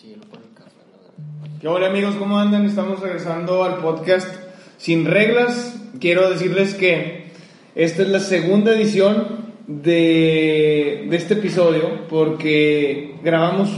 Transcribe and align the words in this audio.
chilo 0.00 0.22
por 0.30 0.38
el 0.38 0.54
café, 0.54 0.70
la. 0.92 1.58
¿Qué 1.60 1.66
hola 1.66 1.88
amigos? 1.88 2.14
¿Cómo 2.14 2.38
andan? 2.38 2.66
Estamos 2.66 3.00
regresando 3.00 3.64
al 3.64 3.78
podcast 3.78 4.32
Sin 4.76 5.06
Reglas. 5.06 5.76
Quiero 5.98 6.30
decirles 6.30 6.74
que 6.74 7.32
esta 7.74 8.02
es 8.02 8.08
la 8.08 8.20
segunda 8.20 8.70
edición 8.76 9.26
de, 9.66 11.06
de 11.10 11.16
este 11.16 11.34
episodio 11.34 12.06
porque 12.08 13.16
grabamos 13.24 13.70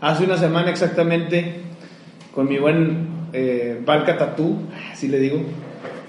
hace 0.00 0.24
una 0.24 0.38
semana 0.38 0.70
exactamente 0.70 1.60
con 2.34 2.48
mi 2.48 2.58
buen 2.58 3.06
eh, 3.32 3.80
Tatú, 3.86 4.56
así 4.92 5.06
le 5.06 5.20
digo. 5.20 5.40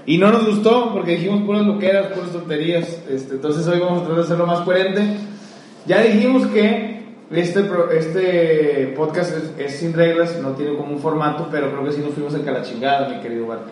Y 0.08 0.18
no 0.18 0.32
nos 0.32 0.48
gustó 0.48 0.92
porque 0.92 1.12
dijimos 1.12 1.44
puras 1.44 1.68
loqueras, 1.68 2.08
puras 2.14 2.32
tonterías. 2.32 3.04
Este, 3.08 3.36
entonces 3.36 3.68
hoy 3.68 3.80
vamos 3.80 4.00
a 4.00 4.06
tratar 4.06 4.18
de 4.18 4.24
hacerlo 4.24 4.48
más 4.48 4.62
coherente. 4.62 5.04
Ya 5.86 6.02
dijimos 6.02 6.48
que 6.48 6.91
este, 7.34 7.70
este 7.98 8.94
podcast 8.96 9.36
es, 9.36 9.54
es 9.58 9.80
sin 9.80 9.94
reglas, 9.94 10.38
no 10.42 10.50
tiene 10.50 10.76
como 10.76 10.94
un 10.94 11.00
formato, 11.00 11.48
pero 11.50 11.72
creo 11.72 11.86
que 11.86 11.92
sí 11.92 12.02
nos 12.02 12.14
fuimos 12.14 12.34
en 12.34 12.46
la 12.46 12.62
chingada, 12.62 13.08
mi 13.08 13.22
querido 13.22 13.48
Valka. 13.48 13.72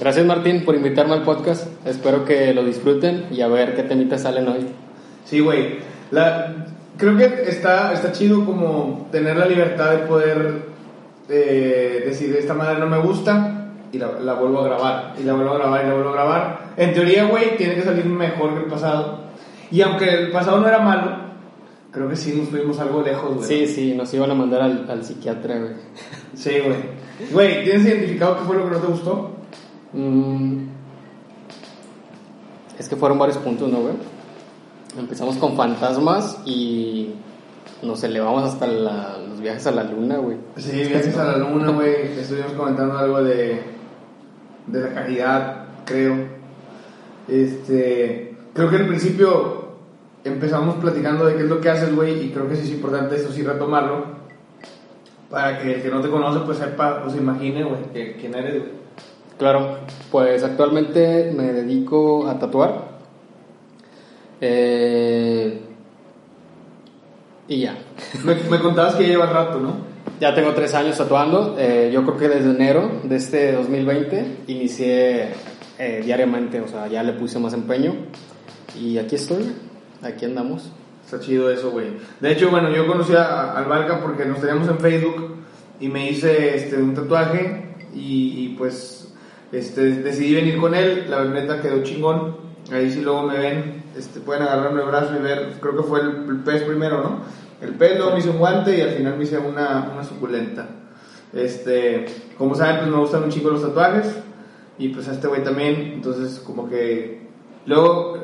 Gracias 0.00 0.26
Martín 0.26 0.64
por 0.64 0.74
invitarme 0.74 1.14
al 1.14 1.22
podcast. 1.22 1.68
Espero 1.86 2.24
que 2.24 2.52
lo 2.52 2.64
disfruten 2.64 3.26
y 3.30 3.42
a 3.42 3.48
ver 3.48 3.76
qué 3.76 3.84
temitas 3.84 4.22
salen 4.22 4.48
hoy. 4.48 4.66
Sí, 5.24 5.38
güey. 5.40 5.78
Creo 6.96 7.16
que 7.16 7.24
está, 7.46 7.92
está 7.92 8.12
chido 8.12 8.44
como 8.44 9.08
tener 9.10 9.36
la 9.36 9.46
libertad 9.46 9.92
de 9.92 9.98
poder 9.98 10.62
eh, 11.28 12.04
decir, 12.06 12.34
esta 12.36 12.54
madre 12.54 12.78
no 12.78 12.86
me 12.86 12.98
gusta 12.98 13.68
y 13.92 13.98
la, 13.98 14.12
la 14.20 14.34
vuelvo 14.34 14.60
a 14.60 14.64
grabar, 14.64 15.14
y 15.20 15.22
la 15.22 15.34
vuelvo 15.34 15.52
a 15.52 15.58
grabar, 15.58 15.84
y 15.84 15.88
la 15.88 15.94
vuelvo 15.94 16.10
a 16.10 16.12
grabar. 16.12 16.58
En 16.76 16.92
teoría, 16.92 17.24
güey, 17.26 17.56
tiene 17.56 17.76
que 17.76 17.82
salir 17.82 18.04
mejor 18.04 18.54
que 18.54 18.64
el 18.64 18.66
pasado. 18.66 19.20
Y 19.70 19.80
aunque 19.82 20.08
el 20.08 20.32
pasado 20.32 20.58
no 20.58 20.68
era 20.68 20.80
malo, 20.80 21.23
creo 21.94 22.08
que 22.08 22.16
sí 22.16 22.34
nos 22.36 22.48
fuimos 22.50 22.78
algo 22.80 23.00
lejos, 23.02 23.36
güey. 23.36 23.46
Sí, 23.48 23.66
sí, 23.66 23.94
nos 23.94 24.12
iban 24.12 24.30
a 24.30 24.34
mandar 24.34 24.60
al, 24.62 24.90
al 24.90 25.04
psiquiatra, 25.04 25.58
güey. 25.58 25.72
Sí, 26.34 26.50
güey. 26.64 26.76
Güey, 27.32 27.64
¿tienes 27.64 27.86
identificado 27.86 28.36
qué 28.38 28.44
fue 28.44 28.56
lo 28.56 28.64
que 28.64 28.70
no 28.72 28.78
te 28.78 28.86
gustó? 28.88 29.30
Mm, 29.92 30.64
es 32.78 32.88
que 32.88 32.96
fueron 32.96 33.18
varios 33.18 33.38
puntos, 33.38 33.70
¿no, 33.70 33.78
güey? 33.80 33.94
Empezamos 34.98 35.36
con 35.36 35.56
fantasmas 35.56 36.38
y 36.44 37.14
nos 37.82 38.02
elevamos 38.04 38.42
hasta 38.44 38.66
la- 38.66 39.18
los 39.28 39.40
viajes 39.40 39.66
a 39.66 39.70
la 39.72 39.84
luna, 39.84 40.16
güey. 40.18 40.36
Sí, 40.56 40.72
viajes 40.72 41.16
a 41.16 41.24
la 41.24 41.36
luna, 41.38 41.70
güey. 41.70 42.18
Estuvimos 42.18 42.52
comentando 42.52 42.98
algo 42.98 43.22
de, 43.22 43.60
de 44.66 44.80
la 44.80 44.88
caridad, 44.94 45.64
creo. 45.84 46.16
Este, 47.28 48.36
creo 48.52 48.70
que 48.70 48.76
al 48.76 48.86
principio 48.88 49.63
empezamos 50.24 50.76
platicando 50.76 51.26
de 51.26 51.36
qué 51.36 51.42
es 51.42 51.48
lo 51.48 51.60
que 51.60 51.70
haces, 51.70 51.94
güey, 51.94 52.26
y 52.26 52.30
creo 52.30 52.48
que 52.48 52.56
sí 52.56 52.62
es 52.62 52.70
importante 52.70 53.16
eso 53.16 53.32
sí 53.32 53.42
retomarlo. 53.42 54.24
Para 55.30 55.58
que 55.58 55.74
el 55.74 55.82
que 55.82 55.88
no 55.88 56.00
te 56.00 56.10
conoce, 56.10 56.40
pues 56.40 56.58
sepa, 56.58 57.02
pues 57.02 57.16
imagine, 57.16 57.64
güey, 57.64 58.14
quién 58.18 58.34
eres, 58.34 58.58
güey. 58.60 58.72
Claro, 59.38 59.78
pues 60.10 60.42
actualmente 60.44 61.32
me 61.36 61.52
dedico 61.52 62.28
a 62.28 62.38
tatuar. 62.38 62.94
Eh, 64.40 65.60
y 67.48 67.60
ya. 67.60 67.76
Me, 68.24 68.34
me 68.34 68.58
contabas 68.60 68.94
que 68.94 69.02
ya 69.02 69.08
llevas 69.10 69.32
rato, 69.32 69.58
¿no? 69.58 69.94
Ya 70.20 70.34
tengo 70.34 70.52
tres 70.54 70.72
años 70.74 70.96
tatuando. 70.96 71.56
Eh, 71.58 71.90
yo 71.92 72.02
creo 72.04 72.16
que 72.16 72.28
desde 72.28 72.50
enero 72.50 73.00
de 73.02 73.16
este 73.16 73.52
2020 73.52 74.44
inicié 74.46 75.28
eh, 75.78 76.02
diariamente, 76.04 76.60
o 76.60 76.68
sea, 76.68 76.86
ya 76.86 77.02
le 77.02 77.12
puse 77.12 77.38
más 77.38 77.52
empeño. 77.52 77.94
Y 78.78 78.98
aquí 78.98 79.16
estoy, 79.16 79.52
aquí 80.04 80.24
andamos. 80.24 80.70
Está 81.04 81.20
chido 81.20 81.50
eso, 81.50 81.70
güey. 81.70 81.88
De 82.20 82.32
hecho, 82.32 82.50
bueno, 82.50 82.70
yo 82.70 82.86
conocí 82.86 83.14
a, 83.14 83.52
al 83.52 84.00
porque 84.02 84.24
nos 84.24 84.40
teníamos 84.40 84.68
en 84.68 84.78
Facebook 84.78 85.36
y 85.80 85.88
me 85.88 86.10
hice 86.10 86.56
este, 86.56 86.76
un 86.76 86.94
tatuaje 86.94 87.74
y, 87.92 88.54
pues 88.56 89.12
este, 89.52 90.02
decidí 90.02 90.34
venir 90.34 90.58
con 90.58 90.74
él. 90.74 91.06
La 91.10 91.24
neta 91.24 91.60
quedó 91.60 91.82
chingón. 91.82 92.36
Ahí 92.72 92.90
sí 92.90 93.02
luego 93.02 93.24
me 93.24 93.38
ven, 93.38 93.82
este, 93.96 94.20
pueden 94.20 94.42
agarrarme 94.42 94.80
el 94.80 94.88
brazo 94.88 95.14
y 95.18 95.22
ver, 95.22 95.58
creo 95.60 95.76
que 95.76 95.82
fue 95.82 96.00
el, 96.00 96.40
pez 96.44 96.62
primero, 96.62 97.02
¿no? 97.02 97.18
El 97.60 97.74
pez, 97.74 97.98
luego 97.98 98.12
me 98.12 98.20
hice 98.20 98.30
un 98.30 98.38
guante 98.38 98.78
y 98.78 98.80
al 98.80 98.92
final 98.92 99.18
me 99.18 99.24
hice 99.24 99.36
una, 99.36 99.90
una 99.92 100.02
suculenta. 100.02 100.66
Este, 101.34 102.06
como 102.38 102.54
saben, 102.54 102.78
pues 102.78 102.90
me 102.90 102.96
gustan 102.96 103.24
un 103.24 103.30
chingo 103.30 103.50
los 103.50 103.60
tatuajes 103.60 104.16
y 104.78 104.88
pues 104.88 105.08
a 105.08 105.12
este 105.12 105.28
güey 105.28 105.44
también, 105.44 105.92
entonces 105.94 106.40
como 106.40 106.68
que 106.68 107.28
luego 107.66 108.18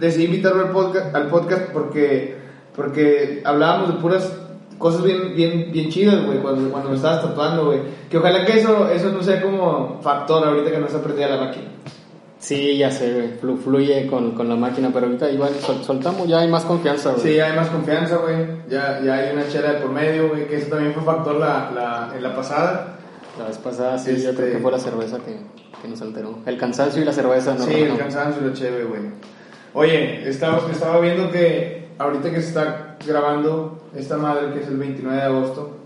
decidí 0.00 0.24
invitarlo 0.26 0.66
al 0.66 0.70
podcast, 0.70 1.14
al 1.14 1.26
podcast 1.28 1.70
porque, 1.72 2.36
porque 2.74 3.42
hablábamos 3.44 3.94
de 3.94 4.00
puras 4.00 4.32
cosas 4.78 5.02
bien, 5.02 5.34
bien, 5.36 5.70
bien 5.72 5.90
chidas, 5.90 6.24
güey, 6.24 6.38
cuando, 6.38 6.70
cuando 6.70 6.90
me 6.90 6.96
estabas 6.96 7.22
tatuando, 7.22 7.66
güey. 7.66 7.80
Que 8.08 8.16
ojalá 8.18 8.44
que 8.46 8.58
eso, 8.58 8.88
eso 8.88 9.10
no 9.12 9.22
sea 9.22 9.42
como 9.42 10.00
factor 10.02 10.46
ahorita 10.46 10.70
que 10.70 10.78
no 10.78 10.86
está 10.86 11.02
prendida 11.02 11.28
la 11.28 11.44
máquina. 11.44 11.66
Sí, 12.38 12.78
ya 12.78 12.90
sé, 12.90 13.12
güey, 13.12 13.38
flu- 13.38 13.58
fluye 13.58 14.06
con, 14.06 14.30
con 14.32 14.48
la 14.48 14.56
máquina, 14.56 14.88
pero 14.94 15.04
ahorita 15.06 15.30
igual 15.30 15.50
sol- 15.56 15.84
soltamos, 15.84 16.26
ya 16.26 16.38
hay 16.40 16.48
más 16.48 16.64
confianza, 16.64 17.10
güey. 17.10 17.22
Sí, 17.22 17.34
ya 17.34 17.48
hay 17.50 17.56
más 17.56 17.68
confianza, 17.68 18.16
güey. 18.16 18.36
Ya, 18.70 18.98
ya 19.04 19.14
hay 19.16 19.34
una 19.34 19.46
chela 19.46 19.72
de 19.72 19.80
por 19.80 19.90
medio, 19.92 20.30
güey, 20.30 20.48
que 20.48 20.56
eso 20.56 20.68
también 20.68 20.94
fue 20.94 21.02
factor 21.02 21.36
la, 21.36 21.70
la, 21.74 22.12
en 22.16 22.22
la 22.22 22.34
pasada. 22.34 22.96
La 23.38 23.44
vez 23.46 23.58
pasada 23.58 23.98
sí, 23.98 24.12
yo 24.12 24.30
Este- 24.30 24.34
creo 24.42 24.52
que 24.54 24.58
fue 24.58 24.72
la 24.72 24.78
cerveza 24.78 25.18
que, 25.18 25.36
que 25.82 25.88
nos 25.88 26.00
alteró. 26.00 26.38
El 26.46 26.56
cansancio 26.56 27.02
y 27.02 27.04
la 27.04 27.12
cerveza, 27.12 27.54
no. 27.54 27.64
sí, 27.66 27.74
el 27.74 27.98
cansancio 27.98 28.40
y 28.42 28.46
lo 28.48 28.54
chévere, 28.54 28.84
güey. 28.84 29.02
Oye, 29.74 30.28
estaba, 30.28 30.60
estaba 30.70 31.00
viendo 31.00 31.30
que 31.30 31.88
ahorita 31.98 32.30
que 32.30 32.40
se 32.40 32.48
está 32.48 32.96
grabando 33.06 33.82
esta 33.94 34.16
madre, 34.16 34.52
que 34.52 34.60
es 34.60 34.68
el 34.68 34.76
29 34.76 35.16
de 35.16 35.22
agosto, 35.22 35.76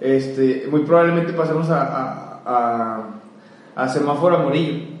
este, 0.00 0.66
muy 0.70 0.82
probablemente 0.82 1.32
pasemos 1.32 1.68
a, 1.70 1.82
a, 1.82 2.42
a, 2.44 3.04
a 3.76 3.88
semáforo 3.88 4.36
amarillo. 4.36 4.94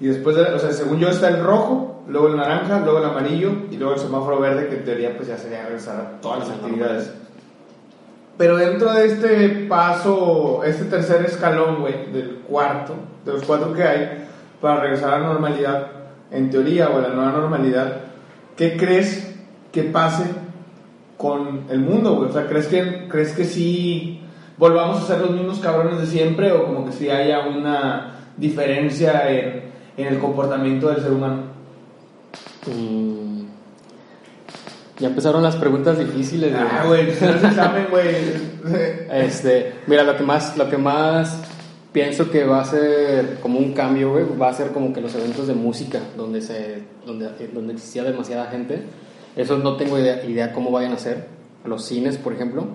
Y 0.00 0.06
después, 0.06 0.36
de, 0.36 0.42
o 0.42 0.58
sea, 0.58 0.72
según 0.72 0.98
yo 0.98 1.08
está 1.08 1.28
el 1.28 1.42
rojo, 1.42 2.04
luego 2.08 2.28
el 2.28 2.36
naranja, 2.36 2.80
luego 2.80 2.98
el 2.98 3.04
amarillo 3.04 3.52
y 3.70 3.76
luego 3.76 3.94
el 3.94 4.00
semáforo 4.00 4.40
verde, 4.40 4.68
que 4.68 4.76
en 4.76 4.84
teoría 4.84 5.16
pues 5.16 5.28
ya 5.28 5.36
sería 5.36 5.64
regresar 5.64 5.96
a 5.96 6.20
todas 6.20 6.40
las 6.40 6.50
actividades. 6.50 7.12
Pero 8.36 8.56
dentro 8.56 8.92
de 8.92 9.06
este 9.06 9.48
paso, 9.68 10.62
este 10.64 10.84
tercer 10.84 11.24
escalón, 11.26 11.80
güey, 11.80 12.12
del 12.12 12.36
cuarto, 12.48 12.94
de 13.24 13.32
los 13.32 13.42
cuatro 13.42 13.72
que 13.72 13.82
hay, 13.82 14.28
para 14.60 14.80
regresar 14.80 15.14
a 15.14 15.18
la 15.18 15.26
normalidad, 15.26 15.97
en 16.30 16.50
teoría, 16.50 16.90
o 16.90 17.00
la 17.00 17.08
nueva 17.08 17.32
normalidad, 17.32 18.00
¿qué 18.56 18.76
crees 18.76 19.34
que 19.72 19.84
pase 19.84 20.24
con 21.16 21.64
el 21.70 21.80
mundo, 21.80 22.16
güey? 22.16 22.30
O 22.30 22.32
sea, 22.32 22.46
¿crees 22.46 22.66
que, 22.66 23.08
¿crees 23.08 23.32
que 23.32 23.44
sí 23.44 24.20
volvamos 24.56 25.02
a 25.02 25.06
ser 25.06 25.20
los 25.20 25.30
mismos 25.30 25.58
cabrones 25.60 25.98
de 25.98 26.06
siempre 26.06 26.52
o 26.52 26.66
como 26.66 26.86
que 26.86 26.92
sí 26.92 27.10
haya 27.10 27.46
una 27.46 28.14
diferencia 28.36 29.30
en, 29.30 29.62
en 29.96 30.06
el 30.06 30.18
comportamiento 30.18 30.88
del 30.88 31.02
ser 31.02 31.12
humano? 31.12 31.42
Mm. 32.66 33.28
Ya 34.98 35.06
empezaron 35.06 35.42
las 35.44 35.54
preguntas 35.54 35.96
difíciles. 35.96 36.52
Ah, 36.56 36.84
güey, 36.86 37.08
examen, 37.10 37.86
güey. 37.90 38.58
Este, 39.10 39.74
mira, 39.86 40.02
lo 40.02 40.16
que 40.16 40.24
más, 40.24 40.56
lo 40.58 40.68
que 40.68 40.76
más 40.76 41.40
pienso 41.92 42.30
que 42.30 42.44
va 42.44 42.60
a 42.60 42.64
ser 42.64 43.38
como 43.40 43.58
un 43.58 43.72
cambio, 43.72 44.12
güey, 44.12 44.24
va 44.40 44.48
a 44.48 44.54
ser 44.54 44.72
como 44.72 44.92
que 44.92 45.00
los 45.00 45.14
eventos 45.14 45.46
de 45.46 45.54
música, 45.54 46.00
donde 46.16 46.40
se, 46.40 46.82
donde, 47.06 47.28
donde 47.52 47.74
existía 47.74 48.04
demasiada 48.04 48.46
gente, 48.50 48.82
eso 49.36 49.58
no 49.58 49.76
tengo 49.76 49.98
idea, 49.98 50.24
idea 50.24 50.52
cómo 50.52 50.70
vayan 50.70 50.92
a 50.92 50.98
ser, 50.98 51.26
los 51.64 51.84
cines, 51.84 52.18
por 52.18 52.32
ejemplo, 52.32 52.66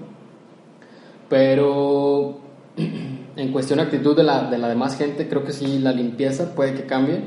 pero 1.29 2.37
en 3.35 3.51
cuestión 3.51 3.77
de 3.77 3.85
actitud 3.85 4.15
de 4.15 4.23
la, 4.23 4.49
de 4.49 4.57
la 4.57 4.69
demás 4.69 4.97
gente, 4.97 5.27
creo 5.27 5.43
que 5.43 5.53
sí, 5.53 5.79
la 5.79 5.91
limpieza 5.91 6.53
puede 6.55 6.73
que 6.73 6.85
cambie. 6.85 7.21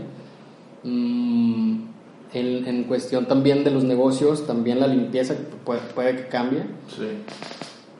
Mm, 0.84 1.86
en, 2.32 2.66
en 2.66 2.84
cuestión 2.84 3.26
también 3.26 3.64
de 3.64 3.70
los 3.70 3.84
negocios, 3.84 4.47
también 4.47 4.80
la 4.80 4.86
limpieza 4.86 5.34
puede, 5.64 5.80
puede 5.94 6.16
que 6.16 6.26
cambie. 6.28 6.62
Sí. 6.88 7.08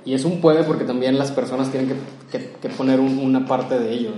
Y 0.05 0.15
es 0.15 0.25
un 0.25 0.41
puede 0.41 0.63
porque 0.63 0.85
también 0.85 1.19
las 1.19 1.33
personas 1.33 1.71
tienen 1.71 1.89
que, 1.89 1.95
que- 2.39 2.51
que 2.61 2.69
poner 2.71 3.01
un- 3.01 3.19
una 3.19 3.47
parte 3.47 3.79
de 3.79 3.93
ello. 3.93 4.11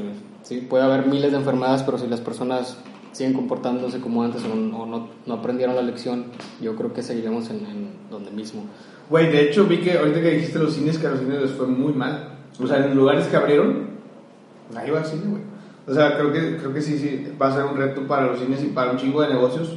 ¿sí? 0.43 0.67
Puede 0.69 0.85
haber 0.85 1.07
miles 1.07 1.31
de 1.33 1.39
enfermedades, 1.39 1.83
pero 1.83 1.99
si 1.99 2.07
las 2.07 2.21
personas 2.21 2.79
siguen 3.13 3.33
comportándose 3.35 4.01
como 4.01 4.23
antes 4.23 4.43
o, 4.45 4.55
no, 4.55 4.87
no, 4.87 5.09
no 5.27 5.35
aprendieron 5.35 5.75
la 5.77 5.83
lección, 5.83 6.27
yo 6.61 6.77
creo 6.77 6.93
que 6.93 7.03
seguiremos 7.03 7.51
en, 7.51 7.57
en 7.67 7.89
donde 8.11 8.31
mismo. 8.31 8.65
Güey, 9.11 9.31
de 9.33 9.43
hecho 9.49 9.65
vi 9.67 9.79
que 9.79 9.99
ahorita 9.99 10.21
que 10.21 10.31
dijiste 10.33 10.59
los 10.59 10.75
cines, 10.75 10.99
que 10.99 11.07
a 11.07 11.11
los 11.11 11.21
cines 11.21 11.41
les 11.41 11.51
fue 11.53 11.67
muy 11.67 11.93
mal. 11.93 12.35
O 12.63 12.67
sea, 12.67 12.85
en 12.85 12.95
lugares 12.97 13.27
que 13.27 13.37
abrieron, 13.37 13.89
nadie 14.75 14.91
va 14.91 15.01
al 15.01 15.07
cine, 15.07 15.23
güey. 15.27 15.43
O 15.87 15.95
sea, 15.95 16.17
creo 16.19 16.33
que, 16.33 16.57
creo 16.59 16.75
que 16.75 16.83
sí, 16.83 16.99
sí, 16.99 17.33
va 17.41 17.49
a 17.49 17.55
ser 17.55 17.65
un 17.65 17.77
reto 17.79 18.03
para 18.07 18.27
los 18.27 18.39
cines 18.39 18.63
y 18.63 18.67
para 18.67 18.91
un 18.93 18.99
chingo 18.99 19.23
de 19.23 19.29
negocios. 19.29 19.75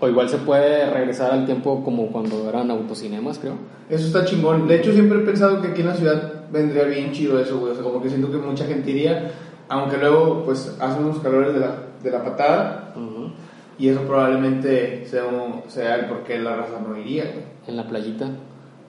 O 0.00 0.08
igual 0.08 0.28
se 0.28 0.38
puede 0.38 0.90
regresar 0.90 1.30
al 1.32 1.46
tiempo 1.46 1.82
como 1.84 2.08
cuando 2.08 2.48
eran 2.48 2.70
autocinemas, 2.70 3.38
creo. 3.38 3.54
Eso 3.88 4.06
está 4.06 4.24
chingón. 4.24 4.66
De 4.68 4.76
hecho, 4.76 4.92
siempre 4.92 5.18
he 5.18 5.22
pensado 5.22 5.62
que 5.62 5.68
aquí 5.68 5.80
en 5.82 5.86
la 5.88 5.94
ciudad 5.94 6.32
vendría 6.50 6.84
bien 6.84 7.12
chido 7.12 7.38
eso, 7.40 7.58
güey. 7.58 7.72
O 7.72 7.74
sea, 7.74 7.84
como 7.84 8.02
que 8.02 8.08
siento 8.08 8.30
que 8.30 8.36
mucha 8.38 8.64
gente 8.66 8.90
iría, 8.90 9.30
aunque 9.68 9.96
luego, 9.96 10.42
pues, 10.44 10.76
hacen 10.80 11.04
unos 11.04 11.20
calores 11.20 11.54
de 11.54 11.60
la, 11.60 11.76
de 12.02 12.10
la 12.10 12.22
patada. 12.24 12.92
Ujú. 12.96 13.30
Y 13.78 13.88
eso 13.88 14.00
probablemente 14.02 15.06
sea, 15.06 15.24
un- 15.24 15.62
sea 15.70 15.96
el 15.96 16.06
por 16.06 16.22
qué 16.24 16.38
la 16.38 16.56
raza 16.56 16.80
no 16.86 16.96
iría, 16.96 17.24
güey. 17.24 17.44
En 17.66 17.76
la 17.76 17.86
playita. 17.88 18.28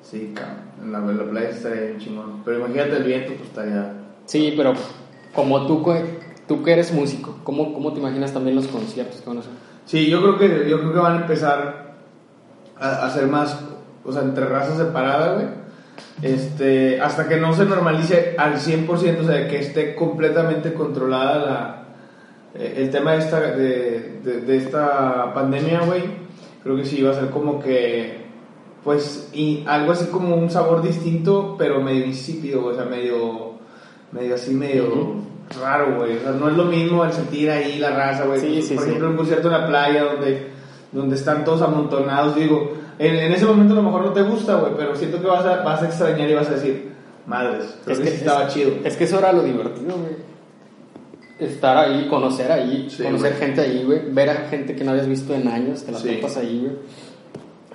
Sí. 0.02 0.34
En 0.84 0.92
la, 0.92 1.00
en 1.00 1.18
la 1.18 1.24
playa 1.24 1.50
estaría 1.50 1.82
bien 1.82 2.00
chingón. 2.00 2.42
Pero 2.44 2.60
imagínate 2.60 2.98
el 2.98 3.04
viento, 3.04 3.34
pues 3.38 3.50
estaría. 3.50 3.94
Sí, 4.26 4.54
pero 4.58 4.74
como 5.34 5.66
tú, 5.68 5.84
tú 6.48 6.64
que 6.64 6.72
eres 6.74 6.92
músico, 6.94 7.38
¿cómo, 7.44 7.74
cómo 7.74 7.94
te 7.94 8.00
imaginas 8.00 8.34
también 8.34 8.56
los 8.56 8.68
conciertos 8.68 9.22
que 9.22 9.28
van 9.30 9.38
a 9.38 9.42
hacer? 9.42 9.54
Sí, 9.86 10.10
yo 10.10 10.22
creo 10.22 10.38
que, 10.38 10.70
yo 10.70 10.80
creo 10.80 10.94
que 10.94 11.00
van 11.00 11.18
a 11.18 11.22
empezar 11.22 11.96
a, 12.80 12.88
a 12.88 13.06
hacer 13.06 13.28
más, 13.28 13.60
o 14.04 14.12
sea, 14.12 14.24
entre 14.24 14.46
razas 14.46 14.78
separadas, 14.78 15.36
güey. 15.36 15.48
Este, 16.22 17.00
hasta 17.02 17.28
que 17.28 17.38
no 17.38 17.54
se 17.54 17.66
normalice 17.66 18.36
al 18.38 18.56
100%, 18.56 18.88
o 19.20 19.24
sea, 19.26 19.48
que 19.48 19.60
esté 19.60 19.96
completamente 19.96 20.74
controlada 20.74 21.38
la, 21.46 21.84
eh, 22.56 22.74
el 22.78 22.90
tema 22.90 23.12
de 23.14 23.18
esta, 23.20 23.40
de, 23.42 24.20
de- 24.24 24.58
esta 24.58 25.34
pandemia, 25.34 25.82
güey. 25.82 26.04
Creo 26.64 26.76
que 26.78 26.86
sí 26.86 27.02
va 27.04 27.12
a 27.12 27.16
ser 27.16 27.30
como 27.30 27.60
que, 27.60 28.26
pues, 28.84 29.30
y 29.34 29.64
algo 29.68 29.92
así 29.92 30.06
como 30.08 30.36
un 30.36 30.50
sabor 30.50 30.82
distinto, 30.82 31.56
pero 31.60 31.80
medio 31.82 32.06
insípido, 32.06 32.66
o 32.66 32.74
sea, 32.74 32.86
medio, 32.86 33.52
medio 34.12 34.36
así, 34.36 34.54
medio. 34.56 35.16
Raro, 35.62 35.98
güey. 35.98 36.18
O 36.18 36.22
sea, 36.22 36.32
no 36.32 36.50
es 36.50 36.56
lo 36.58 36.66
mismo 36.66 37.04
al 37.04 37.14
sentir 37.14 37.50
ahí 37.50 37.78
la 37.80 37.92
raza, 37.92 38.26
güey. 38.26 38.40
Sí, 38.40 38.62
sí, 38.62 38.74
Por 38.76 38.84
sí. 38.84 38.90
ejemplo, 38.90 39.12
un 39.12 39.18
concierto 39.18 39.48
en 39.48 39.54
la 39.62 39.68
playa 39.68 40.04
donde, 40.04 40.48
donde 40.92 41.16
están 41.16 41.44
todos 41.46 41.62
amontonados, 41.62 42.36
digo, 42.36 42.74
en, 43.00 43.16
en 43.16 43.32
ese 43.34 43.46
momento 43.46 43.74
a 43.74 43.78
lo 43.78 43.84
mejor 43.84 44.06
no 44.06 44.12
te 44.14 44.22
gusta, 44.24 44.56
güey, 44.56 44.74
pero 44.78 44.96
siento 44.96 45.22
que 45.22 45.28
vas 45.28 45.46
a, 45.46 45.62
vas 45.64 45.82
a 45.82 45.86
extrañar 45.88 46.30
y 46.30 46.34
vas 46.34 46.48
a 46.50 46.54
decir, 46.56 46.92
madres, 47.28 47.76
creo 47.84 47.94
Es 47.94 48.00
que, 48.00 48.06
que 48.06 48.12
sí 48.12 48.18
estaba 48.18 48.46
es- 48.48 48.54
chido. 48.54 48.72
Es 48.84 48.96
que 48.98 49.04
eso 49.04 49.20
era 49.20 49.32
lo 49.34 49.44
divertido, 49.44 49.98
güey. 49.98 50.16
Estar 51.38 51.78
ahí, 51.78 52.08
conocer 52.10 52.50
ahí, 52.50 52.88
conocer 52.98 53.32
güey. 53.34 53.34
gente 53.46 53.62
ahí, 53.62 53.84
güey. 53.84 54.02
Ver 54.10 54.30
a 54.30 54.36
gente 54.50 54.74
que 54.74 54.86
no 54.86 54.92
habías 54.92 55.08
visto 55.08 55.34
en 55.36 55.48
años, 55.50 55.84
que 55.84 55.92
la 55.92 56.00
topas 56.00 56.38
ahí, 56.38 56.62
güey. 56.62 56.78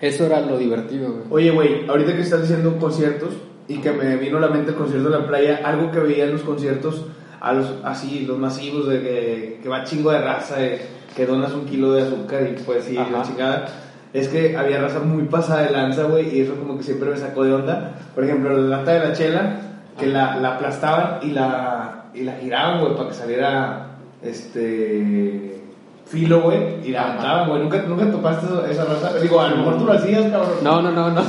Eso 0.01 0.25
era 0.25 0.41
lo 0.41 0.57
divertido, 0.57 1.13
güey. 1.13 1.25
Oye, 1.31 1.51
güey, 1.51 1.87
ahorita 1.87 2.15
que 2.17 2.23
estás 2.23 2.41
diciendo 2.41 2.79
conciertos 2.79 3.35
y 3.69 3.77
que 3.79 3.93
me 3.93 4.17
vino 4.17 4.39
a 4.39 4.41
la 4.41 4.49
mente 4.49 4.71
el 4.71 4.77
concierto 4.79 5.11
de 5.11 5.19
la 5.19 5.27
playa, 5.27 5.61
algo 5.63 5.91
que 5.91 5.99
veía 6.01 6.25
en 6.25 6.33
los 6.33 6.41
conciertos, 6.41 7.05
a 7.41 7.53
los, 7.53 7.75
así, 7.85 8.27
los 8.27 8.39
masivos, 8.39 8.89
de 8.89 9.01
que, 9.01 9.61
que 9.63 9.69
va 9.69 9.85
chingo 9.85 10.11
de 10.11 10.21
raza, 10.21 10.57
de 10.57 10.81
que 11.17 11.27
donas 11.27 11.53
un 11.53 11.67
kilo 11.67 11.93
de 11.93 12.03
azúcar 12.03 12.43
y 12.43 12.61
pues 12.63 12.85
sí, 12.85 12.95
la 12.95 13.23
chingada. 13.23 13.67
Es 14.13 14.29
que 14.29 14.57
había 14.57 14.81
raza 14.81 15.01
muy 15.01 15.25
pasada 15.25 15.63
de 15.63 15.71
lanza, 15.71 16.05
güey, 16.05 16.37
y 16.37 16.41
eso 16.41 16.55
como 16.57 16.77
que 16.77 16.83
siempre 16.85 17.11
me 17.11 17.17
sacó 17.17 17.45
de 17.45 17.55
onda. 17.55 17.93
Por 18.15 18.25
ejemplo, 18.25 18.57
la 18.57 18.79
lata 18.79 18.93
de 18.93 19.09
la 19.09 19.13
chela, 19.13 19.61
que 19.99 20.07
la, 20.07 20.37
la 20.37 20.57
aplastaban 20.57 21.19
y 21.23 21.31
la, 21.31 22.07
y 22.13 22.23
la 22.25 22.33
giraban, 22.35 22.81
güey, 22.81 22.97
para 22.97 23.09
que 23.09 23.15
saliera, 23.15 23.87
este, 24.23 25.61
filo, 26.07 26.43
güey, 26.43 26.85
y 26.85 26.91
la 26.91 27.03
Ajá. 27.03 27.11
aventaban, 27.11 27.49
güey. 27.49 27.63
¿Nunca, 27.63 27.83
¿Nunca 27.83 28.11
topaste 28.11 28.47
esa 28.71 28.85
raza? 28.85 29.19
Digo, 29.19 29.41
a 29.41 29.49
lo 29.49 29.57
mejor 29.59 29.79
tú 29.79 29.85
lo 29.87 29.93
hacías, 29.93 30.31
cabrón. 30.31 30.59
No, 30.63 30.83
no, 30.83 30.91
no, 30.91 31.11
no. 31.11 31.23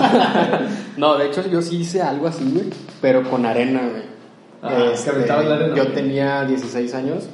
no, 0.97 1.17
de 1.17 1.27
hecho 1.27 1.47
yo 1.47 1.61
sí 1.61 1.77
hice 1.77 2.01
algo 2.01 2.27
así, 2.27 2.49
güey, 2.51 2.65
pero 2.99 3.23
con 3.29 3.45
arena, 3.45 3.81
güey. 3.91 4.11
Ah, 4.61 4.93
que 5.03 5.09
aventabas 5.09 5.45
la 5.45 5.55
arena. 5.55 5.75
Yo 5.75 5.87
tenía 5.87 6.45
16 6.45 6.93
años 6.93 7.27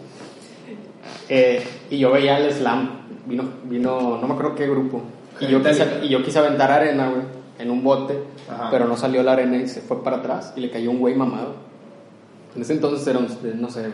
eh, 1.29 1.63
y 1.89 1.97
yo 1.97 2.11
veía 2.11 2.37
el 2.39 2.51
slam. 2.53 3.01
Vino, 3.25 3.43
vino, 3.65 4.17
no 4.21 4.27
me 4.27 4.33
acuerdo 4.33 4.55
qué 4.55 4.67
grupo. 4.67 5.01
Y 5.39 5.47
yo, 5.47 5.61
quise, 5.61 5.85
y 6.03 6.09
yo 6.09 6.23
quise 6.23 6.39
aventar 6.39 6.71
arena, 6.71 7.09
güey, 7.09 7.21
en 7.59 7.69
un 7.69 7.83
bote, 7.83 8.23
Ajá. 8.49 8.69
pero 8.71 8.87
no 8.87 8.97
salió 8.97 9.21
la 9.21 9.33
arena 9.33 9.57
y 9.57 9.67
se 9.67 9.81
fue 9.81 10.03
para 10.03 10.17
atrás 10.17 10.53
y 10.55 10.61
le 10.61 10.71
cayó 10.71 10.89
un 10.89 10.99
güey 10.99 11.15
mamado. 11.15 11.55
En 12.55 12.61
ese 12.61 12.73
entonces 12.73 13.05
era 13.05 13.19
un, 13.19 13.27
no 13.61 13.69
sé, 13.69 13.81
güey. 13.81 13.91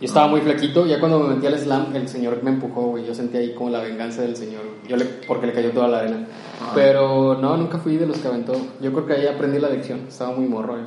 Yo 0.00 0.06
estaba 0.06 0.26
muy 0.26 0.40
flaquito, 0.40 0.84
ya 0.84 0.98
cuando 0.98 1.20
me 1.20 1.34
metí 1.34 1.46
al 1.46 1.56
slam, 1.58 1.94
el 1.94 2.08
señor 2.08 2.42
me 2.42 2.50
empujó, 2.50 2.88
güey. 2.88 3.04
Yo 3.06 3.14
sentí 3.14 3.36
ahí 3.36 3.54
como 3.54 3.70
la 3.70 3.80
venganza 3.80 4.22
del 4.22 4.36
señor, 4.36 4.62
güey. 4.64 4.88
Yo 4.88 4.96
le, 4.96 5.04
porque 5.04 5.46
le 5.46 5.52
cayó 5.52 5.70
toda 5.70 5.88
la 5.88 5.98
arena. 6.00 6.26
Ajá. 6.60 6.72
Pero 6.74 7.38
no, 7.40 7.56
nunca 7.56 7.78
fui 7.78 7.96
de 7.96 8.06
los 8.06 8.18
que 8.18 8.28
aventó. 8.28 8.54
Yo 8.80 8.92
creo 8.92 9.06
que 9.06 9.12
ahí 9.12 9.26
aprendí 9.26 9.60
la 9.60 9.68
lección. 9.68 10.00
Estaba 10.08 10.32
muy 10.32 10.46
morro 10.46 10.76
y, 10.78 10.82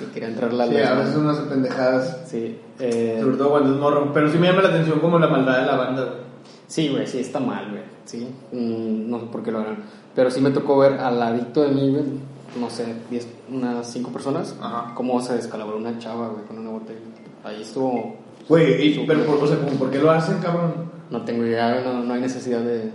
y 0.00 0.04
quería 0.12 0.28
entrar 0.28 0.52
la 0.52 0.66
Sí, 0.66 0.76
a 0.76 0.94
veces 0.94 1.16
unas 1.16 1.36
pendejadas, 1.38 2.22
Sí, 2.26 2.58
eh, 2.80 3.18
sobre 3.22 3.36
todo 3.36 3.50
cuando 3.50 3.72
es 3.74 3.80
morro. 3.80 4.12
Pero 4.12 4.30
sí 4.30 4.38
me 4.38 4.48
llama 4.48 4.62
la 4.62 4.68
atención 4.70 5.00
como 5.00 5.18
la 5.18 5.28
maldad 5.28 5.60
de 5.60 5.66
la 5.66 5.76
banda, 5.76 6.02
güey. 6.04 6.16
sí, 6.66 6.88
güey, 6.88 7.06
sí, 7.06 7.18
está 7.18 7.40
mal, 7.40 7.70
güey. 7.70 7.82
Sí, 8.04 8.28
Mm, 8.52 9.10
no 9.10 9.20
sé 9.20 9.26
por 9.26 9.42
qué 9.42 9.52
lo 9.52 9.60
harán. 9.60 9.76
Pero 10.14 10.30
sí 10.30 10.40
me 10.40 10.50
tocó 10.50 10.78
ver 10.78 10.94
al 10.94 11.22
adicto 11.22 11.62
de 11.62 11.68
mí, 11.68 11.90
güey, 11.90 12.04
no 12.60 12.68
sé, 12.68 12.84
10, 13.10 13.26
unas 13.50 13.86
5 13.90 14.10
personas, 14.12 14.54
Ajá. 14.60 14.92
cómo 14.94 15.20
se 15.22 15.34
descalabró 15.36 15.76
una 15.78 15.98
chava, 15.98 16.28
güey, 16.28 16.44
con 16.44 16.58
una 16.58 16.70
botella. 16.70 17.00
Ahí 17.44 17.62
estuvo, 17.62 18.16
Güey, 18.48 19.06
pero 19.06 19.24
por, 19.24 19.36
o 19.42 19.46
sea, 19.46 19.56
¿por 19.78 19.90
qué 19.90 19.98
lo 19.98 20.10
hacen, 20.10 20.38
cabrón? 20.38 20.90
no 21.10 21.22
tengo 21.22 21.44
idea, 21.44 21.80
no, 21.84 22.02
no 22.04 22.14
hay 22.14 22.20
necesidad 22.20 22.60
de... 22.60 22.90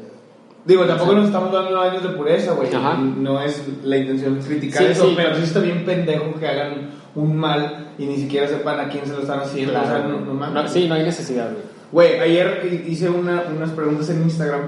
Digo, 0.68 0.84
tampoco 0.86 1.14
nos 1.14 1.28
estamos 1.28 1.52
dando 1.54 1.80
años 1.80 2.04
de 2.04 2.10
pureza, 2.10 2.52
güey. 2.52 2.70
No 3.18 3.42
es 3.42 3.64
la 3.84 3.98
intención 3.98 4.38
criticar 4.46 4.84
Sí, 4.84 4.90
eso, 4.92 5.08
sí. 5.08 5.14
pero 5.16 5.36
sí 5.36 5.44
está 5.44 5.60
bien 5.62 5.86
pendejo 5.86 6.34
que 6.40 6.46
hagan 6.48 6.90
un 7.16 7.38
mal 7.38 7.88
y 7.98 8.06
ni 8.06 8.18
siquiera 8.18 8.48
sepan 8.48 8.80
a 8.82 8.90
quién 8.90 9.06
se 9.06 9.14
lo 9.14 9.22
están 9.22 9.40
haciendo. 9.40 9.80
O 9.80 9.84
sea, 9.86 10.00
no, 10.00 10.20
no 10.20 10.34
mames. 10.34 10.54
No, 10.64 10.68
sí, 10.70 10.88
no 10.88 10.96
hay 10.96 11.04
necesidad, 11.04 11.50
güey. 11.52 11.64
Güey, 11.90 12.20
ayer 12.20 12.84
hice 12.86 13.10
una- 13.10 13.44
unas 13.56 13.70
preguntas 13.72 14.10
en 14.10 14.24
Instagram 14.24 14.62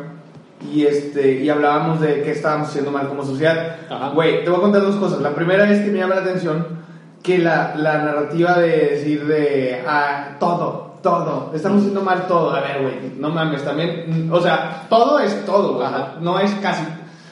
y 0.74 0.86
este 0.86 1.42
y 1.44 1.50
hablábamos 1.50 2.00
de 2.00 2.22
qué 2.22 2.32
estábamos 2.32 2.70
haciendo 2.70 2.92
mal 2.92 3.08
como 3.10 3.24
sociedad. 3.26 3.76
Ajá. 3.90 4.10
Güey, 4.10 4.44
te 4.46 4.50
voy 4.50 4.60
a 4.60 4.62
contar 4.62 4.82
dos 4.82 4.96
cosas. 4.96 5.20
La 5.22 5.36
primera 5.36 5.70
es 5.70 5.82
que 5.84 5.92
me 5.92 6.00
llama 6.00 6.16
la 6.16 6.22
atención 6.22 6.66
que 7.22 7.38
la, 7.40 7.76
la 7.76 7.98
narrativa 8.04 8.58
de 8.58 8.70
decir 8.92 9.26
de 9.28 9.82
ah, 9.86 10.38
todo, 10.40 10.89
todo, 11.02 11.52
estamos 11.54 11.80
haciendo 11.80 12.02
mal 12.02 12.28
todo. 12.28 12.52
A 12.52 12.62
ver, 12.62 12.82
güey, 12.82 12.96
no 13.18 13.30
mames, 13.30 13.64
también, 13.64 14.28
mm, 14.28 14.34
o 14.34 14.42
sea, 14.42 14.86
todo 14.90 15.20
es 15.20 15.46
todo, 15.46 15.76
güey, 15.76 15.88
no 16.22 16.40
es 16.40 16.52
casi. 16.56 16.84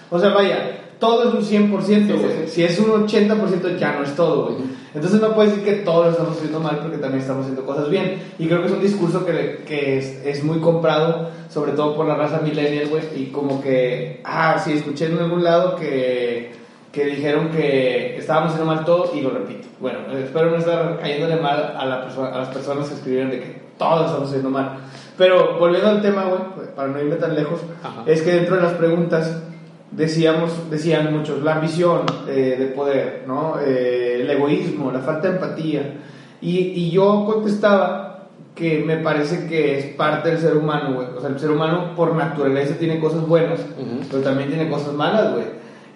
O 0.09 0.19
sea, 0.19 0.29
vaya, 0.29 0.81
todo 0.99 1.29
es 1.29 1.33
un 1.33 1.43
100%, 1.43 1.83
Sí, 1.85 2.13
güey. 2.13 2.31
sí. 2.45 2.51
Si 2.51 2.63
es 2.63 2.79
un 2.79 3.07
80% 3.07 3.77
ya 3.77 3.93
no 3.93 4.03
es 4.03 4.15
todo, 4.15 4.45
güey. 4.45 4.57
Entonces 4.93 5.21
no 5.21 5.35
puedes 5.35 5.51
decir 5.55 5.65
que 5.65 5.81
todo 5.83 6.05
lo 6.05 6.11
estamos 6.11 6.37
haciendo 6.37 6.59
mal 6.59 6.79
porque 6.79 6.97
también 6.97 7.21
estamos 7.21 7.43
haciendo 7.43 7.65
cosas 7.65 7.89
bien. 7.89 8.19
Y 8.39 8.47
creo 8.47 8.61
que 8.61 8.67
es 8.67 8.73
un 8.73 8.81
discurso 8.81 9.25
que, 9.25 9.63
que 9.67 9.97
es, 9.99 10.25
es 10.25 10.43
muy 10.43 10.59
comprado, 10.59 11.29
sobre 11.49 11.73
todo 11.73 11.95
por 11.95 12.07
la 12.07 12.15
raza 12.15 12.39
millennial, 12.39 12.87
güey. 12.87 13.03
Y 13.15 13.25
como 13.27 13.61
que, 13.61 14.21
ah, 14.23 14.59
sí, 14.63 14.73
escuché 14.73 15.05
en 15.05 15.19
algún 15.19 15.43
lado 15.43 15.75
que, 15.75 16.51
que 16.97 17.05
dijeron 17.05 17.49
que 17.49 18.17
estábamos 18.17 18.53
haciendo 18.53 18.73
mal 18.73 18.83
todo 18.83 19.11
y 19.15 19.21
lo 19.21 19.29
repito. 19.29 19.67
Bueno, 19.79 19.99
espero 20.17 20.49
no 20.49 20.57
estar 20.57 20.97
cayéndole 20.99 21.35
mal 21.35 21.75
a, 21.77 21.85
la 21.85 22.07
perso- 22.07 22.25
a 22.33 22.37
las 22.39 22.47
personas 22.49 22.87
que 22.89 22.95
escribieron 22.95 23.29
de 23.29 23.39
que 23.39 23.61
todo 23.77 24.05
estamos 24.05 24.29
haciendo 24.29 24.49
mal. 24.49 24.77
Pero 25.17 25.57
volviendo 25.59 25.89
al 25.89 26.01
tema, 26.01 26.23
güey, 26.25 26.41
pues, 26.55 26.67
para 26.69 26.87
no 26.89 26.99
irme 26.99 27.15
tan 27.17 27.35
lejos, 27.35 27.59
Ajá. 27.83 28.03
es 28.07 28.21
que 28.23 28.31
dentro 28.31 28.55
de 28.55 28.63
las 28.63 28.73
preguntas 28.73 29.43
decíamos, 29.91 30.69
decían 30.71 31.15
muchos, 31.15 31.43
la 31.43 31.55
ambición 31.55 32.01
eh, 32.27 32.55
de 32.57 32.65
poder, 32.67 33.23
¿no? 33.27 33.55
Eh, 33.63 34.19
el 34.21 34.29
egoísmo, 34.31 34.91
la 34.91 34.99
falta 34.99 35.27
de 35.29 35.35
empatía. 35.35 35.93
Y, 36.41 36.57
y 36.57 36.91
yo 36.91 37.25
contestaba 37.25 38.27
que 38.55 38.83
me 38.83 38.97
parece 38.97 39.47
que 39.47 39.77
es 39.77 39.85
parte 39.95 40.29
del 40.29 40.39
ser 40.39 40.57
humano, 40.57 40.95
güey. 40.95 41.07
O 41.15 41.21
sea, 41.21 41.29
el 41.29 41.39
ser 41.39 41.51
humano 41.51 41.93
por 41.95 42.15
naturaleza 42.15 42.75
tiene 42.79 42.99
cosas 42.99 43.25
buenas, 43.27 43.59
Ujú. 43.59 43.99
pero 44.09 44.23
también 44.23 44.49
tiene 44.49 44.67
cosas 44.69 44.93
malas, 44.93 45.33
güey. 45.33 45.45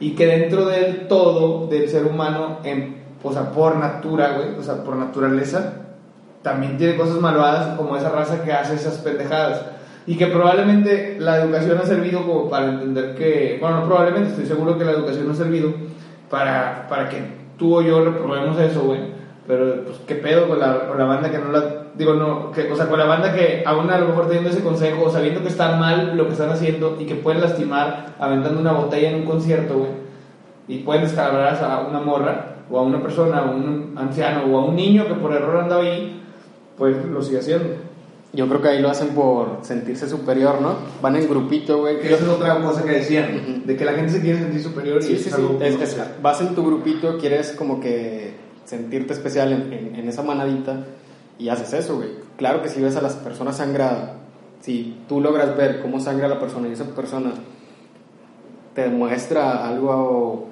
Y 0.02 0.16
que 0.16 0.26
dentro 0.26 0.66
del 0.66 1.08
todo 1.08 1.68
del 1.68 1.88
ser 1.88 2.06
humano, 2.06 2.58
en, 2.64 3.04
o 3.24 3.32
sea, 3.32 3.52
por 3.52 3.78
natura, 3.78 4.34
güey, 4.34 4.56
o 4.60 4.64
sea, 4.64 4.84
por 4.84 4.96
naturaleza, 4.96 5.74
también 6.42 6.76
tiene 6.78 6.98
cosas 6.98 7.22
malvadas 7.22 7.78
como 7.78 7.96
esa 7.96 8.10
raza 8.10 8.44
que 8.44 8.52
hace 8.52 8.74
esas 8.74 8.98
pendejadas. 8.98 9.64
Y 10.08 10.18
que 10.18 10.26
probablemente 10.26 11.18
la 11.20 11.38
educación 11.38 11.78
ha 11.78 11.86
servido 11.86 12.26
como 12.26 12.50
para 12.50 12.70
entender 12.70 13.14
que, 13.14 13.60
bueno, 13.62 13.82
no 13.82 13.86
probablemente, 13.86 14.32
estoy 14.32 14.48
seguro 14.48 14.76
que 14.76 14.86
la 14.86 14.94
educación 14.94 15.30
ha 15.30 15.36
servido 15.36 15.72
para, 16.32 16.88
para 16.90 17.08
que 17.08 17.22
tú 17.60 17.76
o 17.76 17.82
yo 17.84 18.04
reprobemos 18.04 18.60
eso, 18.60 18.82
güey. 18.82 19.02
Pero, 19.46 19.84
pues, 19.84 20.00
¿qué 20.08 20.16
pedo 20.16 20.48
con 20.48 20.60
la, 20.60 20.88
con 20.88 20.98
la 20.98 21.06
banda 21.06 21.30
que 21.30 21.38
no 21.38 21.52
la... 21.52 21.81
Digo, 21.98 22.14
no, 22.14 22.52
que, 22.52 22.72
o 22.72 22.76
sea, 22.76 22.88
con 22.88 22.98
la 23.00 23.06
banda 23.06 23.34
que 23.34 23.64
aún 23.66 23.90
a 23.90 23.98
lo 23.98 24.08
mejor 24.08 24.28
teniendo 24.28 24.50
ese 24.50 24.62
consejo, 24.62 25.04
o 25.06 25.10
sabiendo 25.12 25.42
que 25.42 25.50
está 25.50 25.76
mal 25.76 26.16
lo 26.16 26.26
que 26.28 26.32
están 26.34 26.50
haciendo 26.50 26.96
y 27.00 27.06
que 27.06 27.16
pueden 27.16 27.42
lastimar 27.42 28.16
aventando 28.20 28.60
una 28.62 28.72
botella 28.72 29.10
en 29.10 29.16
un 29.22 29.26
concierto, 29.26 29.78
güey. 29.78 29.90
Y 30.68 30.78
pueden 30.84 31.04
descalabrar 31.04 31.62
a 31.64 31.80
una 31.90 32.00
morra, 32.00 32.56
o 32.70 32.80
a 32.80 32.82
una 32.84 33.02
persona, 33.02 33.42
o 33.42 33.48
a 33.50 33.52
un 33.52 33.94
anciano, 33.98 34.44
o 34.46 34.58
a 34.60 34.66
un 34.66 34.76
niño 34.76 35.06
que 35.08 35.16
por 35.16 35.34
error 35.34 35.64
andaba 35.64 35.82
ahí, 35.84 36.22
pues 36.78 36.96
lo 37.06 37.22
sigue 37.22 37.40
haciendo. 37.40 37.66
Yo 38.34 38.48
creo 38.48 38.62
que 38.62 38.70
ahí 38.70 38.82
lo 38.82 38.90
hacen 38.90 39.10
por 39.10 39.58
sentirse 39.62 40.08
superior, 40.08 40.62
¿no? 40.62 40.76
Van 41.02 41.18
en 41.18 41.28
grupito, 41.28 41.80
güey. 41.80 42.00
Que 42.00 42.14
esa 42.14 42.24
es 42.24 42.30
otra 42.30 42.62
cosa 42.62 42.84
que 42.86 42.92
decían, 42.92 43.36
Ujú. 43.36 43.62
de 43.68 43.76
que 43.76 43.84
la 43.84 43.92
gente 43.92 44.14
se 44.14 44.22
quiere 44.22 44.40
sentir 44.40 44.64
superior 44.64 45.00
y 45.00 45.06
Sí, 45.06 45.14
eso 45.16 45.24
sí, 45.24 45.30
es 45.30 45.36
sí. 45.36 45.42
algo 45.42 45.60
Es- 45.62 45.82
es- 45.82 46.02
vas 46.22 46.40
en 46.40 46.56
tu 46.56 46.66
grupito, 46.66 47.18
quieres 47.18 47.52
como 47.52 47.82
que 47.82 48.34
sentirte 48.64 49.12
especial 49.12 49.52
en, 49.52 49.74
en- 49.74 49.96
en 49.98 50.08
esa 50.08 50.24
manadita 50.24 50.78
y 51.38 51.50
haces 51.50 51.74
eso, 51.74 51.98
güey. 51.98 52.10
Claro 52.38 52.62
que 52.62 52.70
si 52.70 52.82
ves 52.82 52.96
a 52.96 53.02
las 53.02 53.16
personas 53.16 53.58
sangradas, 53.58 54.12
si 54.62 54.98
tú 55.08 55.22
logras 55.22 55.56
ver 55.58 55.82
cómo 55.82 56.00
sangra 56.00 56.28
la 56.28 56.40
persona 56.40 56.68
y 56.68 56.74
esa 56.74 56.86
persona 56.86 57.32
te 58.76 58.82
demuestra 58.84 59.68
algo 59.68 60.48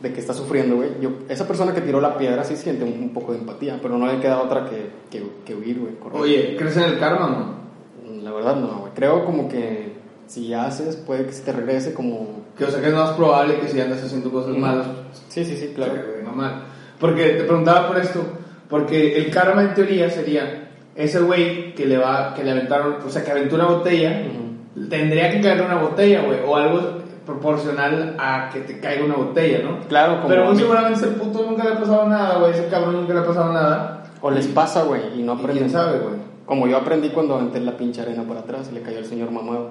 de 0.00 0.12
que 0.12 0.20
está 0.20 0.32
sufriendo, 0.32 0.76
güey. 0.76 0.90
Yo, 1.00 1.10
esa 1.28 1.46
persona 1.46 1.74
que 1.74 1.82
tiró 1.82 2.00
la 2.00 2.16
piedra 2.16 2.42
sí 2.44 2.56
siente 2.56 2.84
un, 2.84 2.92
un 2.92 3.10
poco 3.12 3.32
de 3.32 3.38
empatía, 3.38 3.78
pero 3.82 3.98
no 3.98 4.06
le 4.06 4.18
queda 4.18 4.40
otra 4.40 4.68
que, 4.68 4.90
que, 5.10 5.22
que 5.44 5.54
huir, 5.54 5.78
güey. 5.78 5.92
Oye, 6.14 6.56
¿crees 6.56 6.76
en 6.76 6.84
el 6.84 6.98
karma, 6.98 7.28
no? 7.28 8.22
La 8.22 8.32
verdad 8.32 8.56
no, 8.56 8.80
güey. 8.80 8.92
Creo 8.94 9.24
como 9.24 9.48
que 9.48 9.92
si 10.26 10.54
haces 10.54 10.96
puede 10.96 11.26
que 11.26 11.32
se 11.32 11.42
te 11.42 11.52
regrese 11.52 11.92
como... 11.92 12.40
Que, 12.56 12.64
o 12.64 12.70
sea, 12.70 12.80
que 12.80 12.88
es 12.88 12.94
más 12.94 13.10
probable 13.10 13.58
que 13.60 13.68
si 13.68 13.80
andas 13.80 14.02
haciendo 14.02 14.30
cosas 14.30 14.56
malas, 14.56 14.86
Sí, 15.28 15.44
sí, 15.44 15.56
sí, 15.56 15.72
claro. 15.74 15.94
mal. 16.34 16.64
Porque 16.98 17.30
te 17.30 17.44
preguntaba 17.44 17.88
por 17.88 17.98
esto, 17.98 18.22
porque 18.70 19.16
el 19.18 19.30
karma 19.30 19.62
en 19.62 19.74
teoría 19.74 20.08
sería 20.08 20.68
ese 20.94 21.20
güey 21.20 21.74
que 21.74 21.84
le 21.86 21.98
va, 21.98 22.32
que 22.34 22.44
le 22.44 22.52
aventaron, 22.52 22.96
o 23.04 23.10
sea, 23.10 23.22
que 23.24 23.30
aventó 23.32 23.56
una 23.56 23.66
botella, 23.66 24.22
Ujú. 24.26 24.86
tendría 24.88 25.30
que 25.30 25.40
caerle 25.40 25.64
una 25.66 25.76
botella, 25.78 26.22
güey, 26.22 26.38
o 26.46 26.56
algo 26.56 26.98
proporcional 27.26 28.16
a 28.18 28.48
que 28.52 28.60
te 28.60 28.80
caiga 28.80 29.04
una 29.04 29.14
botella, 29.16 29.60
¿no? 29.62 29.80
Claro, 29.88 30.16
como 30.16 30.28
Pero 30.28 30.44
muy 30.46 30.56
seguramente 30.56 30.98
ese 30.98 31.08
puto 31.08 31.44
nunca 31.48 31.64
le 31.64 31.70
ha 31.74 31.78
pasado 31.78 32.08
nada, 32.08 32.38
güey, 32.38 32.52
ese 32.52 32.66
cabrón 32.68 32.94
nunca 32.94 33.12
le 33.14 33.20
ha 33.20 33.24
pasado 33.26 33.52
nada. 33.52 34.04
O 34.22 34.30
les 34.30 34.46
pasa, 34.48 34.82
güey, 34.82 35.00
y 35.18 35.22
no 35.22 35.32
Y 35.34 35.36
aprenden. 35.36 35.58
quién 35.64 35.70
sabe, 35.70 35.98
güey. 35.98 36.14
Como 36.44 36.66
yo 36.66 36.76
aprendí 36.76 37.08
cuando 37.10 37.36
aventé 37.36 37.60
la 37.60 37.76
pinche 37.76 38.02
arena 38.02 38.22
por 38.24 38.36
atrás 38.36 38.68
y 38.70 38.74
le 38.74 38.82
cayó 38.82 38.98
el 38.98 39.06
señor 39.06 39.30
mamado. 39.30 39.70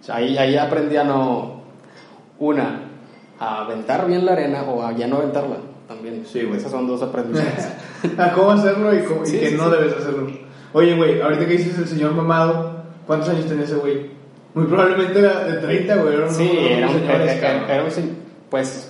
O 0.00 0.04
sea, 0.04 0.16
ahí, 0.16 0.36
ahí 0.36 0.56
aprendí 0.56 0.96
a 0.96 1.04
no. 1.04 1.62
Una, 2.38 2.80
a 3.38 3.60
aventar 3.64 4.06
bien 4.06 4.26
la 4.26 4.32
arena 4.32 4.62
o 4.64 4.82
a 4.82 4.92
ya 4.92 5.06
no 5.06 5.18
aventarla 5.18 5.56
Sí, 6.30 6.42
güey. 6.44 6.58
Esas 6.58 6.70
son 6.70 6.86
dos 6.86 7.02
aprendizajes. 7.02 7.68
a 8.18 8.32
cómo 8.34 8.50
hacerlo 8.52 8.94
y, 8.94 9.02
cómo- 9.02 9.22
y 9.24 9.26
Sí, 9.26 9.38
que 9.38 9.50
sí, 9.50 9.56
no 9.56 9.64
sí. 9.66 9.76
debes 9.76 9.96
hacerlo. 9.96 10.26
Oye, 10.74 10.96
güey, 10.96 11.20
ahorita 11.20 11.46
que 11.46 11.56
dices 11.56 11.78
el 11.78 11.86
señor 11.88 12.12
mamado, 12.14 12.84
¿cuántos 13.06 13.28
años 13.28 13.46
tenía 13.46 13.64
ese 13.64 13.74
güey? 13.76 14.10
Muy 14.54 14.66
probablemente 14.66 15.18
era 15.18 15.44
de 15.44 15.54
30, 15.58 15.96
güey. 15.96 16.14
Era 16.14 16.26
un, 16.26 16.34
sí, 16.34 16.50
era 16.58 16.88
un, 16.88 16.94
señores, 16.94 17.30
era- 17.42 17.84
un 17.84 17.90
se- 17.90 18.10
Pues. 18.50 18.88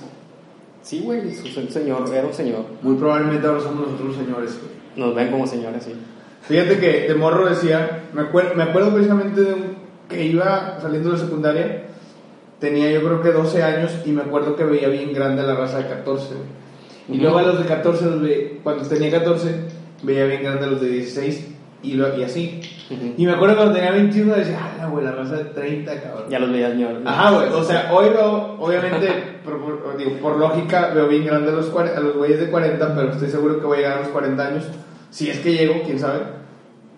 Sí, 0.82 1.00
güey, 1.04 1.32
su- 1.34 1.46
señor, 1.70 2.04
era 2.12 2.26
un 2.26 2.34
señor. 2.34 2.64
Muy 2.82 2.96
probablemente 2.96 3.46
ahora 3.46 3.60
somos 3.60 3.86
nosotros 3.88 4.16
señores, 4.16 4.58
güey. 4.60 4.72
Nos 5.06 5.14
ven 5.14 5.30
como 5.30 5.46
señores, 5.46 5.84
sí. 5.84 5.92
Fíjate 6.42 6.78
que 6.78 7.06
de 7.08 7.14
morro 7.14 7.46
decía, 7.48 8.02
me, 8.12 8.22
acuer- 8.22 8.54
me 8.54 8.64
acuerdo 8.64 8.92
precisamente 8.92 9.40
de 9.42 9.52
un 9.54 9.76
que 10.08 10.24
iba 10.24 10.78
saliendo 10.82 11.12
de 11.12 11.18
secundaria, 11.18 11.84
tenía 12.58 12.90
yo 12.90 13.00
creo 13.00 13.22
que 13.22 13.30
12 13.30 13.62
años 13.62 13.92
y 14.04 14.10
me 14.10 14.22
acuerdo 14.22 14.56
que 14.56 14.64
veía 14.64 14.88
bien 14.88 15.14
grande 15.14 15.42
la 15.42 15.54
raza 15.54 15.78
de 15.78 15.86
14. 15.88 16.26
güey. 16.34 16.61
Y 17.08 17.18
luego 17.18 17.38
a 17.38 17.42
los 17.42 17.58
de 17.58 17.64
14, 17.66 18.04
los 18.06 18.22
ve- 18.22 18.60
cuando 18.62 18.84
tenía 18.88 19.10
14, 19.10 19.54
veía 20.02 20.24
bien 20.26 20.42
grande 20.42 20.64
a 20.64 20.68
los 20.68 20.80
de 20.80 20.88
16 20.88 21.48
y, 21.82 21.94
lo, 21.94 22.16
y 22.16 22.22
así. 22.22 22.60
Ujú. 22.90 23.14
Y 23.16 23.26
me 23.26 23.32
acuerdo 23.32 23.56
cuando 23.56 23.74
tenía 23.74 23.90
21 23.90 24.34
decía, 24.36 24.58
ah, 24.80 24.86
güey, 24.86 25.04
la 25.04 25.12
raza 25.12 25.36
de 25.36 25.44
30, 25.46 26.00
cabrón. 26.00 26.24
Ya 26.30 26.38
los 26.38 26.52
veía 26.52 26.70
señor. 26.70 27.00
Ajá, 27.04 27.30
güey, 27.32 27.48
o 27.48 27.64
sea, 27.64 27.90
hoy 27.92 28.10
veo, 28.10 28.56
obviamente, 28.60 29.08
por, 29.44 29.96
digo, 29.98 30.12
por 30.20 30.36
lógica, 30.36 30.90
veo 30.94 31.08
bien 31.08 31.24
grande 31.26 31.50
a 31.50 31.54
los, 31.54 31.70
a 31.74 32.00
los 32.00 32.16
güeyes 32.16 32.38
de 32.40 32.50
40, 32.50 32.94
pero 32.94 33.10
estoy 33.12 33.28
seguro 33.30 33.58
que 33.58 33.66
voy 33.66 33.78
a 33.78 33.80
llegar 33.80 33.98
a 33.98 34.00
los 34.02 34.08
40 34.10 34.46
años, 34.46 34.64
si 35.10 35.28
es 35.30 35.38
que 35.40 35.52
llego, 35.54 35.82
quién 35.84 35.98
sabe. 35.98 36.20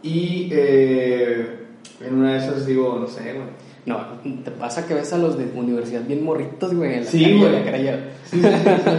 Y 0.03 0.49
eh, 0.53 1.61
en 2.01 2.15
una 2.15 2.33
de 2.33 2.39
esas 2.39 2.67
digo, 2.67 2.99
no 3.01 3.07
sé, 3.07 3.23
güey. 3.33 3.64
No, 3.87 3.99
te 4.45 4.51
pasa 4.51 4.87
que 4.87 4.95
ves 4.95 5.13
a 5.13 5.19
los 5.19 5.37
de 5.37 5.45
universidad 5.55 6.03
bien 6.03 6.25
morritos, 6.25 6.75
güey. 6.75 6.95
en 6.95 7.05
la 7.05 7.11
Sí, 7.11 7.39
güey. 7.39 7.53
la 7.53 7.99
Sí, 8.31 8.41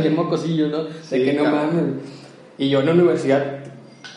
bien 0.01 0.15
mocosillos, 0.15 0.72
¿no? 0.72 0.84
Sí, 1.04 1.20
de 1.20 1.25
que 1.25 1.34
no 1.34 1.44
cabrón. 1.46 1.65
mames. 1.75 1.94
Y 2.58 2.70
yo 2.70 2.82
en 2.82 2.86
la 2.86 2.92
universidad 2.94 3.60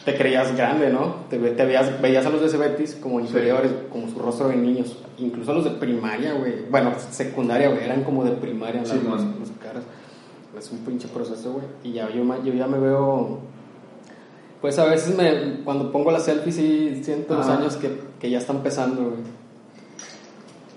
te 0.05 0.15
creías 0.17 0.55
grande, 0.57 0.91
¿no? 0.91 1.17
Te, 1.31 1.39
ve- 1.39 1.51
te 1.53 1.65
veías, 1.65 2.01
veías 2.03 2.25
a 2.27 2.31
los 2.31 2.41
de 2.43 2.49
Cebetis 2.51 2.95
como 2.95 3.19
inferiores, 3.21 3.71
como 3.91 4.09
su 4.09 4.19
rostro 4.19 4.49
de 4.49 4.57
niños. 4.57 4.97
Incluso 5.19 5.53
a 5.53 5.55
los 5.55 5.65
de 5.65 5.71
primaria, 5.71 6.35
güey. 6.35 6.55
Bueno, 6.71 6.93
secundaria, 7.11 7.69
güey. 7.71 7.85
Eran 7.85 8.05
como 8.05 8.25
de 8.25 8.33
primaria 8.33 8.83
las, 8.83 8.91
Sí, 8.91 9.01
las- 9.05 9.23
las 9.25 9.51
caras. 9.63 9.85
Es 10.59 10.71
un 10.71 10.79
pinche 10.81 11.09
proceso, 11.09 11.53
güey. 11.53 11.65
Y 11.85 11.93
ya 11.93 12.09
yo, 12.11 12.25
ya 12.55 12.67
me 12.67 12.79
veo... 12.79 13.41
Pues 14.61 14.79
a 14.79 14.85
veces 14.87 15.17
me, 15.17 15.63
cuando 15.65 15.93
pongo 15.93 16.11
las 16.11 16.25
selfies 16.25 16.57
sí 16.57 17.01
siento 17.05 17.37
los 17.37 17.47
años 17.49 17.77
que, 17.77 17.91
que 18.19 18.29
ya 18.29 18.39
están 18.39 18.63
pesando, 18.63 19.03
güey. 19.03 19.38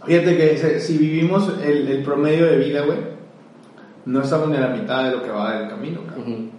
Fíjate 0.05 0.37
que 0.37 0.79
si 0.79 0.97
vivimos 0.97 1.51
el, 1.63 1.87
el 1.87 2.03
promedio 2.03 2.47
de 2.47 2.57
vida, 2.57 2.81
güey, 2.81 2.97
no 4.05 4.21
estamos 4.21 4.49
ni 4.49 4.57
a 4.57 4.61
la 4.61 4.69
mitad 4.69 5.05
de 5.05 5.11
lo 5.11 5.23
que 5.23 5.29
va 5.29 5.59
del 5.59 5.69
camino, 5.69 6.01
cabrón. 6.07 6.33
Ujú. 6.33 6.49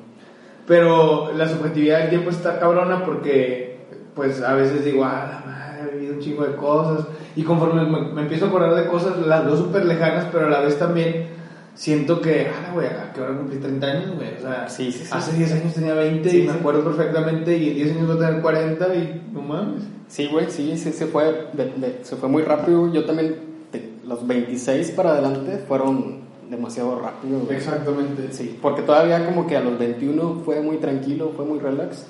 Pero 0.67 1.33
la 1.37 1.49
subjetividad 1.49 2.01
del 2.01 2.11
tiempo 2.11 2.31
está 2.31 2.61
cabrona 2.61 3.05
porque, 3.05 3.81
pues, 4.15 4.43
a 4.43 4.55
veces 4.55 4.85
digo, 4.85 5.05
ah, 5.05 5.29
la 5.29 5.51
madre, 5.51 5.91
he 5.91 5.95
vivido 5.97 6.15
un 6.15 6.21
chingo 6.21 6.45
de 6.45 6.55
cosas. 6.55 7.07
Y 7.35 7.43
conforme 7.43 7.85
me, 7.85 8.13
me 8.13 8.23
empiezo 8.23 8.45
a 8.45 8.49
acordar 8.49 8.75
de 8.75 8.87
cosas, 8.87 9.19
las 9.27 9.45
veo 9.45 9.57
súper 9.57 9.87
lejanas, 9.87 10.29
pero 10.31 10.47
a 10.47 10.51
la 10.51 10.61
vez 10.61 10.79
también 10.79 11.27
siento 11.75 12.21
que, 12.21 12.49
ah, 12.49 12.73
güey, 12.75 12.87
¿a 12.87 13.13
qué 13.15 13.21
hora 13.21 13.37
cumplí 13.37 13.59
30 13.59 13.87
años, 13.87 14.15
güey? 14.17 14.29
O 14.39 14.41
sea, 14.43 14.69
Sí, 14.69 14.93
sí, 14.93 15.01
sí. 15.05 15.09
hace 15.11 15.33
10 15.37 15.53
años 15.53 15.75
tenía 15.75 15.95
20 15.95 16.29
Sí, 16.31 16.43
y 16.43 16.47
me 16.47 16.53
acuerdo 16.53 16.85
perfectamente, 16.85 17.57
y 17.57 17.71
en 17.71 17.75
10 17.77 17.91
años 17.97 18.07
voy 18.09 18.17
a 18.17 18.27
tener 18.29 18.43
40 18.43 18.95
y 18.95 19.23
no 19.33 19.43
mames. 19.43 19.83
Sí, 20.09 20.29
güey, 20.31 20.51
sí, 20.51 20.77
sí, 20.77 20.93
se 20.93 21.07
fue, 21.07 21.49
de- 21.55 21.73
de- 21.77 22.01
se 22.03 22.17
fue 22.17 22.29
muy 22.29 22.43
rápido. 22.43 22.93
Yo 22.93 23.05
también, 23.05 23.37
de 23.73 23.93
los 24.07 24.27
26 24.27 24.91
para 24.91 25.13
adelante 25.13 25.65
fueron 25.67 26.21
demasiado 26.51 27.01
rápido. 27.01 27.41
güey. 27.41 27.57
Exactamente. 27.57 28.29
Sí, 28.33 28.59
porque 28.61 28.83
todavía 28.83 29.25
como 29.25 29.47
que 29.47 29.57
a 29.57 29.61
los 29.63 29.79
21 29.79 30.43
fue 30.45 30.61
muy 30.61 30.77
tranquilo, 30.77 31.33
fue 31.35 31.47
muy 31.47 31.59
relax. 31.61 32.05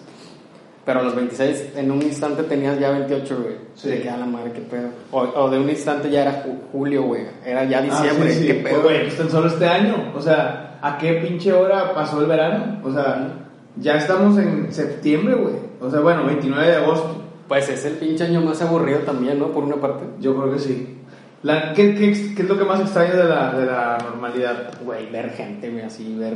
Pero 0.84 0.98
a 1.00 1.02
los 1.04 1.14
26, 1.14 1.74
en 1.76 1.90
un 1.92 2.02
instante 2.02 2.42
tenías 2.42 2.78
ya 2.80 2.90
28, 2.90 3.36
güey. 3.42 3.54
Sí. 3.76 3.88
De 3.88 4.02
que 4.02 4.10
a 4.10 4.16
la 4.16 4.26
madre, 4.26 4.50
qué 4.52 4.60
pedo. 4.62 4.88
O, 5.12 5.20
o 5.20 5.48
de 5.50 5.58
un 5.60 5.70
instante 5.70 6.10
ya 6.10 6.22
era 6.22 6.42
ju- 6.44 6.58
julio, 6.72 7.02
güey. 7.04 7.22
Era 7.46 7.64
ya 7.64 7.78
Ah, 7.78 7.82
diciembre, 7.82 8.32
sí, 8.34 8.40
sí. 8.40 8.46
qué 8.48 8.54
pedo. 8.54 8.82
güey, 8.82 9.02
pues 9.02 9.16
tan 9.16 9.30
solo 9.30 9.46
este 9.46 9.66
año. 9.66 10.12
O 10.16 10.20
sea, 10.20 10.78
¿a 10.82 10.98
qué 10.98 11.14
pinche 11.14 11.52
hora 11.52 11.94
pasó 11.94 12.20
el 12.20 12.26
verano? 12.26 12.80
O 12.82 12.92
sea, 12.92 13.28
ya 13.76 13.94
estamos 13.94 14.36
en 14.38 14.72
septiembre, 14.72 15.36
güey. 15.36 15.54
O 15.80 15.88
sea, 15.88 16.00
bueno, 16.00 16.24
29 16.26 16.66
de 16.66 16.76
agosto. 16.76 17.22
Pues 17.46 17.68
es 17.68 17.84
el 17.84 17.94
pinche 17.94 18.24
año 18.24 18.40
más 18.40 18.60
aburrido 18.62 19.00
también, 19.00 19.38
¿no? 19.38 19.48
Por 19.52 19.62
una 19.62 19.76
parte. 19.76 20.04
Yo 20.20 20.34
creo 20.36 20.52
que 20.52 20.58
sí. 20.58 20.98
La, 21.44 21.72
¿qué, 21.74 21.94
qué, 21.94 22.12
qué 22.34 22.42
es 22.42 22.48
lo 22.48 22.56
que 22.58 22.64
más 22.64 22.80
extraño 22.80 23.16
de 23.16 23.24
la, 23.24 23.52
de 23.52 23.66
la 23.66 23.98
normalidad? 24.02 24.72
Güey, 24.84 25.10
ver 25.10 25.30
gente, 25.30 25.70
güey, 25.70 25.82
así, 25.84 26.14
ver... 26.18 26.34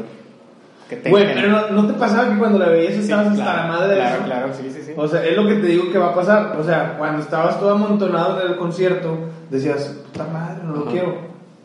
Que 0.89 0.97
te 0.97 1.11
Güey, 1.11 1.35
pero 1.35 1.49
no, 1.49 1.71
¿no 1.71 1.87
te 1.89 1.95
pasaba 1.95 2.31
que 2.33 2.39
cuando 2.39 2.59
la 2.61 2.69
veías 2.69 2.95
Sí, 2.95 3.01
estabas 3.01 3.27
hasta 3.29 3.43
claro, 3.43 3.59
la 3.63 3.67
madre 3.69 3.89
de 3.89 3.95
Claro, 3.97 4.15
eso? 4.17 4.25
claro, 4.25 4.49
sí, 4.55 4.71
sí, 4.73 4.83
sí. 4.85 4.93
O 4.97 5.09
sea, 5.09 5.25
es 5.25 5.37
lo 5.37 5.49
que 5.49 5.55
te 5.57 5.67
digo 5.67 5.91
que 5.91 5.99
va 5.99 6.09
a 6.11 6.15
pasar. 6.15 6.57
O 6.61 6.63
sea, 6.65 6.97
cuando 6.97 7.23
estabas 7.23 7.59
todo 7.59 7.73
amontonado 7.73 8.41
en 8.41 8.53
el 8.53 8.57
concierto, 8.57 9.17
decías, 9.51 9.85
puta 10.13 10.27
madre, 10.33 10.63
no 10.65 10.73
lo 10.75 10.83
Ajá. 10.83 10.91
quiero. 10.93 11.15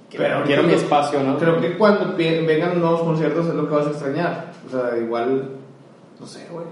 Quiero- 0.09 0.25
ahorita 0.25 0.45
quiero 0.45 0.63
mi 0.63 0.73
espacio, 0.73 1.23
¿no? 1.23 1.37
Creo 1.37 1.61
que 1.61 1.77
cuando 1.77 2.15
vengan 2.17 2.79
nuevos 2.79 3.01
conciertos 3.01 3.45
es 3.47 3.53
lo 3.53 3.69
que 3.69 3.75
vas 3.75 3.87
a 3.87 3.91
extrañar. 3.91 4.51
O 4.67 4.69
sea, 4.71 4.97
igual, 4.97 5.49
no 6.19 6.25
sé, 6.25 6.47
güey. 6.51 6.65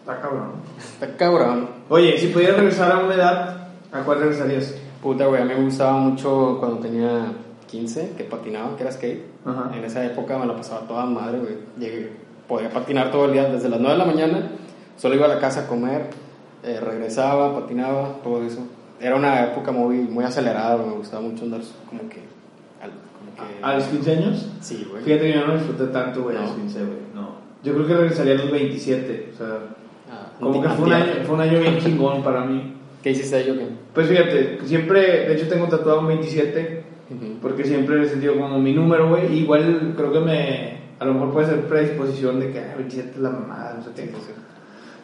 Está 0.00 0.20
cabrón. 0.20 0.50
Está 0.78 1.16
cabrón. 1.16 1.68
Oye, 1.88 2.18
si 2.18 2.28
pudieras 2.28 2.56
regresar 2.56 2.92
a 2.92 2.98
una 2.98 3.14
edad, 3.14 3.68
¿a 3.92 4.00
cuál 4.02 4.20
regresarías? 4.20 4.74
Puta, 5.02 5.26
güey, 5.26 5.40
a 5.42 5.44
mí 5.44 5.54
me 5.54 5.64
gustaba 5.64 5.92
mucho 5.92 6.56
cuando 6.58 6.78
tenía 6.78 7.32
15, 7.66 8.12
que 8.16 8.24
patinaba, 8.24 8.76
que 8.76 8.82
era 8.82 8.92
skate. 8.92 9.24
Ajá. 9.44 9.70
En 9.76 9.84
esa 9.84 10.04
época 10.04 10.38
me 10.38 10.46
la 10.46 10.54
pasaba 10.56 10.86
toda 10.86 11.06
madre, 11.06 11.38
güey. 11.38 11.54
Llegué, 11.78 12.12
podía 12.48 12.70
patinar 12.70 13.10
todo 13.10 13.26
el 13.26 13.32
día, 13.32 13.44
desde 13.48 13.68
las 13.68 13.80
9 13.80 13.92
de 13.94 13.98
la 13.98 14.04
mañana, 14.04 14.50
solo 14.96 15.14
iba 15.14 15.26
a 15.26 15.28
la 15.28 15.38
casa 15.38 15.60
a 15.62 15.66
comer, 15.66 16.06
eh, 16.62 16.78
regresaba, 16.80 17.54
patinaba, 17.60 18.16
todo 18.22 18.42
eso. 18.44 18.60
Era 19.00 19.16
una 19.16 19.44
época 19.44 19.72
muy, 19.72 19.96
muy 19.98 20.24
acelerada, 20.24 20.76
me 20.76 20.92
gustaba 20.92 21.22
mucho 21.22 21.44
andar 21.44 21.60
como 21.88 22.02
que... 22.10 22.20
al- 22.82 22.90
como 22.90 23.48
que 23.48 23.64
¿A 23.64 23.74
los 23.76 23.84
15 23.84 24.12
años? 24.12 24.48
Sí, 24.60 24.86
güey. 24.90 25.02
Fíjate 25.04 25.32
que 25.32 25.38
yo 25.38 25.46
no 25.46 25.54
disfruté 25.54 25.86
tanto, 25.86 26.22
güey, 26.22 26.36
a 26.36 26.40
los 26.42 26.50
No. 26.50 26.56
15, 26.56 26.78
güey. 26.80 26.98
No. 27.14 27.30
Yo 27.62 27.74
creo 27.74 27.86
que 27.86 27.94
regresaría 27.94 28.34
a 28.34 28.38
los 28.38 28.50
27. 28.50 29.30
O 29.34 29.36
sea, 29.38 29.46
Ah, 30.12 30.26
como 30.40 30.60
que 30.60 30.68
fue 30.70 30.86
un, 30.86 30.92
año, 30.92 31.06
fue 31.24 31.34
un 31.36 31.40
año 31.40 31.60
bien 31.60 31.78
chingón 31.78 32.22
para 32.24 32.44
mí. 32.44 32.74
¿Qué 33.00 33.10
hiciste 33.12 33.36
ahí, 33.36 33.46
yo 33.46 33.54
qué? 33.56 33.68
Pues 33.94 34.08
fíjate, 34.08 34.58
siempre, 34.64 35.00
de 35.28 35.34
hecho 35.36 35.46
tengo 35.48 35.66
tatuado 35.68 36.00
un 36.00 36.08
27, 36.08 36.79
Porque 37.42 37.64
siempre 37.64 38.02
he 38.02 38.08
sentido 38.08 38.34
como 38.38 38.58
mi 38.58 38.72
número, 38.72 39.08
güey. 39.08 39.38
Igual 39.38 39.94
creo 39.96 40.12
que 40.12 40.20
me, 40.20 40.78
a 40.98 41.04
lo 41.04 41.14
mejor 41.14 41.32
puede 41.32 41.46
ser 41.48 41.60
predisposición 41.66 42.38
de 42.40 42.52
que 42.52 42.58
ah, 42.60 42.74
27 42.76 43.10
es 43.10 43.18
la 43.18 43.30
mamada, 43.30 43.74
no 43.78 43.82
sé 43.84 43.90
qué. 43.94 44.02
Sí. 44.08 44.32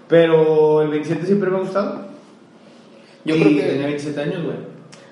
Pero 0.08 0.82
el 0.82 0.88
27 0.88 1.26
siempre 1.26 1.50
me 1.50 1.56
ha 1.56 1.60
gustado. 1.60 2.06
Yo 3.25 3.34
Y 3.34 3.40
creo 3.42 3.54
que... 3.56 3.62
tenía 3.62 3.86
27 3.86 4.20
años, 4.20 4.44
güey. 4.44 4.56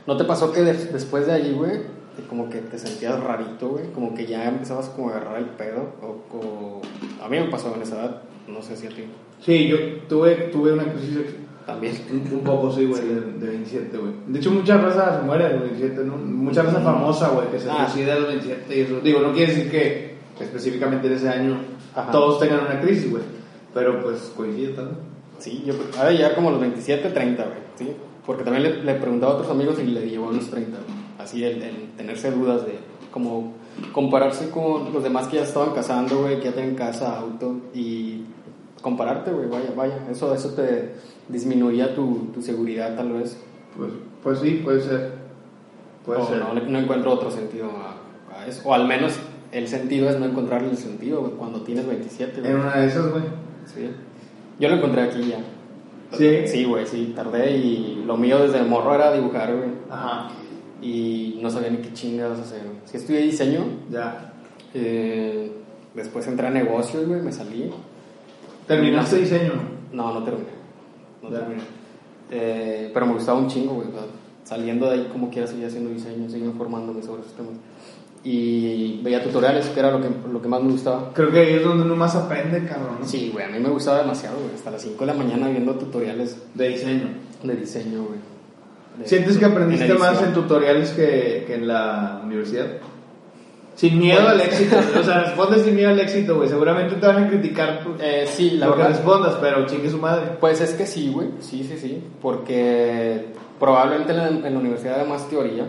¿No 0.06 0.16
te 0.16 0.24
pasó 0.24 0.52
que 0.52 0.62
de- 0.62 0.72
después 0.92 1.26
de 1.26 1.32
allí, 1.32 1.52
güey, 1.52 1.80
como 2.28 2.48
que 2.48 2.58
te 2.58 2.78
sentías 2.78 3.18
rarito, 3.22 3.70
güey? 3.70 3.90
Como 3.92 4.14
que 4.14 4.26
ya 4.26 4.48
empezabas 4.48 4.88
como 4.90 5.08
a 5.10 5.16
agarrar 5.16 5.38
el 5.38 5.46
pedo. 5.46 5.94
O, 6.00 6.36
o- 6.36 6.82
A 7.24 7.28
mí 7.28 7.38
me 7.38 7.46
pasó 7.48 7.74
en 7.74 7.82
esa 7.82 7.96
edad, 7.96 8.22
no 8.46 8.62
sé 8.62 8.76
si 8.76 8.86
a 8.86 8.90
ti 8.90 9.04
Sí, 9.40 9.66
yo 9.66 9.76
tuve, 10.08 10.34
tuve 10.52 10.72
una 10.72 10.84
crisis 10.84 11.18
también. 11.66 11.94
un, 12.10 12.38
un 12.38 12.44
poco, 12.44 12.70
sí, 12.72 12.84
güey, 12.86 13.02
de, 13.02 13.20
de 13.20 13.46
27, 13.48 13.96
güey. 13.98 14.12
De 14.28 14.38
hecho, 14.38 14.50
mucha 14.50 14.76
raza 14.78 15.18
se 15.20 15.26
muere 15.26 15.44
a 15.46 15.50
los 15.52 15.62
27, 15.62 16.04
¿no? 16.04 16.16
Mucha 16.16 16.62
raza 16.62 16.80
famosa, 16.80 17.28
güey, 17.30 17.48
que 17.50 17.58
se 17.60 17.70
Ah. 17.70 17.88
suicida 17.90 18.14
a 18.14 18.18
los 18.18 18.28
27 18.28 18.76
y 18.76 18.80
eso. 18.82 19.00
Digo, 19.00 19.20
no 19.20 19.32
quiere 19.32 19.52
decir 19.54 19.70
que 19.70 20.14
específicamente 20.40 21.06
en 21.06 21.12
ese 21.14 21.28
año 21.28 21.56
Ajá. 21.94 22.10
todos 22.10 22.38
tengan 22.40 22.60
una 22.60 22.80
crisis, 22.80 23.10
güey. 23.10 23.22
Pero 23.72 24.02
pues 24.02 24.32
coincide 24.36 24.68
también. 24.74 24.98
Sí, 25.38 25.64
yo 25.66 25.74
de 25.74 26.12
llegar 26.12 26.34
como 26.36 26.50
los 26.50 26.60
27, 26.60 27.10
30, 27.10 27.42
güey, 27.44 27.58
¿sí? 27.76 27.96
Porque 28.24 28.44
también 28.44 28.62
le, 28.62 28.82
le 28.84 28.94
preguntaba 28.94 29.32
a 29.32 29.36
otros 29.36 29.50
amigos 29.50 29.78
y 29.80 29.84
le 29.84 30.08
llevó 30.08 30.30
a 30.30 30.32
los 30.32 30.48
30, 30.48 30.70
güey. 30.78 30.98
Así 31.18 31.44
el, 31.44 31.62
el 31.62 31.88
tenerse 31.96 32.30
dudas 32.30 32.64
de 32.66 32.78
como 33.10 33.52
compararse 33.92 34.50
con 34.50 34.92
los 34.92 35.02
demás 35.02 35.26
que 35.28 35.36
ya 35.36 35.42
estaban 35.42 35.70
casando, 35.74 36.22
güey, 36.22 36.38
que 36.38 36.46
ya 36.46 36.52
tienen 36.52 36.74
casa, 36.76 37.18
auto 37.18 37.56
y 37.74 38.22
compararte, 38.80 39.30
güey, 39.32 39.48
vaya, 39.48 39.72
vaya. 39.76 39.98
Eso, 40.10 40.32
eso 40.34 40.50
te 40.50 40.94
disminuía 41.28 41.94
tu, 41.94 42.28
tu 42.34 42.42
seguridad 42.42 42.96
tal 42.96 43.12
vez. 43.12 43.38
Pues, 43.76 43.90
pues 44.22 44.38
sí, 44.40 44.60
puede 44.64 44.80
ser. 44.80 45.12
Puede 46.04 46.20
o 46.20 46.26
ser. 46.26 46.38
No, 46.38 46.54
no 46.54 46.78
encuentro 46.78 47.12
otro 47.12 47.30
sentido 47.30 47.70
a, 47.70 48.40
a 48.40 48.46
eso. 48.46 48.62
O 48.64 48.74
al 48.74 48.86
menos 48.86 49.18
el 49.52 49.68
sentido 49.68 50.08
es 50.10 50.18
no 50.18 50.26
encontrarle 50.26 50.70
el 50.70 50.76
sentido, 50.76 51.22
cuando 51.38 51.62
tienes 51.62 51.86
27, 51.86 52.40
güey. 52.40 52.52
En 52.52 52.58
una 52.60 52.76
de 52.76 52.86
esas, 52.86 53.10
güey. 53.10 53.22
Sí. 53.66 53.90
Yo 54.58 54.68
lo 54.68 54.76
encontré 54.76 55.02
aquí 55.02 55.28
ya. 55.28 55.38
¿Sí? 56.16 56.46
Sí, 56.46 56.64
güey, 56.64 56.86
sí, 56.86 57.12
tardé 57.16 57.56
y 57.56 58.04
lo 58.06 58.16
mío 58.16 58.38
desde 58.40 58.62
morro 58.62 58.94
era 58.94 59.12
dibujar, 59.12 59.54
güey. 59.56 59.70
Ajá. 59.90 60.28
Y 60.80 61.38
no 61.42 61.50
sabía 61.50 61.70
ni 61.70 61.78
qué 61.78 61.92
chingados 61.92 62.38
hacer. 62.38 62.60
Es 62.84 62.92
que 62.92 62.98
estudié 62.98 63.20
diseño, 63.22 63.64
Ya. 63.90 64.32
eh, 64.74 65.50
después 65.94 66.26
entré 66.28 66.46
a 66.46 66.50
negocios, 66.50 67.06
güey, 67.06 67.20
me 67.20 67.32
salí. 67.32 67.70
¿Terminaste 68.68 69.16
diseño? 69.16 69.52
No, 69.92 70.12
no 70.12 70.22
terminé. 70.22 70.46
No 71.24 71.30
Ya. 71.30 71.40
terminé. 71.40 71.62
Eh, 72.30 72.90
pero 72.94 73.06
me 73.06 73.14
gustaba 73.14 73.38
un 73.38 73.48
chingo, 73.48 73.74
güey. 73.74 73.88
Saliendo 74.44 74.86
de 74.86 74.92
ahí, 74.94 75.08
como 75.10 75.30
quiera, 75.30 75.46
seguía 75.46 75.66
haciendo 75.68 75.90
diseño, 75.90 76.28
seguía 76.28 76.46
informándome 76.46 77.02
sobre 77.02 77.22
esos 77.22 77.34
temas. 77.34 77.52
Y 78.22 79.00
veía 79.02 79.22
tutoriales, 79.22 79.66
que 79.68 79.80
era 79.80 79.90
lo 79.90 80.00
que, 80.00 80.08
lo 80.32 80.40
que 80.40 80.48
más 80.48 80.62
me 80.62 80.72
gustaba. 80.72 81.12
Creo 81.12 81.30
que 81.30 81.40
ahí 81.40 81.52
es 81.54 81.62
donde 81.64 81.84
uno 81.84 81.94
más 81.96 82.14
aprende, 82.16 82.64
cabrón. 82.66 82.96
¿no? 83.00 83.06
Sí, 83.06 83.30
güey, 83.32 83.44
a 83.44 83.48
mí 83.48 83.58
me 83.58 83.68
gustaba 83.68 83.98
demasiado, 83.98 84.36
güey. 84.38 84.54
Hasta 84.54 84.70
las 84.70 84.80
5 84.82 84.98
de 84.98 85.06
la 85.06 85.14
mañana 85.14 85.48
viendo 85.48 85.74
tutoriales 85.74 86.36
De 86.54 86.68
diseño. 86.68 87.08
de 87.42 87.54
diseño, 87.56 88.04
güey. 88.04 88.18
¿Sientes 89.06 89.36
que 89.38 89.44
aprendiste 89.44 89.86
en 89.90 89.98
más 89.98 90.22
en 90.22 90.32
tutoriales 90.32 90.90
que, 90.92 91.44
que 91.46 91.54
en 91.56 91.66
la 91.68 92.20
universidad? 92.24 92.66
Sin 93.74 93.98
miedo 93.98 94.28
al 94.28 94.40
éxito. 94.40 94.76
o 95.00 95.02
sea, 95.02 95.24
responde 95.24 95.58
sin 95.62 95.74
miedo 95.74 95.90
al 95.90 95.98
éxito, 96.00 96.36
güey. 96.36 96.48
Seguramente 96.48 96.94
te 96.96 97.06
van 97.06 97.24
a 97.24 97.28
criticar 97.28 97.82
por 97.82 97.96
Eh, 98.00 98.24
sí, 98.26 98.52
la 98.52 98.66
lo 98.66 98.72
que 98.76 98.82
verdad. 98.82 98.94
respondas, 98.96 99.34
pero 99.40 99.66
chingue 99.66 99.90
su 99.90 99.98
madre. 99.98 100.32
Pues 100.40 100.60
es 100.60 100.74
que 100.74 100.86
sí, 100.86 101.10
güey. 101.12 101.28
Sí, 101.40 101.64
sí, 101.64 101.76
sí. 101.78 102.02
Porque 102.22 103.26
probablemente 103.58 104.12
en 104.12 104.18
la, 104.18 104.28
en 104.28 104.54
la 104.54 104.58
universidad 104.60 105.00
había 105.00 105.12
más 105.12 105.28
teoría. 105.28 105.64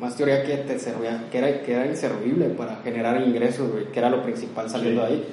Más 0.00 0.16
teoría 0.16 0.44
que 0.44 0.56
te 0.58 0.78
servía, 0.78 1.24
que 1.32 1.38
era, 1.38 1.62
que 1.62 1.72
era 1.72 1.86
inservible 1.86 2.46
para 2.50 2.76
generar 2.84 3.20
ingresos, 3.20 3.70
güey. 3.72 3.86
Que 3.86 3.98
era 3.98 4.08
lo 4.10 4.22
principal 4.22 4.70
saliendo 4.70 5.02
Sí. 5.02 5.06
de 5.08 5.12
ahí. 5.14 5.24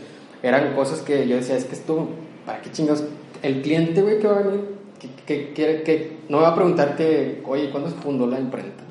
Eran 0.41 0.73
cosas 0.75 1.01
que 1.01 1.27
yo 1.27 1.35
decía, 1.35 1.55
es 1.57 1.65
que 1.65 1.75
esto, 1.75 2.07
¿para 2.45 2.61
qué 2.61 2.71
chingados? 2.71 3.03
El 3.43 3.61
cliente, 3.61 4.01
güey, 4.01 4.19
que 4.19 4.27
va 4.27 4.37
a 4.39 4.41
venir, 4.41 4.61
que, 4.99 5.09
que, 5.25 5.53
quiere- 5.53 5.83
que 5.83 6.17
no 6.29 6.37
me 6.37 6.43
va 6.43 6.49
a 6.49 6.55
preguntar 6.55 6.95
que, 6.95 7.41
oye, 7.45 7.69
¿cuándo 7.69 7.89
se 7.89 7.95
fundó 7.97 8.25
la 8.25 8.39
imprenta? 8.39 8.83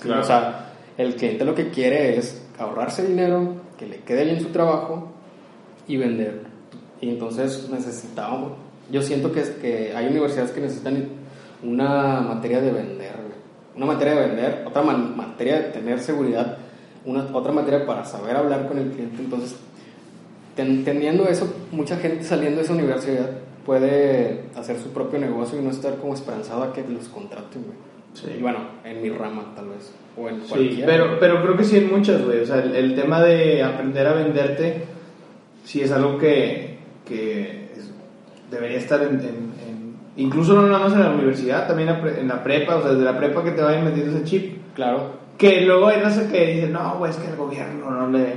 Claro. 0.00 0.20
O 0.20 0.24
sea, 0.24 0.72
el 0.96 1.16
cliente 1.16 1.44
lo 1.44 1.54
que 1.54 1.70
quiere 1.70 2.16
es 2.18 2.45
ahorrarse 2.58 3.06
dinero, 3.06 3.54
que 3.78 3.86
le 3.86 3.98
quede 4.00 4.24
bien 4.24 4.40
su 4.40 4.48
trabajo 4.48 5.08
y 5.86 5.96
vender. 5.96 6.42
Y 7.00 7.10
entonces 7.10 7.68
necesitamos, 7.70 8.52
yo 8.90 9.02
siento 9.02 9.32
que, 9.32 9.42
que 9.60 9.92
hay 9.94 10.06
universidades 10.08 10.52
que 10.52 10.60
necesitan 10.60 11.08
una 11.62 12.20
materia 12.20 12.60
de 12.60 12.72
vender, 12.72 13.14
una 13.76 13.86
materia 13.86 14.14
de 14.14 14.26
vender, 14.28 14.64
otra 14.66 14.82
ma- 14.82 14.96
materia 14.96 15.56
de 15.60 15.64
tener 15.70 16.00
seguridad, 16.00 16.56
una, 17.04 17.24
otra 17.34 17.52
materia 17.52 17.86
para 17.86 18.04
saber 18.04 18.36
hablar 18.36 18.66
con 18.68 18.78
el 18.78 18.90
cliente. 18.90 19.22
Entonces, 19.22 19.56
ten- 20.54 20.84
teniendo 20.84 21.28
eso, 21.28 21.52
mucha 21.72 21.96
gente 21.98 22.24
saliendo 22.24 22.58
de 22.58 22.64
esa 22.64 22.72
universidad 22.74 23.30
puede 23.66 24.44
hacer 24.56 24.78
su 24.78 24.90
propio 24.90 25.18
negocio 25.18 25.58
y 25.58 25.62
no 25.62 25.70
estar 25.70 25.96
como 25.96 26.14
esperanzado 26.14 26.62
a 26.62 26.72
que 26.72 26.82
los 26.88 27.08
contraten. 27.08 27.64
Sí. 28.16 28.28
Y 28.38 28.40
bueno, 28.40 28.58
en 28.84 29.02
mi 29.02 29.10
rama 29.10 29.52
tal 29.54 29.68
vez, 29.68 29.92
o 30.16 30.28
en 30.28 30.40
Sí, 30.42 30.82
pero, 30.86 31.18
pero 31.20 31.42
creo 31.42 31.56
que 31.56 31.64
sí 31.64 31.76
en 31.76 31.90
muchas, 31.92 32.24
güey. 32.24 32.40
O 32.40 32.46
sea, 32.46 32.60
el, 32.62 32.74
el 32.74 32.94
tema 32.94 33.20
de 33.22 33.62
aprender 33.62 34.06
a 34.06 34.14
venderte, 34.14 34.84
sí 35.64 35.82
es 35.82 35.92
algo 35.92 36.16
que, 36.16 36.78
que 37.04 37.70
es- 37.76 37.92
debería 38.50 38.78
estar 38.78 39.02
en, 39.02 39.20
en- 39.20 39.20
en- 39.68 39.96
Incluso 40.18 40.54
no 40.54 40.62
nada 40.66 40.78
más 40.78 40.94
en 40.94 41.00
la 41.00 41.10
universidad, 41.10 41.66
también 41.68 41.90
en 41.90 42.28
la 42.28 42.42
prepa, 42.42 42.76
o 42.76 42.80
sea, 42.82 42.92
desde 42.92 43.04
la 43.04 43.18
prepa 43.18 43.44
que 43.44 43.50
te 43.50 43.60
vayan 43.60 43.84
metiendo 43.84 44.16
ese 44.16 44.24
chip. 44.24 44.56
Claro, 44.74 45.10
Que 45.36 45.60
luego 45.60 45.88
hay 45.88 46.00
raza 46.00 46.26
que 46.32 46.54
dice, 46.54 46.68
no, 46.68 46.96
güey, 46.96 47.10
es 47.10 47.18
que 47.18 47.28
al 47.28 47.36
gobierno 47.36 47.90
no 47.90 48.08
le, 48.08 48.34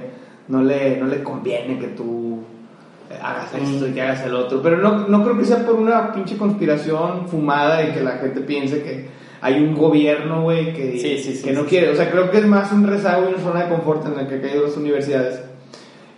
no 0.49 0.61
le, 0.61 0.97
no 0.97 1.05
le 1.07 1.23
conviene 1.23 1.79
que 1.79 1.87
tú 1.87 2.39
eh, 3.09 3.17
hagas 3.23 3.53
esto 3.55 3.87
y 3.87 3.91
que 3.93 4.01
hagas 4.01 4.25
el 4.25 4.35
otro. 4.35 4.61
Pero 4.61 4.75
no, 4.79 5.07
no 5.07 5.23
creo 5.23 5.37
que 5.37 5.45
sea 5.45 5.65
por 5.65 5.75
una 5.75 6.11
pinche 6.11 6.35
conspiración 6.35 7.29
fumada 7.29 7.81
y 7.87 7.93
que 7.93 8.01
la 8.01 8.17
gente 8.17 8.41
piense 8.41 8.83
que 8.83 9.07
hay 9.41 9.61
un 9.61 9.75
gobierno, 9.75 10.43
güey, 10.43 10.73
que, 10.73 10.99
Sí, 10.99 11.17
sí, 11.17 11.35
sí, 11.35 11.43
que 11.43 11.53
no 11.53 11.65
quiere. 11.65 11.89
O 11.89 11.95
sea, 11.95 12.11
creo 12.11 12.29
que 12.29 12.39
es 12.39 12.45
más 12.45 12.71
un 12.71 12.85
rezago 12.85 13.29
y 13.29 13.33
una 13.33 13.43
zona 13.43 13.63
de 13.63 13.69
confort 13.69 14.05
en 14.05 14.15
la 14.15 14.27
que 14.27 14.35
han 14.35 14.41
caído 14.41 14.67
las 14.67 14.77
universidades. 14.77 15.41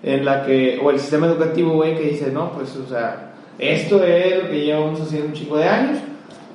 En 0.03 0.25
la 0.25 0.45
que, 0.45 0.79
o 0.83 0.89
el 0.89 0.99
sistema 0.99 1.27
educativo, 1.27 1.73
güey, 1.73 1.95
que 1.95 2.09
dice, 2.09 2.31
no, 2.31 2.51
pues, 2.53 2.75
o 2.75 2.87
sea, 2.87 3.33
esto 3.59 4.03
es 4.03 4.43
lo 4.43 4.49
que 4.49 4.65
llevamos 4.65 4.99
haciendo 5.01 5.27
un 5.27 5.33
chico 5.33 5.57
de 5.57 5.65
años 5.65 5.99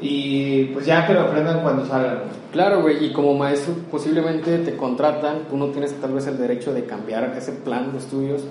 y 0.01 0.65
pues 0.67 0.85
ya 0.87 1.07
que 1.07 1.15
lo 1.15 1.21
aprendan 1.21 1.63
cuando 1.63 1.87
salgan. 1.87 2.23
Claro, 2.53 2.83
güey, 2.83 3.05
y 3.05 3.13
como 3.13 3.35
maestro 3.35 3.75
posiblemente 3.91 4.59
te 4.59 4.77
contratan, 4.77 5.43
tú 5.49 5.57
no 5.57 5.67
tienes 5.67 5.93
tal 6.01 6.13
vez 6.13 6.27
el 6.27 6.39
derecho 6.39 6.73
de 6.73 6.85
cambiar 6.85 7.35
ese 7.37 7.53
plan 7.53 7.93
de 7.93 7.99
estudios, 7.99 8.43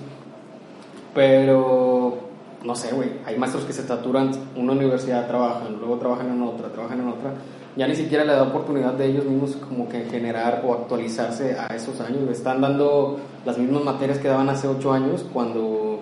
pero 1.14 2.18
no 2.64 2.74
sé, 2.74 2.94
güey, 2.94 3.10
hay 3.24 3.36
maestros 3.36 3.64
que 3.64 3.72
se 3.72 3.82
saturan 3.82 4.30
una 4.56 4.72
universidad, 4.72 5.26
trabajan, 5.26 5.76
luego 5.78 5.96
trabajan 5.96 6.30
en 6.30 6.42
otra, 6.42 6.68
trabajan 6.68 7.00
en 7.00 7.08
otra, 7.08 7.34
ya 7.76 7.86
ni 7.86 7.94
siquiera 7.94 8.24
le 8.24 8.32
da 8.32 8.42
oportunidad 8.42 8.94
de 8.94 9.06
ellos 9.06 9.24
mismos 9.26 9.56
como 9.56 9.88
que 9.88 10.04
generar 10.04 10.62
o 10.66 10.72
actualizarse 10.74 11.56
a 11.58 11.74
esos 11.74 12.00
años, 12.00 12.22
güey. 12.22 12.32
están 12.32 12.60
dando 12.60 13.18
las 13.44 13.58
mismas 13.58 13.84
materias 13.84 14.18
que 14.18 14.28
daban 14.28 14.48
hace 14.48 14.66
ocho 14.66 14.92
años 14.92 15.24
cuando 15.32 16.00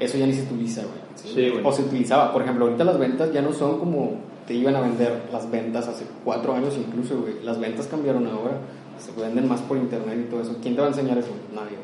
eso 0.00 0.16
ya 0.16 0.26
ni 0.26 0.32
se 0.32 0.42
utiliza, 0.42 0.82
güey. 0.82 1.00
Sí, 1.14 1.50
güey. 1.50 1.64
O 1.64 1.70
se 1.70 1.82
utilizaba, 1.82 2.32
por 2.32 2.42
ejemplo, 2.42 2.64
ahorita 2.64 2.84
las 2.84 2.98
ventas 2.98 3.30
ya 3.32 3.42
no 3.42 3.52
son 3.52 3.78
como 3.78 4.30
te 4.46 4.54
iban 4.54 4.74
a 4.74 4.80
vender 4.80 5.20
las 5.30 5.50
ventas 5.50 5.86
hace 5.86 6.04
cuatro 6.24 6.54
años 6.54 6.74
incluso, 6.76 7.20
güey. 7.20 7.34
Las 7.44 7.60
ventas 7.60 7.86
cambiaron 7.86 8.26
ahora, 8.26 8.58
se 8.98 9.12
venden 9.20 9.46
más 9.46 9.60
por 9.60 9.76
internet 9.76 10.18
y 10.26 10.30
todo 10.30 10.40
eso. 10.40 10.56
¿Quién 10.62 10.74
te 10.74 10.80
va 10.80 10.86
a 10.86 10.90
enseñar 10.90 11.18
eso? 11.18 11.30
Nadie. 11.54 11.76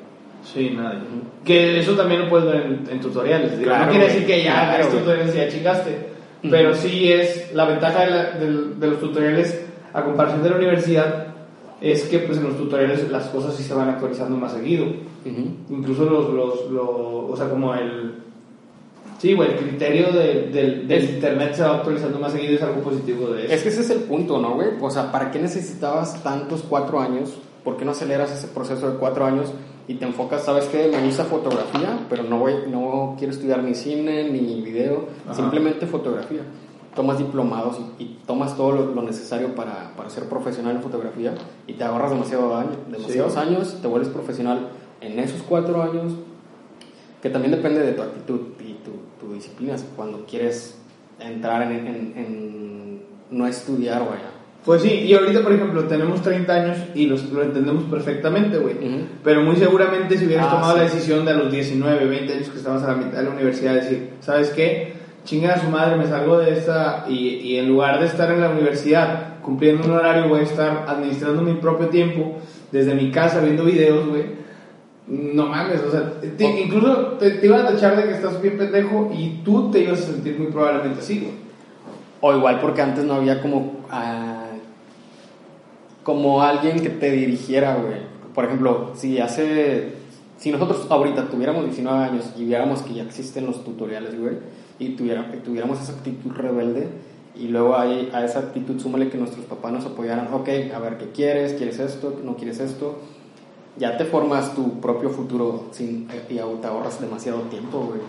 Sí, 0.43 0.71
nadie. 0.75 1.01
Que 1.45 1.81
eso 1.81 1.93
también 1.93 2.23
lo 2.23 2.31
puedes 2.31 2.47
ver 2.47 2.63
en, 2.63 2.89
en 2.91 3.01
tutoriales. 3.01 3.53
Claro, 3.61 3.87
no 3.87 3.91
quiere 3.91 4.07
decir 4.07 4.27
que 4.27 4.45
ya 4.45 4.79
Claro, 4.79 5.33
y 5.33 5.37
ya 5.37 5.49
chingaste. 5.49 6.16
Pero 6.51 6.75
sí 6.75 7.13
es 7.13 7.53
la 7.55 7.65
ventaja 7.67 8.01
de, 8.05 8.11
la- 8.11 8.31
del- 8.33 8.79
de 8.81 8.87
los 8.89 9.01
tutoriales 9.01 9.61
a 9.93 10.03
comparación 10.05 10.43
de 10.43 10.51
la 10.51 10.57
universidad 10.57 11.27
es 11.81 12.05
que 12.05 12.19
pues 12.21 12.39
en 12.39 12.45
los 12.45 12.57
tutoriales 12.57 13.11
las 13.11 13.27
cosas 13.29 13.55
sí 13.55 13.63
se 13.63 13.75
van 13.75 13.89
actualizando 13.89 14.37
más 14.37 14.53
seguido. 14.53 14.87
Incluso 15.71 16.05
los, 16.05 16.33
los, 16.33 16.71
los 16.71 16.89
o 16.89 17.35
sea, 17.37 17.49
como 17.49 17.75
el 17.75 18.15
Sí, 19.19 19.33
güey, 19.33 19.51
el 19.53 19.57
criterio 19.57 20.13
de- 20.13 20.51
del, 20.53 20.87
del 20.87 21.05
internet 21.05 21.55
se 21.55 21.63
va 21.63 21.77
actualizando 21.77 22.19
más 22.19 22.33
seguido 22.33 22.55
es 22.55 22.63
algo 22.63 22.83
positivo 22.83 23.29
de 23.29 23.47
eso. 23.47 23.55
Es 23.55 23.63
que 23.63 23.71
ese 23.71 23.81
es 23.81 23.89
el 23.91 24.01
punto, 24.01 24.39
¿no, 24.39 24.55
güey? 24.55 24.69
O 24.81 24.91
sea, 24.91 25.11
¿para 25.11 25.31
qué 25.31 25.39
necesitabas 25.39 26.23
tantos 26.23 26.63
cuatro 26.69 27.01
años? 27.01 27.33
¿Por 27.65 27.79
qué 27.79 27.85
no 27.87 27.93
aceleras 27.93 28.31
ese 28.31 28.49
proceso 28.49 28.91
de 28.91 28.99
cuatro 28.99 29.25
años 29.25 29.51
y 29.88 29.94
te 29.94 30.05
enfocas, 30.05 30.44
sabes 30.44 30.64
qué? 30.66 30.88
Me 30.90 31.05
gusta 31.05 31.25
fotografía, 31.25 32.07
pero 32.09 32.22
no, 32.25 32.38
voy, 32.38 32.55
no 32.68 33.14
quiero 33.18 33.33
estudiar 33.33 33.62
ni 33.62 33.75
cine 33.75 34.29
ni 34.31 34.61
video, 34.62 35.07
Ajá. 35.25 35.35
simplemente 35.35 35.87
fotografía. 35.87 36.42
Tomas 36.94 37.18
diplomados 37.18 37.79
y, 37.99 38.03
y 38.03 38.18
tomas 38.27 38.57
todo 38.57 38.72
lo, 38.72 38.87
lo 38.94 39.03
necesario 39.03 39.55
para, 39.55 39.92
para 39.96 40.09
ser 40.11 40.25
profesional 40.29 40.77
en 40.77 40.83
fotografía 40.83 41.35
y 41.66 41.75
te 41.75 41.85
ahorras 41.85 42.11
demasiado 42.11 42.57
año- 42.57 42.70
demasiados 42.90 43.35
Sí. 43.35 43.38
años, 43.38 43.79
te 43.83 43.87
vuelves 43.87 44.09
profesional 44.09 44.68
en 45.03 45.18
esos 45.18 45.42
cuatro 45.42 45.83
años, 45.83 46.14
que 47.22 47.29
también 47.31 47.53
depende 47.53 47.81
de 47.81 47.92
tu 47.92 48.03
actitud 48.03 48.40
y 48.61 48.75
tu, 48.83 48.92
tu 49.27 49.35
disciplina, 49.35 49.77
cuando 49.94 50.25
quieres 50.27 50.79
entrar 51.20 51.62
en, 51.62 51.87
en- 51.87 52.12
en 52.16 53.03
no 53.31 53.46
estudiar, 53.46 54.01
vaya. 54.01 54.31
Pues 54.67 54.83
sí, 54.83 54.91
y 54.91 55.15
ahorita, 55.15 55.43
por 55.43 55.53
ejemplo, 55.53 55.85
tenemos 55.85 56.21
30 56.23 56.53
años 56.55 56.77
y 56.95 57.07
los- 57.07 57.31
lo 57.31 57.43
entendemos 57.43 57.85
perfectamente, 57.85 58.59
güey. 58.59 58.75
Ujú. 58.75 59.05
Pero 59.23 59.43
muy 59.43 59.55
seguramente 59.57 60.19
si 60.19 60.27
hubieras 60.27 60.47
Ah, 60.49 60.51
tomado 60.57 60.73
sí. 60.73 60.79
la 60.79 60.85
decisión 60.85 61.25
de 61.25 61.31
a 61.31 61.35
los 61.35 61.53
19, 61.53 62.05
20 62.07 62.33
años 62.35 62.49
que 62.49 62.59
estabas 62.59 62.83
a 62.83 62.89
la 62.89 62.95
mitad 62.97 63.19
de 63.19 63.23
la 63.25 63.31
universidad, 63.31 63.75
decir, 63.75 64.11
¿sabes 64.21 64.51
qué? 64.51 64.95
Chinga 65.25 65.55
a 65.55 65.61
su 65.61 65.69
madre, 65.71 65.97
me 65.97 66.07
salgo 66.07 66.39
de 66.39 66.53
esta 66.53 67.05
y, 67.09 67.15
y 67.29 67.59
en 67.59 67.69
lugar 67.69 68.01
de 68.01 68.07
estar 68.07 68.31
en 68.31 68.41
la 68.41 68.51
universidad 68.51 69.39
cumpliendo 69.41 69.85
un 69.87 69.93
horario, 69.93 70.29
voy 70.29 70.41
a 70.41 70.43
estar 70.43 70.85
administrando 70.89 71.43
mi 71.43 71.55
propio 71.55 71.87
tiempo 71.89 72.37
desde 72.73 72.95
mi 72.95 73.11
casa 73.13 73.41
viendo 73.41 73.65
videos, 73.65 74.07
güey. 74.09 74.25
No 75.09 75.47
mames, 75.47 75.81
o 75.87 75.91
sea, 75.93 76.15
te- 76.21 76.61
incluso 76.61 76.95
te, 77.21 77.31
te 77.31 77.47
iban 77.47 77.61
a 77.65 77.69
tachar 77.69 77.97
de 77.97 78.03
que 78.05 78.11
estás 78.15 78.43
bien 78.43 78.59
pendejo 78.59 79.13
y 79.17 79.43
tú 79.45 79.71
te 79.71 79.81
ibas 79.83 80.01
a 80.01 80.07
sentir 80.13 80.37
muy 80.37 80.49
probablemente 80.51 80.99
así, 80.99 81.21
güey. 81.21 81.33
O 82.21 82.37
igual 82.37 82.59
porque 82.61 82.83
antes 82.83 83.05
no 83.05 83.15
había 83.15 83.41
como 83.41 83.81
ah, 83.91 84.46
como 86.07 86.40
alguien 86.40 86.79
que 86.81 86.88
te 86.88 87.11
dirigiera, 87.11 87.75
güey. 87.75 87.99
Por 88.33 88.45
ejemplo, 88.45 88.92
si 88.95 89.19
hace 89.19 89.97
si 90.38 90.53
nosotros 90.53 90.87
ahorita 90.88 91.29
tuviéramos 91.29 91.64
19 91.64 92.05
años 92.05 92.31
y 92.37 92.45
viéramos 92.45 92.83
que 92.83 92.95
ya 92.95 93.03
existen 93.03 93.45
los 93.45 93.64
tutoriales, 93.64 94.16
güey, 94.16 94.37
y 94.79 94.90
tuviera- 94.90 95.33
y 95.35 95.38
tuviéramos 95.38 95.81
esa 95.83 95.95
actitud 95.95 96.31
rebelde 96.31 96.87
y 97.35 97.49
luego 97.49 97.77
ahí, 97.77 98.09
a 98.12 98.25
esa 98.25 98.38
actitud 98.38 98.79
súmale 98.79 99.09
que 99.09 99.19
nuestros 99.19 99.47
papás 99.47 99.73
nos 99.73 99.85
apoyaran, 99.87 100.33
ok, 100.33 100.49
a 100.73 100.79
ver 100.79 100.99
qué 100.99 101.07
quieres, 101.11 101.55
quieres 101.55 101.81
esto, 101.81 102.21
no 102.23 102.37
quieres 102.37 102.61
esto, 102.61 102.99
ya 103.77 103.97
te 103.99 104.05
formas 104.05 104.55
tu 104.55 104.79
propio 104.81 105.11
futuro 105.11 105.64
sin, 105.73 106.07
y 106.31 106.35
te 106.37 106.40
ahorras 106.40 107.01
demasiado 107.01 107.40
tiempo, 107.51 107.79
güey. 107.81 108.01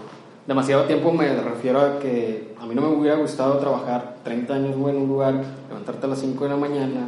Demasiado 0.45 0.83
tiempo 0.83 1.12
me 1.12 1.33
refiero 1.41 1.79
a 1.81 1.99
que 1.99 2.53
a 2.62 2.65
mí 2.67 2.75
no 2.75 2.81
me 2.83 2.89
hubiera 2.89 3.17
gustado 3.17 3.57
trabajar 3.57 4.17
30 4.23 4.53
años, 4.53 4.77
güey, 4.77 4.95
en 4.95 5.01
un 5.01 5.07
lugar, 5.10 5.43
levantarte 5.67 6.05
a 6.05 6.10
las 6.10 6.19
5 6.19 6.43
de 6.43 6.49
la 6.51 6.57
mañana, 6.57 7.07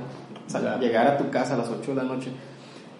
O 0.50 0.52
sea, 0.52 0.62
Claro. 0.62 0.82
llegar 0.82 1.08
a 1.08 1.18
tu 1.18 1.30
casa 1.30 1.54
a 1.54 1.58
las 1.60 1.70
8 1.70 1.92
de 1.92 1.98
la 1.98 2.04
noche. 2.04 2.32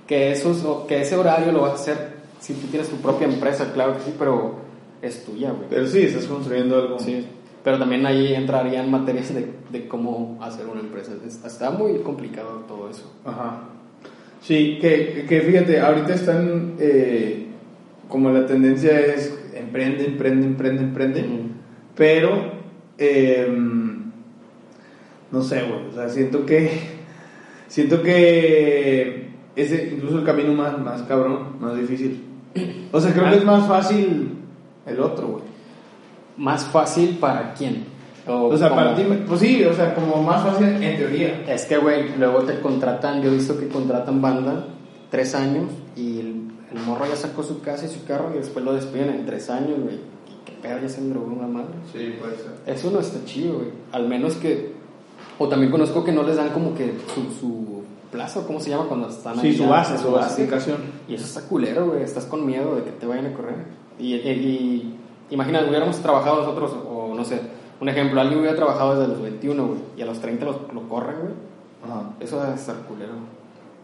Que, 0.08 0.32
eso, 0.32 0.86
que 0.88 1.02
ese 1.02 1.16
horario 1.18 1.52
lo 1.52 1.62
vas 1.64 1.72
a 1.72 1.76
hacer 1.76 1.98
si 2.40 2.54
tú 2.54 2.68
tienes 2.68 2.88
tu 2.90 2.96
propia 2.98 3.28
empresa, 3.28 3.72
claro 3.74 3.96
que 3.98 4.04
sí, 4.06 4.16
pero 4.18 4.56
es 5.02 5.26
tuya, 5.26 5.52
güey. 5.52 5.68
Pero 5.70 5.86
sí, 5.88 6.02
estás 6.04 6.26
construyendo 6.26 6.76
algo. 6.78 6.98
Sí, 7.00 7.26
pero 7.64 7.78
también 7.78 8.06
ahí 8.06 8.34
entrarían 8.34 8.90
materias 8.90 9.34
de, 9.34 9.48
de 9.72 9.88
cómo 9.88 10.38
hacer 10.42 10.66
una 10.68 10.80
empresa. 10.80 11.12
Es- 11.28 11.44
Está 11.44 11.70
muy 11.72 11.98
complicado 12.00 12.64
todo 12.68 12.90
eso. 12.90 13.12
Ajá. 13.26 13.64
Sí, 14.42 14.78
que, 14.80 15.26
que 15.28 15.42
fíjate, 15.42 15.80
ahorita 15.82 16.14
están, 16.14 16.76
eh, 16.80 17.48
como 18.08 18.30
la 18.32 18.46
tendencia 18.46 18.98
es 19.00 19.38
emprende, 19.54 20.06
emprende, 20.06 20.46
emprende, 20.48 20.84
emprende, 20.84 21.22
Mm. 21.24 21.52
pero, 21.96 22.52
eh, 22.98 23.48
no 25.32 25.42
sé, 25.44 25.62
güey, 25.64 25.88
o 25.90 25.94
sea, 25.94 26.10
siento 26.10 26.46
que, 26.46 26.99
siento 27.70 28.02
que 28.04 29.30
ese, 29.56 29.92
incluso 29.96 30.20
el 30.20 30.26
camino 30.26 30.52
más, 30.54 30.78
más 30.80 31.02
cabrón, 31.04 31.56
más 31.62 31.78
difícil. 31.78 32.22
O 32.92 33.00
sea, 33.00 33.14
creo 33.14 33.30
que 33.30 33.38
es 33.38 33.46
más 33.46 33.66
fácil 33.68 34.32
el 34.86 35.00
otro, 35.00 35.28
güey. 35.28 35.44
¿Más 36.38 36.66
fácil 36.66 37.18
para 37.20 37.54
quién? 37.54 37.86
O 38.28 38.56
sea, 38.58 38.70
como- 38.70 38.82
para 38.82 38.96
ti, 38.96 39.04
pues 39.28 39.40
sí, 39.40 39.64
o 39.64 39.74
sea, 39.74 39.96
como 39.96 40.22
más 40.22 40.44
fácil 40.44 40.68
en 40.68 40.98
teoría. 40.98 41.44
Es 41.48 41.66
que, 41.66 41.78
güey, 41.78 42.16
luego 42.18 42.40
te 42.44 42.60
contratan, 42.60 43.22
yo 43.22 43.32
he 43.32 43.36
visto 43.36 43.58
que 43.58 43.68
contratan 43.68 44.22
banda 44.22 44.68
tres 45.10 45.34
años 45.36 45.66
y 45.96 46.20
el, 46.20 46.28
el 46.74 46.80
morro 46.86 47.06
ya 47.08 47.16
sacó 47.16 47.42
su 47.44 47.62
casa 47.62 47.86
y 47.86 47.90
su 47.90 48.06
carro 48.06 48.32
y 48.36 48.38
después 48.38 48.64
lo 48.64 48.74
despiden 48.74 49.10
en 49.10 49.26
tres 49.26 49.50
años, 49.50 49.80
güey. 49.82 49.96
Y 49.96 50.46
qué 50.46 50.54
pedo, 50.62 50.80
ya 50.82 50.90
se 50.90 51.02
drogó 51.10 51.34
una 51.34 51.48
madre. 51.48 51.74
Sí, 51.92 52.16
puede 52.20 52.36
ser. 52.38 52.52
Eso 52.68 52.92
no 52.92 53.00
está 53.00 53.24
chido, 53.26 53.56
güey. 53.56 53.68
Al 53.92 54.08
menos 54.08 54.36
que. 54.36 54.74
O 55.40 55.48
también 55.48 55.72
conozco 55.72 56.04
que 56.04 56.12
no 56.12 56.22
les 56.24 56.36
dan 56.36 56.50
como 56.50 56.76
que 56.76 56.94
su, 57.16 57.22
su 57.40 57.84
plaza, 58.12 58.46
¿cómo 58.46 58.60
se 58.60 58.70
llama 58.70 58.86
cuando 58.88 59.08
están 59.10 59.40
Sí, 59.40 59.48
ahí 59.48 59.56
su 59.56 59.64
ya? 59.64 59.70
base, 59.70 59.98
su 59.98 60.12
basificación. 60.12 60.78
Y 61.08 61.16
eso 61.16 61.26
está 61.26 61.48
culero, 61.50 61.88
güey. 61.88 62.04
Estás 62.04 62.26
con 62.26 62.46
miedo 62.46 62.76
de 62.76 62.84
que 62.84 62.92
te 62.92 63.06
vayan 63.06 63.28
a 63.28 63.34
correr. 63.34 63.56
Y, 63.98 64.16
y, 64.16 64.20
y 65.30 65.34
imagina, 65.34 65.64
hubiéramos 65.68 65.98
trabajado 66.00 66.38
nosotros, 66.42 66.74
o 66.90 67.14
no 67.16 67.24
sé, 67.24 67.40
un 67.80 67.88
ejemplo, 67.88 68.20
alguien 68.20 68.40
hubiera 68.40 68.56
trabajado 68.56 69.00
desde 69.00 69.14
los 69.14 69.22
21, 69.22 69.66
güey, 69.66 69.80
y 69.98 70.02
a 70.02 70.06
los 70.06 70.20
30 70.20 70.44
lo, 70.46 70.52
lo 70.74 70.90
corren, 70.90 71.16
güey. 71.22 71.34
Ajá. 71.86 72.10
Eso 72.20 72.42
debe 72.42 72.56
estar 72.56 72.76
culero. 72.88 73.14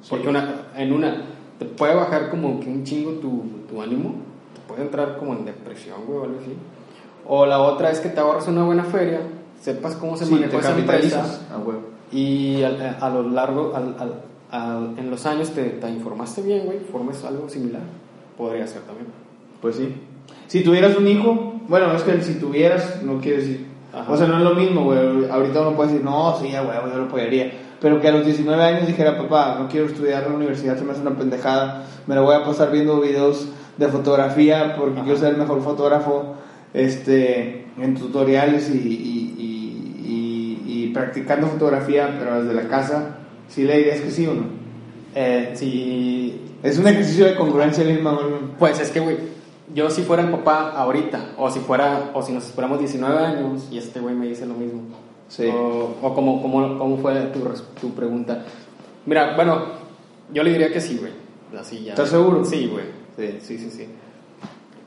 Sí. 0.02 0.08
Porque 0.10 0.28
una, 0.28 0.68
en 0.76 0.92
una, 0.92 1.22
te 1.58 1.66
puede 1.66 1.96
bajar 1.96 2.30
como 2.30 2.60
que 2.60 2.68
un 2.68 2.84
chingo 2.84 3.12
tu, 3.14 3.44
tu 3.70 3.82
ánimo, 3.82 4.16
te 4.54 4.62
puede 4.68 4.82
entrar 4.82 5.18
como 5.18 5.32
en 5.34 5.46
depresión, 5.46 6.00
güey, 6.06 6.20
o 6.20 6.24
algo 6.24 6.40
así. 6.42 6.54
O 7.28 7.46
la 7.46 7.60
otra 7.62 7.92
es 7.92 8.00
que 8.02 8.10
te 8.10 8.20
ahorras 8.20 8.48
una 8.50 8.64
buena 8.64 8.84
feria, 8.84 9.22
sepas 9.66 9.96
cómo 9.96 10.16
se 10.16 10.26
Sí, 10.26 10.34
maneja 10.34 10.58
esa 10.60 10.78
empresa 10.78 11.18
capitalizas. 11.18 11.42
A 11.54 11.58
huevo. 11.58 11.82
y 12.12 12.62
al- 12.64 12.98
a, 13.02 13.10
lo 13.10 13.30
largo, 13.30 13.74
en 14.98 15.10
los 15.10 15.26
años 15.26 15.50
te, 15.52 15.64
te 15.64 15.90
informaste 15.90 16.42
bien, 16.42 16.66
güey, 16.66 16.80
formes 16.92 17.24
algo 17.26 17.50
similar. 17.50 17.82
Podría 18.38 18.68
ser 18.68 18.82
también. 18.84 19.08
Pues 19.62 19.76
sí. 19.78 19.94
Si 20.48 20.64
tuvieras 20.64 20.96
un 20.96 21.08
hijo, 21.08 21.56
bueno, 21.68 21.92
es 21.94 22.04
que 22.04 22.22
si 22.22 22.36
tuvieras, 22.36 23.02
no 23.04 23.20
quiere 23.20 23.38
decir. 23.40 23.66
Ajá. 23.94 24.12
O 24.12 24.18
sea, 24.18 24.28
no 24.28 24.38
es 24.38 24.44
lo 24.44 24.54
mismo, 24.56 24.84
güey. 24.84 25.30
Ahorita 25.30 25.62
uno 25.62 25.76
puede 25.76 25.90
decir, 25.92 26.06
no, 26.06 26.38
sí, 26.40 26.52
ya, 26.52 26.62
güey, 26.62 26.78
yo 26.92 26.98
lo 27.00 27.06
apoyaría. 27.06 27.52
Pero 27.82 28.00
que 28.00 28.08
a 28.08 28.12
los 28.12 28.26
19 28.26 28.62
años 28.64 28.88
dijera, 28.88 29.18
papá, 29.18 29.58
no 29.60 29.68
quiero 29.68 29.88
estudiar 29.88 30.24
en 30.24 30.30
la 30.30 30.36
universidad, 30.36 30.78
se 30.78 30.84
me 30.84 30.92
hace 30.92 31.02
una 31.02 31.18
pendejada. 31.18 31.86
Me 32.08 32.16
la 32.16 32.22
voy 32.22 32.36
a 32.36 32.44
pasar 32.44 32.72
viendo 32.72 33.00
videos 33.02 33.48
de 33.78 33.88
fotografía 33.88 34.76
porque 34.78 34.96
Ajá. 34.98 35.04
quiero 35.04 35.20
ser 35.20 35.30
el 35.34 35.38
mejor 35.38 35.62
fotógrafo 35.62 36.36
este, 36.74 37.66
en 37.80 37.96
tutoriales 37.96 38.70
y, 38.70 38.78
y, 38.78 38.80
y, 38.80 38.84
y- 38.84 39.25
y 39.25 39.25
practicando 40.96 41.48
fotografía, 41.48 42.16
pero 42.18 42.42
desde 42.42 42.56
la 42.56 42.68
casa. 42.70 43.18
Sí, 43.50 43.64
la 43.64 43.76
idea 43.76 43.94
es 43.94 44.02
que 44.02 44.12
sí 44.12 44.26
o 44.26 44.34
no. 44.34 44.46
Eh, 45.14 45.52
sí, 45.54 46.42
Es 46.64 46.80
un 46.80 46.88
ejercicio 46.88 47.26
de 47.26 47.36
congruencia 47.36 47.84
misma, 47.84 48.14
güey. 48.14 48.26
Pues 48.58 48.80
es 48.80 48.90
que, 48.90 49.02
güey, 49.02 49.18
yo 49.74 49.90
si 49.90 50.02
fuera 50.04 50.24
el 50.24 50.30
papá 50.30 50.72
ahorita, 50.72 51.34
o 51.38 51.52
si 51.52 51.60
fuera, 51.60 52.12
o 52.14 52.22
si 52.22 52.32
nos 52.32 52.46
esperamos 52.46 52.80
19 52.80 53.20
años 53.20 53.68
y 53.70 53.78
este 53.78 54.00
güey 54.00 54.16
me 54.16 54.26
dice 54.28 54.46
lo 54.46 54.54
mismo. 54.54 54.82
Sí. 55.28 55.48
O, 55.48 55.98
o 56.02 56.16
como, 56.16 56.42
como, 56.42 56.78
¿cómo 56.78 56.98
fue 56.98 57.14
tu, 57.26 57.42
tu 57.80 57.94
pregunta? 57.94 58.46
Mira, 59.06 59.36
bueno, 59.36 59.66
yo 60.34 60.44
le 60.44 60.52
diría 60.52 60.72
que 60.72 60.80
sí, 60.80 60.98
güey. 60.98 61.12
Así 61.60 61.84
ya. 61.84 61.92
¿Estás 61.92 62.10
seguro? 62.10 62.44
Sí, 62.46 62.68
güey. 62.72 62.86
Sí, 63.18 63.40
sí, 63.42 63.58
sí. 63.58 63.70
sí. 63.70 63.88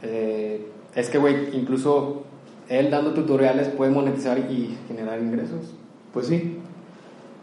Eh, 0.03 0.67
es 0.95 1.11
que, 1.11 1.19
güey, 1.19 1.55
incluso 1.55 2.25
él 2.69 2.91
dando 2.91 3.13
tutoriales 3.13 3.69
puede 3.69 3.91
monetizar 3.91 4.39
y 4.39 4.77
generar 4.89 5.21
ingresos. 5.21 5.75
Pues 6.13 6.27
sí. 6.27 6.59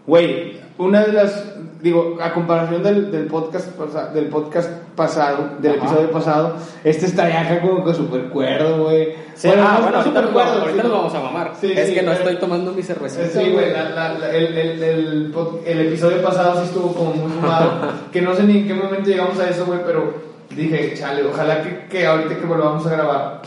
Güey, 0.08 0.60
una 0.78 1.04
de 1.04 1.14
las, 1.14 1.44
digo, 1.82 2.18
a 2.22 2.32
comparación 2.34 2.84
del, 2.84 3.12
del, 3.12 3.26
podcast, 3.26 3.76
del 4.14 4.26
podcast 4.28 4.70
pasado, 4.96 5.50
del 5.60 5.78
Ajá. 5.80 5.86
episodio 5.88 6.12
pasado, 6.12 6.56
este 6.84 7.08
estaría 7.08 7.42
acá 7.42 7.60
como 7.62 7.84
que 7.84 7.94
súper 7.94 8.26
cuerdo, 8.30 8.84
güey. 8.84 9.14
Sí, 9.34 9.48
ah, 9.52 9.56
no- 9.80 9.82
bueno, 9.84 9.90
no 9.92 9.98
ahorita, 9.98 10.22
cuerdo, 10.32 10.52
ahorita 10.62 10.70
sino- 10.72 10.84
nos 10.84 10.92
vamos 10.92 11.16
a 11.16 11.20
mamar. 11.22 11.52
Sí, 11.60 11.72
es 11.76 11.88
sí, 11.90 11.94
que 11.96 12.02
no 12.04 12.12
pero- 12.12 12.24
estoy 12.24 12.36
tomando 12.40 12.72
mi 12.72 12.84
cervecita. 12.84 13.26
Sí, 13.28 13.50
güey, 13.52 13.70
el, 13.72 14.24
el, 14.58 14.84
el, 14.84 15.34
el 15.66 15.88
episodio 15.88 16.22
pasado 16.22 16.60
sí 16.62 16.68
estuvo 16.68 16.94
como 16.94 17.14
muy 17.14 17.32
fumado, 17.32 17.72
que 18.12 18.22
no 18.22 18.36
sé 18.36 18.44
ni 18.44 18.60
en 18.60 18.68
qué 18.68 18.74
momento 18.76 19.10
llegamos 19.10 19.40
a 19.40 19.50
eso, 19.50 19.66
güey, 19.66 19.80
pero 19.86 20.14
dije, 20.56 20.94
chale, 20.96 21.24
ojalá 21.26 21.64
que, 21.64 21.88
que 21.90 22.06
ahorita 22.06 22.36
que 22.38 22.46
volvamos 22.46 22.86
a 22.86 22.92
grabar, 22.92 23.42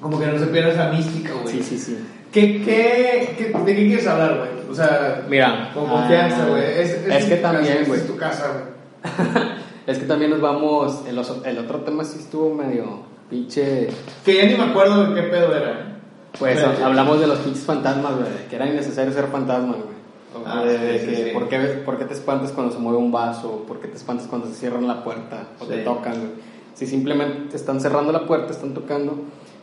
como 0.00 0.20
que 0.20 0.26
no 0.26 0.38
se 0.38 0.46
pierda 0.46 0.72
esa 0.72 0.90
mística, 0.90 1.30
güey. 1.42 1.54
Sí, 1.56 1.62
sí, 1.62 1.78
sí. 1.78 1.98
¿Qué, 2.32 2.62
qué, 2.64 3.34
qué- 3.36 3.58
¿De 3.64 3.74
qué 3.76 3.86
quieres 3.86 4.06
hablar, 4.06 4.38
güey? 4.38 4.70
O 4.70 4.74
sea, 4.74 5.24
Mira, 5.28 5.70
con 5.74 5.86
confianza, 5.88 6.44
ah, 6.44 6.48
güey. 6.48 6.62
es, 6.62 6.90
es 7.06 7.24
que 7.24 7.36
también, 7.36 7.84
güey. 7.86 8.00
Es 8.00 8.06
tu 8.06 8.16
casa, 8.16 8.46
güey. 8.52 9.50
Es 9.86 9.98
que 9.98 10.04
también 10.04 10.30
nos 10.30 10.40
vamos. 10.40 11.02
El, 11.08 11.18
oso- 11.18 11.42
el 11.44 11.58
otro 11.58 11.80
tema 11.80 12.04
sí 12.04 12.18
estuvo 12.20 12.54
medio 12.54 13.00
pinche. 13.28 13.88
Que 14.24 14.34
ya 14.36 14.44
ni 14.46 14.54
me 14.54 14.70
acuerdo 14.70 15.06
de 15.06 15.20
qué 15.20 15.26
pedo 15.28 15.56
era. 15.56 15.96
Pues 16.38 16.56
Espérate. 16.58 16.84
hablamos 16.84 17.18
de 17.18 17.26
los 17.26 17.38
pinches 17.38 17.64
fantasmas, 17.64 18.12
güey. 18.14 18.28
Que 18.48 18.56
era 18.56 18.66
innecesario 18.66 19.12
ser 19.12 19.24
fantasma, 19.26 19.72
güey. 19.74 20.44
Ah, 20.46 20.62
de, 20.62 20.78
de 20.78 20.98
sí, 21.00 21.06
que, 21.06 21.16
sí. 21.16 21.30
¿por, 21.32 21.48
qué, 21.48 21.58
por 21.84 21.98
qué 21.98 22.04
te 22.04 22.14
espantas 22.14 22.52
cuando 22.52 22.72
se 22.72 22.78
mueve 22.78 22.98
un 22.98 23.10
vaso? 23.10 23.64
¿Por 23.66 23.80
qué 23.80 23.88
te 23.88 23.96
espantas 23.96 24.28
cuando 24.28 24.46
se 24.46 24.54
cierran 24.54 24.86
la 24.86 25.02
puerta? 25.02 25.48
O 25.58 25.64
te 25.64 25.78
Sí. 25.78 25.84
tocan, 25.84 26.12
güey. 26.12 26.30
Si 26.74 26.86
simplemente 26.86 27.50
te 27.50 27.56
están 27.56 27.80
cerrando 27.80 28.12
la 28.12 28.26
puerta, 28.26 28.52
están 28.52 28.72
tocando. 28.74 29.16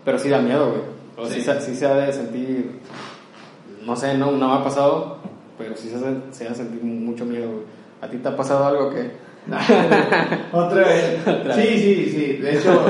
Pero 0.03 0.19
sí 0.19 0.27
da 0.27 0.39
miedo, 0.39 0.67
güey. 0.71 0.81
O 1.17 1.25
sí. 1.27 1.35
Sí. 1.35 1.41
se- 1.41 1.61
sí 1.61 1.75
se 1.75 1.85
ha 1.85 1.95
de 1.95 2.13
sentir. 2.13 2.79
No 3.85 3.95
sé, 3.95 4.17
no, 4.17 4.31
no 4.31 4.49
me 4.49 4.55
ha 4.55 4.63
pasado. 4.63 5.17
Pero 5.57 5.75
sí 5.75 5.89
se, 5.89 5.97
se 6.35 6.45
ha 6.45 6.49
de 6.49 6.55
sentir 6.55 6.83
mucho 6.83 7.25
miedo. 7.25 7.49
¿A 8.01 8.07
ti 8.07 8.17
te 8.17 8.27
ha 8.29 8.35
pasado 8.35 8.65
algo 8.65 8.91
que.? 8.91 9.11
Otra 10.51 10.81
vez. 10.87 11.19
Otra 11.27 11.53
sí, 11.55 11.61
vez. 11.61 11.81
sí, 11.81 12.05
sí. 12.11 12.33
De 12.37 12.57
hecho, 12.57 12.83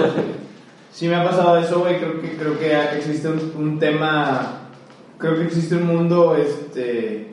sí 0.92 1.08
me 1.08 1.16
ha 1.16 1.24
pasado 1.24 1.58
eso, 1.58 1.80
güey. 1.80 1.98
Creo 2.00 2.20
que, 2.22 2.36
creo 2.36 2.60
que 2.60 2.98
existe 2.98 3.28
un, 3.30 3.54
un 3.58 3.80
tema. 3.80 4.60
Creo 5.18 5.36
que 5.36 5.44
existe 5.46 5.76
un 5.76 5.88
mundo, 5.88 6.36
este. 6.36 7.28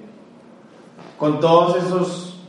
Con 1.19 1.41
todos 1.41 1.83
esos 1.85 2.41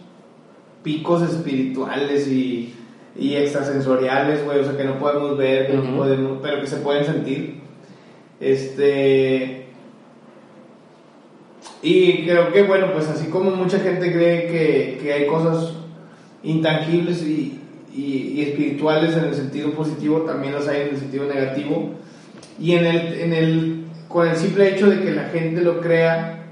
picos 0.83 1.21
espirituales 1.23 2.27
y, 2.27 2.75
y 3.17 3.35
extrasensoriales, 3.35 4.43
güey. 4.45 4.59
O 4.59 4.63
sea, 4.63 4.77
que 4.77 4.83
no 4.83 4.99
podemos 4.99 5.37
ver, 5.37 5.67
que 5.67 5.73
no 5.77 5.95
podemos, 5.97 6.39
pero 6.43 6.59
que 6.61 6.67
se 6.67 6.77
pueden 6.77 7.05
sentir. 7.05 7.61
Este. 8.39 9.65
Y 11.81 12.23
creo 12.25 12.51
que, 12.51 12.63
bueno, 12.63 12.91
pues 12.93 13.07
así 13.09 13.27
como 13.27 13.51
mucha 13.51 13.79
gente 13.79 14.11
cree 14.11 14.47
que, 14.47 14.99
que 15.01 15.13
hay 15.13 15.27
cosas 15.27 15.73
intangibles 16.43 17.21
y, 17.23 17.59
y- 17.93 18.33
y 18.35 18.41
espirituales 18.41 19.15
en 19.15 19.25
el 19.25 19.35
sentido 19.35 19.71
positivo, 19.71 20.21
también 20.21 20.53
las 20.53 20.67
hay 20.67 20.81
en 20.81 20.87
el 20.89 20.97
sentido 20.97 21.25
negativo. 21.25 21.91
Y 22.59 22.73
en 22.73 22.85
el, 22.85 23.13
en 23.19 23.33
el, 23.33 23.85
con 24.07 24.27
el 24.27 24.35
simple 24.35 24.73
hecho 24.73 24.87
de 24.89 25.01
que 25.01 25.11
la 25.11 25.25
gente 25.25 25.61
lo 25.61 25.79
crea, 25.81 26.45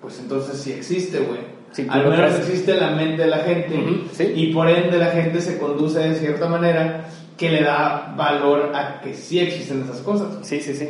pues 0.00 0.18
entonces 0.20 0.58
sí 0.60 0.72
existe, 0.72 1.18
güey. 1.18 1.40
Sí, 1.72 1.86
Al 1.90 2.08
menos 2.08 2.34
existe 2.38 2.74
la 2.76 2.92
mente 2.92 3.22
de 3.22 3.28
la 3.28 3.38
gente 3.38 3.74
sí. 4.12 4.32
y 4.34 4.52
por 4.54 4.68
ende 4.70 4.96
la 4.96 5.10
gente 5.10 5.40
se 5.40 5.58
conduce 5.58 5.98
de 5.98 6.14
cierta 6.14 6.48
manera 6.48 7.08
que 7.38 7.48
le 7.50 7.62
da 7.62 8.12
valor 8.16 8.72
a 8.74 9.00
que 9.00 9.14
sí 9.14 9.38
existen 9.40 9.82
esas 9.84 10.00
cosas. 10.00 10.28
Sí, 10.42 10.60
sí, 10.60 10.74
sí. 10.74 10.88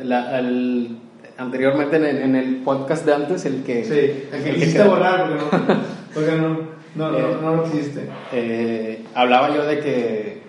La- 0.00 0.38
el- 0.40 0.98
anteriormente 1.38 1.96
en 1.96 2.04
el, 2.06 2.16
en 2.22 2.34
el 2.36 2.56
podcast 2.62 3.04
de 3.06 3.14
antes, 3.14 3.44
el 3.46 3.62
que. 3.62 3.84
Sí, 3.84 4.28
el 4.34 4.42
que 4.42 4.78
el 4.82 4.88
borrar 4.88 5.28
porque 5.28 5.56
no, 5.56 5.80
porque 6.14 6.32
no, 6.32 6.48
no, 6.96 7.10
no, 7.12 7.18
Eh. 7.18 7.36
no 7.42 7.56
lo 7.56 7.64
quisiste. 7.64 8.08
Eh, 8.32 9.04
hablaba 9.14 9.54
yo 9.54 9.64
de 9.64 9.78
que. 9.80 10.40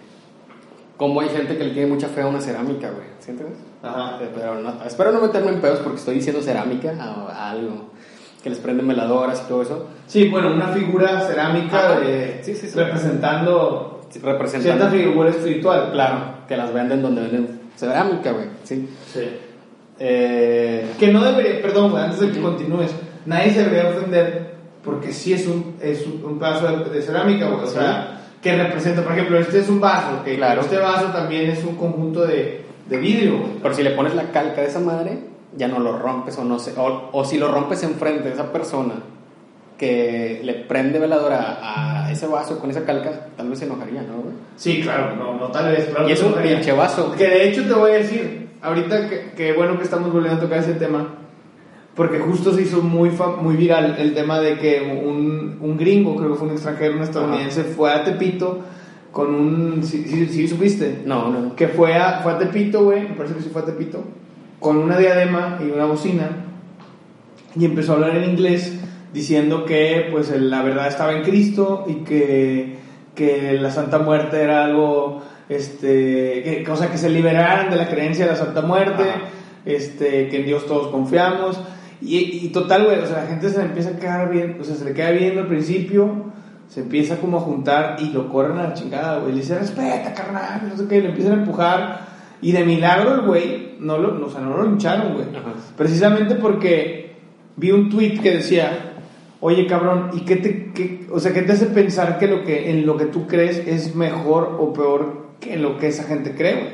Como 0.98 1.20
hay 1.22 1.30
gente 1.30 1.58
que 1.58 1.64
le 1.64 1.72
tiene 1.72 1.88
mucha 1.90 2.08
fe 2.08 2.22
a 2.22 2.28
una 2.28 2.40
cerámica, 2.40 2.90
güey. 2.92 3.08
¿Sí 3.20 3.32
entiendes? 3.32 3.58
Ajá. 3.82 4.20
Eh, 4.22 4.30
Pero 4.36 4.60
no- 4.62 4.84
espero 4.86 5.12
no 5.12 5.20
meterme 5.22 5.50
en 5.50 5.60
pedos 5.62 5.80
porque 5.80 5.98
estoy 5.98 6.16
diciendo 6.16 6.42
cerámica 6.42 6.94
a, 7.00 7.32
a 7.32 7.52
algo. 7.52 7.90
Que 8.44 8.50
les 8.50 8.60
prenden 8.60 8.88
veladoras 8.88 9.42
y 9.46 9.48
todo 9.48 9.62
eso. 9.64 9.88
Sí, 10.08 10.28
bueno, 10.30 10.52
una 10.54 10.68
figura 10.70 11.22
cerámica 11.22 11.92
Ajá. 11.92 12.00
de, 12.00 12.40
Sí, 12.44 12.56
sí, 12.56 12.68
sí. 12.70 12.76
representando 12.78 14.01
Representando. 14.19 14.62
cierta 14.89 14.89
figura 14.89 15.30
espiritual. 15.30 15.89
Claro, 15.91 16.17
que 16.47 16.58
las 16.58 16.74
venden 16.74 17.02
donde 17.02 17.21
venden 17.21 17.60
cerámica, 17.76 18.32
güey. 18.32 18.45
Sí. 18.63 18.89
Sí. 19.13 19.21
Eh, 20.00 20.86
Que 21.00 21.12
no 21.12 21.24
debería, 21.24 21.62
perdón, 21.62 21.91
güey, 21.91 22.04
antes 22.04 22.19
de 22.19 22.32
que 22.32 22.41
continúes, 22.41 22.91
nadie 23.26 23.52
se 23.52 23.63
debería 23.63 23.89
ofender 23.89 24.52
porque 24.84 25.13
sí 25.13 25.34
es 25.34 25.45
un, 25.47 25.76
es 25.80 26.06
un, 26.08 26.39
pedazo 26.39 26.65
de, 26.86 26.89
de 26.89 27.02
cerámica, 27.02 27.47
güey. 27.50 27.63
O 27.63 27.67
sea, 27.67 28.21
que 28.41 28.56
representa, 28.56 29.04
por 29.04 29.12
ejemplo, 29.13 29.38
este 29.38 29.60
es 29.60 29.69
un 29.69 29.80
vaso, 29.80 30.24
que 30.24 30.36
Claro. 30.38 30.62
este 30.62 30.78
vaso 30.78 31.08
también 31.08 31.52
es 31.52 31.63
un 31.63 31.76
conjunto 31.76 32.26
de, 32.26 32.65
de 32.89 32.97
vidrio, 32.97 33.38
güey. 33.38 33.52
Pero 33.62 33.76
si 33.76 33.84
le 33.84 33.91
pones 33.91 34.15
la 34.15 34.32
calca 34.32 34.62
de 34.62 34.67
esa 34.67 34.80
madre, 34.80 35.19
ya 35.56 35.67
no 35.67 35.80
lo 35.80 36.00
rompes 36.00 36.36
o 36.39 36.43
no 36.43 36.58
sé. 36.58 36.74
O, 36.78 37.10
o 37.12 37.24
si 37.26 37.38
lo 37.38 37.52
rompes 37.52 37.84
enfrente 37.84 38.30
de 38.30 38.34
esa 38.34 38.52
persona 38.52 38.95
que 39.82 40.41
le 40.44 40.54
prende 40.54 41.00
veladora 41.00 41.58
a 41.60 42.12
ese 42.12 42.28
vaso 42.28 42.60
con 42.60 42.70
esa 42.70 42.86
calca, 42.86 43.30
tal 43.36 43.50
vez 43.50 43.58
se 43.58 43.65
enojaría, 43.65 44.04
¿no, 44.04 44.22
güey? 44.22 44.36
Sí, 44.56 44.80
claro, 44.80 45.15
no, 45.15 45.39
no 45.39 45.48
tal 45.48 45.72
vez, 45.72 45.86
claro. 45.86 46.08
Y 46.08 46.12
es 46.12 46.22
un 46.22 46.34
pinche 46.34 46.72
vaso. 46.72 47.15
Que 47.17 47.24
de 47.24 47.50
hecho 47.50 47.63
te 47.63 47.74
voy 47.74 47.89
a 47.89 47.96
decir, 47.96 48.50
ahorita 48.62 49.10
que, 49.10 49.32
que 49.36 49.54
bueno 49.54 49.80
que 49.80 49.84
estamos 49.84 50.13
volviendo 50.13 50.38
a 50.38 50.39
tocar 50.39 50.60
ese 50.60 50.74
tema, 50.74 51.15
porque 51.96 52.20
justo 52.20 52.54
se 52.54 52.62
hizo 52.62 52.84
muy, 52.84 53.10
muy 53.41 53.56
viral 53.56 53.96
el 53.98 54.13
tema 54.13 54.39
de 54.39 54.60
que 54.60 55.02
un, 55.04 55.58
un 55.60 55.78
gringo, 55.78 56.15
creo 56.15 56.34
que 56.34 56.36
fue 56.38 56.48
un 56.50 56.54
extranjero, 56.54 56.98
un 56.98 57.02
estadounidense, 57.02 57.63
fue 57.63 57.91
a 57.91 58.04
Tepito 58.04 58.60
con 59.12 59.34
un... 59.34 59.84
¿Sí, 59.84 60.06
sí, 60.08 60.28
sí 60.28 60.48
supiste? 60.48 61.02
No, 61.06 61.32
no, 61.32 61.39
no. 61.39 61.56
Que 61.56 61.70
fue 61.70 61.96
a, 61.96 62.20
fue 62.22 62.34
a 62.34 62.38
Tepito, 62.38 62.84
güey, 62.84 63.10
me 63.10 63.15
parece 63.15 63.34
que 63.34 63.41
sí 63.41 63.50
fue 63.52 63.63
a 63.63 63.65
Tepito, 63.65 64.04
con 64.60 64.78
una 64.78 65.00
diadema 65.00 65.58
y 65.60 65.72
una 65.72 65.86
bocina, 65.86 66.30
y 67.56 67.65
empezó 67.65 67.94
a 67.94 67.96
hablar 67.96 68.15
en 68.15 68.30
inglés 68.30 68.80
diciendo 69.13 69.65
que 69.65 70.08
pues 70.12 70.30
la 70.30 70.62
verdad 70.62 70.88
estaba 70.88 71.13
en 71.13 71.24
Cristo 71.24 71.86
y 71.88 71.95
que, 72.04 72.78
que 73.15 73.54
la 73.60 73.71
Santa 73.71 74.00
Muerte 74.00 74.41
era 74.41 74.65
algo, 74.65 75.21
este, 75.50 76.43
que, 76.43 76.63
cosa 76.65 76.91
que 76.91 76.97
se 76.97 77.10
liberaran 77.10 77.69
de 77.69 77.76
la 77.76 77.89
creencia 77.89 78.26
de 78.26 78.32
la 78.32 78.38
Santa 78.38 78.62
Muerte, 78.62 79.04
Ajá. 79.04 79.21
este, 79.65 80.30
que 80.30 80.38
en 80.38 80.45
Dios 80.45 80.65
todos 80.65 80.88
confiamos. 80.88 81.60
Y, 82.02 82.17
y 82.17 82.50
total, 82.50 82.86
güey, 82.86 83.00
o 83.00 83.06
sea, 83.06 83.21
la 83.21 83.28
gente 83.28 83.50
se 83.50 83.60
le 83.60 83.65
empieza 83.65 83.89
a 83.91 84.00
quedar 84.00 84.30
bien, 84.30 84.58
o 84.60 84.63
sea, 84.63 84.76
se 84.76 84.86
le 84.86 84.93
queda 84.93 85.12
viendo 85.12 85.41
al 85.41 85.47
principio, 85.47 86.32
se 86.67 86.80
empieza 86.80 87.17
como 87.17 87.38
a 87.38 87.41
juntar 87.41 87.97
y 88.00 88.10
lo 88.12 88.30
corren 88.30 88.58
a 88.58 88.63
la 88.69 88.74
chingada, 88.74 89.19
güey. 89.19 89.34
Le 89.34 89.41
dice, 89.41 89.60
respeta, 89.60 90.13
carnal, 90.13 90.69
no 90.69 90.78
sé 90.78 90.88
qué, 90.88 91.02
le 91.02 91.10
empiezan 91.10 91.34
a 91.34 91.41
empujar. 91.41 92.08
Y 92.41 92.54
de 92.54 92.63
milagro 92.63 93.13
el 93.13 93.21
güey, 93.21 93.76
no 93.80 93.97
lo, 93.97 94.26
o 94.26 94.30
sea, 94.30 94.41
no 94.41 94.58
lo 94.58 94.65
hincharon, 94.65 95.13
güey. 95.13 95.28
Precisamente 95.78 96.36
porque 96.36 97.17
vi 97.56 97.71
un 97.71 97.89
tweet 97.89 98.19
que 98.19 98.38
decía, 98.38 98.90
oye 99.41 99.67
cabrón, 99.67 100.12
¿y 100.13 100.21
qué 100.21 100.38
te, 100.38 100.71
qué- 100.73 101.01
o 101.12 101.19
sea, 101.19 101.34
qué 101.34 101.41
te 101.41 101.51
hace 101.51 101.65
pensar 101.65 102.17
que 102.17 102.27
lo 102.27 102.43
que 102.45 102.71
en 102.71 102.86
lo 102.86 102.95
que 102.97 103.06
tú 103.06 103.27
crees 103.27 103.58
es 103.67 103.95
mejor 103.95 104.56
o 104.60 104.71
peor 104.71 105.32
que 105.41 105.58
lo 105.58 105.77
que 105.77 105.88
esa 105.88 106.04
gente 106.06 106.34
cree, 106.36 106.54
güey? 106.54 106.67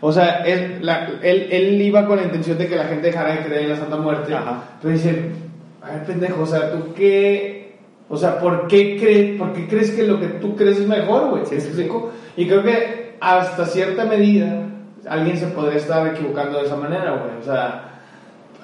O 0.00 0.12
sea, 0.12 0.44
él, 0.44 0.78
la- 0.82 1.08
él, 1.22 1.48
él 1.50 1.80
iba 1.80 2.06
con 2.06 2.16
la 2.16 2.24
intención 2.24 2.58
de 2.58 2.66
que 2.66 2.76
la 2.76 2.84
gente 2.84 3.06
dejara 3.06 3.34
de 3.34 3.44
creer 3.44 3.62
en 3.62 3.68
la 3.70 3.76
Santa 3.76 3.96
Muerte, 3.96 4.34
Ajá. 4.34 4.76
pero 4.82 4.92
dice, 4.94 5.30
a 5.82 5.90
ver 5.92 6.04
pendejo, 6.04 6.42
o 6.42 6.46
sea, 6.46 6.70
¿tú 6.72 6.92
qué, 6.94 7.76
o 8.08 8.16
sea, 8.16 8.38
¿por 8.38 8.66
qué, 8.68 8.96
crees, 8.98 9.38
¿por 9.38 9.52
qué 9.52 9.66
crees 9.68 9.90
que 9.92 10.02
lo 10.02 10.18
que 10.20 10.26
tú 10.26 10.54
crees 10.56 10.78
es 10.78 10.86
mejor, 10.86 11.30
güey? 11.30 11.46
Sí, 11.46 11.54
¿Me 11.54 11.60
sí? 11.60 11.88
Y 12.36 12.46
creo 12.46 12.62
que 12.62 13.14
hasta 13.20 13.64
cierta 13.66 14.04
medida 14.04 14.62
alguien 15.08 15.36
se 15.38 15.46
podría 15.46 15.78
estar 15.78 16.06
equivocando 16.08 16.58
de 16.58 16.66
esa 16.66 16.76
manera, 16.76 17.12
güey. 17.12 17.38
O 17.40 17.42
sea, 17.42 17.85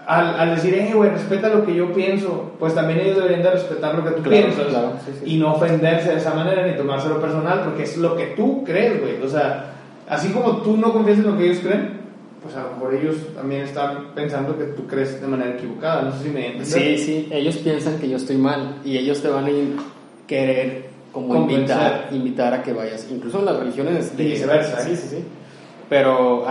al, 0.06 0.40
al 0.40 0.54
decir, 0.56 0.74
eh, 0.74 0.90
güey, 0.94 1.10
respeta 1.10 1.48
lo 1.48 1.64
que 1.64 1.74
yo 1.74 1.92
pienso, 1.92 2.52
pues 2.58 2.74
también 2.74 3.00
ellos 3.00 3.16
deberían 3.16 3.42
de 3.42 3.50
respetar 3.52 3.94
lo 3.94 4.04
que 4.04 4.10
tú 4.10 4.22
Claro, 4.22 4.42
piensas 4.46 4.66
claro, 4.66 4.92
sí, 5.04 5.12
sí. 5.20 5.34
y 5.34 5.38
no 5.38 5.54
ofenderse 5.54 6.10
de 6.10 6.16
esa 6.16 6.34
manera 6.34 6.66
ni 6.66 6.76
tomárselo 6.76 7.20
personal, 7.20 7.62
porque 7.64 7.84
es 7.84 7.96
lo 7.96 8.16
que 8.16 8.26
tú 8.36 8.64
crees, 8.64 9.00
güey. 9.00 9.22
O 9.22 9.28
sea, 9.28 9.74
así 10.08 10.28
como 10.32 10.58
tú 10.58 10.76
no 10.76 10.92
confías 10.92 11.18
en 11.18 11.26
lo 11.26 11.38
que 11.38 11.44
ellos 11.44 11.58
creen, 11.62 12.00
pues 12.42 12.56
a 12.56 12.64
lo 12.64 12.70
mejor 12.72 12.94
ellos 12.94 13.16
también 13.36 13.62
están 13.62 14.08
pensando 14.16 14.58
que 14.58 14.64
tú 14.64 14.86
crees 14.88 15.20
de 15.20 15.28
manera 15.28 15.52
equivocada. 15.52 16.02
No 16.02 16.12
sé 16.12 16.24
si 16.24 16.28
me 16.30 16.46
entiendes. 16.46 16.72
Sí, 16.72 16.98
sí, 16.98 17.28
ellos 17.30 17.56
piensan 17.58 17.98
que 17.98 18.08
yo 18.08 18.16
estoy 18.16 18.36
mal 18.36 18.78
y 18.84 18.98
ellos 18.98 19.22
te 19.22 19.28
van 19.28 19.44
a 19.46 19.50
querer 20.26 20.86
como 21.12 21.36
invitar, 21.36 22.08
invitar 22.10 22.52
a 22.54 22.62
que 22.62 22.72
vayas, 22.72 23.06
incluso 23.10 23.38
en 23.38 23.44
las 23.44 23.56
religiones 23.58 24.12
Y 24.18 24.24
viceversa, 24.24 24.80
¿eh? 24.80 24.84
Sí, 24.88 24.96
sí, 24.96 25.08
sí. 25.16 25.24
Pero 25.88 26.48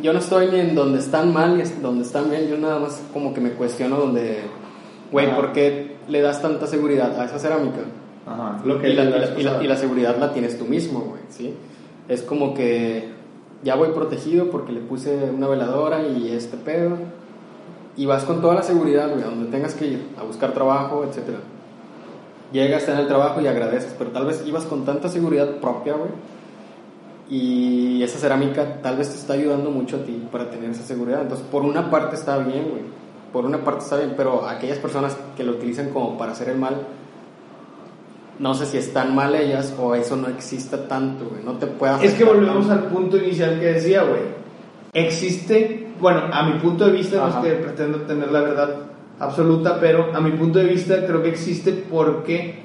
yo 0.00 0.12
no 0.12 0.18
estoy 0.20 0.46
ni 0.50 0.60
en 0.60 0.74
donde 0.74 0.98
están 1.00 1.32
mal 1.32 1.56
ni 1.56 1.62
en 1.62 1.82
donde 1.82 2.04
están 2.04 2.30
bien, 2.30 2.48
yo 2.48 2.56
nada 2.56 2.78
más 2.78 3.02
como 3.12 3.34
que 3.34 3.40
me 3.40 3.50
cuestiono 3.50 3.96
donde, 3.98 4.40
güey, 5.10 5.26
Ajá. 5.26 5.36
¿por 5.36 5.52
qué 5.52 5.96
le 6.08 6.20
das 6.20 6.40
tanta 6.40 6.66
seguridad 6.66 7.18
a 7.20 7.24
esa 7.26 7.38
cerámica? 7.38 7.80
Ajá, 8.26 8.60
lo 8.64 8.80
que 8.80 8.90
y, 8.90 8.94
la, 8.94 9.02
y 9.02 9.06
la 9.06 9.10
la- 9.10 9.18
vez 9.18 9.30
y 9.38 9.42
la- 9.42 9.50
pasada. 9.50 9.64
y 9.64 9.68
la 9.68 9.76
seguridad 9.76 10.16
la 10.18 10.32
tienes 10.32 10.58
tú 10.58 10.64
mismo, 10.64 11.00
güey, 11.00 11.20
¿sí? 11.28 11.54
Es 12.08 12.22
como 12.22 12.54
que 12.54 13.10
ya 13.64 13.74
voy 13.74 13.88
protegido 13.90 14.50
porque 14.50 14.72
le 14.72 14.80
puse 14.80 15.30
una 15.36 15.46
veladora 15.48 16.02
y 16.06 16.30
este 16.32 16.56
pedo. 16.56 16.96
Y 17.94 18.06
vas 18.06 18.24
con 18.24 18.40
toda 18.40 18.54
la 18.54 18.62
seguridad, 18.62 19.10
güey, 19.10 19.22
a 19.22 19.26
donde 19.26 19.50
tengas 19.50 19.74
que 19.74 19.86
ir, 19.86 20.02
a 20.18 20.22
buscar 20.22 20.52
trabajo, 20.52 21.04
etcétera. 21.06 21.38
Llegas, 22.52 22.86
dan 22.86 22.98
el 22.98 23.06
trabajo 23.06 23.40
y 23.40 23.46
agradeces, 23.46 23.94
pero 23.98 24.10
tal 24.10 24.26
vez 24.26 24.42
ibas 24.46 24.64
con 24.64 24.84
tanta 24.84 25.08
seguridad 25.08 25.56
propia, 25.56 25.94
güey. 25.94 26.10
Y 27.30 28.02
esa 28.02 28.18
cerámica 28.18 28.82
tal 28.82 28.96
vez 28.96 29.08
te 29.08 29.16
está 29.16 29.32
ayudando 29.34 29.70
mucho 29.70 29.96
a 29.96 30.00
ti 30.00 30.26
para 30.30 30.50
tener 30.50 30.70
esa 30.70 30.82
seguridad. 30.82 31.22
Entonces, 31.22 31.46
por 31.50 31.62
una 31.62 31.90
parte 31.90 32.16
está 32.16 32.38
bien, 32.38 32.68
güey. 32.70 32.82
Por 33.32 33.46
una 33.46 33.64
parte 33.64 33.84
está 33.84 33.96
bien, 33.96 34.14
pero 34.16 34.46
aquellas 34.46 34.78
personas 34.78 35.16
que 35.36 35.44
lo 35.44 35.52
utilizan 35.52 35.88
como 35.90 36.18
para 36.18 36.32
hacer 36.32 36.50
el 36.50 36.58
mal, 36.58 36.86
no 38.38 38.54
sé 38.54 38.66
si 38.66 38.76
están 38.76 39.14
mal 39.14 39.34
ellas 39.34 39.74
o 39.80 39.94
eso 39.94 40.16
no 40.16 40.28
exista 40.28 40.86
tanto, 40.88 41.26
güey. 41.30 41.42
No 41.42 41.52
te 41.52 41.66
puede 41.66 42.04
Es 42.04 42.14
que 42.14 42.24
volvemos 42.24 42.66
tanto. 42.68 42.86
al 42.86 42.92
punto 42.92 43.16
inicial 43.16 43.58
que 43.60 43.66
decía, 43.66 44.02
güey. 44.02 44.20
Existe, 44.92 45.88
bueno, 46.00 46.22
a 46.30 46.42
mi 46.42 46.58
punto 46.58 46.84
de 46.84 46.92
vista, 46.92 47.16
no 47.16 47.24
Ajá. 47.24 47.40
es 47.40 47.46
que 47.46 47.52
pretendo 47.62 48.00
tener 48.02 48.30
la 48.30 48.40
verdad 48.42 48.76
absoluta, 49.18 49.78
pero 49.80 50.14
a 50.14 50.20
mi 50.20 50.32
punto 50.32 50.58
de 50.58 50.66
vista 50.66 51.06
creo 51.06 51.22
que 51.22 51.30
existe 51.30 51.72
porque, 51.72 52.62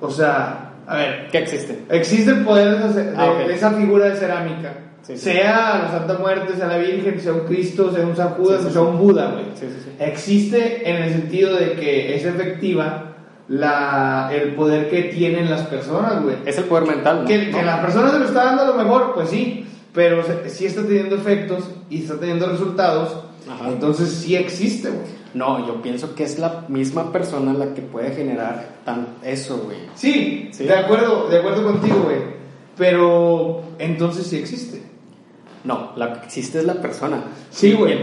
o 0.00 0.10
sea, 0.10 0.71
a 0.86 0.96
ver, 0.96 1.28
¿Qué 1.30 1.38
existe? 1.38 1.78
existe 1.90 2.30
el 2.30 2.44
poder 2.44 2.70
de 2.70 2.76
esa, 2.76 2.88
de- 3.00 3.16
Ah, 3.16 3.30
ok. 3.32 3.46
de 3.46 3.54
esa 3.54 3.70
figura 3.72 4.06
de 4.06 4.16
cerámica. 4.16 4.72
Sí, 5.02 5.14
sí. 5.16 5.18
Sea 5.32 5.80
la 5.82 5.90
Santa 5.98 6.18
Muerte, 6.18 6.54
sea 6.56 6.66
la 6.68 6.78
Virgen, 6.78 7.20
sea 7.20 7.32
un 7.32 7.40
Cristo, 7.46 7.92
sea 7.92 8.06
un 8.06 8.14
San 8.16 8.30
Judas, 8.30 8.62
Sí, 8.64 8.70
sea 8.70 8.82
un 8.82 8.98
Buda, 8.98 9.32
güey. 9.32 9.44
Sí, 9.54 9.66
sí, 9.66 9.82
sí. 9.84 9.90
Existe 9.98 10.88
en 10.88 11.02
el 11.02 11.12
sentido 11.12 11.56
de 11.56 11.72
que 11.72 12.14
es 12.14 12.24
efectiva 12.24 13.14
la, 13.48 14.30
el 14.32 14.54
poder 14.54 14.88
que 14.88 15.02
tienen 15.04 15.50
las 15.50 15.62
personas, 15.62 16.22
güey. 16.22 16.36
Es 16.46 16.56
el 16.58 16.64
poder 16.64 16.86
mental, 16.88 17.22
¿no? 17.22 17.24
Que, 17.26 17.46
que 17.50 17.52
¿No? 17.60 17.62
la 17.62 17.82
persona 17.82 18.10
se 18.10 18.18
lo 18.20 18.24
está 18.26 18.44
dando 18.44 18.62
a 18.62 18.66
lo 18.68 18.74
mejor, 18.74 19.12
pues 19.14 19.28
sí, 19.28 19.66
pero 19.92 20.22
sí 20.48 20.66
está 20.66 20.82
teniendo 20.82 21.16
efectos 21.16 21.64
y 21.90 22.02
está 22.02 22.18
teniendo 22.18 22.46
resultados, 22.46 23.24
Ajá. 23.50 23.68
entonces 23.68 24.10
sí 24.10 24.36
existe, 24.36 24.88
güey. 24.90 25.22
No, 25.34 25.66
yo 25.66 25.80
pienso 25.80 26.14
que 26.14 26.24
es 26.24 26.38
la 26.38 26.64
misma 26.68 27.10
persona 27.10 27.54
la 27.54 27.72
que 27.74 27.80
puede 27.82 28.10
generar 28.14 28.76
tan 28.84 29.06
eso, 29.24 29.58
güey. 29.64 29.78
Sí, 29.94 30.50
Sí. 30.52 30.64
de 30.64 30.74
acuerdo, 30.74 31.28
de 31.28 31.38
acuerdo 31.38 31.62
contigo, 31.64 32.02
güey, 32.04 32.18
pero 32.76 33.62
entonces 33.78 34.26
sí 34.26 34.36
existe. 34.36 34.82
No, 35.64 35.92
la 35.96 36.14
que 36.20 36.26
existe 36.26 36.58
es 36.58 36.64
la 36.64 36.74
persona. 36.74 37.22
Sí, 37.50 37.72
güey. 37.72 37.94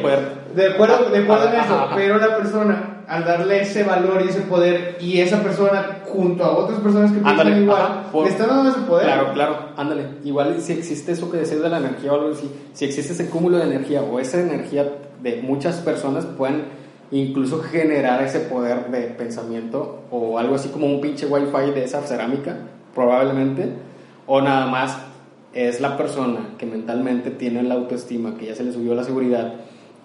De 0.55 0.67
acuerdo, 0.67 1.09
de 1.11 1.17
acuerdo 1.19 1.49
en 1.53 1.55
Ajá, 1.55 1.65
eso, 1.65 1.89
pero 1.95 2.17
la 2.17 2.37
persona, 2.37 2.98
al 3.09 3.25
darle 3.25 3.61
ese 3.61 3.83
valor 3.83 4.21
y 4.23 4.29
ese 4.29 4.41
poder, 4.41 4.97
y 5.01 5.19
esa 5.19 5.41
persona 5.41 5.99
junto 6.05 6.43
a 6.43 6.51
otras 6.57 6.79
personas 6.79 7.11
que 7.11 7.17
piensan 7.19 7.39
Ándale, 7.39 7.61
igual, 7.63 7.81
ajá, 7.81 8.03
por- 8.11 8.25
le 8.25 8.31
están 8.31 8.47
dando 8.47 8.69
ese 8.69 8.79
poder. 8.81 9.05
Claro, 9.05 9.33
claro, 9.33 9.57
ándale. 9.77 10.05
Igual 10.23 10.61
si 10.61 10.73
existe 10.73 11.11
eso 11.13 11.31
que 11.31 11.37
decías 11.37 11.61
de 11.61 11.69
la 11.69 11.77
energía 11.79 12.13
o 12.13 12.15
algo 12.15 12.31
así, 12.33 12.49
si 12.73 12.85
existe 12.85 13.13
ese 13.13 13.29
cúmulo 13.29 13.57
de 13.57 13.63
energía 13.63 14.01
o 14.03 14.19
esa 14.19 14.39
energía 14.39 14.85
de 15.23 15.41
muchas 15.41 15.77
personas 15.77 16.25
pueden 16.25 16.63
incluso 17.11 17.59
generar 17.63 18.21
ese 18.23 18.39
poder 18.41 18.91
de 18.91 19.01
pensamiento 19.07 20.03
o 20.11 20.37
algo 20.37 20.53
así 20.55 20.69
como 20.69 20.85
un 20.85 21.01
pinche 21.01 21.25
wifi 21.25 21.71
de 21.73 21.83
esa 21.83 22.01
cerámica, 22.03 22.55
probablemente, 22.93 23.69
o 24.27 24.41
nada 24.41 24.67
más 24.67 24.97
es 25.53 25.81
la 25.81 25.97
persona 25.97 26.49
que 26.59 26.67
mentalmente 26.67 27.31
tiene 27.31 27.63
la 27.63 27.73
autoestima, 27.73 28.35
que 28.37 28.45
ya 28.45 28.55
se 28.55 28.63
le 28.63 28.71
subió 28.71 28.93
la 28.93 29.03
seguridad, 29.03 29.53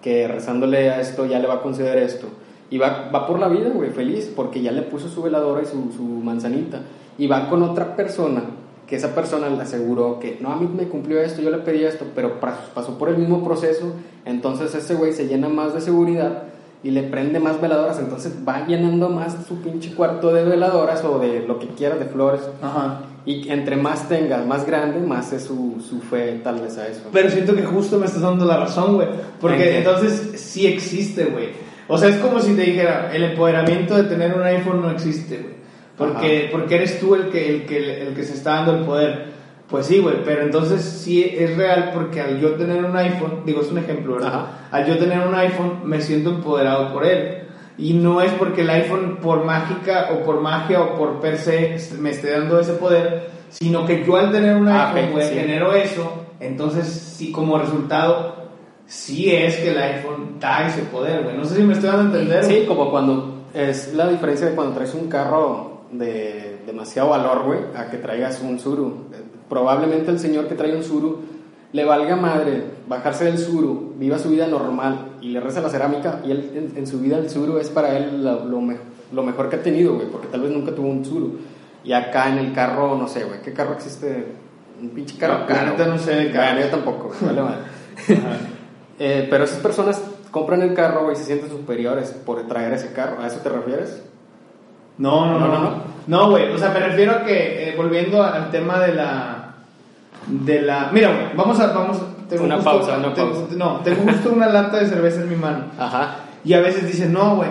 que 0.03 0.27
rezándole 0.27 0.91
a 0.91 1.01
esto 1.01 1.27
ya 1.27 1.39
le 1.39 1.47
va 1.47 1.55
a 1.57 1.61
conceder 1.61 1.99
esto. 1.99 2.29
Y 2.75 2.79
va, 2.79 3.09
va 3.15 3.25
por 3.25 3.39
la 3.39 3.47
vida, 3.47 3.69
güey, 3.73 3.91
feliz, 3.91 4.33
porque 4.35 4.61
ya 4.61 4.73
le 4.73 4.83
puso 4.83 5.09
su 5.09 5.23
veladora 5.23 5.63
y 5.63 5.65
su, 5.65 5.93
su 5.97 6.03
manzanita. 6.03 6.81
Y 7.17 7.29
va 7.29 7.49
con 7.49 7.63
otra 7.63 7.95
persona, 7.95 8.43
que 8.89 8.97
esa 8.97 9.15
persona 9.15 9.49
le 9.49 9.63
aseguró 9.63 10.19
que, 10.19 10.39
no, 10.41 10.53
a 10.53 10.57
mí 10.57 10.69
me 10.77 10.89
cumplió 10.89 11.21
esto, 11.21 11.41
yo 11.41 11.51
le 11.53 11.59
pedí 11.59 11.85
esto, 11.85 12.05
pero 12.17 12.41
pasó 12.41 12.99
por 12.99 13.11
el 13.11 13.19
mismo 13.19 13.45
proceso. 13.45 13.93
Entonces 14.25 14.75
ese 14.75 14.97
güey 14.97 15.13
se 15.13 15.29
llena 15.29 15.49
más 15.49 15.73
de 15.73 15.83
seguridad 15.83 16.43
y 16.83 16.91
le 16.91 17.05
prende 17.05 17.39
más 17.39 17.61
veladoras. 17.61 18.01
Entonces 18.01 18.35
va 18.47 18.67
llenando 18.67 19.09
más 19.09 19.37
su 19.47 19.63
pinche 19.63 19.95
cuarto 19.95 20.35
de 20.35 20.43
veladoras 20.43 21.05
o 21.05 21.21
de 21.21 21.47
lo 21.47 21.61
que 21.61 21.69
quiera, 21.69 21.95
de 21.95 22.07
flores. 22.07 22.41
Ajá. 22.61 23.03
Y 23.25 23.51
entre 23.51 23.77
más 23.77 24.09
tenga, 24.09 24.45
más 24.45 24.67
grande, 24.67 24.99
más 24.99 25.33
es 25.33 25.45
su, 25.45 25.77
su 25.81 26.01
fe 26.01 26.41
tal 26.43 26.61
vez 26.61 26.77
a 26.77 26.89
eso. 26.89 27.03
Pero 27.13 27.31
siento 27.31 27.55
que 27.55 27.63
justo 27.63 28.01
me 28.01 28.07
estás 28.07 28.23
dando 28.23 28.45
la 28.45 28.57
razón, 28.57 28.97
güey. 28.97 29.07
¿En 29.07 29.15
Porque 29.41 29.59
qué? 29.59 29.79
entonces 29.79 30.41
sí 30.41 30.67
existe, 30.67 31.27
güey. 31.27 31.64
O 31.89 31.99
sea, 31.99 32.09
es 32.09 32.17
como 32.17 32.41
si 32.41 32.55
te 32.55 32.63
dijera, 32.63 33.11
el 33.13 33.23
empoderamiento 33.25 33.95
de 33.97 34.05
tener 34.05 34.35
un 34.35 34.43
iPhone 34.43 34.81
no 34.83 34.91
existe, 34.91 35.37
güey. 35.39 35.55
Porque, 35.97 36.49
porque 36.51 36.75
eres 36.77 36.99
tú 36.99 37.15
el 37.15 37.29
que, 37.31 37.49
el, 37.49 37.67
que, 37.67 38.03
el 38.09 38.15
que 38.15 38.23
se 38.25 38.35
está 38.35 38.55
dando 38.57 38.77
el 38.79 38.85
poder. 38.85 39.35
Pues 39.69 39.87
sí, 39.87 39.99
güey, 39.99 40.17
pero 40.25 40.43
entonces 40.43 40.83
sí 40.83 41.23
es 41.39 41.57
real 41.57 41.91
porque 41.95 42.21
al 42.21 42.41
yo 42.41 42.53
tener 42.55 42.85
un 42.85 42.97
iPhone, 42.97 43.43
digo, 43.47 43.61
es 43.63 43.71
un 43.71 43.79
ejemplo, 43.79 44.15
¿verdad? 44.15 44.29
Ajá. 44.29 44.47
Al 44.73 44.87
yo 44.87 44.99
tener 44.99 45.27
un 45.27 45.35
iPhone 45.35 45.81
me 45.85 46.01
siento 46.01 46.31
empoderado 46.31 46.93
por 46.93 47.07
él. 47.07 47.45
Y 47.79 47.95
no 47.95 48.21
es 48.21 48.31
porque 48.33 48.61
el 48.61 48.71
iPhone 48.71 49.19
por 49.23 49.45
mágica 49.45 50.11
o 50.13 50.23
por 50.25 50.41
magia 50.41 50.81
o 50.81 50.97
por 50.97 51.21
per 51.21 51.39
se 51.39 51.77
me 51.99 52.11
esté 52.11 52.31
dando 52.31 52.61
ese 52.61 52.75
poder, 52.75 53.31
sino 53.49 53.87
que 53.87 54.05
yo 54.05 54.17
al 54.17 54.31
tener 54.31 54.57
un 54.57 54.69
Ah, 54.69 54.93
iPhone, 54.93 55.13
güey, 55.13 55.29
sí. 55.29 55.35
genero 55.35 55.73
eso, 55.73 56.25
entonces 56.41 56.87
sí 56.87 57.33
como 57.33 57.59
resultado, 57.59 58.44
sí 58.87 59.31
es 59.31 59.57
que 59.57 59.71
el 59.71 59.79
iPhone 59.79 60.37
da 60.41 60.67
ese 60.67 60.83
poder, 60.83 61.23
güey. 61.25 61.37
No 61.37 61.45
sé 61.45 61.57
si 61.57 61.63
me 61.63 61.73
estoy 61.75 61.89
dando 61.91 62.03
a 62.03 62.21
entender. 62.23 62.45
Sí, 62.45 62.65
como 62.67 62.91
cuando 62.91 63.45
es 63.55 63.95
la 63.95 64.09
diferencia 64.09 64.47
de 64.49 64.55
cuando 64.55 64.75
traes 64.75 64.95
un 64.95 65.09
carro 65.09 65.83
de 65.93 66.59
demasiado 66.67 67.11
valor, 67.11 67.45
güey, 67.45 67.59
a 67.77 67.91
que 67.91 67.99
traigas 67.99 68.41
un 68.43 68.59
Suru. 68.59 69.05
Probablemente 69.49 70.11
el 70.11 70.19
señor 70.19 70.49
que 70.49 70.55
trae 70.55 70.75
un 70.75 70.83
Suru 70.83 71.21
le 71.73 71.85
valga 71.85 72.17
madre 72.17 72.63
bajarse 72.89 73.25
del 73.25 73.39
Suru, 73.39 73.95
viva 73.97 74.19
su 74.19 74.31
vida 74.31 74.47
normal 74.47 75.17
y 75.21 75.29
le 75.31 75.41
reza 75.41 75.61
la 75.61 75.69
cerámica 75.69 76.21
y 76.25 76.31
él 76.31 76.53
en, 76.55 76.79
en 76.79 76.87
su 76.87 77.01
vida 77.01 77.19
el 77.19 77.29
Suru 77.29 77.59
es 77.59 77.69
para 77.69 77.97
él 77.97 78.23
lo, 78.25 78.45
lo 78.45 78.61
me- 78.61 78.77
lo 79.13 79.23
mejor 79.23 79.49
que 79.49 79.57
ha 79.57 79.63
tenido, 79.63 79.95
güey, 79.95 80.07
porque 80.09 80.29
tal 80.29 80.41
vez 80.43 80.51
nunca 80.51 80.75
tuvo 80.75 80.89
un 80.89 81.05
Suru. 81.05 81.39
Y 81.85 81.93
acá 81.93 82.29
en 82.31 82.39
el 82.39 82.53
carro, 82.53 82.97
no 82.97 83.07
sé, 83.07 83.25
güey, 83.25 83.43
¿qué 83.43 83.53
carro 83.53 83.75
existe? 83.75 84.27
Un 84.81 84.89
pinche 84.91 85.17
carro 85.19 85.41
No, 85.41 85.47
caro. 85.47 85.87
no 85.87 85.99
sé 85.99 86.15
de 86.15 86.29
Bueno, 86.33 86.61
yo 86.61 86.67
tampoco, 86.69 87.13
vale 87.21 87.43
madre. 87.43 87.59
Eh, 88.99 89.27
pero 89.31 89.45
esas 89.45 89.59
personas 89.59 90.03
compran 90.31 90.63
el 90.63 90.75
carro 90.75 91.05
güey, 91.05 91.15
y 91.15 91.19
se 91.19 91.25
sienten 91.25 91.51
superiores 91.51 92.11
por 92.11 92.47
traer 92.47 92.73
ese 92.75 92.93
carro. 92.93 93.21
¿A 93.23 93.27
eso 93.27 93.39
te 93.41 93.49
refieres? 93.49 94.03
No, 94.99 95.27
no, 95.27 95.39
no, 95.39 95.49
No, 95.49 95.49
no, 95.55 95.61
no. 95.71 95.95
No, 96.07 96.31
güey, 96.31 96.53
o 96.53 96.59
sea, 96.59 96.69
me 96.71 96.81
refiero 96.81 97.13
a 97.13 97.25
que, 97.25 97.71
eh, 97.71 97.75
volviendo 97.77 98.23
al 98.23 98.51
tema 98.51 98.79
de 98.81 98.95
la... 98.95 99.55
De 100.27 100.61
la... 100.63 100.91
Mira, 100.93 101.09
güey, 101.09 101.37
vamos 101.37 101.59
a... 101.61 101.69
Vamos, 101.69 101.99
tengo 102.29 102.45
Una 102.45 102.57
justo- 102.57 102.71
pausa, 102.71 102.99
una 102.99 103.15
tengo- 103.15 103.33
pausa. 103.33 103.55
No, 103.57 103.81
tengo 103.81 104.03
justo 104.13 104.33
una 104.33 104.49
lata 104.49 104.79
de 104.79 104.87
cerveza 104.87 105.21
en 105.23 105.31
mi 105.31 105.37
mano. 105.37 105.65
Ajá. 105.79 106.17
Y 106.45 106.53
a 106.53 106.61
veces 106.61 106.87
dicen, 106.87 107.13
no, 107.13 107.37
güey. 107.37 107.49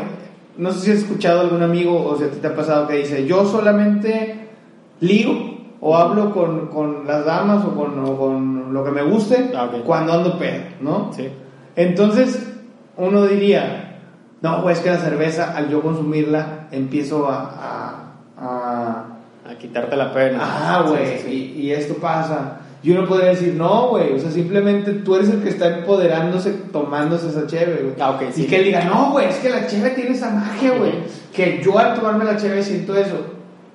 No 0.55 0.71
sé 0.71 0.79
si 0.81 0.91
has 0.91 0.97
escuchado 0.99 1.41
algún 1.41 1.63
amigo 1.63 2.05
o 2.05 2.15
si 2.15 2.25
a 2.25 2.29
ti 2.29 2.37
te 2.37 2.45
ha 2.47 2.55
pasado 2.55 2.87
que 2.87 2.97
dice, 2.97 3.25
yo 3.25 3.43
solamente 3.45 4.49
ligo 4.99 5.33
o 5.85 5.97
hablo 5.97 6.31
con, 6.33 6.67
con 6.67 7.05
las 7.05 7.25
damas 7.25 7.65
o 7.65 7.75
con, 7.75 7.99
o 8.05 8.17
con 8.17 8.73
lo 8.73 8.85
que 8.85 8.91
me 8.91 9.03
guste 9.03 9.51
Ah, 9.53 9.69
cuando 9.85 10.13
ando 10.13 10.39
pedo, 10.39 10.63
¿no? 10.79 11.11
Sí. 11.13 11.27
Entonces, 11.75 12.41
uno 12.95 13.25
diría, 13.25 13.99
no, 14.41 14.61
güey, 14.61 14.73
es 14.75 14.79
que 14.81 14.89
la 14.91 14.97
cerveza, 14.97 15.57
al 15.57 15.69
yo 15.69 15.81
consumirla, 15.81 16.67
empiezo 16.71 17.27
a... 17.29 17.35
a, 17.37 18.13
a 18.37 19.05
A 19.49 19.55
quitarte 19.57 19.97
la 19.97 20.13
pena. 20.13 20.39
ah, 20.41 20.85
güey, 20.87 21.05
Sí, 21.05 21.17
sí, 21.17 21.23
sí. 21.27 21.53
y, 21.57 21.61
y 21.63 21.71
esto 21.73 21.95
pasa. 21.95 22.59
Y 22.81 22.91
uno 22.91 23.05
podría 23.07 23.29
decir, 23.31 23.53
no, 23.55 23.89
güey, 23.89 24.13
o 24.13 24.19
sea, 24.19 24.29
simplemente 24.31 24.91
tú 25.05 25.15
eres 25.15 25.29
el 25.29 25.41
que 25.43 25.49
está 25.49 25.79
empoderándose 25.79 26.51
tomándose 26.71 27.27
esa 27.27 27.45
cheve, 27.47 27.81
güey. 27.81 27.95
Ah, 27.99 28.11
ok, 28.11 28.23
sí. 28.31 28.43
Y 28.43 28.47
que 28.47 28.57
él 28.57 28.63
diga, 28.65 28.85
no, 28.85 29.11
güey, 29.11 29.27
es 29.27 29.37
que 29.37 29.49
la 29.49 29.67
cheve 29.67 29.89
tiene 29.91 30.11
esa 30.11 30.29
magia, 30.29 30.77
güey. 30.77 30.93
Que 31.33 31.61
yo 31.63 31.77
al 31.77 31.93
tomarme 31.95 32.23
la 32.25 32.37
cheve 32.37 32.61
siento 32.63 32.95
eso. 32.95 33.15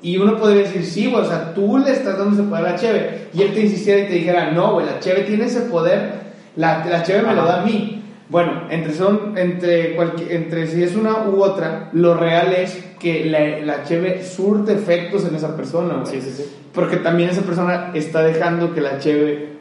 Y 0.00 0.16
uno 0.16 0.36
podría 0.36 0.62
decir, 0.62 0.84
sí, 0.84 1.06
güey, 1.06 1.24
o 1.24 1.28
sea, 1.28 1.54
tú 1.54 1.78
le 1.78 1.90
estás 1.90 2.18
dando 2.18 2.34
ese 2.34 2.48
poder 2.48 2.66
a 2.66 2.70
la 2.70 2.76
cheve. 2.76 3.28
Y 3.34 3.42
él 3.42 3.52
te 3.52 3.60
insistiera 3.62 4.00
y 4.02 4.06
te 4.06 4.14
dijera, 4.14 4.52
no, 4.52 4.74
güey, 4.74 4.86
la 4.86 5.00
cheve 5.00 5.22
tiene 5.22 5.46
ese 5.46 5.62
poder, 5.62 6.12
la, 6.56 6.84
la 6.86 7.02
cheve 7.02 7.22
me 7.22 7.34
lo 7.34 7.42
Ajá. 7.42 7.52
da 7.52 7.62
a 7.62 7.64
mí. 7.64 8.02
Bueno, 8.28 8.64
entre, 8.70 8.92
son, 8.94 9.36
entre, 9.38 9.96
entre 10.34 10.66
si 10.66 10.82
es 10.82 10.94
una 10.94 11.24
u 11.28 11.42
otra, 11.42 11.88
lo 11.92 12.14
real 12.14 12.52
es 12.52 12.78
que 13.00 13.24
la, 13.24 13.58
la 13.64 13.84
cheve 13.84 14.22
surte 14.22 14.74
efectos 14.74 15.24
en 15.26 15.34
esa 15.34 15.56
persona, 15.56 15.94
güey. 15.94 16.06
Sí, 16.06 16.20
sí, 16.20 16.30
sí. 16.36 16.44
Porque 16.74 16.98
también 16.98 17.30
esa 17.30 17.42
persona 17.42 17.90
está 17.94 18.22
dejando 18.22 18.74
que 18.74 18.82
la 18.82 18.98
cheve 18.98 19.58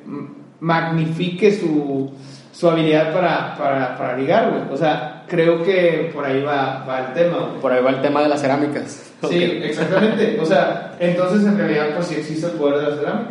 magnifique 0.59 1.51
su, 1.51 2.11
su 2.51 2.69
habilidad 2.69 3.13
para, 3.13 3.55
para, 3.57 3.97
para 3.97 4.17
ligar, 4.17 4.51
güey. 4.51 4.63
O 4.71 4.77
sea, 4.77 5.16
creo 5.27 5.63
que 5.63 6.11
por 6.13 6.25
ahí 6.25 6.41
va, 6.41 6.85
va 6.87 7.07
el 7.07 7.13
tema. 7.13 7.59
Por 7.61 7.71
ahí 7.71 7.83
va 7.83 7.89
el 7.91 8.01
tema 8.01 8.21
de 8.21 8.29
las 8.29 8.41
cerámicas. 8.41 9.11
Sí, 9.29 9.43
exactamente. 9.43 10.39
O 10.39 10.45
sea, 10.45 10.95
entonces 10.99 11.45
en 11.45 11.57
realidad 11.57 11.87
pues 11.95 12.07
sí 12.07 12.15
existe 12.15 12.45
el 12.47 12.53
poder 12.53 12.77
de 12.85 12.89
la 12.91 12.95
cerámica. 12.97 13.29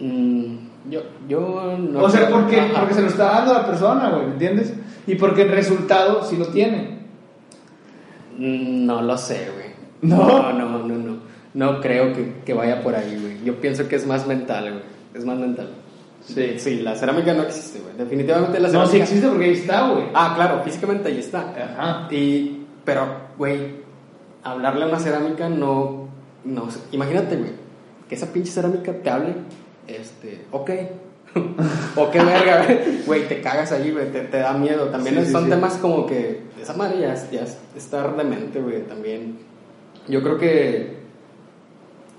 Mm, 0.00 0.56
yo, 0.90 1.02
yo 1.28 1.76
no. 1.78 2.00
o 2.00 2.10
sea, 2.10 2.28
porque, 2.28 2.60
Ajá. 2.60 2.80
porque 2.80 2.94
se 2.94 3.02
lo 3.02 3.08
está 3.08 3.24
dando 3.24 3.52
a 3.52 3.58
la 3.62 3.66
persona, 3.66 4.10
güey, 4.10 4.26
¿me 4.26 4.32
entiendes? 4.32 4.72
Y 5.06 5.14
porque 5.16 5.42
el 5.42 5.50
resultado 5.50 6.24
sí 6.24 6.36
lo 6.36 6.46
tiene. 6.48 6.98
Mm, 8.38 8.86
No 8.86 9.02
lo 9.02 9.16
sé, 9.18 9.48
güey. 9.54 9.68
¿No? 10.02 10.26
No, 10.26 10.52
no, 10.52 10.78
no, 10.86 10.94
no. 10.94 11.18
No 11.54 11.80
creo 11.80 12.12
que, 12.12 12.34
que 12.44 12.54
vaya 12.54 12.82
por 12.82 12.94
ahí, 12.94 13.18
güey. 13.20 13.42
Yo 13.44 13.60
pienso 13.60 13.88
que 13.88 13.96
es 13.96 14.06
más 14.06 14.26
mental, 14.26 14.70
güey. 14.70 14.82
Es 15.14 15.24
más 15.24 15.38
mental. 15.38 15.68
Sí. 16.34 16.58
Sí, 16.58 16.80
la 16.80 16.94
cerámica 16.94 17.32
no 17.34 17.42
existe, 17.42 17.80
güey. 17.80 17.96
Definitivamente 17.96 18.60
la 18.60 18.68
No, 18.68 18.72
cerámica. 18.86 18.92
sí 18.96 19.00
existe 19.02 19.28
porque 19.28 19.44
ahí 19.46 19.52
está, 19.54 19.88
güey. 19.90 20.04
Ah, 20.14 20.32
claro, 20.36 20.62
físicamente 20.62 21.08
ahí 21.08 21.18
está. 21.18 21.40
Ajá. 21.74 22.08
Y, 22.14 22.66
pero, 22.84 23.06
güey, 23.38 23.76
hablarle 24.42 24.84
a 24.84 24.88
una 24.88 24.98
cerámica 24.98 25.48
no, 25.48 26.08
no. 26.44 26.68
Imagínate, 26.92 27.36
güey, 27.36 27.50
que 28.08 28.14
esa 28.14 28.32
pinche 28.32 28.50
cerámica 28.52 28.92
te 28.92 29.10
hable, 29.10 29.34
este, 29.86 30.44
ok. 30.52 30.70
o 31.96 32.10
qué 32.10 32.22
verga, 32.22 32.66
güey. 33.06 33.28
Te 33.28 33.40
cagas 33.40 33.72
ahí, 33.72 33.90
güey, 33.90 34.10
te, 34.10 34.20
te 34.22 34.38
da 34.38 34.52
miedo. 34.54 34.86
También 34.88 35.16
Sí, 35.20 35.26
sí, 35.26 35.32
son 35.32 35.44
sí. 35.44 35.50
temas 35.50 35.74
como 35.74 36.06
que, 36.06 36.40
esa 36.60 36.74
madre 36.74 37.00
ya, 37.00 37.14
ya 37.30 37.42
es 37.42 37.58
estar 37.76 38.16
demente, 38.16 38.60
güey, 38.60 38.82
también. 38.82 39.38
Yo 40.08 40.22
creo 40.22 40.38
que 40.38 40.98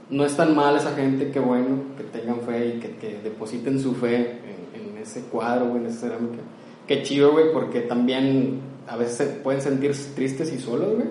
no 0.09 0.25
es 0.25 0.35
tan 0.35 0.55
mal 0.55 0.75
esa 0.75 0.95
gente, 0.95 1.31
que 1.31 1.39
bueno, 1.39 1.77
que 1.97 2.03
tengan 2.03 2.41
fe 2.41 2.75
y 2.75 2.79
que, 2.79 2.95
que 2.95 3.19
depositen 3.23 3.79
su 3.79 3.93
fe 3.93 4.39
en, 4.73 4.81
en 4.81 4.97
ese 4.97 5.21
cuadro, 5.23 5.67
güey, 5.67 5.83
en 5.83 5.87
esa 5.87 6.01
cerámica. 6.01 6.39
Qué 6.87 7.03
chido, 7.03 7.31
güey, 7.31 7.53
porque 7.53 7.81
también 7.81 8.61
a 8.87 8.97
veces 8.97 9.15
se 9.17 9.25
pueden 9.25 9.61
sentirse 9.61 10.13
tristes 10.15 10.51
y 10.51 10.59
solos, 10.59 10.95
güey. 10.95 11.07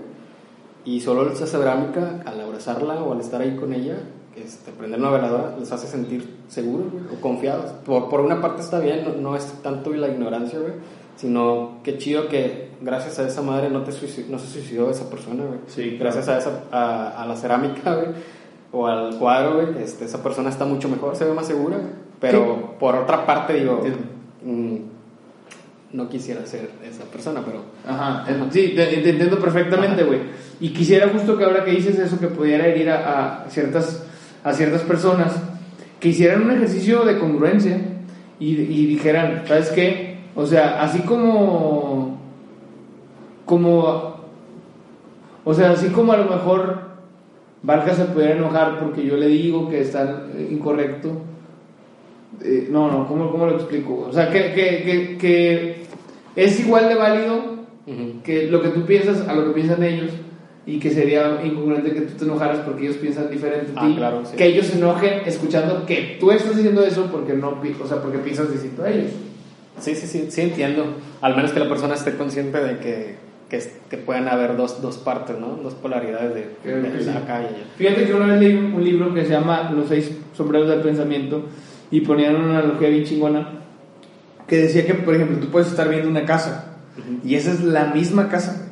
Y 0.85 1.01
solo 1.01 1.31
esa 1.31 1.47
cerámica, 1.47 2.23
al 2.25 2.41
abrazarla 2.41 3.03
o 3.03 3.13
al 3.13 3.21
estar 3.21 3.41
ahí 3.41 3.55
con 3.57 3.73
ella, 3.73 3.99
este, 4.37 4.73
prender 4.73 5.01
una 5.01 5.11
veladora, 5.11 5.57
les 5.59 5.71
hace 5.71 5.87
sentir 5.87 6.39
seguros, 6.49 6.91
güey, 6.91 7.05
o 7.13 7.21
confiados. 7.21 7.73
Por, 7.85 8.09
por 8.09 8.21
una 8.21 8.41
parte 8.41 8.63
está 8.63 8.81
bien, 8.81 9.05
no, 9.05 9.13
no 9.15 9.37
es 9.37 9.47
tanto 9.63 9.93
la 9.93 10.09
ignorancia, 10.09 10.59
güey, 10.59 10.73
sino 11.17 11.79
qué 11.85 11.99
chido 11.99 12.29
que 12.29 12.71
gracias 12.81 13.19
a 13.19 13.27
esa 13.27 13.43
madre 13.43 13.71
no, 13.71 13.83
te 13.83 13.93
no 14.29 14.39
se 14.39 14.47
suicidó 14.47 14.91
esa 14.91 15.11
persona, 15.11 15.45
güey. 15.45 15.59
Sí, 15.67 15.97
claro. 15.99 15.99
Gracias 15.99 16.29
a, 16.29 16.39
esa, 16.39 16.65
a, 16.73 17.23
a 17.23 17.27
la 17.27 17.37
cerámica, 17.37 17.95
güey, 17.97 18.09
o 18.73 18.87
al 18.87 19.19
cuadro, 19.19 19.55
güey, 19.55 19.83
este, 19.83 20.05
esa 20.05 20.23
persona 20.23 20.51
está 20.51 20.65
mucho 20.65 20.89
mejor, 20.89 21.17
se 21.17 21.25
ve 21.25 21.33
más 21.33 21.47
segura, 21.47 21.77
güey. 21.77 22.09
Pero 22.21 22.77
por 22.79 22.97
otra 22.97 23.25
parte, 23.25 23.55
digo, 23.55 23.81
mm, 24.43 24.77
no 25.93 26.09
quisiera 26.09 26.45
ser 26.47 26.71
esa 26.85 27.05
persona, 27.05 27.43
pero... 27.45 27.63
Ajá, 27.87 28.27
sí, 28.51 28.75
te, 28.75 28.87
te 28.87 29.11
entiendo 29.11 29.39
perfectamente, 29.39 30.03
güey. 30.03 30.21
Y 30.61 30.71
quisiera 30.71 31.09
justo 31.09 31.39
que 31.39 31.45
ahora 31.45 31.65
que 31.65 31.71
dices 31.71 31.99
eso, 31.99 32.19
que 32.19 32.27
pudiera 32.27 32.67
herir 32.67 32.91
a, 32.91 33.45
a 33.45 33.51
ciertas, 33.51 34.05
a 34.43 34.53
ciertas 34.53 34.83
personas, 34.83 35.35
que 36.01 36.09
hicieran 36.09 36.43
un 36.43 36.51
ejercicio 36.51 37.05
de 37.05 37.19
congruencia 37.19 37.81
y, 38.39 38.55
y 38.55 38.87
dijeran, 38.87 39.45
¿sabes 39.47 39.71
qué? 39.71 40.19
O 40.35 40.47
sea, 40.47 40.83
así 40.83 41.01
como, 41.01 42.19
como, 43.45 44.17
o 45.45 45.55
sea, 45.55 45.71
así 45.71 45.89
como 45.89 46.13
a 46.13 46.17
lo 46.17 46.25
mejor 46.25 46.88
Barca 47.63 47.95
se 47.95 48.05
pudiera 48.07 48.35
enojar 48.37 48.79
porque 48.81 49.05
yo 49.05 49.17
le 49.17 49.27
digo 49.27 49.69
que 49.69 49.81
está 49.81 50.27
eh, 50.35 50.49
incorrecto, 50.51 51.13
eh, 52.43 52.69
no, 52.71 52.91
no, 52.91 53.07
¿cómo, 53.09 53.31
¿cómo 53.31 53.47
lo 53.47 53.57
explico? 53.57 54.07
O 54.09 54.13
sea, 54.13 54.31
que, 54.31 54.53
que, 54.55 54.83
que, 54.85 55.17
que 55.19 55.77
es 56.37 56.61
igual 56.61 56.89
de 56.89 56.95
válido 56.95 57.59
que 58.23 58.49
lo 58.49 58.61
que 58.61 58.69
tú 58.69 58.83
piensas 58.85 59.27
a 59.27 59.35
lo 59.35 59.47
que 59.47 59.53
piensan 59.61 59.83
ellos 59.83 60.11
y 60.67 60.79
que 60.79 60.91
sería 60.91 61.41
incongruente 61.43 61.93
que 61.95 62.03
tú 62.03 62.19
te 62.19 62.25
enojaras 62.27 62.59
porque 62.59 62.83
ellos 62.85 62.97
piensan 62.99 63.31
diferente 63.31 63.73
a 63.75 63.81
Ah, 63.83 63.87
ti, 63.89 63.95
claro, 63.97 64.23
sí. 64.27 64.37
que 64.37 64.45
ellos 64.45 64.67
se 64.67 64.77
enojen 64.77 65.23
escuchando 65.25 65.87
que 65.87 66.19
tú 66.21 66.31
estás 66.31 66.55
diciendo 66.55 66.85
eso 66.85 67.07
porque 67.11 67.33
no, 67.33 67.59
o 67.83 67.87
sea, 67.89 68.03
porque 68.03 68.19
piensas 68.19 68.53
distinto 68.53 68.83
a 68.83 68.91
ellos. 68.91 69.11
Sí, 69.81 69.95
sí, 69.95 70.07
sí, 70.07 70.27
sí 70.29 70.41
entiendo. 70.43 70.85
Al 71.23 71.35
menos 71.35 71.53
que 71.53 71.61
la 71.61 71.69
persona 71.69 71.95
esté 71.95 72.15
consciente 72.17 72.59
de 72.63 72.79
que, 72.79 73.15
que, 73.49 73.63
que 73.89 73.97
pueden 73.97 74.29
haber 74.29 74.57
dos, 74.57 74.83
dos 74.83 74.99
partes, 74.99 75.39
¿no? 75.39 75.57
Dos 75.63 75.75
polaridades 75.75 76.35
de, 76.35 76.73
de 76.73 77.03
sí. 77.03 77.07
y 77.07 77.11
allá. 77.11 77.49
Fíjate 77.77 78.07
que 78.07 78.15
una 78.15 78.27
vez 78.27 78.41
leí 78.41 78.55
un, 78.55 78.85
libro 78.85 79.15
que 79.15 79.25
se 79.25 79.31
llama 79.31 79.71
Los 79.71 79.89
seis 79.89 80.19
sombreros 80.35 80.69
del 80.69 80.81
pensamiento 80.81 81.47
y 81.91 82.03
ponían 82.03 82.37
una 82.37 82.59
analogía 82.59 82.89
bien 82.89 83.05
chingona 83.05 83.49
que 84.47 84.57
decía 84.59 84.87
que, 84.87 84.95
por 84.95 85.15
ejemplo, 85.15 85.39
tú 85.39 85.49
puedes 85.49 85.69
estar 85.69 85.89
viendo 85.89 86.09
una 86.09 86.25
casa 86.25 86.77
y 87.25 87.35
esa 87.35 87.53
es 87.53 87.63
la 87.63 87.87
misma 87.87 88.29
casa, 88.29 88.71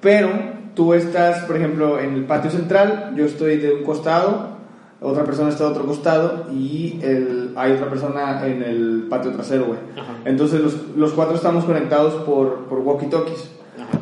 pero 0.00 0.30
tú 0.74 0.94
estás, 0.94 1.44
por 1.44 1.56
ejemplo, 1.56 1.98
en 1.98 2.14
el 2.14 2.24
patio 2.24 2.50
central, 2.50 3.14
yo 3.16 3.24
estoy 3.24 3.56
de 3.56 3.72
un 3.72 3.82
costado, 3.82 4.56
otra 5.00 5.24
persona 5.24 5.48
está 5.48 5.64
de 5.64 5.70
otro 5.70 5.86
costado 5.86 6.46
y 6.52 7.00
el, 7.02 7.52
hay 7.56 7.72
otra 7.72 7.88
persona 7.88 8.46
en 8.46 8.62
el 8.62 9.06
patio 9.10 9.32
trasero, 9.32 9.66
güey. 9.66 9.78
Entonces 10.24 10.60
los, 10.60 10.96
los 10.96 11.12
cuatro 11.12 11.34
estamos 11.34 11.64
conectados 11.64 12.14
por, 12.24 12.66
por 12.66 12.80
walkie-talkies. 12.80 13.55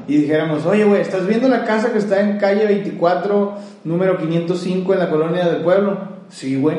Y 0.06 0.18
dijéramos, 0.18 0.66
oye, 0.66 0.84
güey, 0.84 1.00
¿estás 1.00 1.26
viendo 1.26 1.48
la 1.48 1.64
casa 1.64 1.92
que 1.92 1.98
está 1.98 2.20
en 2.20 2.38
calle 2.38 2.66
24, 2.66 3.54
número 3.84 4.18
505 4.18 4.92
en 4.92 4.98
la 4.98 5.10
colonia 5.10 5.46
del 5.46 5.62
pueblo? 5.62 5.98
Sí, 6.28 6.60
güey. 6.60 6.76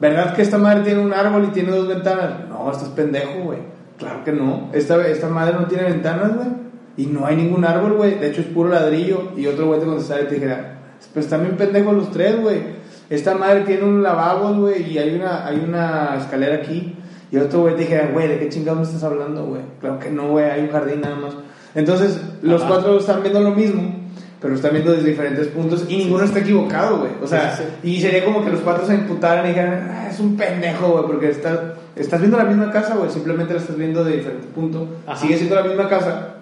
¿Verdad 0.00 0.34
que 0.34 0.42
esta 0.42 0.58
madre 0.58 0.82
tiene 0.82 1.00
un 1.00 1.12
árbol 1.12 1.44
y 1.44 1.52
tiene 1.52 1.72
dos 1.72 1.88
ventanas? 1.88 2.48
No, 2.48 2.70
estás 2.70 2.88
pendejo, 2.90 3.42
güey. 3.44 3.58
Claro 3.98 4.24
que 4.24 4.32
no. 4.32 4.70
Esta, 4.72 5.06
esta 5.08 5.28
madre 5.28 5.54
no 5.58 5.66
tiene 5.66 5.84
ventanas, 5.84 6.36
güey. 6.36 6.48
y 6.96 7.06
no 7.06 7.26
hay 7.26 7.36
ningún 7.36 7.64
árbol, 7.64 7.94
güey. 7.94 8.18
De 8.18 8.28
hecho, 8.28 8.40
es 8.40 8.46
puro 8.46 8.70
ladrillo. 8.70 9.32
Y 9.36 9.46
otro 9.46 9.66
güey 9.66 9.80
te 9.80 9.86
contestara 9.86 10.22
y 10.22 10.26
te 10.26 10.34
dijera, 10.36 10.78
pues 11.12 11.28
también 11.28 11.56
pendejos 11.56 11.94
los 11.94 12.10
tres, 12.10 12.40
güey. 12.40 12.78
Esta 13.10 13.34
madre 13.34 13.62
tiene 13.62 13.84
un 13.84 14.02
lavabo, 14.02 14.54
güey, 14.54 14.92
y 14.92 14.98
hay 14.98 15.14
una, 15.14 15.46
hay 15.46 15.64
una 15.66 16.16
escalera 16.18 16.56
aquí. 16.56 16.94
Y 17.30 17.36
otro 17.38 17.60
güey 17.60 17.74
te 17.74 17.82
dijera, 17.82 18.10
güey, 18.12 18.28
¿de 18.28 18.38
qué 18.38 18.48
chingados 18.48 18.80
me 18.80 18.84
estás 18.86 19.02
hablando, 19.02 19.46
güey? 19.46 19.62
Claro 19.80 19.98
que 19.98 20.10
no, 20.10 20.28
güey, 20.28 20.44
hay 20.44 20.60
un 20.62 20.70
jardín 20.70 21.00
nada 21.00 21.16
más. 21.16 21.34
Entonces, 21.78 22.20
los 22.42 22.60
Ajá. 22.62 22.70
cuatro 22.74 22.98
están 22.98 23.22
viendo 23.22 23.40
lo 23.40 23.52
mismo, 23.52 23.94
pero 24.40 24.54
están 24.54 24.72
viendo 24.72 24.90
desde 24.92 25.10
diferentes 25.10 25.46
puntos 25.46 25.84
y 25.88 25.96
ninguno 25.96 26.24
está 26.24 26.40
equivocado, 26.40 26.98
güey. 26.98 27.12
O 27.22 27.26
sea, 27.26 27.56
Sí, 27.56 27.62
y 27.84 28.00
sería 28.00 28.24
como 28.24 28.44
que 28.44 28.50
los 28.50 28.60
cuatro 28.60 28.84
se 28.84 28.94
imputaran 28.94 29.44
y 29.46 29.50
dijeran, 29.50 29.88
ah, 29.92 30.08
es 30.10 30.18
un 30.18 30.36
pendejo, 30.36 30.88
güey, 30.88 31.04
porque 31.06 31.30
estás, 31.30 31.58
estás 31.94 32.18
viendo 32.18 32.36
la 32.36 32.44
misma 32.44 32.72
casa, 32.72 32.96
güey, 32.96 33.10
simplemente 33.10 33.54
la 33.54 33.60
estás 33.60 33.76
viendo 33.76 34.02
de 34.02 34.16
diferente 34.16 34.48
punto. 34.52 34.88
Ajá. 35.06 35.20
Sigue 35.20 35.36
siendo 35.36 35.54
la 35.54 35.62
misma 35.62 35.88
casa, 35.88 36.34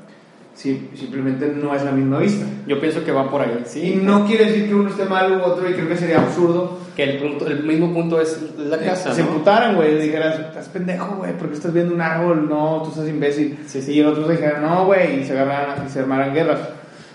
sí, 0.57 0.91
simplemente 0.95 1.49
no 1.55 1.75
es 1.75 1.85
la 1.85 1.93
misma 1.93 2.19
vista. 2.19 2.45
Yo 2.67 2.81
pienso 2.81 3.05
que 3.05 3.13
va 3.13 3.31
por 3.31 3.43
ahí, 3.43 3.63
Y 3.65 3.69
sí. 3.69 4.01
no 4.03 4.27
quiere 4.27 4.47
decir 4.47 4.67
que 4.67 4.75
uno 4.75 4.89
esté 4.89 5.05
mal 5.05 5.31
u 5.33 5.43
otro, 5.43 5.69
y 5.71 5.75
creo 5.75 5.89
que 5.89 5.97
sería 5.97 6.19
absurdo. 6.19 6.79
Que 6.97 7.05
el, 7.05 7.19
punto, 7.19 7.47
el 7.47 7.63
mismo 7.63 7.93
punto 7.93 8.19
es 8.21 8.41
la 8.59 8.79
casa, 8.79 9.13
se 9.15 9.23
¿no? 9.23 9.29
imputaran, 9.29 9.77
güey, 9.77 10.01
dijeras, 10.01 10.41
estás 10.41 10.69
pendejo, 10.71 11.17
güey, 11.17 11.37
porque 11.37 11.55
estás 11.55 11.73
viendo 11.75 11.95
un 11.95 12.01
árbol, 12.01 12.49
no, 12.49 12.81
tú 12.83 12.89
estás 12.89 13.07
imbécil. 13.07 13.59
Sí, 13.67 13.83
sí. 13.83 13.93
Y 13.93 14.01
el 14.01 14.07
otro 14.07 14.27
dijeran, 14.27 14.63
no, 14.63 14.87
güey, 14.87 15.21
y 15.21 15.25
se 15.25 15.33
agarraran 15.33 15.87
y 15.87 15.91
se 15.91 16.01
armaran 16.01 16.33
guerras. 16.33 16.61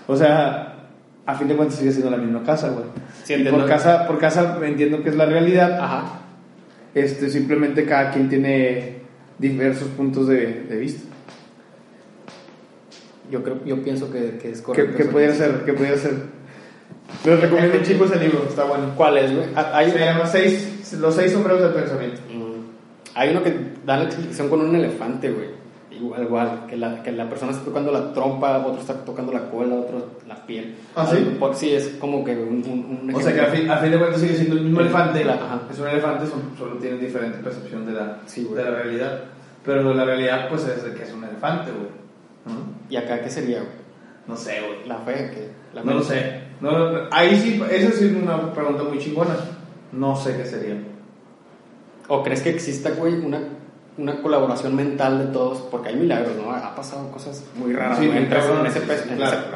O 0.06 0.16
sea, 0.16 0.86
a 1.26 1.34
fin 1.34 1.48
de 1.48 1.56
cuentas 1.56 1.78
sigue 1.78 1.90
siendo 1.90 2.10
la 2.10 2.16
misma 2.16 2.44
casa, 2.44 2.68
güey. 2.68 2.84
Sí, 3.24 3.34
y 3.34 3.44
por 3.44 3.66
casa, 3.66 4.06
por 4.06 4.18
casa 4.18 4.56
entiendo 4.62 5.02
que 5.02 5.08
es 5.08 5.16
la 5.16 5.26
realidad. 5.26 5.80
Ajá. 5.80 6.20
Este, 6.94 7.28
simplemente 7.28 7.84
cada 7.84 8.12
quien 8.12 8.28
tiene 8.28 8.98
diversos 9.38 9.88
puntos 9.88 10.28
de, 10.28 10.64
de 10.68 10.76
vista. 10.76 11.11
Yo 13.32 13.42
creo, 13.42 13.56
yo 13.64 13.82
pienso 13.82 14.12
que, 14.12 14.38
que 14.38 14.50
es 14.50 14.58
¿Qué, 14.58 14.64
correcto. 14.64 14.96
qué 14.98 15.04
podría 15.06 15.34
ser? 15.34 15.62
¿Qué 15.64 15.72
podría 15.72 15.96
ser? 15.96 16.12
Les 17.24 17.40
recomiendo 17.40 17.78
chicos 17.82 18.12
el 18.12 18.20
libro, 18.20 18.44
está 18.48 18.64
bueno. 18.64 18.92
¿Cuál 18.96 19.18
es, 19.18 19.34
güey? 19.34 19.46
Ah, 19.56 19.72
Hay, 19.74 19.90
Se 19.90 19.98
llama 19.98 20.26
seis, 20.26 20.96
Los 21.00 21.14
seis 21.14 21.32
sombreros 21.32 21.60
del 21.62 21.72
pensamiento. 21.72 22.20
Mm. 22.32 22.52
Hay 23.14 23.30
uno 23.30 23.42
que 23.42 23.54
da 23.84 23.96
la 23.96 24.04
explicación 24.04 24.48
con 24.48 24.60
un 24.60 24.74
elefante, 24.76 25.30
güey. 25.30 25.48
Igual, 25.90 26.22
igual, 26.24 26.66
que 26.68 26.76
la, 26.76 27.02
que 27.02 27.12
la 27.12 27.28
persona 27.28 27.52
está 27.52 27.64
tocando 27.64 27.92
la 27.92 28.12
trompa, 28.12 28.58
otro 28.58 28.80
está 28.80 28.94
tocando 29.04 29.30
la 29.32 29.50
cola, 29.50 29.74
otro 29.76 30.06
la 30.26 30.34
piel. 30.46 30.74
¿Ah, 30.96 31.06
sí? 31.06 31.36
Por- 31.38 31.54
sí, 31.54 31.70
es 31.72 31.88
como 32.00 32.24
que 32.24 32.32
un, 32.36 32.62
un, 32.66 33.00
un 33.08 33.14
O 33.14 33.20
sea 33.20 33.32
que 33.34 33.40
a 33.40 33.46
fin, 33.46 33.70
a 33.70 33.76
fin 33.78 33.90
de 33.92 33.98
cuentas 33.98 34.20
sigue 34.20 34.34
siendo 34.34 34.56
el 34.56 34.62
mismo 34.62 34.78
Sí, 34.80 34.84
elefante. 34.86 35.24
la- 35.24 35.34
ajá. 35.34 35.60
Es 35.70 35.78
un 35.78 35.88
elefante, 35.88 36.26
son- 36.26 36.56
solo 36.58 36.76
tienen 36.76 36.98
diferente 37.00 37.38
percepción 37.38 37.86
de 37.86 37.92
la, 37.92 38.18
Sí, 38.26 38.48
de 38.54 38.62
la 38.64 38.70
realidad. 38.70 39.20
Pero 39.64 39.94
la 39.94 40.04
realidad, 40.04 40.48
pues, 40.48 40.66
es 40.66 40.82
de 40.84 40.92
que 40.94 41.04
es 41.04 41.12
un 41.12 41.22
elefante, 41.24 41.70
güey. 41.70 42.01
¿Y 42.88 42.96
acá 42.96 43.20
qué 43.22 43.30
sería, 43.30 43.58
güey? 43.58 43.70
No 44.26 44.36
sé, 44.36 44.60
güey. 44.60 44.86
La 44.86 44.98
fe, 44.98 45.30
que 45.30 45.48
la 45.74 45.82
No 45.82 45.94
lo 45.94 46.02
sé. 46.02 46.40
No, 46.60 46.70
no, 46.92 47.08
ahí 47.10 47.36
sí, 47.40 47.60
esa 47.70 47.90
sí 47.92 48.06
es 48.06 48.12
una 48.22 48.52
pregunta 48.52 48.84
muy 48.84 48.98
chingona. 48.98 49.34
No 49.92 50.14
sé 50.16 50.36
qué 50.36 50.44
sería. 50.46 50.76
¿O 52.08 52.22
crees 52.22 52.40
que 52.42 52.50
exista, 52.50 52.90
güey, 52.90 53.14
una, 53.14 53.40
una 53.96 54.20
colaboración 54.22 54.74
mental 54.76 55.18
de 55.18 55.26
todos? 55.32 55.58
Porque 55.70 55.88
hay 55.90 55.96
milagros, 55.96 56.36
¿no? 56.36 56.52
Ha 56.52 56.74
pasado 56.74 57.10
cosas 57.10 57.44
muy 57.56 57.72
raras, 57.72 57.98
Sí, 57.98 58.06
muy 58.06 58.16
en 58.18 58.24
ese, 58.66 58.80
pe- 58.80 58.98
sí, 58.98 59.08
en, 59.10 59.16
claro. 59.16 59.36
ese, 59.38 59.46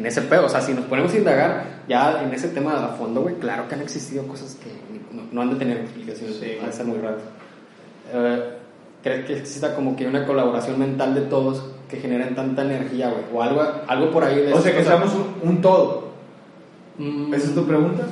en 0.00 0.06
ese 0.06 0.22
pedo. 0.22 0.46
O 0.46 0.48
sea, 0.48 0.60
si 0.60 0.72
nos 0.74 0.84
ponemos 0.86 1.12
a 1.12 1.16
indagar 1.18 1.64
ya 1.88 2.22
en 2.22 2.32
ese 2.32 2.48
tema 2.48 2.84
a 2.84 2.88
fondo, 2.90 3.22
güey, 3.22 3.34
claro 3.36 3.68
que 3.68 3.74
han 3.74 3.82
existido 3.82 4.26
cosas 4.26 4.56
que 4.62 4.70
no, 5.14 5.22
no 5.32 5.42
han 5.42 5.50
de 5.50 5.56
tener 5.56 5.78
explicación. 5.78 6.32
Sí. 6.32 6.56
van 6.60 6.68
a 6.70 6.72
ser 6.72 6.86
muy 6.86 6.98
raras. 6.98 7.20
Eh, 8.12 8.50
¿Crees 9.02 9.26
que 9.26 9.36
exista 9.38 9.74
como 9.74 9.96
que 9.96 10.06
una 10.06 10.24
colaboración 10.26 10.78
mental 10.78 11.14
de 11.14 11.22
todos 11.22 11.70
que 11.88 11.96
generen 11.98 12.34
tanta 12.34 12.62
energía, 12.62 13.10
güey? 13.10 13.22
O 13.32 13.42
algo, 13.42 13.62
algo 13.86 14.10
por 14.10 14.24
ahí 14.24 14.36
de 14.40 14.52
O 14.52 14.60
sea 14.60 14.72
que 14.72 14.78
cosas. 14.84 14.94
seamos 14.98 15.14
un, 15.42 15.48
un 15.48 15.60
todo. 15.60 16.08
Mm, 16.98 17.34
¿Esa 17.34 17.48
es 17.48 17.54
tu 17.54 17.66
pregunta? 17.66 18.04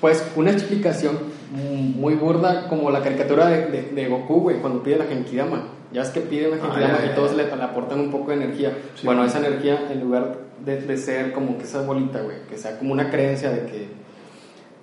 Pues 0.00 0.24
una 0.36 0.50
explicación 0.50 1.18
muy 1.52 2.14
burda 2.14 2.66
como 2.68 2.90
la 2.90 3.02
caricatura 3.02 3.46
de, 3.48 3.66
de, 3.66 3.82
de 3.94 4.08
Goku, 4.08 4.40
güey, 4.40 4.56
cuando 4.58 4.82
pide 4.82 4.96
la 4.98 5.04
Genkidama. 5.04 5.64
Ya 5.92 6.02
es 6.02 6.08
que 6.10 6.20
pide 6.20 6.48
una 6.48 6.56
Ah, 6.62 6.66
Genkidama 6.72 6.98
ya, 7.04 7.12
y 7.12 7.14
todos 7.14 7.34
le, 7.36 7.44
le 7.44 7.62
aportan 7.62 8.00
un 8.00 8.10
poco 8.10 8.30
de 8.30 8.36
energía. 8.38 8.72
Sí. 8.94 9.04
bueno, 9.06 9.24
esa 9.24 9.38
energía, 9.38 9.88
en 9.92 10.00
lugar 10.00 10.38
de, 10.64 10.80
de 10.80 10.96
ser 10.96 11.32
como 11.32 11.58
que 11.58 11.64
esa 11.64 11.82
bolita, 11.82 12.20
güey, 12.22 12.38
que 12.48 12.56
sea 12.56 12.78
como 12.78 12.92
una 12.92 13.10
creencia 13.10 13.50
de 13.50 13.66
que 13.66 13.88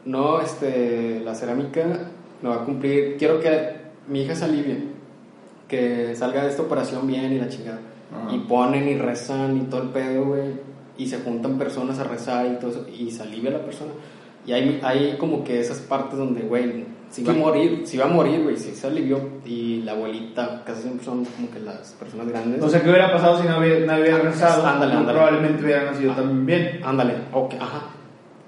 no, 0.06 0.42
este, 0.42 1.22
la 1.26 1.36
cerámica 1.36 1.82
no 2.42 2.50
va 2.52 2.56
a 2.58 2.66
cumplir. 2.66 3.18
Quiero 3.18 3.40
que 3.40 3.78
mi 4.08 4.22
hija 4.22 4.36
se 4.36 4.46
alivie, 4.46 4.84
que 5.68 6.16
salga 6.16 6.44
de 6.44 6.50
esta 6.50 6.62
operación 6.62 7.06
bien 7.08 7.34
y 7.34 7.40
la 7.40 7.50
chingada. 7.50 7.80
Ajá. 8.12 8.36
Y 8.36 8.40
ponen 8.40 8.88
y 8.88 8.98
rezan 8.98 9.58
y 9.58 9.62
todo 9.70 9.84
el 9.84 9.90
pedo, 9.90 10.26
güey. 10.26 10.54
Y 10.98 11.08
se 11.08 11.20
juntan 11.20 11.58
personas 11.58 12.00
a 12.00 12.04
rezar 12.04 12.46
y 12.48 12.60
todo 12.60 12.72
eso. 12.72 12.86
Y 12.90 13.10
se 13.12 13.24
alivia 13.24 13.52
la 13.52 13.60
persona. 13.64 13.92
Y 14.46 14.52
hay, 14.54 14.80
hay 14.84 15.16
como 15.20 15.44
que 15.44 15.60
esas 15.60 15.78
partes 15.80 16.18
donde, 16.18 16.42
güey, 16.42 16.86
si 17.10 17.24
va 17.24 17.34
a 17.34 17.36
morir, 17.36 17.84
si 17.86 17.98
va 17.98 18.06
a 18.06 18.10
morir, 18.10 18.44
güey, 18.44 18.58
si 18.58 18.72
se 18.76 18.88
alivió. 18.88 19.20
Y 19.46 19.82
la 19.84 19.94
abuelita, 19.94 20.64
casi 20.66 20.84
siempre 20.84 21.06
son 21.06 21.26
como 21.26 21.50
que 21.52 21.60
las 21.60 21.94
personas 21.94 22.28
grandes. 22.28 22.62
O 22.62 22.70
sea, 22.70 22.82
¿qué 22.82 22.90
hubiera 22.90 23.12
pasado 23.12 23.42
si 23.42 23.48
no 23.48 23.60
hubiera, 23.60 23.86
no 23.86 24.02
hubiera 24.02 24.18
rezado? 24.20 24.66
Ándale, 24.66 24.94
ándale. 24.94 25.18
Probablemente 25.18 25.64
hubiera 25.64 25.86
nacido 25.92 26.14
también 26.14 26.46
bien. 26.46 26.82
Ándale, 26.84 27.14
ok, 27.34 27.54
ajá. 27.60 27.82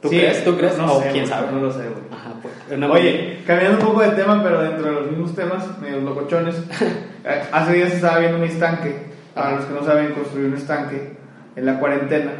¿Tú 0.02 0.10
Sí, 0.10 0.18
crees? 0.18 0.44
¿Tú 0.44 0.58
crees? 0.58 0.78
No, 0.80 0.94
o 0.96 1.02
sé, 1.02 1.10
quién 1.12 1.28
sabe. 1.28 1.52
No 1.52 1.60
lo 1.62 1.72
sé, 1.72 1.80
güey. 1.82 2.02
Ajá, 2.12 2.34
pues. 2.42 2.54
una- 2.76 2.92
Oye, 2.92 3.40
cambiando 3.46 3.78
un 3.80 3.86
poco 3.86 4.02
de 4.02 4.10
tema, 4.10 4.42
pero 4.42 4.62
dentro 4.64 4.86
de 4.86 4.92
los 4.94 5.12
mismos 5.12 5.36
temas, 5.36 5.80
medio 5.80 6.02
locochones. 6.02 6.56
eh, 7.24 7.42
hace 7.52 7.74
días 7.74 7.94
estaba 7.94 8.18
viendo 8.18 8.38
un 8.40 8.44
estanque. 8.46 9.11
Para 9.34 9.56
los 9.56 9.66
que 9.66 9.74
no 9.74 9.84
saben, 9.84 10.14
construir 10.14 10.48
un 10.48 10.56
estanque 10.56 11.14
en 11.56 11.66
la 11.66 11.80
cuarentena. 11.80 12.32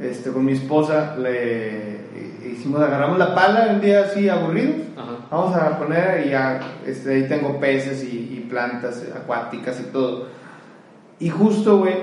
Este, 0.00 0.30
con 0.30 0.44
mi 0.44 0.52
esposa 0.52 1.16
le 1.16 2.00
hicimos, 2.50 2.82
agarramos 2.82 3.18
la 3.18 3.34
pala 3.34 3.68
un 3.70 3.80
día 3.80 4.04
así 4.04 4.28
aburridos. 4.28 4.76
Ajá. 4.96 5.12
Vamos 5.30 5.56
a 5.56 5.78
poner 5.78 6.26
y 6.26 6.30
ya, 6.30 6.60
este, 6.86 7.14
ahí 7.14 7.28
tengo 7.28 7.58
peces 7.60 8.02
y, 8.04 8.36
y 8.36 8.46
plantas 8.48 9.04
acuáticas 9.14 9.80
y 9.80 9.84
todo. 9.84 10.28
Y 11.20 11.30
justo, 11.30 11.78
güey, 11.78 11.94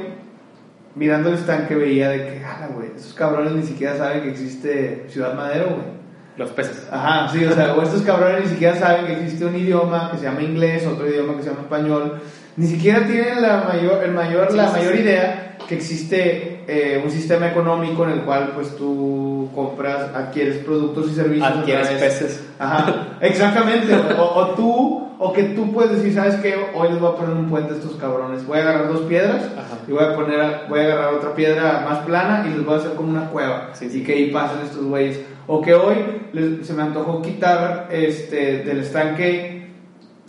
mirando 0.95 1.29
el 1.29 1.35
estanque 1.35 1.75
veía 1.75 2.09
de 2.09 2.25
que, 2.25 2.45
ah, 2.45 2.69
güey, 2.73 2.91
esos 2.95 3.13
cabrones 3.13 3.53
ni 3.53 3.63
siquiera 3.63 3.97
saben 3.97 4.23
que 4.23 4.31
existe 4.31 5.05
Ciudad 5.09 5.35
Madero, 5.35 5.65
güey. 5.65 6.01
Los 6.37 6.49
peces. 6.51 6.87
Ajá, 6.89 7.27
sí, 7.29 7.43
o 7.43 7.51
sea, 7.51 7.75
o 7.75 7.81
estos 7.81 8.01
cabrones 8.03 8.45
ni 8.45 8.47
siquiera 8.47 8.75
saben 8.75 9.05
que 9.05 9.21
existe 9.21 9.45
un 9.45 9.55
idioma 9.55 10.11
que 10.11 10.17
se 10.17 10.23
llama 10.23 10.41
inglés, 10.41 10.87
otro 10.87 11.07
idioma 11.07 11.35
que 11.35 11.43
se 11.43 11.49
llama 11.49 11.61
español. 11.61 12.21
Ni 12.57 12.67
siquiera 12.67 13.05
tienen 13.07 13.41
la 13.41 13.63
mayor, 13.71 14.03
el 14.03 14.11
mayor, 14.11 14.47
Sí, 14.51 14.57
la 14.57 14.67
sí, 14.69 14.79
mayor 14.79 14.93
sí. 14.95 14.99
idea 15.01 15.57
que 15.67 15.75
existe 15.75 16.59
eh, 16.67 17.01
un 17.03 17.09
sistema 17.11 17.47
económico 17.47 18.03
en 18.03 18.11
el 18.11 18.21
cual 18.21 18.51
pues 18.55 18.75
tú 18.75 19.49
compras, 19.55 20.09
adquieres 20.13 20.57
productos 20.57 21.11
y 21.11 21.15
servicios. 21.15 21.47
Adquieres 21.49 21.87
peces. 21.89 22.43
Ajá, 22.59 23.07
exactamente. 23.21 23.93
O, 24.19 24.23
o 24.23 24.47
tú, 24.55 25.07
o 25.17 25.31
que 25.33 25.43
tú 25.43 25.71
puedes 25.71 25.91
decir, 25.97 26.13
¿sabes 26.13 26.35
qué? 26.35 26.55
Hoy 26.73 26.89
les 26.89 26.99
voy 26.99 27.11
a 27.11 27.15
poner 27.15 27.35
un 27.35 27.49
puente 27.49 27.73
a 27.73 27.77
estos 27.77 27.95
cabrones. 27.95 28.45
Voy 28.45 28.57
a 28.59 28.61
agarrar 28.63 28.87
dos 28.89 29.01
piedras 29.01 29.43
Ajá. 29.57 29.77
y 29.87 29.91
voy 29.91 30.03
a 30.03 30.15
poner, 30.15 30.39
voy 30.67 30.79
a 30.79 30.83
agarrar 30.83 31.13
otra 31.13 31.33
piedra 31.35 31.85
más 31.89 31.99
plana 31.99 32.45
y 32.47 32.49
les 32.53 32.65
voy 32.65 32.75
a 32.75 32.77
hacer 32.77 32.91
como 32.93 33.09
una 33.11 33.29
cueva. 33.29 33.69
Sí, 33.73 33.89
sí. 33.89 33.99
Y 33.99 34.03
que 34.03 34.13
ahí 34.13 34.31
pasen 34.31 34.59
estos 34.65 34.83
güeyes. 34.83 35.21
O 35.47 35.61
que 35.61 35.73
hoy 35.73 35.95
les- 36.33 36.65
se 36.67 36.73
me 36.73 36.83
antojó 36.83 37.21
quitar 37.21 37.87
este, 37.91 38.59
del 38.63 38.79
estanque 38.81 39.60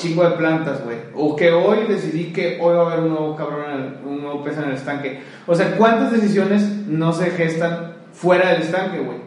chingo 0.03 0.25
de 0.29 0.37
plantas, 0.37 0.83
güey. 0.85 0.97
O 1.15 1.37
que 1.37 1.51
hoy 1.53 1.79
decidí 1.89 2.33
que 2.33 2.59
hoy 2.61 2.75
va 2.77 2.83
a 2.83 2.87
haber 2.93 3.05
un 3.05 3.11
nuevo 3.11 3.37
cabrón, 3.37 3.65
en 3.73 3.81
el- 3.81 3.95
un 4.05 4.23
nuevo 4.23 4.43
pez 4.43 4.59
en 4.59 4.65
el 4.65 4.73
estanque. 4.73 5.21
O 5.47 5.55
sea, 5.55 5.77
¿cuántas 5.77 6.13
decisiones 6.13 6.63
no 6.87 7.13
se 7.13 7.31
gestan 7.31 7.93
fuera 8.13 8.51
del 8.53 8.63
estanque, 8.63 8.99
güey? 8.99 9.19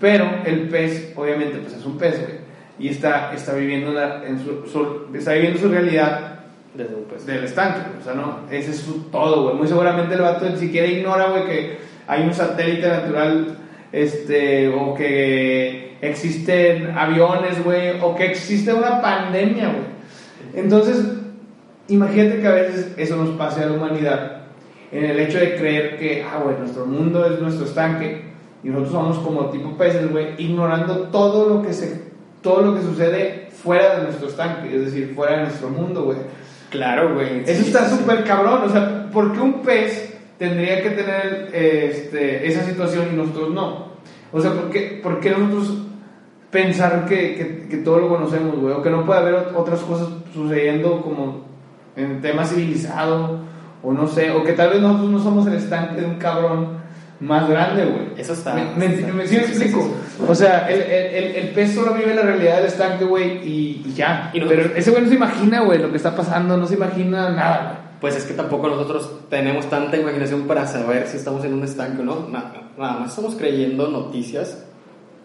Pero 0.00 0.24
el 0.44 0.68
pez, 0.68 1.12
obviamente, 1.16 1.58
pues 1.58 1.74
es 1.74 1.84
un 1.84 1.98
pez, 1.98 2.20
güey. 2.20 2.40
Y 2.78 2.88
está, 2.88 3.32
está, 3.34 3.52
viviendo 3.54 3.92
la- 3.92 4.24
en 4.26 4.38
su, 4.40 4.66
su- 4.66 5.14
está 5.14 5.32
viviendo 5.34 5.58
su 5.60 5.68
realidad 5.68 6.40
Desde 6.74 6.94
un 6.94 7.04
pez. 7.04 7.26
del 7.26 7.44
estanque. 7.44 7.80
O 8.00 8.02
sea, 8.02 8.14
no, 8.14 8.38
ese 8.50 8.70
es 8.70 8.78
su 8.78 9.04
todo, 9.10 9.44
güey. 9.44 9.56
Muy 9.56 9.68
seguramente 9.68 10.14
el 10.14 10.22
vato 10.22 10.48
ni 10.48 10.56
siquiera 10.56 10.88
ignora, 10.88 11.26
güey, 11.30 11.44
que 11.46 11.78
hay 12.08 12.22
un 12.22 12.34
satélite 12.34 12.88
natural, 12.88 13.56
este, 13.92 14.68
o 14.70 14.94
que 14.94 15.96
existen 16.00 16.90
aviones, 16.96 17.62
güey, 17.62 18.00
o 18.00 18.16
que 18.16 18.26
existe 18.26 18.72
una 18.72 19.00
pandemia, 19.00 19.66
güey. 19.68 19.92
Entonces, 20.54 21.04
imagínate 21.88 22.40
que 22.40 22.46
a 22.46 22.52
veces 22.52 22.92
eso 22.96 23.16
nos 23.16 23.30
pase 23.36 23.62
a 23.62 23.66
la 23.66 23.72
humanidad, 23.72 24.42
en 24.90 25.04
el 25.04 25.18
hecho 25.20 25.38
de 25.38 25.56
creer 25.56 25.98
que, 25.98 26.22
ah, 26.22 26.40
güey, 26.44 26.58
nuestro 26.58 26.86
mundo 26.86 27.24
es 27.26 27.40
nuestro 27.40 27.64
estanque, 27.64 28.22
y 28.62 28.68
nosotros 28.68 28.92
somos 28.92 29.18
como 29.18 29.50
tipo 29.50 29.76
peces, 29.76 30.10
güey, 30.10 30.34
ignorando 30.38 31.08
todo 31.10 31.48
lo 31.48 31.62
que 31.62 31.72
se, 31.72 32.02
todo 32.42 32.62
lo 32.62 32.74
que 32.74 32.82
sucede 32.82 33.48
fuera 33.50 33.96
de 33.96 34.02
nuestro 34.04 34.28
estanque, 34.28 34.74
es 34.74 34.84
decir, 34.86 35.12
fuera 35.14 35.36
de 35.38 35.42
nuestro 35.44 35.68
mundo, 35.68 36.04
güey. 36.04 36.18
Claro, 36.70 37.14
güey. 37.14 37.40
Eso 37.44 37.62
Sí, 37.62 37.68
está 37.68 37.84
sí, 37.84 37.96
sí. 37.96 38.00
súper 38.00 38.24
cabrón. 38.24 38.62
O 38.64 38.68
sea, 38.68 39.10
¿por 39.12 39.32
qué 39.32 39.40
un 39.40 39.62
pez 39.62 40.14
tendría 40.38 40.82
que 40.82 40.90
tener 40.90 41.50
eh, 41.52 41.90
este, 41.92 42.48
esa 42.48 42.64
situación 42.64 43.08
y 43.12 43.16
nosotros 43.16 43.50
no? 43.50 43.92
O 44.32 44.40
sea, 44.40 44.52
¿por 44.52 44.70
qué, 44.70 45.00
por 45.02 45.20
qué 45.20 45.30
nosotros 45.30 45.78
pensar 46.52 47.06
que, 47.06 47.34
que, 47.34 47.68
que 47.68 47.76
todo 47.78 47.98
lo 47.98 48.08
conocemos, 48.08 48.56
güey? 48.60 48.72
O 48.74 48.80
que 48.82 48.90
no 48.90 49.04
puede 49.04 49.18
haber 49.20 49.34
ot- 49.34 49.56
otras 49.56 49.80
cosas 49.80 50.06
sucediendo 50.32 51.00
como 51.02 51.44
en 51.96 52.20
tema 52.22 52.44
civilizado 52.44 53.40
O 53.82 53.92
no 53.92 54.06
sé, 54.06 54.30
o 54.30 54.44
que 54.44 54.52
tal 54.52 54.70
vez 54.70 54.80
nosotros 54.80 55.10
no 55.10 55.18
somos 55.18 55.44
el 55.48 55.54
estanque 55.54 56.00
de 56.00 56.06
un 56.06 56.14
cabrón 56.14 56.80
más 57.18 57.48
grande, 57.48 57.84
güey. 57.84 58.02
Eso 58.16 58.32
está. 58.32 58.54
¿Me, 58.54 58.64
me, 58.76 58.86
está- 58.94 59.12
me- 59.12 59.26
sí 59.26 59.34
me 59.36 59.42
sí, 59.42 59.54
sí, 59.54 59.62
explico? 59.64 59.82
sí, 59.82 59.88
sí. 60.18 60.24
O 60.28 60.34
sea, 60.34 60.68
el, 60.70 60.80
el, 60.82 61.36
el, 61.36 61.48
pez 61.50 61.74
solo 61.74 61.94
vive 61.94 62.14
la 62.14 62.22
realidad 62.22 62.56
del 62.58 62.66
estanque, 62.66 63.04
güey, 63.04 63.38
y, 63.46 63.82
y 63.86 63.92
ya. 63.94 64.30
Y 64.32 64.40
Pero 64.40 64.72
ese 64.76 64.90
güey 64.92 65.02
no 65.02 65.08
se 65.08 65.14
imagina, 65.16 65.60
güey, 65.62 65.78
lo 65.80 65.90
que 65.90 65.96
está 65.96 66.14
pasando, 66.14 66.56
no 66.56 66.66
se 66.66 66.74
imagina 66.74 67.30
nada, 67.30 67.62
güey. 67.64 67.82
Pues 68.00 68.16
es 68.16 68.24
que 68.24 68.34
tampoco 68.34 68.68
nosotros 68.68 69.10
tenemos 69.30 69.68
tanta 69.70 69.96
imaginación 69.96 70.42
para 70.48 70.66
saber 70.66 71.06
si 71.06 71.16
estamos 71.16 71.44
en 71.44 71.54
un 71.54 71.62
estanque 71.64 72.02
o 72.02 72.04
no. 72.04 72.28
Nada, 72.28 72.52
nada 72.78 72.98
más 73.00 73.10
estamos 73.10 73.34
creyendo 73.36 73.88
noticias, 73.88 74.64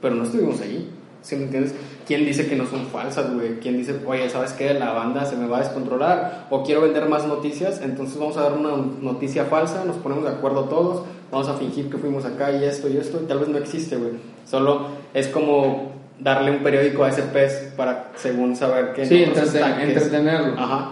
pero 0.02 0.14
no 0.16 0.24
estuvimos 0.24 0.62
allí. 0.62 0.90
¿Sí 1.28 1.36
me 1.36 1.44
entiendes? 1.44 1.76
¿Quién 2.08 2.26
dice 2.26 2.48
que 2.48 2.56
no 2.56 2.66
son 2.66 2.86
falsas, 2.88 3.34
güey? 3.34 3.60
¿Quién 3.60 3.76
dice, 3.78 3.96
oye, 4.06 4.30
¿sabes 4.30 4.54
qué? 4.54 4.74
La 4.74 4.94
banda 4.94 5.26
se 5.26 5.36
me 5.36 5.46
va 5.46 5.58
a 5.58 5.60
descontrolar 5.60 6.48
o 6.50 6.64
quiero 6.64 6.82
vender 6.82 7.10
más 7.10 7.28
noticias, 7.28 7.82
entonces 7.84 8.18
vamos 8.18 8.38
a 8.38 8.44
dar 8.44 8.54
una 8.54 8.70
noticia 9.02 9.44
falsa, 9.44 9.84
nos 9.84 9.98
ponemos 9.98 10.24
de 10.24 10.30
acuerdo 10.32 10.64
todos, 10.70 11.04
vamos 11.30 11.50
a 11.50 11.56
fingir 11.56 11.90
que 11.90 11.98
fuimos 11.98 12.24
acá 12.24 12.52
y 12.54 12.64
esto 12.64 12.88
y 12.88 12.96
esto, 12.96 13.20
y 13.22 13.28
tal 13.28 13.40
vez 13.40 13.50
no 13.50 13.58
existe, 13.58 13.98
güey. 13.98 14.12
Solo 14.46 14.88
es 15.14 15.28
como 15.28 15.92
darle 16.18 16.52
un 16.52 16.60
periódico 16.64 17.04
a 17.04 17.10
ese 17.10 17.24
pez 17.24 17.74
para, 17.76 18.12
según 18.16 18.56
saber 18.56 18.94
que... 18.94 19.06
Sí, 19.06 19.26
entreten- 19.26 19.44
estanques- 19.62 19.84
entretenerlo. 19.90 20.54
Ajá. 20.58 20.92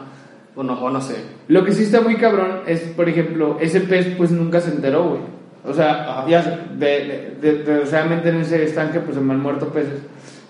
O 0.58 0.64
no, 0.64 0.74
o 0.84 0.90
no 0.90 1.00
sé. 1.02 1.16
Lo 1.48 1.64
que 1.64 1.72
sí 1.72 1.84
está 1.84 2.02
muy 2.02 2.18
cabrón 2.18 2.60
es, 2.68 2.82
por 2.82 3.08
ejemplo, 3.08 3.58
ese 3.62 3.80
pez 3.80 4.08
pues 4.18 4.32
nunca 4.32 4.60
se 4.60 4.72
enteró, 4.72 5.08
güey. 5.12 5.22
O 5.68 5.74
sea, 5.74 6.20
Ajá. 6.20 6.28
ya 6.30 6.42
de, 6.78 6.86
de, 6.86 7.36
de- 7.42 7.64
desgraciadamente 7.64 8.30
en 8.30 8.42
ese 8.42 8.64
estanque 8.66 9.00
pues 9.00 9.16
se 9.16 9.22
me 9.22 9.34
han 9.34 9.40
muerto 9.42 9.70
peces. 9.70 10.00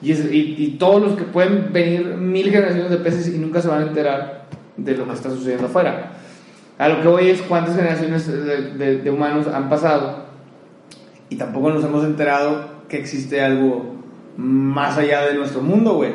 Y, 0.02 0.12
es- 0.12 0.32
y, 0.32 0.56
y 0.58 0.76
todos 0.78 1.02
los 1.02 1.14
que 1.18 1.24
pueden 1.24 1.72
venir 1.72 2.06
mil 2.16 2.50
generaciones 2.52 2.90
de 2.92 2.98
peces 2.98 3.34
y 3.34 3.38
nunca 3.38 3.62
se 3.62 3.68
van 3.68 3.80
a 3.84 3.88
enterar 3.88 4.46
de 4.78 4.96
lo 4.98 5.06
que 5.06 5.14
está 5.14 5.30
sucediendo 5.30 5.68
afuera. 5.68 6.12
A 6.78 6.90
lo 6.90 7.02
que 7.02 7.08
voy 7.08 7.30
es 7.30 7.42
cuántas 7.44 7.76
generaciones 7.76 8.28
de, 8.28 8.74
de- 8.74 8.98
de 8.98 9.10
humanos 9.10 9.48
han 9.48 9.70
pasado 9.70 10.26
y 11.30 11.38
tampoco 11.38 11.72
nos 11.72 11.84
hemos 11.84 12.04
enterado 12.04 12.66
que 12.90 12.98
existe 12.98 13.42
algo 13.42 13.96
más 14.38 14.98
allá 14.98 15.26
de 15.26 15.36
nuestro 15.36 15.62
mundo, 15.62 15.94
güey. 15.96 16.12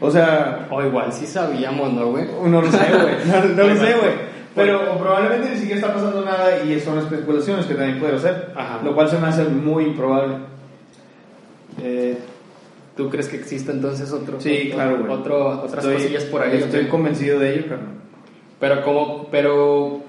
O 0.00 0.10
sea, 0.10 0.66
O 0.70 0.82
igual 0.82 1.12
sí 1.12 1.26
sabíamos, 1.26 1.92
¿no, 1.92 2.06
güey? 2.10 2.24
no 2.46 2.62
lo 2.62 2.72
sé, 2.72 2.78
güey. 2.78 3.14
No, 3.26 3.44
no 3.54 3.68
lo 3.68 3.76
sé, 3.76 3.92
güey. 3.92 4.30
Pero 4.54 4.94
o 4.94 4.98
probablemente 4.98 5.50
ni 5.50 5.56
siquiera 5.58 5.80
está 5.80 5.92
pasando 5.94 6.24
nada 6.24 6.62
y 6.64 6.80
son 6.80 6.98
especulaciones 6.98 7.66
que 7.66 7.74
también 7.74 8.00
puede 8.00 8.18
ser. 8.18 8.52
Ajá. 8.56 8.80
Lo 8.82 8.94
cual 8.94 9.08
se 9.10 9.18
me 9.18 9.28
hace 9.28 9.44
muy 9.44 9.84
improbable. 9.84 10.36
Eh, 11.82 12.18
¿Tú 13.00 13.08
crees 13.08 13.28
que 13.28 13.36
existe 13.36 13.72
entonces 13.72 14.12
otro? 14.12 14.38
Sí, 14.42 14.64
otro- 14.66 14.74
claro, 14.74 14.98
güey. 14.98 15.10
otro- 15.10 15.48
otras 15.62 15.82
Estoy- 15.82 15.94
cosillas 15.94 16.24
por 16.24 16.42
ahí. 16.42 16.58
Estoy 16.58 16.86
convencido 16.86 17.38
de 17.40 17.54
ello, 17.54 17.62
carnal. 17.70 17.94
Pero 18.60 18.84
como, 18.84 19.26
pero 19.30 20.00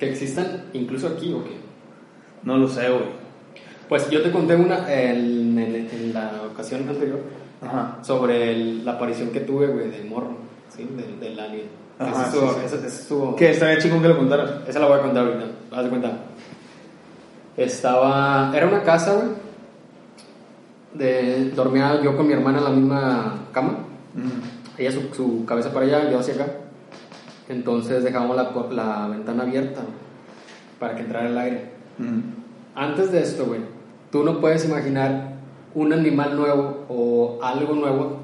que 0.00 0.10
existan 0.10 0.64
incluso 0.72 1.06
aquí, 1.06 1.32
¿o 1.32 1.44
qué? 1.44 1.52
No 2.42 2.56
lo 2.58 2.66
sé, 2.66 2.88
güey. 2.88 3.04
Pues 3.88 4.10
yo 4.10 4.20
te 4.20 4.32
conté 4.32 4.56
una 4.56 4.92
en, 4.92 5.56
en- 5.60 5.88
en 5.92 6.12
la 6.12 6.32
ocasión 6.52 6.88
anterior 6.88 7.20
Ajá. 7.62 7.98
sobre 8.02 8.50
el- 8.50 8.84
la 8.84 8.92
aparición 8.94 9.30
que 9.30 9.40
tuve, 9.40 9.68
güey, 9.68 9.88
de 9.92 10.02
morro, 10.02 10.36
¿sí? 10.76 10.82
Del, 10.96 11.20
del 11.20 11.38
alien. 11.38 11.66
Ajá, 12.00 12.10
Ese 12.10 12.22
estuvo- 12.36 12.48
sí, 12.54 12.56
sí. 12.58 12.66
ese- 12.66 12.86
ese 12.88 13.00
estuvo- 13.02 13.36
Que 13.36 13.50
estaría 13.52 13.78
chingón 13.78 14.02
que 14.02 14.08
lo 14.08 14.16
contaras. 14.18 14.50
Esa 14.66 14.80
la 14.80 14.86
voy 14.88 14.98
a 14.98 15.02
contar 15.02 15.24
ahorita, 15.24 15.46
haz 15.70 15.84
de 15.84 15.88
cuenta. 15.88 16.12
Estaba. 17.56 18.52
Era 18.56 18.66
una 18.66 18.82
casa, 18.82 19.14
güey. 19.14 19.28
De, 20.94 21.50
dormía 21.54 22.00
yo 22.02 22.16
con 22.16 22.26
mi 22.26 22.32
hermana 22.32 22.58
en 22.58 22.64
la 22.64 22.70
misma 22.70 23.34
cama. 23.52 23.78
Ella 24.76 24.92
su, 24.92 25.02
su 25.14 25.44
cabeza 25.44 25.72
para 25.72 25.86
allá, 25.86 26.10
yo 26.10 26.18
hacia 26.18 26.34
acá. 26.34 26.46
Entonces 27.48 28.04
dejábamos 28.04 28.36
la, 28.36 28.52
la 28.70 29.08
ventana 29.08 29.42
abierta 29.44 29.80
para 30.78 30.94
que 30.94 31.02
entrara 31.02 31.28
el 31.28 31.38
aire. 31.38 31.70
Antes 32.74 33.10
de 33.10 33.22
esto, 33.22 33.46
güey, 33.46 33.60
tú 34.12 34.22
no 34.24 34.40
puedes 34.40 34.64
imaginar 34.64 35.32
un 35.74 35.92
animal 35.92 36.36
nuevo 36.36 36.84
o 36.88 37.38
algo 37.42 37.74
nuevo. 37.74 38.18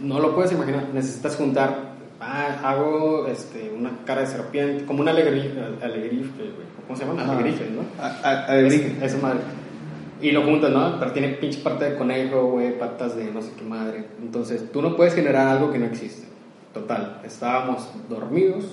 No 0.00 0.18
lo 0.20 0.34
puedes 0.34 0.52
imaginar. 0.52 0.88
Necesitas 0.92 1.36
juntar. 1.36 1.94
Ah, 2.20 2.56
hago 2.64 3.26
este, 3.26 3.70
una 3.76 3.90
cara 4.06 4.22
de 4.22 4.26
serpiente, 4.28 4.84
como 4.86 5.00
un 5.02 5.08
alegrife, 5.08 5.52
alegrife, 5.82 6.30
güey. 6.38 6.66
¿Cómo 6.86 6.96
se? 6.98 7.04
Ajá. 7.04 7.32
Alegrife, 7.32 7.68
¿no? 7.70 7.82
A, 8.02 8.56
Es- 8.58 9.02
esa 9.02 9.18
madre. 9.18 9.40
Y 10.20 10.30
lo 10.30 10.42
juntas, 10.42 10.70
¿no? 10.70 10.98
Pero 10.98 11.12
tiene 11.12 11.28
pinche 11.28 11.60
parte 11.60 11.90
de 11.90 11.96
conejo, 11.96 12.52
güey, 12.52 12.78
patas 12.78 13.16
de 13.16 13.30
no 13.32 13.42
sé 13.42 13.50
qué 13.56 13.64
madre. 13.64 14.06
Entonces, 14.20 14.70
tú 14.72 14.80
no 14.80 14.96
puedes 14.96 15.14
generar 15.14 15.48
algo 15.48 15.72
que 15.72 15.78
no 15.78 15.86
existe. 15.86 16.26
Total, 16.72 17.20
estábamos 17.24 17.88
dormidos. 18.08 18.64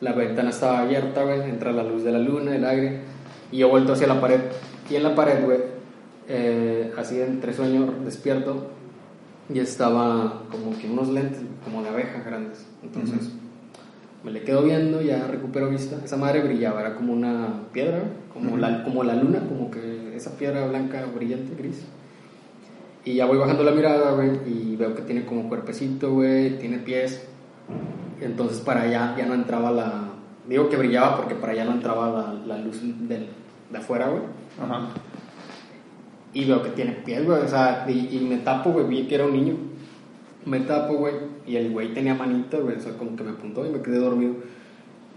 La 0.00 0.12
ventana 0.12 0.50
estaba 0.50 0.80
abierta, 0.80 1.22
güey, 1.22 1.42
entra 1.42 1.72
la 1.72 1.84
luz 1.84 2.04
de 2.04 2.12
la 2.12 2.18
luna, 2.18 2.56
el 2.56 2.64
aire. 2.64 3.00
Y 3.52 3.58
yo 3.58 3.68
vuelto 3.68 3.92
hacia 3.92 4.06
la 4.06 4.20
pared. 4.20 4.40
Y 4.90 4.96
en 4.96 5.02
la 5.04 5.14
pared, 5.14 5.44
güey, 5.44 5.58
eh, 6.28 6.92
así 6.96 7.20
entre 7.20 7.52
sueño, 7.52 7.94
despierto. 8.04 8.68
Y 9.52 9.60
estaba 9.60 10.42
como 10.50 10.76
que 10.78 10.90
unos 10.90 11.08
lentes, 11.08 11.42
como 11.64 11.82
de 11.82 11.90
abeja 11.90 12.22
grandes. 12.24 12.66
Entonces, 12.82 13.30
me 14.24 14.30
le 14.30 14.42
quedo 14.42 14.62
viendo, 14.62 15.00
ya 15.02 15.26
recupero 15.26 15.68
vista. 15.68 15.96
Esa 16.04 16.16
madre 16.16 16.42
brillaba, 16.42 16.80
era 16.80 16.94
como 16.94 17.12
una 17.12 17.64
piedra, 17.72 18.02
como, 18.32 18.56
la, 18.56 18.84
como 18.84 19.02
la 19.04 19.14
luna, 19.16 19.40
como 19.48 19.70
que 19.70 20.14
esa 20.16 20.36
piedra 20.36 20.66
blanca 20.66 21.04
brillante, 21.14 21.54
gris. 21.56 21.84
Y 23.04 23.14
ya 23.14 23.26
voy 23.26 23.38
bajando 23.38 23.64
la 23.64 23.72
mirada, 23.72 24.12
güey, 24.12 24.30
y 24.46 24.76
veo 24.76 24.94
que 24.94 25.02
tiene 25.02 25.24
como 25.26 25.48
cuerpecito, 25.48 26.12
güey, 26.14 26.58
tiene 26.58 26.78
pies. 26.78 27.26
Entonces 28.20 28.60
para 28.60 28.82
allá 28.82 29.14
ya 29.18 29.26
no 29.26 29.34
entraba 29.34 29.72
la... 29.72 30.04
Digo 30.48 30.68
que 30.68 30.76
brillaba 30.76 31.16
porque 31.16 31.34
para 31.34 31.52
allá 31.52 31.64
no 31.64 31.72
entraba 31.72 32.10
la, 32.10 32.56
la 32.56 32.62
luz 32.62 32.80
del- 33.08 33.28
de 33.70 33.78
afuera, 33.78 34.08
güey. 34.08 34.22
Ajá. 34.62 34.88
Y 36.34 36.44
veo 36.44 36.62
que 36.62 36.70
tiene 36.70 36.92
pies, 36.92 37.24
güey, 37.26 37.42
o 37.42 37.48
sea, 37.48 37.84
y, 37.88 38.08
y 38.16 38.20
me 38.20 38.38
tapo, 38.38 38.70
güey, 38.70 38.86
vi 38.86 39.02
que 39.08 39.16
era 39.16 39.24
un 39.26 39.32
niño. 39.32 39.56
Me 40.44 40.60
tapo, 40.60 40.94
güey, 40.94 41.14
y 41.46 41.56
el 41.56 41.70
güey 41.70 41.94
tenía 41.94 42.14
manita, 42.14 42.58
güey, 42.58 42.76
o 42.76 42.80
sea, 42.80 42.92
como 42.98 43.14
que 43.16 43.22
me 43.22 43.30
apuntó 43.30 43.64
y 43.64 43.70
me 43.70 43.80
quedé 43.80 43.98
dormido. 43.98 44.34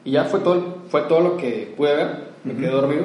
Y 0.03 0.11
ya 0.11 0.26
fue 0.26 0.39
todo, 0.41 0.78
fue 0.89 1.01
todo 1.03 1.21
lo 1.21 1.38
que 1.38 1.73
pude 1.76 1.95
ver, 1.95 2.07
me 2.43 2.53
quedé 2.55 2.69
dormido. 2.69 3.03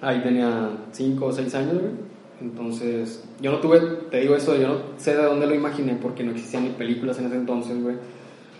Ahí 0.00 0.20
tenía 0.22 0.70
5 0.92 1.26
o 1.26 1.32
6 1.32 1.54
años, 1.56 1.74
güey. 1.74 1.92
Entonces, 2.40 3.24
yo 3.40 3.50
no 3.52 3.58
tuve, 3.58 3.80
te 4.10 4.20
digo 4.20 4.36
eso, 4.36 4.56
yo 4.56 4.68
no 4.68 4.74
sé 4.96 5.16
de 5.16 5.22
dónde 5.24 5.46
lo 5.46 5.54
imaginé 5.54 5.96
porque 6.00 6.22
no 6.24 6.32
existían 6.32 6.64
ni 6.64 6.70
películas 6.70 7.18
en 7.18 7.26
ese 7.26 7.36
entonces, 7.36 7.82
güey. 7.82 7.96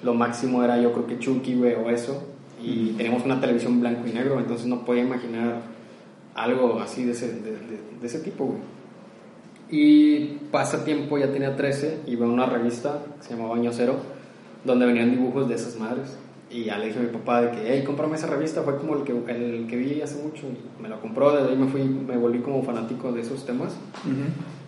Lo 0.03 0.14
máximo 0.14 0.62
era 0.64 0.81
yo 0.81 0.93
creo 0.93 1.07
que 1.07 1.18
Chucky, 1.18 1.55
güey, 1.55 1.75
o 1.75 1.91
eso. 1.91 2.25
Y 2.62 2.91
teníamos 2.97 3.25
una 3.25 3.41
televisión 3.41 3.81
blanco 3.81 4.07
y 4.09 4.12
negro, 4.12 4.39
entonces 4.39 4.66
no 4.66 4.85
podía 4.85 5.03
imaginar 5.05 5.61
algo 6.35 6.81
así 6.81 7.05
de 7.05 7.12
ese, 7.12 7.29
de, 7.29 7.51
de- 7.53 7.81
de 8.01 8.07
ese 8.07 8.20
tipo, 8.20 8.47
güey. 8.47 8.59
Y 9.77 10.39
pasa 10.53 10.85
tiempo, 10.85 11.18
ya 11.18 11.33
tenía 11.33 11.57
13, 11.57 12.03
y 12.07 12.14
veo 12.14 12.33
una 12.33 12.47
revista 12.47 13.01
que 13.18 13.25
se 13.27 13.35
llamaba 13.35 13.57
Año 13.57 13.72
Cero, 13.72 13.97
donde 14.64 14.87
venían 14.87 15.11
dibujos 15.11 15.49
de 15.49 15.57
esas 15.57 15.81
madres. 15.81 16.16
Y 16.49 16.62
ya 16.62 16.79
le 16.79 16.87
dije 16.87 17.01
a 17.01 17.03
mi 17.03 17.09
papá 17.09 17.43
de 17.43 17.51
que, 17.51 17.64
hey, 17.66 17.83
cómprame 17.85 18.14
esa 18.14 18.29
revista, 18.29 18.62
fue 18.62 18.79
como 18.79 18.95
el 18.95 19.03
que, 19.03 19.11
el 19.11 19.66
que 19.68 19.77
vi 19.77 20.01
hace 20.01 20.22
mucho, 20.22 20.47
y 20.47 20.81
me 20.81 20.89
lo 20.89 21.01
compró, 21.01 21.33
desde 21.33 21.49
ahí 21.51 21.57
me 21.57 21.66
fui, 21.66 21.83
me 21.83 22.16
volví 22.16 22.39
como 22.39 22.62
fanático 22.62 23.11
de 23.11 23.22
esos 23.22 23.45
temas. 23.45 23.75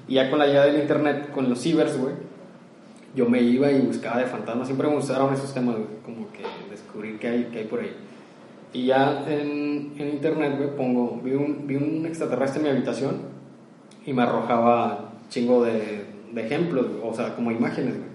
Y 0.08 0.14
ya 0.14 0.28
con 0.28 0.40
la 0.40 0.48
llegada 0.48 0.66
del 0.66 0.80
internet, 0.80 1.30
con 1.32 1.48
los 1.48 1.60
cibers, 1.60 1.96
güey, 1.96 2.14
yo 3.14 3.28
me 3.28 3.40
iba 3.40 3.70
y 3.70 3.82
buscaba 3.82 4.18
de 4.18 4.26
fantasmas, 4.26 4.66
siempre 4.66 4.88
me 4.88 4.96
gustaron 4.96 5.32
esos 5.32 5.54
temas, 5.54 5.76
güey, 5.76 5.86
como 6.04 6.32
que 6.32 6.42
descubrir 6.68 7.20
qué 7.20 7.28
hay, 7.28 7.48
qué 7.52 7.60
hay 7.60 7.66
por 7.66 7.78
ahí. 7.78 7.92
Y 8.72 8.86
ya 8.86 9.24
en, 9.28 9.92
en 9.96 10.08
internet, 10.08 10.54
güey, 10.56 10.74
pongo, 10.74 11.20
vi 11.22 11.34
un, 11.34 11.64
vi 11.64 11.76
un 11.76 12.04
extraterrestre 12.06 12.58
en 12.58 12.64
mi 12.64 12.70
habitación 12.70 13.35
y 14.06 14.12
me 14.12 14.22
arrojaba 14.22 15.10
chingo 15.28 15.64
de, 15.64 16.04
de 16.32 16.46
ejemplos, 16.46 16.86
o 17.02 17.12
sea, 17.12 17.34
como 17.34 17.50
imágenes, 17.50 17.96
güey. 17.96 18.08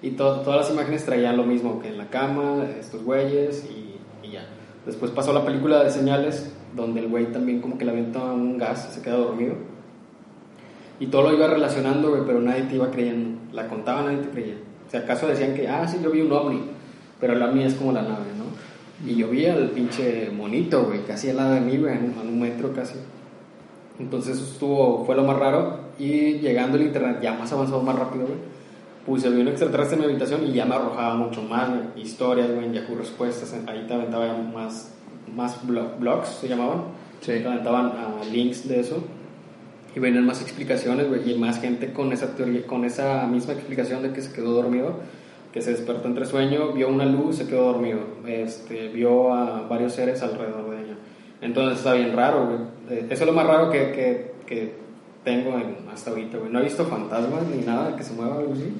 Y 0.00 0.10
to- 0.12 0.40
todas 0.40 0.60
las 0.60 0.70
imágenes 0.70 1.04
traían 1.04 1.36
lo 1.36 1.44
mismo, 1.44 1.80
que 1.80 1.88
en 1.88 1.98
la 1.98 2.06
cama, 2.08 2.64
estos 2.80 3.02
güeyes 3.04 3.68
y, 3.70 4.26
y 4.26 4.32
ya. 4.32 4.46
Después 4.86 5.10
pasó 5.10 5.32
la 5.32 5.44
película 5.44 5.84
de 5.84 5.90
señales, 5.90 6.52
donde 6.74 7.00
el 7.00 7.08
güey 7.08 7.26
también 7.32 7.60
como 7.60 7.76
que 7.78 7.84
le 7.84 7.90
avienta 7.90 8.20
un 8.24 8.56
gas 8.58 8.92
se 8.94 9.02
queda 9.02 9.16
dormido. 9.16 9.54
Y 11.00 11.06
todo 11.08 11.22
lo 11.22 11.32
iba 11.32 11.46
relacionando, 11.46 12.10
güey, 12.10 12.22
pero 12.26 12.40
nadie 12.40 12.62
te 12.62 12.74
iba 12.76 12.90
creyendo. 12.90 13.38
La 13.52 13.68
contaba, 13.68 14.02
nadie 14.02 14.18
te 14.18 14.28
creía. 14.30 14.54
Si 14.90 14.96
acaso 14.96 15.26
decían 15.28 15.54
que, 15.54 15.68
ah, 15.68 15.86
sí, 15.86 15.98
yo 16.02 16.10
vi 16.10 16.22
un 16.22 16.32
ovni, 16.32 16.60
pero 17.20 17.34
la 17.34 17.48
mía 17.48 17.66
es 17.66 17.74
como 17.74 17.92
la 17.92 18.02
nave, 18.02 18.26
¿no? 18.36 19.08
Y 19.08 19.16
yo 19.16 19.28
vi 19.28 19.46
al 19.46 19.70
pinche 19.70 20.30
monito, 20.30 20.84
güey, 20.84 21.00
casi 21.06 21.30
al 21.30 21.36
lado 21.36 21.54
de 21.54 21.60
mí, 21.60 21.76
güey, 21.76 21.94
a 21.94 21.98
un 22.22 22.40
metro 22.40 22.72
casi. 22.72 22.94
Entonces 23.98 24.40
estuvo, 24.40 25.04
fue 25.04 25.16
lo 25.16 25.24
más 25.24 25.38
raro. 25.38 25.88
Y 25.98 26.34
llegando 26.38 26.76
el 26.76 26.84
internet 26.84 27.18
ya 27.22 27.32
más 27.34 27.52
avanzado, 27.52 27.82
más 27.82 27.96
rápido, 27.98 28.26
güey, 28.26 28.38
puse, 29.04 29.28
vi 29.30 29.40
un 29.40 29.48
extraterrestre 29.48 29.96
en 29.96 30.00
mi 30.04 30.10
habitación 30.10 30.46
y 30.46 30.52
ya 30.52 30.64
me 30.64 30.74
arrojaba 30.76 31.14
mucho 31.16 31.42
más, 31.42 31.68
güey, 31.70 31.80
historias, 31.96 32.50
güey, 32.52 32.66
en 32.66 32.74
Yahoo 32.74 32.94
Respuestas, 32.96 33.54
ahí 33.66 33.84
te 33.88 33.94
aventaba 33.94 34.26
ya 34.26 34.34
más, 34.34 34.94
más 35.34 35.66
blo- 35.66 35.98
blogs, 35.98 36.28
se 36.28 36.48
llamaban. 36.48 36.82
Sí. 37.20 37.32
Te 37.32 37.46
aventaban 37.46 37.92
ah, 37.96 38.20
links 38.30 38.68
de 38.68 38.78
eso. 38.80 39.02
Y 39.96 39.98
venían 40.00 40.24
más 40.26 40.40
explicaciones, 40.42 41.08
güey, 41.08 41.32
y 41.32 41.36
más 41.36 41.60
gente 41.60 41.92
con 41.92 42.12
esa 42.12 42.36
teoría, 42.36 42.64
con 42.66 42.84
esa 42.84 43.26
misma 43.26 43.54
explicación 43.54 44.02
de 44.02 44.12
que 44.12 44.22
se 44.22 44.32
quedó 44.32 44.52
dormido, 44.52 44.92
que 45.52 45.62
se 45.62 45.70
despertó 45.72 46.06
entre 46.06 46.24
sueño, 46.26 46.72
vio 46.72 46.88
una 46.88 47.06
luz, 47.06 47.36
se 47.36 47.48
quedó 47.48 47.72
dormido, 47.72 47.98
este, 48.26 48.88
vio 48.88 49.32
a 49.34 49.62
varios 49.62 49.94
seres 49.94 50.22
alrededor 50.22 50.70
de. 50.70 50.77
Entonces 51.40 51.78
está 51.78 51.92
bien 51.94 52.14
raro, 52.16 52.46
güey. 52.46 52.58
Eh, 52.98 53.06
Eso 53.10 53.22
es 53.24 53.26
lo 53.26 53.32
más 53.32 53.46
raro 53.46 53.70
que, 53.70 53.92
que, 53.92 54.32
que 54.46 54.72
tengo 55.24 55.56
en- 55.56 55.88
hasta 55.92 56.10
ahorita, 56.10 56.38
güey. 56.38 56.50
No 56.52 56.60
he 56.60 56.64
visto 56.64 56.84
fantasmas 56.86 57.42
ni 57.46 57.64
nada 57.64 57.94
que 57.96 58.02
se 58.02 58.12
mueva 58.14 58.36
algo 58.38 58.52
así. 58.54 58.72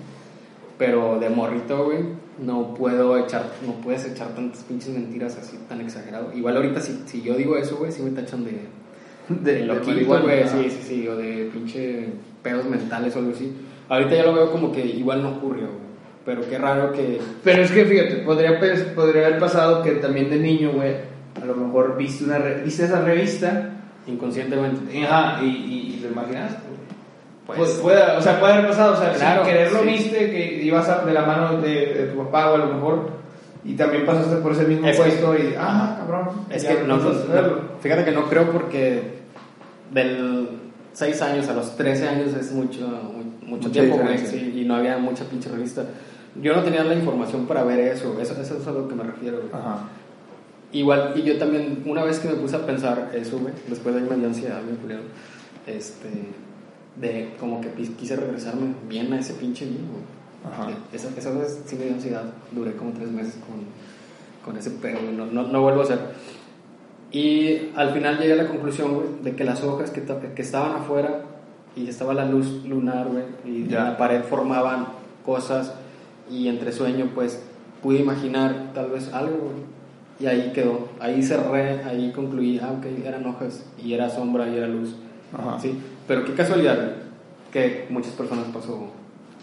Pero 0.78 1.18
de 1.18 1.28
morrito, 1.28 1.84
güey, 1.84 1.98
no 2.40 2.74
puedo 2.74 3.18
echar, 3.18 3.44
no 3.66 3.72
puedes 3.74 4.04
echar 4.06 4.28
tantas 4.28 4.62
pinches 4.62 4.90
mentiras 4.90 5.36
así 5.36 5.58
tan 5.68 5.80
exagerado. 5.80 6.32
Igual 6.34 6.56
ahorita 6.56 6.80
si, 6.80 7.02
si 7.06 7.20
yo 7.22 7.34
digo 7.34 7.56
eso, 7.56 7.76
güey, 7.76 7.90
sí 7.90 8.00
me 8.02 8.10
tachan 8.10 8.44
de, 8.44 8.60
de, 9.28 9.52
de 9.54 9.64
loquito, 9.66 10.20
güey, 10.22 10.46
sí, 10.48 10.70
sí, 10.70 10.82
sí, 10.82 11.08
o 11.08 11.16
de 11.16 11.50
pinche 11.52 12.06
pedos 12.42 12.64
mentales 12.66 13.14
o 13.16 13.18
algo 13.18 13.32
así. 13.32 13.52
Ahorita 13.88 14.14
ya 14.14 14.22
lo 14.24 14.34
veo 14.34 14.52
como 14.52 14.70
que 14.70 14.84
igual 14.86 15.22
no 15.22 15.30
ocurrió, 15.36 15.66
güey. 15.66 15.88
Pero 16.24 16.42
qué 16.48 16.58
raro 16.58 16.92
que... 16.92 17.18
Pero 17.42 17.62
es 17.62 17.72
que 17.72 17.84
fíjate, 17.86 18.16
podría, 18.18 18.60
pens- 18.60 18.92
podría 18.94 19.26
haber 19.26 19.38
pasado 19.40 19.82
que 19.82 19.92
también 19.92 20.28
de 20.30 20.36
niño, 20.36 20.72
güey, 20.74 20.92
lo 21.48 21.54
mejor 21.56 21.96
viste, 21.96 22.24
una 22.24 22.38
viste 22.38 22.84
esa 22.84 23.00
revista 23.02 23.70
Inconscientemente. 24.06 25.04
ajá, 25.04 25.42
y, 25.42 25.46
y, 25.46 25.94
y 25.96 26.00
lo 26.00 26.08
imaginaste. 26.10 26.58
Pues, 27.46 27.58
Pues, 27.58 27.70
puede, 27.80 28.02
o 28.16 28.20
sea, 28.22 28.38
puede 28.40 28.52
haber 28.54 28.68
pasado, 28.68 28.92
o 28.94 28.96
sea, 28.96 29.12
Claro, 29.12 29.44
sin 29.44 29.52
querer 29.54 29.72
lo 29.72 29.80
sí. 29.80 29.86
viste, 29.86 30.30
que 30.30 30.62
ibas 30.62 30.88
a- 30.88 31.04
de 31.04 31.12
la 31.12 31.22
mano 31.26 31.60
de, 31.60 31.68
de 31.94 32.06
tu 32.08 32.18
papá 32.24 32.50
o 32.50 32.54
a 32.54 32.58
lo 32.58 32.66
mejor, 32.74 33.10
y 33.64 33.74
también 33.74 34.04
pasaste 34.06 34.36
por 34.36 34.52
ese 34.52 34.64
mismo 34.64 34.86
Es 34.86 34.96
que- 34.96 35.02
puesto 35.02 35.34
y, 35.36 35.54
ah, 35.58 35.96
cabrón. 35.98 36.28
Es 36.50 36.64
que 36.64 36.82
no, 36.86 36.96
no- 36.98 37.78
fíjate 37.80 38.04
que 38.04 38.12
no 38.12 38.24
creo 38.28 38.50
porque 38.50 39.18
del 39.90 40.48
6 40.92 41.20
años 41.22 41.48
a 41.48 41.54
los 41.54 41.76
13 41.76 42.08
años 42.08 42.34
es 42.34 42.52
mucho, 42.52 42.80
mu- 42.86 43.46
mucho 43.46 43.68
Mucha 43.68 43.80
tiempo, 43.80 43.98
sí, 44.26 44.60
y 44.62 44.64
no 44.66 44.74
había 44.76 44.98
mucha 44.98 45.24
pinche 45.24 45.48
revista. 45.50 45.84
Yo 46.40 46.54
no 46.54 46.62
tenía 46.62 46.84
la 46.84 46.94
información 46.94 47.46
para 47.46 47.64
ver 47.64 47.80
eso, 47.80 48.16
eso, 48.20 48.40
eso 48.40 48.58
es 48.58 48.66
a 48.66 48.70
lo 48.72 48.86
que 48.88 48.94
me 48.94 49.04
refiero. 49.04 49.40
Ajá. 49.52 49.78
Igual, 50.72 51.14
y 51.16 51.22
yo 51.22 51.38
también, 51.38 51.82
una 51.86 52.04
vez 52.04 52.18
que 52.18 52.28
me 52.28 52.34
puse 52.34 52.56
a 52.56 52.66
pensar 52.66 53.10
eso, 53.14 53.38
güey, 53.38 53.54
después 53.68 53.94
de 53.94 54.02
ahí 54.02 54.06
me 54.08 54.16
dio 54.16 54.26
ansiedad, 54.26 54.62
bien 54.62 54.76
culero, 54.76 55.00
este, 55.66 56.08
de 57.00 57.34
como 57.40 57.60
que 57.62 57.70
quise 57.70 58.16
regresarme 58.16 58.74
bien 58.88 59.12
a 59.14 59.18
ese 59.20 59.34
pinche 59.34 59.64
día, 59.64 59.80
güey. 59.90 60.74
Esa, 60.92 61.08
esa 61.16 61.30
vez 61.30 61.62
sí 61.64 61.76
me 61.76 61.84
dio 61.86 61.94
ansiedad, 61.94 62.24
duré 62.52 62.74
como 62.74 62.92
tres 62.92 63.10
meses 63.10 63.34
con, 63.36 63.64
con 64.44 64.58
ese 64.58 64.70
pedo, 64.72 64.98
no, 65.16 65.26
no, 65.26 65.48
no 65.48 65.62
vuelvo 65.62 65.80
a 65.80 65.84
hacer. 65.84 65.98
Y 67.10 67.70
al 67.74 67.92
final 67.94 68.18
llegué 68.18 68.34
a 68.34 68.36
la 68.36 68.48
conclusión, 68.48 68.94
güey, 68.94 69.06
de 69.22 69.34
que 69.34 69.44
las 69.44 69.62
hojas 69.62 69.90
que, 69.90 70.02
que 70.02 70.42
estaban 70.42 70.72
afuera 70.82 71.22
y 71.74 71.88
estaba 71.88 72.12
la 72.12 72.26
luz 72.26 72.64
lunar, 72.66 73.08
güey, 73.08 73.24
y 73.46 73.68
Ya. 73.68 73.78
en 73.78 73.84
la 73.84 73.96
pared 73.96 74.22
formaban 74.22 74.86
cosas 75.24 75.72
y 76.30 76.48
entre 76.48 76.72
sueño, 76.72 77.10
pues, 77.14 77.42
pude 77.82 78.00
imaginar 78.00 78.72
tal 78.74 78.90
vez 78.90 79.12
algo, 79.14 79.36
güey. 79.38 79.67
Y 80.20 80.26
ahí 80.26 80.52
quedó, 80.54 80.88
ahí 80.98 81.22
cerré, 81.22 81.82
ahí 81.84 82.12
concluí, 82.14 82.58
ah, 82.58 82.72
ok, 82.78 82.86
eran 83.06 83.24
hojas 83.26 83.64
y 83.82 83.92
era 83.92 84.10
sombra 84.10 84.48
y 84.48 84.56
era 84.56 84.66
luz. 84.66 84.96
Ajá. 85.32 85.58
Sí, 85.60 85.78
pero 86.06 86.24
qué 86.24 86.34
casualidad, 86.34 86.92
que 87.52 87.86
muchas 87.90 88.12
personas 88.12 88.46
pasó, 88.52 88.92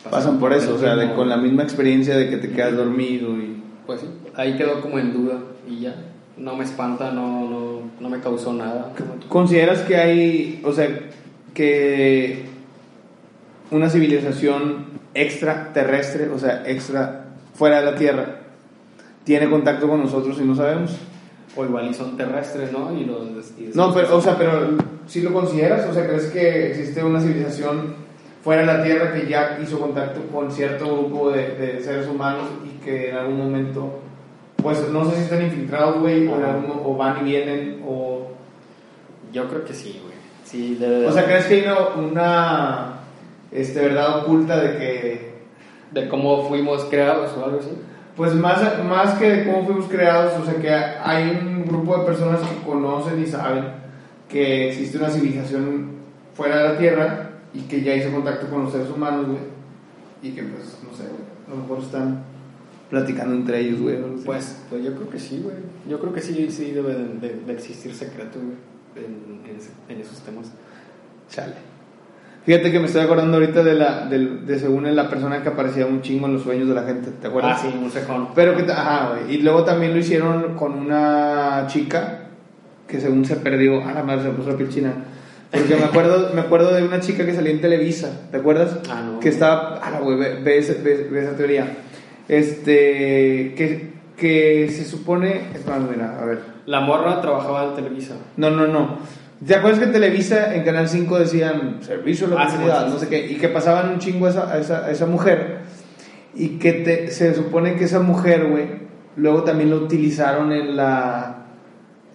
Pasan 0.09 0.37
por 0.37 0.53
eso, 0.53 0.75
o 0.75 0.77
sea, 0.77 0.95
de, 0.95 1.13
con 1.13 1.29
la 1.29 1.37
misma 1.37 1.63
experiencia 1.63 2.15
de 2.15 2.29
que 2.29 2.37
te 2.37 2.51
quedas 2.51 2.75
dormido 2.75 3.35
y... 3.37 3.63
Pues 3.87 4.01
sí, 4.01 4.07
ahí 4.35 4.55
quedó 4.55 4.81
como 4.81 4.99
en 4.99 5.13
duda 5.13 5.39
y 5.67 5.79
ya. 5.79 5.95
No 6.37 6.55
me 6.55 6.63
espanta, 6.63 7.11
no, 7.11 7.49
no, 7.49 7.79
no 7.99 8.09
me 8.09 8.19
causó 8.19 8.53
nada. 8.53 8.93
¿Consideras 9.29 9.81
que 9.81 9.95
hay, 9.95 10.61
o 10.63 10.71
sea, 10.73 10.87
que 11.53 12.45
una 13.71 13.89
civilización 13.89 14.85
extraterrestre, 15.13 16.29
o 16.29 16.37
sea, 16.37 16.63
extra, 16.67 17.27
fuera 17.53 17.79
de 17.79 17.91
la 17.91 17.95
Tierra, 17.95 18.41
tiene 19.25 19.49
contacto 19.49 19.87
con 19.89 19.99
nosotros 20.01 20.37
y 20.39 20.45
no 20.45 20.55
sabemos? 20.55 20.95
O 21.57 21.65
igual 21.65 21.89
y 21.89 21.93
son 21.93 22.15
terrestres, 22.15 22.71
¿no? 22.71 22.93
Y 22.97 23.03
los, 23.05 23.51
y 23.57 23.71
No, 23.73 23.93
pero, 23.93 24.15
o 24.17 24.21
sea, 24.21 24.37
pero 24.37 24.69
si 25.07 25.21
lo 25.21 25.33
consideras, 25.33 25.85
o 25.89 25.93
sea, 25.93 26.05
¿crees 26.07 26.27
que 26.27 26.67
existe 26.71 27.03
una 27.03 27.19
civilización 27.19 27.95
fuera 28.43 28.61
de 28.61 28.67
la 28.67 28.83
Tierra 28.83 29.13
que 29.13 29.27
ya 29.27 29.57
hizo 29.61 29.79
contacto 29.79 30.21
con 30.31 30.51
cierto 30.51 30.85
grupo 30.95 31.31
de, 31.31 31.55
de 31.55 31.81
seres 31.81 32.07
humanos 32.07 32.43
y 32.63 32.83
que 32.83 33.09
en 33.09 33.17
algún 33.17 33.37
momento, 33.37 33.99
pues 34.57 34.87
no 34.89 35.05
sé 35.09 35.15
si 35.17 35.21
están 35.23 35.41
infiltrados, 35.43 35.99
güey, 35.99 36.27
o, 36.27 36.33
o 36.85 36.95
van 36.95 37.21
y 37.21 37.29
vienen, 37.31 37.81
o... 37.87 38.27
Yo 39.33 39.47
creo 39.49 39.65
que 39.65 39.73
sí, 39.73 39.99
güey. 40.03 40.15
Sí, 40.43 40.75
de- 40.75 41.07
O 41.07 41.11
sea, 41.11 41.25
¿crees 41.25 41.45
que 41.45 41.55
hay 41.55 41.63
una, 41.63 41.87
una 42.07 42.93
este, 43.51 43.79
verdad 43.81 44.19
oculta 44.23 44.59
de 44.59 44.77
que, 44.77 45.31
de 45.91 46.07
cómo 46.07 46.47
fuimos 46.47 46.83
creados 46.85 47.31
o 47.37 47.43
algo 47.45 47.59
así. 47.59 47.71
Pues 48.15 48.33
más, 48.33 48.83
más 48.85 49.17
que 49.17 49.29
de 49.29 49.45
cómo 49.45 49.65
fuimos 49.65 49.85
creados, 49.85 50.33
o 50.41 50.45
sea, 50.45 50.55
que 50.61 50.71
hay 50.73 51.29
un 51.45 51.65
grupo 51.65 51.97
de 51.97 52.05
personas 52.05 52.39
que 52.41 52.65
conocen 52.65 53.21
y 53.21 53.25
saben 53.27 53.65
que 54.29 54.69
existe 54.69 54.97
una 54.97 55.09
civilización 55.09 55.91
fuera 56.33 56.57
de 56.57 56.69
la 56.69 56.77
Tierra 56.77 57.29
y 57.53 57.61
que 57.61 57.81
ya 57.81 57.93
hizo 57.95 58.11
contacto 58.11 58.47
con 58.49 58.63
los 58.63 58.71
seres 58.71 58.89
humanos, 58.89 59.27
güey, 59.27 59.39
y 60.21 60.31
que 60.31 60.43
pues, 60.43 60.77
no 60.89 60.95
sé, 60.95 61.03
güey, 61.03 61.21
a 61.47 61.49
lo 61.51 61.55
mejor 61.57 61.79
están 61.79 62.23
platicando 62.89 63.35
entre 63.35 63.59
ellos, 63.59 63.81
güey. 63.81 63.97
Pues, 64.25 64.61
pues 64.69 64.83
yo 64.83 64.95
creo 64.95 65.09
que 65.09 65.19
sí, 65.19 65.41
güey. 65.43 65.55
Yo 65.89 65.99
creo 65.99 66.13
que 66.13 66.21
sí, 66.21 66.49
sí 66.51 66.71
debe 66.71 66.93
de, 66.95 67.05
de- 67.19 67.39
de 67.45 67.53
existir 67.53 67.93
secreto, 67.93 68.39
güey, 68.39 69.05
en, 69.05 69.41
en 69.49 69.95
en 69.95 70.01
esos 70.01 70.19
temas. 70.21 70.51
Chale. 71.29 71.53
Fíjate 72.45 72.71
que 72.71 72.79
me 72.79 72.85
estoy 72.85 73.01
acordando 73.01 73.37
ahorita 73.37 73.63
de 73.63 73.73
la, 73.73 74.05
del- 74.05 74.45
de 74.45 74.59
según 74.59 74.93
la 74.95 75.09
persona 75.09 75.41
que 75.41 75.49
aparecía 75.49 75.85
un 75.87 76.01
chingo 76.01 76.27
en 76.27 76.33
los 76.33 76.43
sueños 76.43 76.67
de 76.67 76.75
la 76.75 76.83
gente, 76.83 77.09
¿te 77.19 77.27
acuerdas? 77.27 77.59
Ah, 77.59 77.67
sí, 77.69 77.75
un 77.75 77.89
cejón. 77.89 78.27
Pero 78.35 78.55
que, 78.55 78.71
ajá, 78.71 79.09
güey. 79.13 79.35
Y 79.35 79.41
luego 79.41 79.63
también 79.63 79.93
lo 79.93 79.99
hicieron 79.99 80.55
con 80.55 80.73
una 80.73 81.63
chica 81.67 82.19
que 82.87 82.99
según 83.01 83.25
se 83.25 83.37
perdió, 83.37 83.83
a 83.83 83.93
la 83.93 84.03
madre 84.03 84.23
se 84.23 84.29
puso 84.29 84.51
la 84.51 84.57
piel 84.57 84.69
china. 84.69 84.93
Porque 85.51 85.75
me 85.75 85.85
acuerdo, 85.85 86.31
me 86.35 86.41
acuerdo 86.41 86.73
de 86.75 86.83
una 86.83 86.99
chica 86.99 87.25
que 87.25 87.33
salía 87.33 87.51
en 87.51 87.61
Televisa, 87.61 88.27
¿te 88.29 88.37
acuerdas? 88.37 88.77
Ah, 88.91 89.01
no. 89.11 89.19
Que 89.19 89.29
estaba, 89.29 89.77
a 89.77 89.89
la 89.89 89.99
güey, 90.01 90.17
ve, 90.19 90.35
ve 90.43 90.61
ve- 90.83 91.07
ve 91.09 91.23
esa 91.23 91.35
teoría. 91.35 91.77
Este, 92.27 93.53
que, 93.55 93.93
que 94.17 94.69
se 94.69 94.85
supone, 94.85 95.47
es 95.55 95.65
más, 95.65 95.79
mira, 95.89 96.19
a 96.21 96.25
ver. 96.25 96.39
La 96.65 96.81
morra 96.81 97.21
trabajaba 97.21 97.65
en 97.69 97.75
Televisa. 97.75 98.15
No, 98.37 98.49
no, 98.51 98.67
no. 98.67 98.97
¿Te 99.45 99.55
acuerdas 99.55 99.79
que 99.79 99.85
en 99.85 99.91
Televisa, 99.91 100.55
en 100.55 100.63
Canal 100.63 100.87
5 100.87 101.19
decían 101.19 101.77
servicio 101.81 102.27
a 102.27 102.29
la 102.31 102.43
Ah, 102.43 102.47
comunidad, 102.47 102.85
sí, 102.87 102.93
no 102.93 102.99
sé 102.99 103.07
qué, 103.09 103.25
y 103.31 103.35
que 103.35 103.49
pasaban 103.49 103.89
un 103.93 103.99
chingo 103.99 104.27
a 104.27 104.29
esa, 104.29 104.51
a 104.53 104.57
esa, 104.59 104.85
a 104.85 104.91
esa 104.91 105.05
mujer, 105.05 105.57
y 106.33 106.57
que 106.59 106.71
te- 106.73 107.11
se 107.11 107.33
supone 107.33 107.75
que 107.75 107.83
esa 107.85 107.99
mujer, 107.99 108.47
güey, 108.47 108.65
luego 109.17 109.43
también 109.43 109.69
lo 109.71 109.77
utilizaron 109.77 110.51
en 110.53 110.75
la, 110.77 111.45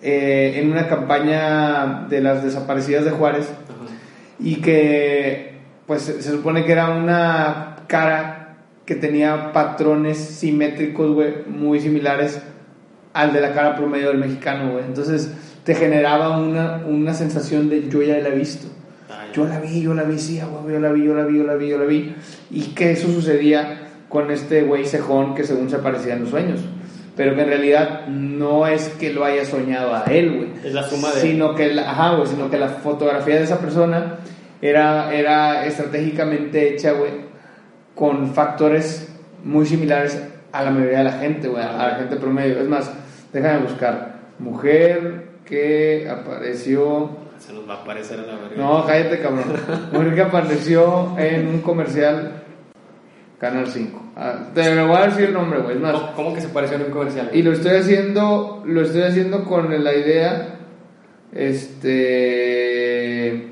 eh, 0.03 0.55
en 0.57 0.71
una 0.73 0.87
campaña 0.89 2.07
de 2.09 2.21
las 2.23 2.43
desaparecidas 2.43 3.05
de 3.05 3.11
Juárez, 3.11 3.49
Ajá. 3.69 3.91
y 4.39 4.57
que, 4.57 5.59
pues, 5.87 6.03
se 6.03 6.23
supone 6.23 6.65
que 6.65 6.73
era 6.73 6.89
una 6.91 7.77
cara 7.87 8.57
que 8.87 8.95
tenía 8.95 9.53
patrones 9.53 10.17
simétricos, 10.19 11.13
güey, 11.13 11.35
muy 11.47 11.81
similares 11.81 12.41
al 13.13 13.33
de 13.33 13.41
la 13.41 13.53
cara 13.53 13.77
promedio 13.77 14.09
del 14.09 14.19
mexicano, 14.19 14.73
güey. 14.73 14.85
Entonces 14.85 15.33
te 15.65 15.75
generaba 15.75 16.39
una, 16.39 16.83
una 16.87 17.15
sensación 17.15 17.69
de 17.69 17.89
yo 17.89 18.03
ya 18.03 18.19
la 18.19 18.29
he 18.29 18.35
visto. 18.35 18.67
Ah, 19.11 19.25
ya. 19.29 19.33
Yo 19.33 19.47
la 19.47 19.61
vi, 19.61 19.83
yo 19.83 19.95
la 19.95 20.03
vi, 20.05 20.19
sí, 20.19 20.39
yo 20.39 20.79
la 20.81 20.91
vi, 20.93 21.05
yo 21.05 21.15
la 21.15 21.25
vi, 21.25 21.37
yo 21.39 21.45
la 21.45 21.55
vi, 21.55 21.69
yo 21.69 21.79
la 21.79 21.85
vi. 21.85 22.15
Y 22.51 22.63
que 22.75 22.93
eso 22.93 23.09
sucedía 23.09 23.89
con 24.09 24.31
este 24.31 24.63
güey 24.63 24.85
cejón 24.87 25.35
que 25.35 25.45
según 25.45 25.71
se 25.71 25.77
aparecía 25.77 26.15
en 26.15 26.21
los 26.23 26.31
sueños. 26.31 26.61
Pero 27.17 27.35
que 27.35 27.43
en 27.43 27.49
realidad 27.49 28.07
no 28.09 28.67
es 28.67 28.89
que 28.89 29.13
lo 29.13 29.25
haya 29.25 29.45
soñado 29.45 29.95
a 29.95 30.05
él, 30.05 30.37
güey. 30.37 30.49
Es 30.65 30.73
la 30.73 30.83
suma 30.85 31.11
de- 31.13 31.21
Sino 31.21 31.55
que 31.55 31.75
la, 31.75 31.91
ajá, 31.91 32.15
güey, 32.17 32.27
sino 32.29 32.51
que 32.51 32.59
la 32.59 32.69
fotografía 32.69 33.37
de 33.37 33.43
esa 33.45 33.59
persona 33.59 34.17
era, 34.63 35.13
era 35.15 35.67
estratégicamente 35.67 36.73
hecha, 36.73 36.93
güey, 36.93 37.11
con 37.95 38.33
factores 38.33 39.09
muy 39.45 39.67
similares 39.67 40.23
a 40.53 40.63
la 40.65 40.71
mayoría 40.71 40.99
de 40.99 41.05
la 41.05 41.13
gente, 41.13 41.49
güey, 41.49 41.63
a 41.63 41.73
la 41.89 41.95
gente 41.97 42.17
promedio. 42.17 42.61
Es 42.61 42.69
más, 42.69 42.91
déjame 43.33 43.59
buscar. 43.61 44.19
Mujer 44.39 45.29
que 45.51 46.09
apareció 46.09 47.11
Se 47.39 47.53
nos 47.53 47.69
va 47.69 47.75
a 47.75 47.83
aparecer 47.83 48.21
a 48.21 48.23
la 48.23 48.37
verga. 48.37 48.57
no, 48.57 48.87
cállate, 48.87 49.21
cabrón. 49.21 49.45
Mujer 49.93 50.15
que 50.15 50.23
apareció 50.23 51.19
en 51.19 51.49
un 51.49 51.61
comercial 51.61 52.37
Canal 53.39 53.67
5. 53.67 53.99
Ah, 54.17 54.49
te 54.55 54.75
lo 54.75 54.87
voy 54.87 54.97
a 54.99 55.07
decir 55.07 55.25
el 55.25 55.33
nombre, 55.33 55.61
güey. 55.61 55.79
Más, 55.79 55.93
¿Cómo, 55.95 56.13
cómo 56.15 56.35
que 56.35 56.43
se 56.43 56.49
pareció 56.49 56.77
en 56.77 56.85
un 56.85 56.91
comercial? 56.91 57.31
y 57.33 57.43
lo 57.43 57.53
estoy 57.53 57.77
haciendo, 57.79 58.63
lo 58.67 58.83
estoy 58.83 59.03
haciendo 59.03 59.45
con 59.45 59.83
la 59.83 59.95
idea, 59.95 60.57
este, 61.33 63.49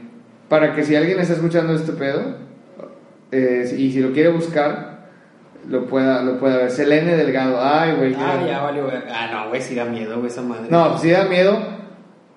para 0.48 0.74
que 0.74 0.84
si 0.84 0.94
alguien 0.94 1.18
está 1.20 1.34
escuchando 1.34 1.74
este 1.74 1.92
pedo 1.92 2.36
eh, 3.32 3.64
y 3.76 3.90
si 3.92 4.00
lo 4.00 4.12
quiere 4.12 4.28
buscar, 4.30 5.08
lo 5.68 5.86
pueda, 5.86 6.22
lo 6.22 6.38
pueda 6.38 6.58
ver. 6.58 6.70
Selene 6.70 7.16
Delgado. 7.16 7.58
Ay, 7.62 7.94
güey. 7.96 8.14
Ah, 8.18 8.42
ya 8.46 8.62
valió 8.62 8.86
ver. 8.86 9.04
Ah, 9.10 9.28
no, 9.32 9.48
güey, 9.48 9.60
sí 9.60 9.74
da 9.74 9.84
miedo, 9.86 10.16
güey, 10.16 10.28
esa 10.28 10.42
madre. 10.42 10.66
No, 10.70 10.96
sí 10.98 11.10
da 11.10 11.24
miedo, 11.24 11.58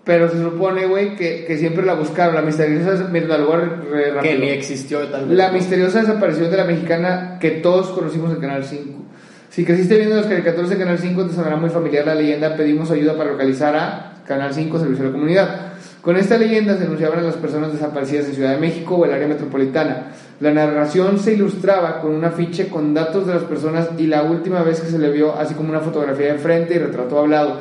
pero 0.03 0.29
se 0.29 0.41
supone, 0.41 0.85
güey, 0.87 1.15
que, 1.15 1.45
que 1.45 1.57
siempre 1.57 1.85
la 1.85 1.93
buscaron. 1.93 2.35
La 2.35 2.41
misteriosa, 2.41 3.07
mira, 3.11 3.27
la 3.37 3.37
voy 3.45 3.53
a 3.55 3.59
re- 3.59 4.19
Que 4.21 4.37
ni 4.37 4.49
existió 4.49 4.99
tal 5.07 5.27
vez. 5.27 5.37
La 5.37 5.51
misteriosa 5.51 5.99
desaparición 6.01 6.49
de 6.49 6.57
la 6.57 6.63
mexicana 6.65 7.37
que 7.39 7.51
todos 7.51 7.89
conocimos 7.91 8.31
en 8.33 8.41
Canal 8.41 8.63
5. 8.63 8.99
Si 9.49 9.65
creciste 9.65 9.97
viendo 9.97 10.15
las 10.15 10.25
caricaturas 10.27 10.69
de 10.69 10.77
Canal 10.77 10.97
5, 10.97 11.25
te 11.27 11.33
sonará 11.33 11.55
muy 11.57 11.69
familiar 11.69 12.05
la 12.05 12.15
leyenda. 12.15 12.55
Pedimos 12.55 12.89
ayuda 12.89 13.15
para 13.17 13.31
localizar 13.31 13.75
a 13.75 14.13
Canal 14.25 14.53
5, 14.53 14.79
Servicio 14.79 15.03
a 15.03 15.07
la 15.07 15.13
Comunidad. 15.13 15.55
Con 16.01 16.17
esta 16.17 16.35
leyenda 16.37 16.77
se 16.77 16.85
anunciaban 16.85 17.19
a 17.19 17.21
las 17.21 17.35
personas 17.35 17.71
desaparecidas 17.73 18.25
en 18.27 18.33
Ciudad 18.33 18.51
de 18.53 18.57
México 18.57 18.95
o 18.95 19.05
el 19.05 19.13
área 19.13 19.27
metropolitana. 19.27 20.07
La 20.39 20.51
narración 20.51 21.19
se 21.19 21.33
ilustraba 21.33 21.99
con 22.01 22.11
un 22.15 22.25
afiche 22.25 22.69
con 22.69 22.95
datos 22.95 23.27
de 23.27 23.35
las 23.35 23.43
personas 23.43 23.89
y 23.99 24.07
la 24.07 24.23
última 24.23 24.63
vez 24.63 24.79
que 24.81 24.87
se 24.89 24.97
le 24.97 25.11
vio, 25.11 25.37
así 25.37 25.53
como 25.53 25.69
una 25.69 25.81
fotografía 25.81 26.33
de 26.33 26.39
frente 26.39 26.73
y 26.73 26.79
retrato 26.79 27.19
hablado. 27.19 27.59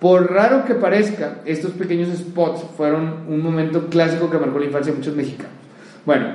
Por 0.00 0.32
raro 0.32 0.64
que 0.64 0.74
parezca, 0.74 1.40
estos 1.44 1.72
pequeños 1.72 2.08
spots 2.16 2.64
fueron 2.76 3.26
un 3.28 3.42
momento 3.42 3.88
clásico 3.88 4.30
que 4.30 4.38
marcó 4.38 4.58
la 4.58 4.64
infancia 4.64 4.92
de 4.92 4.98
muchos 4.98 5.14
mexicanos. 5.14 5.52
Bueno, 6.06 6.26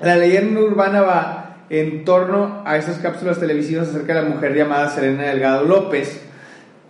la 0.00 0.16
leyenda 0.16 0.60
urbana 0.60 1.00
va 1.00 1.56
en 1.70 2.04
torno 2.04 2.62
a 2.66 2.76
estas 2.76 2.98
cápsulas 2.98 3.40
televisivas 3.40 3.88
acerca 3.88 4.14
de 4.14 4.22
la 4.22 4.28
mujer 4.28 4.54
llamada 4.54 4.90
Selena 4.90 5.22
Delgado 5.22 5.64
López. 5.64 6.20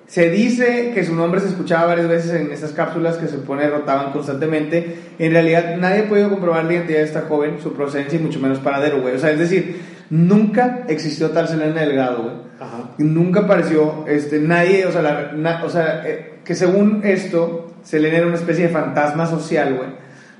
Se 0.08 0.28
dice 0.28 0.90
que 0.92 1.04
su 1.04 1.14
nombre 1.14 1.40
se 1.40 1.46
escuchaba 1.46 1.86
varias 1.86 2.08
veces 2.08 2.32
en 2.32 2.50
estas 2.50 2.72
cápsulas 2.72 3.16
que 3.16 3.28
se 3.28 3.36
supone 3.36 3.70
rotaban 3.70 4.10
constantemente. 4.10 4.96
En 5.20 5.32
realidad 5.32 5.76
nadie 5.78 6.00
ha 6.00 6.08
podido 6.08 6.30
comprobar 6.30 6.64
la 6.64 6.72
identidad 6.74 6.98
de 6.98 7.04
esta 7.04 7.22
joven, 7.22 7.60
su 7.62 7.72
procedencia 7.74 8.18
y 8.18 8.22
mucho 8.22 8.40
menos 8.40 8.58
paradero, 8.58 9.00
güey. 9.00 9.14
O 9.14 9.18
sea, 9.20 9.30
es 9.30 9.38
decir, 9.38 9.80
nunca 10.16 10.84
existió 10.88 11.30
tal 11.30 11.48
Selena 11.48 11.80
Delgado, 11.80 12.22
güey. 12.22 12.34
Ajá. 12.60 12.90
Nunca 12.98 13.40
apareció 13.40 14.04
este, 14.06 14.38
nadie, 14.38 14.84
o 14.86 14.92
sea, 14.92 15.00
la- 15.02 15.32
na- 15.34 15.62
o 15.64 15.68
sea 15.70 16.02
eh, 16.06 16.34
que 16.44 16.54
según 16.54 17.00
esto, 17.02 17.72
Selena 17.82 18.18
era 18.18 18.26
una 18.26 18.36
especie 18.36 18.66
de 18.68 18.72
fantasma 18.72 19.26
social, 19.26 19.74
güey. 19.74 19.88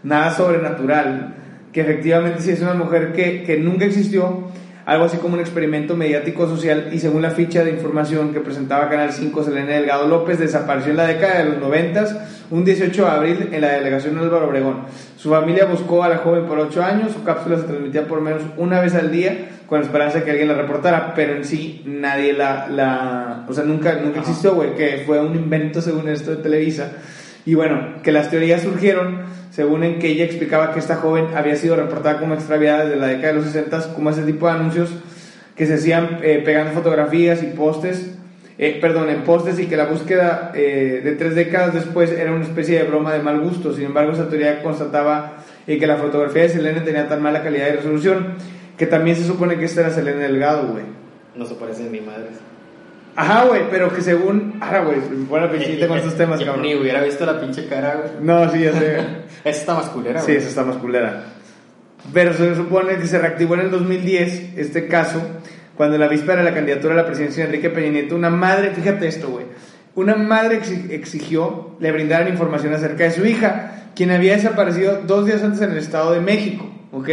Nada 0.02 0.30
sobrenatural. 0.32 1.34
Que 1.72 1.80
efectivamente 1.80 2.42
sí 2.42 2.50
es 2.50 2.60
una 2.60 2.74
mujer 2.74 3.12
que, 3.12 3.42
que 3.44 3.56
nunca 3.56 3.86
existió. 3.86 4.50
Algo 4.84 5.04
así 5.04 5.16
como 5.18 5.34
un 5.34 5.40
experimento 5.40 5.96
mediático 5.96 6.46
social. 6.48 6.88
Y 6.92 6.98
según 6.98 7.22
la 7.22 7.30
ficha 7.30 7.64
de 7.64 7.70
información 7.70 8.32
que 8.32 8.40
presentaba 8.40 8.88
Canal 8.90 9.12
5, 9.12 9.44
Selena 9.44 9.70
Delgado 9.72 10.06
López 10.08 10.38
desapareció 10.40 10.90
en 10.90 10.96
la 10.98 11.06
década 11.06 11.38
de 11.38 11.50
los 11.50 11.58
90, 11.60 12.26
un 12.50 12.64
18 12.64 13.04
de 13.04 13.10
abril, 13.10 13.48
en 13.52 13.60
la 13.60 13.68
delegación 13.74 14.18
Álvaro 14.18 14.48
Obregón. 14.48 14.80
Su 15.16 15.30
familia 15.30 15.66
buscó 15.66 16.02
a 16.02 16.08
la 16.08 16.18
joven 16.18 16.46
por 16.46 16.58
8 16.58 16.82
años. 16.82 17.12
Su 17.12 17.22
cápsula 17.22 17.58
se 17.58 17.62
transmitía 17.64 18.06
por 18.08 18.20
menos 18.20 18.42
una 18.56 18.80
vez 18.80 18.94
al 18.96 19.12
día 19.12 19.50
con 19.72 19.80
esperanza 19.80 20.18
de 20.18 20.24
que 20.24 20.32
alguien 20.32 20.48
la 20.48 20.54
reportara, 20.54 21.14
pero 21.14 21.34
en 21.34 21.46
sí 21.46 21.80
nadie 21.86 22.34
la, 22.34 22.68
la 22.68 23.46
o 23.48 23.54
sea, 23.54 23.64
nunca, 23.64 23.94
nunca 23.94 24.20
existió, 24.20 24.54
güey, 24.54 24.74
que 24.74 25.02
fue 25.06 25.18
un 25.18 25.34
invento 25.34 25.80
según 25.80 26.10
esto 26.10 26.32
de 26.32 26.42
Televisa. 26.42 26.92
Y 27.46 27.54
bueno, 27.54 28.02
que 28.02 28.12
las 28.12 28.28
teorías 28.28 28.60
surgieron 28.60 29.20
según 29.48 29.82
en 29.82 29.98
que 29.98 30.08
ella 30.08 30.26
explicaba 30.26 30.74
que 30.74 30.78
esta 30.78 30.96
joven 30.96 31.28
había 31.34 31.56
sido 31.56 31.74
reportada 31.74 32.20
como 32.20 32.34
extraviada 32.34 32.84
desde 32.84 32.96
la 32.96 33.06
década 33.06 33.28
de 33.28 33.32
los 33.32 33.44
60, 33.46 33.94
como 33.94 34.10
ese 34.10 34.24
tipo 34.24 34.44
de 34.46 34.52
anuncios 34.52 34.90
que 35.56 35.64
se 35.64 35.72
hacían 35.72 36.18
eh, 36.22 36.42
pegando 36.44 36.72
fotografías 36.72 37.42
y 37.42 37.46
postes, 37.46 38.18
eh, 38.58 38.76
perdón, 38.78 39.08
en 39.08 39.22
postes 39.22 39.58
y 39.58 39.68
que 39.68 39.78
la 39.78 39.86
búsqueda 39.86 40.52
eh, 40.54 41.00
de 41.02 41.12
tres 41.12 41.34
décadas 41.34 41.72
después 41.72 42.10
era 42.10 42.30
una 42.30 42.44
especie 42.44 42.76
de 42.76 42.84
broma 42.84 43.14
de 43.14 43.20
mal 43.20 43.40
gusto. 43.40 43.72
Sin 43.72 43.86
embargo, 43.86 44.12
esa 44.12 44.28
teoría 44.28 44.62
constataba 44.62 45.38
que 45.64 45.86
la 45.86 45.96
fotografía 45.96 46.42
de 46.42 46.50
Selena 46.50 46.84
tenía 46.84 47.08
tan 47.08 47.22
mala 47.22 47.42
calidad 47.42 47.68
de 47.68 47.76
resolución 47.76 48.34
que 48.82 48.86
también 48.88 49.16
se 49.16 49.24
supone 49.24 49.56
que 49.58 49.66
esta 49.66 49.82
era 49.82 49.90
Selena 49.90 50.22
Delgado, 50.22 50.72
güey. 50.72 50.82
No 51.36 51.46
se 51.46 51.54
parece 51.54 51.84
ni 51.84 52.00
madre. 52.00 52.30
Ajá, 53.14 53.44
güey, 53.44 53.62
pero 53.70 53.94
que 53.94 54.00
según... 54.00 54.54
Ahora, 54.60 54.82
güey, 54.82 54.98
buena 55.28 55.48
pinchita 55.48 55.86
con 55.86 55.98
estos 55.98 56.16
temas, 56.16 56.40
cabrón. 56.44 56.62
Ni 56.62 56.74
hubiera 56.74 57.00
visto 57.00 57.24
la 57.24 57.40
pinche 57.40 57.68
cara, 57.68 57.94
güey. 58.02 58.10
No, 58.26 58.50
sí, 58.50 58.58
ya 58.58 58.72
sé. 58.72 58.96
Esa 59.44 59.50
está 59.60 59.74
más 59.74 59.86
culera, 59.90 60.20
Sí, 60.20 60.32
esa 60.32 60.48
está 60.48 60.64
más 60.64 60.78
culera. 60.78 61.26
Pero 62.12 62.32
se 62.34 62.56
supone 62.56 62.96
que 62.96 63.06
se 63.06 63.20
reactivó 63.20 63.54
en 63.54 63.60
el 63.60 63.70
2010 63.70 64.54
este 64.56 64.88
caso, 64.88 65.22
cuando 65.76 65.94
en 65.94 66.00
la 66.00 66.08
víspera 66.08 66.38
de 66.42 66.50
la 66.50 66.54
candidatura 66.56 66.94
a 66.94 66.96
la 66.96 67.06
presidencia 67.06 67.44
de 67.44 67.50
Enrique 67.50 67.70
Peña 67.70 67.90
Nieto, 67.92 68.16
una 68.16 68.30
madre, 68.30 68.72
fíjate 68.72 69.06
esto, 69.06 69.28
güey, 69.28 69.44
una 69.94 70.16
madre 70.16 70.60
exi- 70.60 70.90
exigió 70.90 71.76
le 71.78 71.92
brindaran 71.92 72.26
información 72.26 72.74
acerca 72.74 73.04
de 73.04 73.12
su 73.12 73.24
hija, 73.24 73.90
quien 73.94 74.10
había 74.10 74.32
desaparecido 74.32 75.02
dos 75.06 75.26
días 75.26 75.40
antes 75.44 75.60
en 75.60 75.70
el 75.70 75.78
Estado 75.78 76.12
de 76.14 76.20
México, 76.20 76.68
¿ok? 76.90 77.08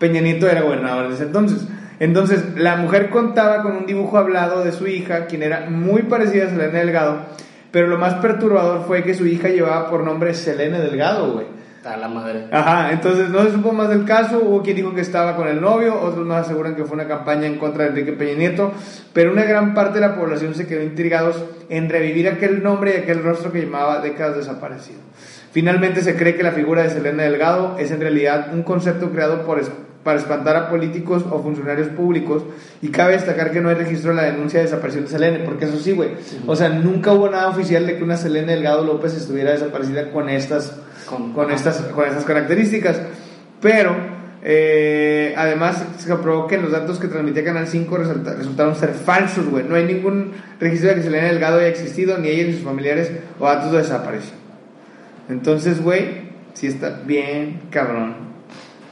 Peña 0.00 0.20
Nieto 0.20 0.48
era 0.48 0.62
gobernador 0.62 1.06
en 1.06 1.12
ese 1.12 1.24
entonces. 1.24 1.68
Entonces, 2.00 2.56
la 2.56 2.76
mujer 2.76 3.10
contaba 3.10 3.62
con 3.62 3.76
un 3.76 3.86
dibujo 3.86 4.16
hablado 4.16 4.64
de 4.64 4.72
su 4.72 4.86
hija, 4.86 5.26
quien 5.26 5.42
era 5.42 5.68
muy 5.68 6.02
parecida 6.02 6.46
a 6.46 6.48
Selena 6.48 6.78
Delgado, 6.78 7.18
pero 7.70 7.86
lo 7.86 7.98
más 7.98 8.14
perturbador 8.14 8.84
fue 8.86 9.04
que 9.04 9.14
su 9.14 9.26
hija 9.26 9.48
llevaba 9.48 9.90
por 9.90 10.02
nombre 10.02 10.32
Selena 10.32 10.80
Delgado, 10.80 11.34
güey. 11.34 11.46
Está 11.76 11.96
la 11.96 12.08
madre. 12.08 12.46
Ajá, 12.50 12.92
entonces 12.92 13.30
no 13.30 13.42
se 13.42 13.52
supo 13.52 13.72
más 13.72 13.88
del 13.88 14.04
caso, 14.04 14.40
hubo 14.40 14.62
quien 14.62 14.76
dijo 14.76 14.94
que 14.94 15.00
estaba 15.02 15.36
con 15.36 15.48
el 15.48 15.60
novio, 15.60 15.98
otros 15.98 16.26
nos 16.26 16.38
aseguran 16.38 16.74
que 16.74 16.84
fue 16.84 16.94
una 16.94 17.06
campaña 17.06 17.46
en 17.46 17.58
contra 17.58 17.84
de 17.84 17.90
Enrique 17.90 18.12
Peña 18.12 18.34
Nieto, 18.34 18.72
pero 19.12 19.32
una 19.32 19.44
gran 19.44 19.72
parte 19.74 19.94
de 19.94 20.06
la 20.06 20.14
población 20.14 20.54
se 20.54 20.66
quedó 20.66 20.82
intrigados 20.82 21.42
en 21.68 21.88
revivir 21.88 22.28
aquel 22.28 22.62
nombre 22.62 22.94
y 22.94 22.98
aquel 22.98 23.22
rostro 23.22 23.52
que 23.52 23.62
llamaba 23.62 24.00
décadas 24.00 24.36
desaparecido. 24.36 25.00
Finalmente 25.52 26.02
se 26.02 26.16
cree 26.16 26.36
que 26.36 26.42
la 26.42 26.52
figura 26.52 26.82
de 26.82 26.90
Selena 26.90 27.22
Delgado 27.22 27.76
es 27.78 27.90
en 27.90 28.00
realidad 28.00 28.48
un 28.52 28.62
concepto 28.62 29.10
creado 29.10 29.46
por, 29.46 29.58
para 30.04 30.18
espantar 30.18 30.56
a 30.56 30.70
políticos 30.70 31.24
o 31.30 31.42
funcionarios 31.42 31.88
públicos 31.88 32.42
y 32.80 32.88
cabe 32.88 33.12
destacar 33.12 33.50
que 33.50 33.60
no 33.60 33.68
hay 33.68 33.74
registro 33.74 34.10
de 34.10 34.16
la 34.16 34.22
denuncia 34.24 34.58
de 34.60 34.64
desaparición 34.64 35.04
de 35.04 35.10
Selena, 35.10 35.44
porque 35.44 35.66
eso 35.66 35.78
sí, 35.78 35.92
güey, 35.92 36.10
o 36.46 36.56
sea, 36.56 36.70
nunca 36.70 37.12
hubo 37.12 37.28
nada 37.28 37.48
oficial 37.48 37.86
de 37.86 37.96
que 37.96 38.02
una 38.04 38.16
Selena 38.16 38.52
Delgado 38.52 38.84
López 38.84 39.14
estuviera 39.14 39.50
desaparecida 39.52 40.10
con 40.10 40.28
estas 40.30 40.74
Con- 41.06 41.32
con 41.32 41.50
estas, 41.50 41.78
con 41.94 42.06
estas 42.06 42.24
características. 42.24 43.00
Pero, 43.60 43.94
eh, 44.42 45.34
además, 45.36 45.84
se 45.98 46.08
comprobó 46.08 46.46
que 46.46 46.56
los 46.56 46.72
datos 46.72 46.98
que 46.98 47.08
transmitía 47.08 47.44
Canal 47.44 47.66
5 47.66 47.96
resulta- 47.98 48.34
resultaron 48.34 48.76
ser 48.76 48.90
falsos, 48.90 49.46
güey. 49.50 49.64
No 49.68 49.74
hay 49.74 49.84
ningún 49.84 50.32
registro 50.60 50.90
de 50.90 50.94
que 50.96 51.02
Selena 51.02 51.26
Delgado 51.26 51.58
haya 51.58 51.68
existido, 51.68 52.16
ni 52.16 52.28
ella 52.28 52.46
ni 52.46 52.54
sus 52.54 52.62
familiares, 52.64 53.10
o 53.38 53.44
datos 53.44 53.70
de 53.72 53.78
desaparición. 53.78 54.36
Entonces, 55.28 55.82
güey, 55.82 56.30
sí 56.54 56.66
está 56.68 57.00
bien 57.04 57.62
cabrón. 57.70 58.29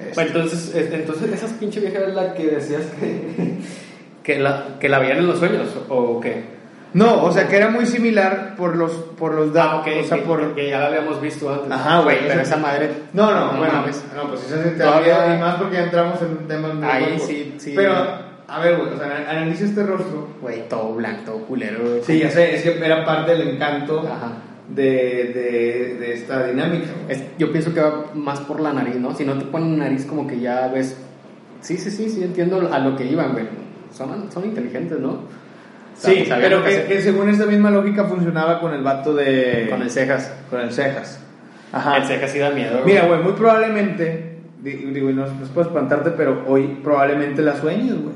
Este. 0.00 0.14
Bueno, 0.14 0.30
entonces, 0.30 0.74
es- 0.74 0.92
entonces 0.92 1.32
esas 1.32 1.50
pinche 1.52 1.80
vieja 1.80 1.98
es 2.00 2.14
la 2.14 2.34
que 2.34 2.46
decías 2.46 2.82
que, 3.00 3.58
que, 4.22 4.38
la, 4.38 4.78
que 4.80 4.88
la 4.88 4.98
veían 4.98 5.18
en 5.18 5.26
los 5.26 5.38
sueños, 5.38 5.68
¿o 5.88 6.20
qué? 6.20 6.56
No, 6.94 7.22
o 7.24 7.30
sea, 7.32 7.46
que 7.48 7.56
era 7.56 7.68
muy 7.68 7.84
similar 7.84 8.54
por 8.56 8.74
los, 8.74 8.92
por 8.92 9.34
los 9.34 9.52
datos. 9.52 9.84
Ah, 9.86 10.00
o 10.00 10.04
sea, 10.04 10.16
que, 10.18 10.22
por... 10.24 10.54
que 10.54 10.70
ya 10.70 10.78
la 10.78 10.86
habíamos 10.86 11.20
visto 11.20 11.52
antes. 11.52 11.70
Ajá, 11.70 12.00
güey, 12.00 12.16
Pero 12.26 12.40
esa- 12.40 12.56
madre... 12.56 12.88
No, 13.12 13.30
no, 13.30 13.52
No 13.52 13.58
bueno, 13.58 13.74
mames. 13.74 14.02
no, 14.16 14.28
pues 14.30 14.44
esa 14.46 14.64
es 14.64 14.78
Todavía- 14.78 15.14
todavía 15.16 15.36
y 15.36 15.38
más 15.38 15.54
porque 15.56 15.76
ya 15.76 15.82
entramos 15.84 16.22
en 16.22 16.48
temas 16.48 16.74
muy 16.74 16.88
Ahí 16.88 17.18
sí, 17.20 17.54
sí. 17.58 17.74
Pero, 17.76 17.92
a 18.48 18.60
ver, 18.60 18.76
güey, 18.78 18.88
o 18.94 18.96
sea, 18.96 19.26
analiza 19.28 19.64
este 19.66 19.82
rostro. 19.82 20.28
Güey, 20.40 20.66
todo 20.66 20.94
blanco, 20.94 21.22
todo 21.26 21.38
culero. 21.44 21.80
güey. 21.86 22.02
Sí, 22.04 22.20
ya 22.20 22.30
sé, 22.30 22.54
es 22.54 22.62
que 22.62 22.78
era 22.82 23.04
parte 23.04 23.32
del 23.32 23.48
encanto 23.48 24.00
Ajá. 24.00 24.32
De, 24.74 24.84
de, 24.84 25.96
de 25.98 26.12
esta 26.14 26.46
dinámica. 26.46 26.86
Es- 27.08 27.22
yo 27.38 27.50
pienso 27.52 27.72
que 27.74 27.80
va 27.80 28.06
más 28.14 28.40
por 28.40 28.60
la 28.60 28.72
nariz, 28.72 28.96
¿no? 28.96 29.14
Si 29.14 29.24
no 29.24 29.38
te 29.38 29.44
ponen 29.46 29.78
nariz, 29.78 30.04
como 30.04 30.26
que 30.26 30.40
ya 30.40 30.68
ves. 30.68 30.96
Sí, 31.60 31.76
sí, 31.76 31.90
sí, 31.90 32.08
sí, 32.08 32.22
entiendo 32.22 32.68
a 32.72 32.78
lo 32.78 32.96
que 32.96 33.04
iban, 33.04 33.32
güey. 33.32 33.46
Son, 33.92 34.30
son 34.30 34.44
inteligentes, 34.44 34.98
¿no? 35.00 35.22
Sí, 35.96 36.24
Sabían 36.26 36.40
pero 36.40 36.62
que, 36.64 37.00
según 37.00 37.28
esta 37.28 37.46
misma 37.46 37.70
lógica 37.70 38.04
funcionaba 38.04 38.60
con 38.60 38.72
el 38.72 38.82
vato 38.84 39.12
de... 39.14 39.66
Con 39.68 39.82
el 39.82 39.90
cejas. 39.90 40.32
Con 40.48 40.60
el 40.60 40.70
cejas. 40.70 41.18
Ajá. 41.72 41.96
El 41.96 42.04
cejas 42.04 42.30
sí 42.30 42.38
da 42.38 42.50
miedo. 42.50 42.82
Mira, 42.86 43.06
güey, 43.06 43.20
muy 43.20 43.32
probablemente, 43.32 44.36
di- 44.62 44.70
digo, 44.92 45.10
y 45.10 45.14
no, 45.14 45.26
no 45.26 45.46
por 45.52 45.66
espantarte, 45.66 46.10
pero 46.10 46.44
hoy 46.46 46.78
probablemente 46.84 47.42
la 47.42 47.56
sueñes, 47.56 48.00
güey. 48.00 48.14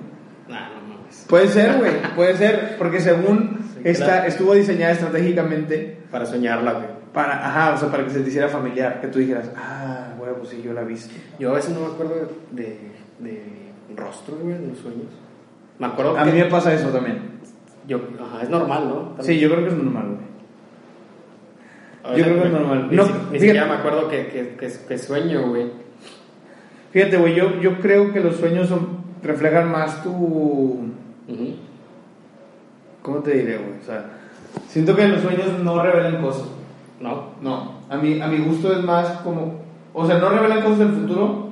Nah, 0.48 0.68
no 0.68 0.94
mames. 0.94 1.26
Puede 1.28 1.48
ser, 1.48 1.78
güey, 1.78 1.92
puede 2.14 2.36
ser, 2.36 2.76
porque 2.78 3.00
según 3.00 3.61
esta, 3.85 4.05
claro. 4.07 4.28
estuvo 4.28 4.55
diseñada 4.55 4.93
estratégicamente 4.93 5.99
Para 6.11 6.26
soñarla, 6.26 6.72
güey. 6.74 6.87
para, 7.12 7.47
ajá, 7.47 7.74
o 7.74 7.78
sea, 7.78 7.91
para 7.91 8.05
que 8.05 8.11
se 8.11 8.20
te 8.20 8.28
hiciera 8.28 8.49
familiar, 8.49 9.01
que 9.01 9.09
tú 9.09 9.18
dijeras, 9.18 9.51
ah, 9.57 10.09
güey, 10.18 10.33
pues 10.37 10.49
sí, 10.51 10.62
yo 10.64 10.72
la 10.72 10.83
he 10.83 10.85
visto. 10.87 11.12
Yo 11.39 11.51
a 11.51 11.55
veces 11.55 11.74
no 11.74 11.80
me 11.80 11.87
acuerdo 11.87 12.14
de, 12.51 12.78
de 13.20 13.43
rostro, 13.97 14.37
güey, 14.37 14.55
en 14.57 14.68
los 14.70 14.78
sueños. 14.78 15.07
Me 15.78 15.87
acuerdo 15.87 16.18
A 16.18 16.24
que. 16.24 16.33
mí 16.33 16.39
me 16.39 16.45
pasa 16.47 16.72
eso 16.72 16.89
también. 16.91 17.18
Yo, 17.89 18.01
ajá, 18.20 18.43
es 18.43 18.49
normal, 18.49 18.89
¿no? 18.89 19.22
Sí, 19.22 19.39
yo 19.41 19.49
creo 19.51 19.62
que 19.64 19.68
es 19.70 19.76
normal, 19.76 20.07
güey. 20.07 20.33
Yo 22.18 22.24
creo 22.24 22.41
que 22.43 22.47
es 22.49 22.53
normal. 22.53 22.89
Ni, 22.91 22.97
No, 22.97 23.05
si- 23.05 23.12
ni 23.12 23.18
fíjate. 23.18 23.39
siquiera 23.39 23.66
me 23.66 23.74
acuerdo 23.74 24.09
que, 24.09 24.26
que, 24.28 24.49
que, 24.57 24.72
que 24.89 24.99
sueño, 24.99 25.49
güey. 25.49 25.66
Fíjate, 26.93 27.16
güey, 27.16 27.35
yo, 27.35 27.61
yo 27.61 27.78
creo 27.80 28.12
que 28.12 28.20
los 28.20 28.37
sueños 28.37 28.68
son, 28.68 28.99
reflejan 29.22 29.70
más 29.70 30.03
tu... 30.03 30.11
Ujú. 30.11 31.57
¿Cómo 33.03 33.18
te 33.18 33.32
diré, 33.32 33.59
güey? 33.59 33.80
O 33.80 33.84
sea, 33.84 34.05
siento 34.68 34.94
que 34.94 35.09
los 35.09 35.20
sueños 35.20 35.59
no 35.62 35.82
revelan 35.82 36.22
cosas. 36.22 36.48
¿No? 37.00 37.32
No, 37.40 37.72
a 37.90 37.96
mi, 37.96 38.20
a 38.20 38.28
mi 38.28 38.38
gusto 38.38 38.72
es 38.72 38.82
más 38.84 39.09
como... 39.24 39.61
O 39.92 40.07
sea, 40.07 40.18
no 40.18 40.28
revelan 40.30 40.62
cosas 40.62 40.78
del 40.78 40.92
futuro, 40.92 41.48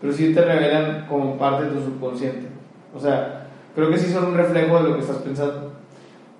pero 0.00 0.12
sí 0.12 0.32
te 0.34 0.40
revelan 0.42 1.06
como 1.08 1.36
parte 1.36 1.64
de 1.64 1.70
tu 1.72 1.80
subconsciente. 1.84 2.48
O 2.94 2.98
sea, 2.98 3.48
creo 3.74 3.90
que 3.90 3.98
sí 3.98 4.10
son 4.10 4.26
un 4.26 4.36
reflejo 4.36 4.82
de 4.82 4.88
lo 4.88 4.94
que 4.94 5.02
estás 5.02 5.18
pensando. 5.18 5.72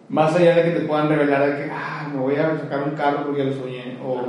Más 0.09 0.35
allá 0.35 0.57
de 0.57 0.63
que 0.65 0.81
te 0.81 0.87
puedan 0.87 1.09
revelar 1.09 1.47
de 1.47 1.65
que, 1.65 1.71
ah, 1.71 2.09
me 2.13 2.21
voy 2.21 2.37
a 2.37 2.59
sacar 2.59 2.83
un 2.85 2.95
carro 2.97 3.25
porque 3.27 3.45
lo 3.45 3.53
soñé. 3.53 3.99
O 4.05 4.21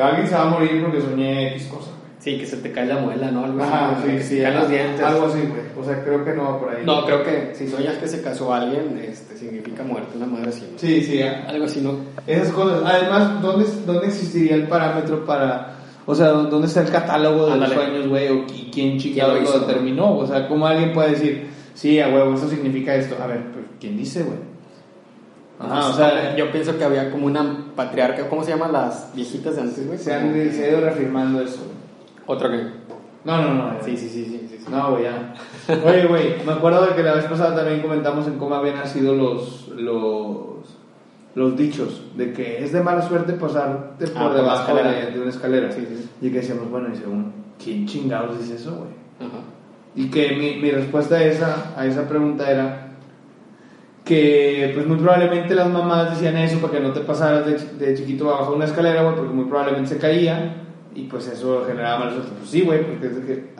alguien 0.00 0.26
se 0.26 0.34
va 0.34 0.42
a 0.42 0.50
morir 0.50 0.82
porque 0.82 1.00
soñé 1.00 1.48
X 1.54 1.66
cosa. 1.68 1.90
Sí, 2.18 2.38
que 2.38 2.46
se 2.46 2.56
te 2.58 2.72
cae 2.72 2.86
la 2.86 2.96
muela, 2.96 3.30
¿no? 3.30 3.44
Algo 3.44 3.62
Ajá, 3.62 3.90
así, 3.90 4.02
sí, 4.02 4.16
que 4.16 4.22
se 4.22 4.28
sí, 4.28 4.36
te 4.36 4.42
caen 4.42 4.54
algo, 4.54 4.62
los 4.62 4.70
dientes. 4.70 5.02
algo 5.04 5.26
así, 5.26 5.40
güey. 5.40 5.62
O 5.78 5.84
sea, 5.84 6.04
creo 6.04 6.24
que 6.24 6.32
no 6.32 6.44
va 6.44 6.58
por 6.58 6.70
ahí. 6.70 6.82
No, 6.86 7.04
creo 7.04 7.22
que 7.22 7.54
si 7.54 7.68
soñas 7.68 7.96
que 7.96 8.08
se 8.08 8.22
casó 8.22 8.54
alguien, 8.54 8.98
este, 9.06 9.23
significa 9.44 9.82
muerte, 9.82 10.16
una 10.16 10.26
madre 10.26 10.48
así. 10.50 10.68
¿no? 10.72 10.78
Sí, 10.78 11.02
sí, 11.02 11.22
Algo 11.22 11.64
así, 11.66 11.80
¿no? 11.80 11.96
esas 12.26 12.48
cosas. 12.52 12.82
Además, 12.84 13.40
¿dónde, 13.42 13.66
¿dónde 13.86 14.06
existiría 14.08 14.56
el 14.56 14.66
parámetro 14.68 15.24
para... 15.24 15.76
O 16.06 16.14
sea, 16.14 16.28
¿dónde 16.28 16.66
está 16.66 16.82
el 16.82 16.90
catálogo 16.90 17.46
de 17.46 17.52
Ándale. 17.54 17.74
los 17.74 17.84
sueños, 17.84 18.08
güey? 18.08 18.28
¿O 18.28 18.46
qui- 18.46 18.70
quién 18.72 18.98
chingado 18.98 19.32
¿Quién 19.32 19.44
lo 19.44 19.60
determinó? 19.60 20.18
O 20.18 20.26
sea, 20.26 20.46
¿cómo 20.48 20.66
alguien 20.66 20.92
puede 20.92 21.12
decir, 21.12 21.46
sí, 21.74 21.98
a 21.98 22.08
huevo, 22.08 22.34
eso 22.34 22.48
significa 22.48 22.94
esto? 22.94 23.16
A 23.22 23.26
ver, 23.26 23.42
pues, 23.52 23.64
¿quién 23.80 23.96
dice, 23.96 24.22
güey? 24.22 24.38
Ajá, 25.58 25.88
o 25.88 25.92
sea, 25.94 26.36
yo 26.36 26.50
pienso 26.50 26.76
que 26.76 26.84
había 26.84 27.10
como 27.10 27.26
una 27.26 27.66
patriarca, 27.74 28.28
¿cómo 28.28 28.42
se 28.44 28.50
llaman 28.50 28.72
las 28.72 29.10
viejitas 29.14 29.54
de 29.56 29.62
antes, 29.62 29.86
güey? 29.86 29.98
se, 29.98 30.12
han, 30.12 30.32
se 30.52 30.64
ha 30.64 30.68
ido 30.70 30.80
reafirmando 30.80 31.40
eso. 31.40 31.58
güey. 31.64 31.76
Otra 32.26 32.50
que. 32.50 32.56
No, 33.24 33.40
no, 33.40 33.54
no. 33.54 33.70
Sí, 33.84 33.96
sí, 33.96 34.08
sí. 34.08 34.24
sí. 34.50 34.53
No, 34.70 34.92
güey, 34.92 35.04
ya. 35.04 35.34
Oye, 35.84 36.06
güey, 36.06 36.44
me 36.44 36.52
acuerdo 36.52 36.86
de 36.86 36.94
que 36.94 37.02
la 37.02 37.14
vez 37.14 37.24
pasada 37.26 37.54
también 37.56 37.82
comentamos 37.82 38.26
en 38.26 38.38
cómo 38.38 38.54
habían 38.54 38.76
nacido 38.76 39.14
los, 39.14 39.68
los, 39.68 40.76
los 41.34 41.56
dichos, 41.56 42.02
de 42.16 42.32
que 42.32 42.64
es 42.64 42.72
de 42.72 42.82
mala 42.82 43.02
suerte 43.02 43.34
pasarte 43.34 44.06
por 44.06 44.16
Ah, 44.16 44.24
por 44.28 44.36
la 44.36 44.42
debajo 44.42 44.74
de, 44.74 45.10
de 45.12 45.20
una 45.20 45.30
escalera. 45.30 45.70
Sí, 45.70 45.86
sí. 45.86 46.08
Y 46.22 46.30
que 46.30 46.38
decíamos, 46.38 46.70
bueno, 46.70 46.88
y 46.92 46.96
según, 46.96 47.32
¿quién 47.62 47.86
chingados 47.86 48.38
dice 48.38 48.54
eso, 48.54 48.74
güey? 48.76 48.90
Ajá. 49.20 49.40
Y 49.96 50.10
que 50.10 50.34
mi, 50.34 50.60
mi 50.60 50.70
respuesta 50.70 51.16
a 51.16 51.24
esa, 51.24 51.74
a 51.76 51.86
esa 51.86 52.08
pregunta 52.08 52.50
era 52.50 52.88
que 54.04 54.72
pues 54.74 54.86
muy 54.86 54.96
probablemente 54.98 55.54
las 55.54 55.70
mamás 55.70 56.10
decían 56.10 56.36
eso 56.36 56.58
para 56.58 56.74
que 56.74 56.80
no 56.80 56.92
te 56.92 57.00
pasaras 57.00 57.46
de, 57.46 57.86
de 57.86 57.94
chiquito 57.94 58.28
abajo 58.28 58.50
de 58.50 58.56
una 58.56 58.64
escalera, 58.66 59.02
güey, 59.02 59.14
porque 59.16 59.32
muy 59.32 59.44
probablemente 59.46 59.90
se 59.90 59.98
caía 59.98 60.56
y 60.94 61.04
pues 61.04 61.26
eso 61.28 61.64
generaba 61.66 62.00
mala 62.00 62.12
suerte. 62.12 62.32
Pues 62.38 62.50
sí, 62.50 62.60
güey, 62.62 62.84
porque 62.84 63.06
es 63.06 63.18
que 63.24 63.53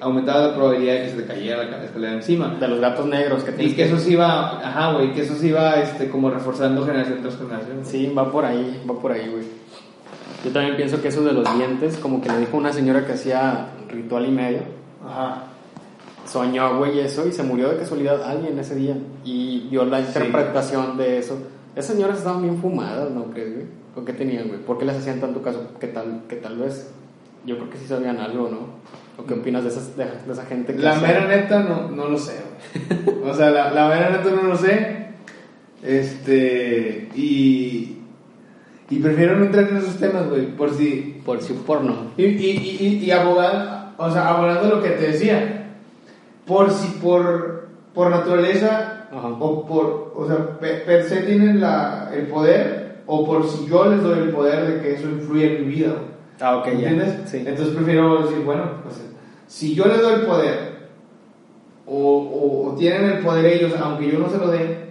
aumentaba 0.00 0.48
la 0.48 0.54
probabilidad 0.54 0.94
de 0.94 1.02
que 1.02 1.10
se 1.10 1.16
te 1.22 1.24
cayera 1.26 1.64
la 1.64 1.84
escalera 1.84 2.12
encima. 2.14 2.56
De 2.58 2.68
los 2.68 2.80
gatos 2.80 3.06
negros 3.06 3.44
que 3.44 3.50
Y 3.50 3.54
tienes 3.54 3.74
que 3.74 3.84
eso 3.84 3.98
se 3.98 4.12
iba, 4.12 4.58
ajá, 4.66 4.92
güey, 4.92 5.12
que 5.12 5.22
eso 5.22 5.34
se 5.34 5.48
iba 5.48 5.74
este, 5.80 6.08
como 6.08 6.30
reforzando 6.30 6.84
generación 6.86 7.20
tras 7.22 7.36
generación. 7.36 7.80
Sí, 7.84 8.12
va 8.16 8.30
por 8.30 8.44
ahí, 8.44 8.82
va 8.88 8.98
por 8.98 9.12
ahí, 9.12 9.28
güey. 9.30 9.44
Yo 10.44 10.50
también 10.52 10.76
pienso 10.76 11.00
que 11.02 11.08
eso 11.08 11.22
de 11.24 11.32
los 11.32 11.44
dientes, 11.56 11.96
como 11.98 12.20
que 12.20 12.28
le 12.30 12.38
dijo 12.38 12.56
una 12.56 12.72
señora 12.72 13.04
que 13.06 13.12
hacía 13.14 13.68
ritual 13.90 14.26
y 14.26 14.30
medio, 14.30 14.60
Ajá. 15.04 15.44
soñó, 16.26 16.78
güey, 16.78 17.00
eso 17.00 17.26
y 17.26 17.32
se 17.32 17.42
murió 17.42 17.68
de 17.70 17.78
casualidad 17.78 18.22
alguien 18.22 18.58
ese 18.58 18.74
día 18.76 18.96
y 19.24 19.66
vio 19.70 19.84
la 19.84 19.98
Sí. 20.00 20.04
interpretación 20.08 20.96
de 20.96 21.18
eso. 21.18 21.36
Esas 21.74 21.94
señoras 21.94 22.18
estaban 22.18 22.42
bien 22.42 22.58
fumadas, 22.58 23.10
¿no 23.10 23.24
crees, 23.26 23.54
güey? 23.54 23.66
¿O 23.96 24.04
qué 24.04 24.12
tenían, 24.12 24.48
güey? 24.48 24.60
¿Por 24.60 24.78
qué 24.78 24.84
les 24.84 24.96
hacían 24.96 25.20
tanto 25.20 25.42
caso? 25.42 25.68
Que 25.80 25.88
tal, 25.88 26.22
que 26.28 26.36
tal 26.36 26.56
vez, 26.58 26.90
yo 27.44 27.56
creo 27.56 27.70
que 27.70 27.78
sí 27.78 27.86
sabían 27.86 28.18
algo, 28.18 28.48
¿no? 28.50 28.58
¿O 29.18 29.24
qué 29.24 29.34
opinas 29.34 29.62
de, 29.64 29.70
esas, 29.70 29.96
de, 29.96 30.04
de 30.04 30.32
esa 30.32 30.44
gente 30.44 30.74
que 30.74 30.82
La 30.82 30.92
hace- 30.92 31.06
mera 31.06 31.26
neta 31.26 31.60
no, 31.60 31.88
no 31.90 32.08
lo 32.08 32.18
sé. 32.18 32.34
O 33.24 33.32
sea, 33.34 33.50
la, 33.50 33.70
la 33.70 33.88
mera 33.88 34.10
neta 34.10 34.30
no 34.30 34.42
lo 34.42 34.56
sé. 34.56 35.06
Este. 35.82 37.08
Y. 37.14 37.92
Y 38.88 38.98
prefiero 39.00 39.36
no 39.36 39.46
entrar 39.46 39.68
en 39.68 39.78
esos 39.78 39.96
temas, 39.96 40.28
güey. 40.28 40.46
Por 40.54 40.72
si. 40.74 41.20
Por 41.24 41.40
si 41.42 41.52
porno. 41.54 42.12
Y, 42.16 42.24
y, 42.24 42.78
y, 42.80 43.04
y 43.04 43.10
abogar- 43.10 43.94
O 43.98 44.10
sea, 44.10 44.28
abogando 44.28 44.76
lo 44.76 44.82
que 44.82 44.90
te 44.90 45.08
decía. 45.12 45.70
Por 46.46 46.70
si 46.70 46.88
por. 46.98 47.68
Por 47.94 48.10
naturaleza. 48.10 49.06
Ajá. 49.10 49.28
O 49.40 49.66
por. 49.66 50.12
O 50.14 50.26
sea, 50.26 50.58
pe- 50.60 50.82
per, 50.86 51.04
se 51.04 51.22
tienen 51.22 51.60
la, 51.60 52.10
el 52.14 52.26
poder. 52.26 52.98
O 53.06 53.24
por 53.24 53.48
si 53.48 53.66
yo 53.66 53.86
les 53.90 54.02
doy 54.02 54.18
el 54.18 54.30
poder 54.30 54.66
de 54.66 54.82
que 54.82 54.94
eso 54.94 55.08
influye 55.08 55.56
en 55.58 55.66
mi 55.68 55.74
vida, 55.74 55.88
güey. 55.92 56.15
Ah, 56.40 56.56
ok, 56.58 56.66
ya. 56.66 56.72
¿Entiendes? 56.72 57.14
Sí. 57.30 57.38
Entonces 57.46 57.74
prefiero 57.74 58.22
decir, 58.22 58.38
bueno, 58.44 58.64
pues 58.82 58.96
si 59.46 59.74
yo 59.74 59.86
les 59.86 60.00
doy 60.02 60.14
el 60.14 60.20
poder, 60.22 60.76
o, 61.86 61.94
o- 61.96 62.68
o 62.70 62.74
tienen 62.76 63.04
el 63.10 63.18
poder 63.20 63.46
ellos, 63.46 63.72
aunque 63.80 64.10
yo 64.10 64.18
no 64.18 64.28
se 64.28 64.38
lo 64.38 64.48
dé, 64.48 64.86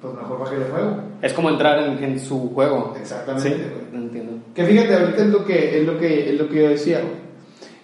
pues 0.00 0.14
mejor 0.14 0.38
baje 0.40 0.56
el 0.56 0.64
juego. 0.64 0.96
Es 1.22 1.32
como 1.34 1.50
entrar 1.50 1.78
en, 1.82 2.02
en 2.02 2.18
su 2.18 2.50
juego. 2.54 2.94
Exactamente, 2.98 3.48
Sí, 3.50 3.54
güey. 3.92 4.02
entiendo. 4.04 4.32
Que 4.54 4.64
fíjate, 4.64 4.94
ahorita 4.94 5.22
es 5.22 5.28
lo 5.28 5.44
que, 5.44 5.80
es 5.80 5.86
lo 5.86 5.98
que, 5.98 6.30
es 6.32 6.40
lo 6.40 6.48
que 6.48 6.56
yo 6.56 6.68
decía, 6.70 7.00
güey. 7.00 7.20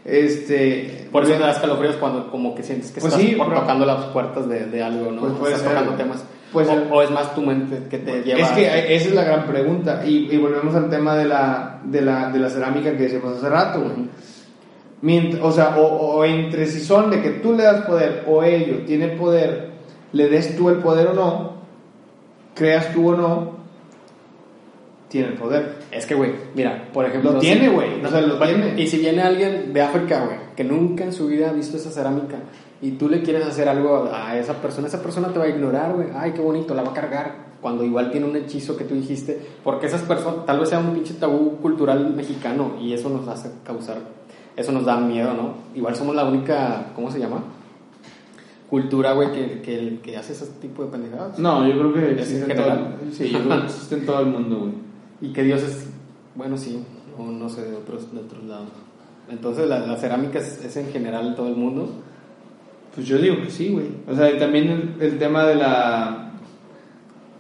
Este. 0.05 1.09
Por 1.13 1.25
eso 1.25 1.33
te 1.33 1.39
da 1.41 1.51
escalofríos 1.51 1.97
cuando 1.97 2.31
como 2.31 2.55
que 2.55 2.63
sientes 2.63 2.91
que 2.93 3.01
Pues 3.01 3.13
estás 3.13 3.29
sí, 3.29 3.35
por 3.37 3.53
tocando 3.53 3.85
las 3.87 4.05
puertas 4.07 4.49
de, 4.49 4.67
de 4.67 4.83
algo, 4.83 5.11
¿no? 5.13 5.21
Pues 5.37 5.53
estás 5.55 5.61
ser, 5.61 5.69
tocando 5.71 5.93
güey. 5.93 6.03
temas. 6.03 6.25
Puede 6.53 6.71
o, 6.91 7.03
es 7.03 7.11
más 7.11 7.35
tu 7.35 7.43
mente 7.43 7.89
que 7.91 7.99
te 7.99 8.23
lleva... 8.23 8.41
Es 8.41 8.49
que 8.51 8.95
esa 8.95 9.09
es 9.09 9.15
la 9.15 9.25
gran 9.25 9.47
pregunta. 9.47 10.03
Y, 10.07 10.33
y 10.33 10.39
volvemos 10.39 10.75
al 10.75 10.89
tema 10.89 11.17
de 11.17 11.25
la, 11.25 11.81
de 11.85 12.01
la, 12.01 12.31
de 12.31 12.39
la 12.39 12.49
cerámica 12.49 12.93
que 12.93 13.03
decíamos 13.05 13.37
hace 13.37 13.49
rato, 13.49 13.81
güey. 13.81 14.09
Mient- 15.03 15.39
o 15.43 15.53
sea, 15.53 15.77
o, 15.77 15.85
o 15.85 16.25
entre 16.25 16.67
si 16.67 16.81
son 16.81 17.11
de 17.11 17.21
que 17.21 17.31
tú 17.31 17.53
le 17.53 17.65
das 17.65 17.85
poder 17.85 18.25
o 18.27 18.43
ellos 18.43 18.87
tienen 18.87 19.19
poder, 19.19 19.71
le 20.13 20.29
des 20.29 20.57
tú 20.57 20.71
el 20.71 20.77
poder 20.77 21.09
o 21.09 21.15
no, 21.15 21.53
creas 22.55 22.93
tú 22.95 23.11
o 23.11 23.17
no, 23.17 23.57
tiene 25.09 25.29
el 25.29 25.35
poder. 25.35 25.75
Es 25.91 26.07
que, 26.07 26.15
güey, 26.15 26.33
mira, 26.55 26.89
por 26.93 27.05
ejemplo... 27.05 27.33
Lo 27.33 27.39
tiene, 27.39 27.69
güey, 27.69 28.03
o 28.03 28.09
sea, 28.09 28.21
lo 28.23 28.39
bueno, 28.39 28.65
tiene. 28.65 28.81
Y 28.81 28.87
si 28.87 28.99
viene 28.99 29.21
alguien 29.21 29.73
de 29.73 29.83
África, 29.83 30.25
güey, 30.25 30.39
que 30.57 30.65
nunca 30.65 31.05
en 31.05 31.13
su 31.13 31.27
vida 31.27 31.51
ha 31.51 31.53
visto 31.53 31.77
esa 31.77 31.91
cerámica 31.91 32.37
y 32.81 32.93
tú 32.93 33.09
le 33.09 33.23
quieres 33.23 33.47
hacer 33.47 33.69
algo 33.69 34.11
a 34.13 34.37
esa 34.37 34.55
persona, 34.55 34.87
esa 34.87 35.03
persona 35.03 35.29
te 35.29 35.39
va 35.39 35.47
a 35.47 35.49
ignorar, 35.49 35.95
güey. 35.95 36.09
Ay, 36.15 36.33
qué 36.33 36.43
bonito, 36.43 36.75
la 36.75 36.83
va 36.83 36.91
a 36.91 36.95
cargar. 36.95 37.47
Cuando 37.61 37.85
igual 37.85 38.11
tiene 38.11 38.27
un 38.27 38.37
hechizo 38.37 38.77
que 38.77 38.85
tú 38.85 38.95
dijiste, 38.95 39.41
porque 39.65 39.87
esas 39.87 40.03
personas, 40.03 40.45
tal 40.45 40.61
vez 40.61 40.69
sea 40.69 40.79
un 40.79 40.93
pinche 40.93 41.15
tabú 41.15 41.57
cultural 41.57 42.15
mexicano 42.15 42.77
y 42.81 42.93
eso 42.93 43.09
nos 43.09 43.27
hace 43.29 43.51
causar, 43.65 43.97
eso 44.55 44.73
nos 44.73 44.85
da 44.85 44.99
miedo, 44.99 45.33
¿no? 45.33 45.55
Igual 45.75 45.97
somos 45.97 46.15
la 46.15 46.25
única, 46.27 46.93
¿cómo 46.95 47.11
se 47.11 47.19
llama? 47.19 47.43
Cultura, 48.69 49.15
güey, 49.15 49.33
que, 49.33 49.63
que, 49.63 50.01
que 50.03 50.17
hace 50.17 50.35
ese 50.35 50.47
tipo 50.61 50.85
de 50.85 50.91
pendejadas. 50.91 51.39
No, 51.39 51.67
yo 51.67 51.79
creo 51.79 51.95
que 51.95 52.13
Es 52.13 52.31
existe 52.31 52.53
en 52.53 52.59
todo, 52.59 52.77
sí, 53.11 53.31
yo 53.31 53.39
creo 53.41 53.61
que 53.61 53.67
existe 53.67 53.95
en 53.97 54.07
todo 54.07 54.21
el 54.21 54.27
mundo, 54.27 54.59
güey. 54.59 54.73
Y 55.23 55.33
que 55.33 55.43
Dios 55.45 55.63
es, 55.63 55.89
bueno, 56.35 56.59
sí, 56.59 56.85
o 57.19 57.25
no 57.25 57.49
sé, 57.49 57.63
de 57.63 57.75
otros, 57.75 58.13
de 58.13 58.21
otros 58.21 58.45
lados. 58.45 58.69
Entonces 59.31 59.67
la, 59.67 59.79
la 59.81 59.97
cerámica 59.97 60.39
es, 60.39 60.63
es 60.63 60.77
en 60.77 60.89
general 60.93 61.29
en 61.29 61.35
todo 61.35 61.49
el 61.49 61.57
mundo. 61.57 61.89
Pues 62.97 63.07
yo 63.07 63.19
digo 63.19 63.37
que 63.43 63.51
sí, 63.51 63.69
güey. 63.69 63.87
O 64.09 64.17
sea, 64.17 64.37
también 64.39 64.97
el, 64.99 65.03
el 65.03 65.19
tema 65.19 65.45
de 65.45 65.55
la. 65.55 66.33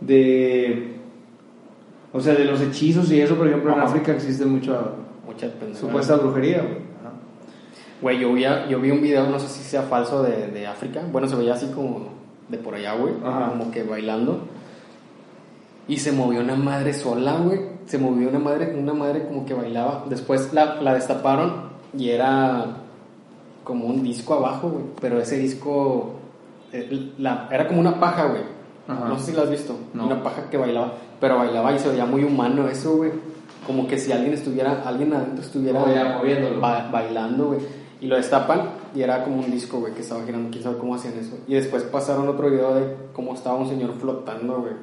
de. 0.00 0.94
O 2.12 2.20
sea, 2.20 2.34
de 2.34 2.44
los 2.44 2.60
hechizos 2.60 3.10
y 3.10 3.20
eso, 3.20 3.34
por 3.34 3.48
ejemplo, 3.48 3.72
en. 3.72 3.80
África 3.80 4.12
existe 4.12 4.44
mucha 4.44 4.80
Mucha 5.26 5.50
supuesta 5.74 6.16
brujería, 6.16 6.62
güey. 6.62 6.86
Güey, 8.00 8.20
yo, 8.20 8.32
vi 8.32 8.44
yo 8.68 8.80
vi 8.80 8.90
un 8.90 9.00
video, 9.00 9.26
no 9.28 9.40
sé 9.40 9.48
si 9.48 9.64
sea 9.64 9.82
falso, 9.82 10.22
de, 10.22 10.48
de 10.48 10.66
África. 10.66 11.02
Bueno, 11.10 11.26
se 11.28 11.34
veía 11.34 11.54
así 11.54 11.66
como 11.74 12.10
de 12.48 12.58
por 12.58 12.74
allá, 12.74 12.94
güey. 12.94 13.14
Como 13.14 13.70
que 13.72 13.82
bailando. 13.82 14.46
Y 15.88 15.96
se 15.96 16.12
movió 16.12 16.40
una 16.40 16.54
madre 16.54 16.92
sola, 16.92 17.38
güey. 17.38 17.60
Se 17.86 17.98
movió 17.98 18.28
una 18.28 18.38
madre, 18.38 18.76
una 18.78 18.92
madre 18.92 19.24
como 19.26 19.46
que 19.46 19.54
bailaba. 19.54 20.04
Después 20.08 20.52
la, 20.52 20.80
la 20.80 20.94
destaparon 20.94 21.70
y 21.96 22.10
era 22.10 22.82
como 23.66 23.86
un 23.86 24.02
disco 24.02 24.34
abajo, 24.34 24.68
güey. 24.70 24.84
Pero 25.00 25.20
ese 25.20 25.36
disco 25.38 26.12
eh, 26.72 27.12
la- 27.18 27.48
era 27.50 27.66
como 27.66 27.80
una 27.80 27.98
paja, 27.98 28.26
güey. 28.26 28.42
Ajá. 28.88 29.08
No 29.08 29.18
sé 29.18 29.32
si 29.32 29.36
la 29.36 29.42
has 29.42 29.50
visto. 29.50 29.76
No. 29.92 30.06
Una 30.06 30.22
paja 30.22 30.48
que 30.48 30.56
bailaba. 30.56 30.92
Pero 31.20 31.38
bailaba 31.38 31.72
y 31.74 31.78
se 31.78 31.88
veía 31.88 32.06
muy 32.06 32.22
humano 32.22 32.68
eso, 32.68 32.96
güey. 32.96 33.10
Como 33.66 33.88
que 33.88 33.98
si 33.98 34.12
alguien 34.12 34.32
estuviera, 34.34 34.82
alguien 34.86 35.12
adentro 35.12 35.42
estuviera 35.44 35.80
moviéndolo. 35.80 36.60
ba- 36.60 36.88
bailando, 36.92 37.46
güey. 37.48 37.60
Y 38.00 38.06
lo 38.06 38.16
destapan 38.16 38.60
y 38.94 39.00
era 39.02 39.24
como 39.24 39.40
un 39.40 39.50
disco, 39.50 39.80
güey, 39.80 39.92
que 39.94 40.02
estaba 40.02 40.22
girando. 40.24 40.50
Quién 40.50 40.62
sabe 40.62 40.76
cómo 40.78 40.94
hacían 40.94 41.14
eso. 41.18 41.36
Y 41.48 41.54
después 41.54 41.82
pasaron 41.84 42.28
otro 42.28 42.48
video 42.50 42.74
de 42.74 42.94
cómo 43.12 43.34
estaba 43.34 43.56
un 43.56 43.68
señor 43.68 43.94
flotando, 43.98 44.60
güey. 44.60 44.74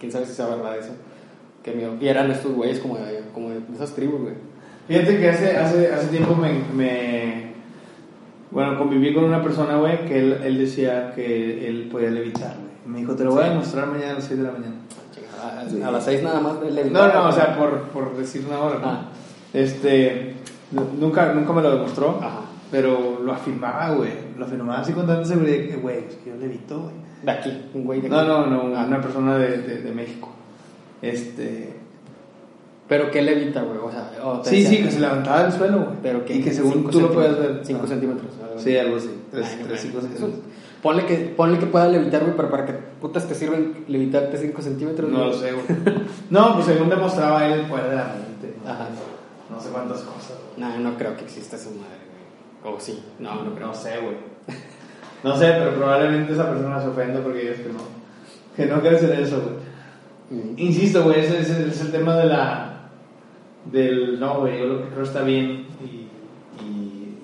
Quién 0.00 0.10
sabe 0.10 0.26
si 0.26 0.32
sea 0.34 0.46
verdad 0.46 0.76
eso. 0.78 0.92
Qué 1.62 1.72
miedo. 1.72 1.92
Y 2.00 2.08
eran 2.08 2.30
estos 2.32 2.52
güeyes 2.52 2.80
como 2.80 2.96
de, 2.96 3.22
como 3.32 3.50
de 3.50 3.60
esas 3.74 3.92
tribus, 3.94 4.20
güey. 4.22 4.34
Fíjate 4.88 5.18
que 5.18 5.30
hace, 5.30 5.56
hace, 5.56 5.92
hace 5.92 6.08
tiempo 6.08 6.34
me, 6.34 6.52
me- 6.74 7.53
Bueno, 8.54 8.78
conviví 8.78 9.12
con 9.12 9.24
una 9.24 9.42
persona, 9.42 9.76
güey, 9.76 10.06
que 10.06 10.18
él, 10.18 10.38
él 10.44 10.58
decía 10.58 11.12
que 11.14 11.68
él 11.68 11.88
podía 11.90 12.10
levitar, 12.10 12.54
güey. 12.54 12.72
Me 12.86 13.00
dijo, 13.00 13.14
te 13.16 13.24
lo 13.24 13.32
voy 13.32 13.42
a 13.44 13.48
demostrar 13.50 13.86
mañana 13.88 14.12
a 14.12 14.14
las 14.14 14.24
6 14.24 14.38
de 14.38 14.44
la 14.46 14.52
mañana. 14.52 14.74
A, 15.42 15.88
a 15.88 15.90
las 15.90 16.04
seis 16.04 16.22
nada 16.22 16.40
más 16.40 16.54
le 16.62 16.84
No, 16.90 17.06
no, 17.12 17.28
o 17.28 17.32
sea, 17.32 17.54
por, 17.58 17.82
por 17.88 18.16
decir 18.16 18.44
una 18.48 18.60
hora, 18.60 18.78
¿no? 18.78 18.86
Ah. 18.86 19.08
Este. 19.52 20.36
nu- 20.70 20.88
Nunca, 20.98 21.34
nunca 21.34 21.52
me 21.52 21.60
lo 21.60 21.70
demostró, 21.72 22.18
Ajá. 22.22 22.40
pero 22.70 23.20
lo 23.22 23.32
afirmaba, 23.32 23.90
güey. 23.90 24.10
Lo 24.38 24.46
afirmaba 24.46 24.78
así 24.80 24.92
con 24.94 25.06
tanta 25.06 25.24
seguridad 25.26 25.68
que, 25.68 25.76
güey, 25.76 25.98
es 26.08 26.14
que 26.16 26.30
yo 26.30 26.36
levito, 26.36 26.80
güey. 26.80 26.94
De 27.22 27.30
aquí, 27.30 27.62
un 27.74 27.84
güey 27.84 28.00
de 28.00 28.06
aquí. 28.06 28.16
No, 28.16 28.24
no, 28.24 28.46
no, 28.46 28.74
Ah. 28.76 28.84
una 28.86 29.00
persona 29.02 29.36
de, 29.36 29.58
de, 29.58 29.82
de 29.82 29.92
México. 29.92 30.30
Este. 31.02 31.73
Pero 32.88 33.10
¿qué 33.10 33.22
levita, 33.22 33.62
güey? 33.62 33.78
O 33.78 33.90
sea, 33.90 34.10
o 34.22 34.40
te 34.40 34.50
Sí, 34.50 34.66
sí, 34.66 34.82
que 34.82 34.90
se 34.90 35.00
levantaba 35.00 35.42
del 35.44 35.52
suelo, 35.52 35.78
güey. 35.78 35.96
Pero 36.02 36.24
que 36.24 36.36
Y 36.36 36.42
que 36.42 36.52
según 36.52 36.72
cinco 36.74 36.90
tú 36.90 37.00
lo 37.00 37.12
puedes 37.12 37.30
centímetros, 37.30 37.56
ver. 37.56 37.66
5 37.66 37.80
Ah. 37.82 37.88
centímetros. 37.88 38.30
algo. 38.44 38.60
Sí, 38.60 38.76
algo 38.78 38.96
así. 38.96 39.08
Ay, 39.08 39.20
3, 39.30 39.44
no, 39.68 39.76
5 39.76 39.98
eso- 39.98 40.00
centímetros. 40.08 40.44
Ponle 40.82 41.06
que, 41.06 41.14
ponle 41.34 41.58
que 41.58 41.64
pueda 41.66 41.88
levitar, 41.88 42.20
güey, 42.22 42.36
pero 42.36 42.50
para 42.50 42.66
que 42.66 42.72
putas 43.00 43.26
te 43.26 43.34
sirven 43.34 43.84
levitarte 43.88 44.36
5 44.36 44.60
centímetros. 44.60 45.10
No 45.10 45.24
lo 45.26 45.32
sé, 45.32 45.52
güey. 45.52 45.64
No, 46.30 46.54
pues 46.54 46.66
según 46.66 46.90
demostraba 46.90 47.46
él 47.46 47.60
el 47.60 47.66
poder 47.66 47.88
de 47.88 47.96
la 47.96 48.04
mente. 48.04 48.54
¿no? 48.62 48.70
Ajá. 48.70 48.88
No 49.50 49.58
sé 49.60 49.70
cuántas 49.70 50.00
cosas. 50.02 50.36
güey. 50.54 50.68
No, 50.70 50.78
no 50.90 50.96
creo 50.98 51.16
que 51.16 51.24
exista 51.24 51.56
esa 51.56 51.70
madre, 51.70 52.04
güey. 52.62 52.74
O 52.74 52.78
sí. 52.80 53.02
No, 53.18 53.44
no 53.44 53.54
creo. 53.54 53.68
No 53.68 53.74
sé, 53.74 53.92
güey. 53.98 54.16
No 55.22 55.34
sé, 55.38 55.46
pero 55.58 55.74
probablemente 55.74 56.34
esa 56.34 56.50
persona 56.50 56.82
se 56.82 56.88
ofenda 56.88 57.20
porque 57.22 57.40
dices 57.40 57.60
que 57.60 57.72
no. 57.72 57.78
Que 58.54 58.66
no 58.66 58.80
quiere 58.82 58.96
hacer 58.96 59.18
eso, 59.20 59.40
güey. 59.40 60.42
Mm. 60.42 60.54
Insisto, 60.58 61.02
güey, 61.02 61.20
ese, 61.20 61.40
ese 61.40 61.66
es 61.68 61.80
el 61.80 61.90
tema 61.92 62.14
de 62.16 62.26
la. 62.26 62.73
Del. 63.70 64.18
No, 64.20 64.40
güey, 64.40 64.58
yo 64.60 64.66
lo 64.66 64.82
que 64.84 64.88
creo 64.90 65.02
está 65.04 65.22
bien. 65.22 65.66
Y. 65.82 66.04
Y, 66.64 67.18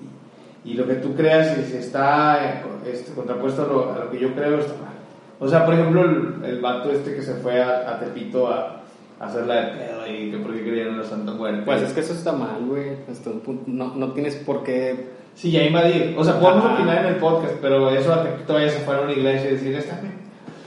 y 0.65 0.73
lo 0.75 0.85
que 0.87 0.95
tú 0.95 1.15
creas, 1.15 1.55
si, 1.55 1.63
si 1.63 1.77
está 1.77 2.63
este, 2.85 3.13
contrapuesto 3.13 3.63
a 3.63 3.67
lo, 3.67 3.93
a 3.93 3.99
lo 4.05 4.11
que 4.11 4.19
yo 4.19 4.33
creo, 4.33 4.59
está 4.59 4.73
mal. 4.73 4.91
O 5.39 5.47
sea, 5.47 5.65
por 5.65 5.73
ejemplo, 5.73 6.03
el, 6.03 6.35
el 6.45 6.61
vato 6.61 6.91
este 6.91 7.15
que 7.15 7.21
se 7.21 7.33
fue 7.35 7.61
a, 7.61 7.89
a 7.89 7.99
Tepito 7.99 8.47
a, 8.47 8.81
a 9.19 9.25
hacerla 9.25 9.55
de 9.55 9.67
pedo 9.77 10.07
y 10.07 10.29
que 10.31 10.37
porque 10.37 10.61
creían 10.61 10.89
en 10.89 10.97
la 10.99 11.03
Santa 11.03 11.31
Muerte. 11.33 11.63
Pues 11.65 11.81
es 11.81 11.93
que 11.93 12.01
eso 12.01 12.13
está 12.13 12.31
mal, 12.33 12.63
güey. 12.67 12.89
Hasta 13.09 13.29
un 13.31 13.39
punto- 13.39 13.63
No, 13.67 13.95
no 13.95 14.11
tienes 14.11 14.35
por 14.35 14.63
qué. 14.63 15.09
Sí, 15.33 15.49
ya 15.51 15.63
invadir. 15.63 16.13
O 16.17 16.23
sea, 16.23 16.39
podemos 16.39 16.65
opinar 16.65 17.05
en 17.05 17.13
el 17.13 17.15
podcast, 17.15 17.53
pero 17.61 17.89
eso 17.89 18.13
a 18.13 18.23
que 18.23 18.43
tú 18.45 18.53
vayas 18.53 18.75
afuera 18.75 18.99
a 18.99 19.03
una 19.03 19.13
iglesia 19.13 19.49
y 19.49 19.53
decir, 19.53 19.73
está 19.75 19.99
bien. 20.01 20.13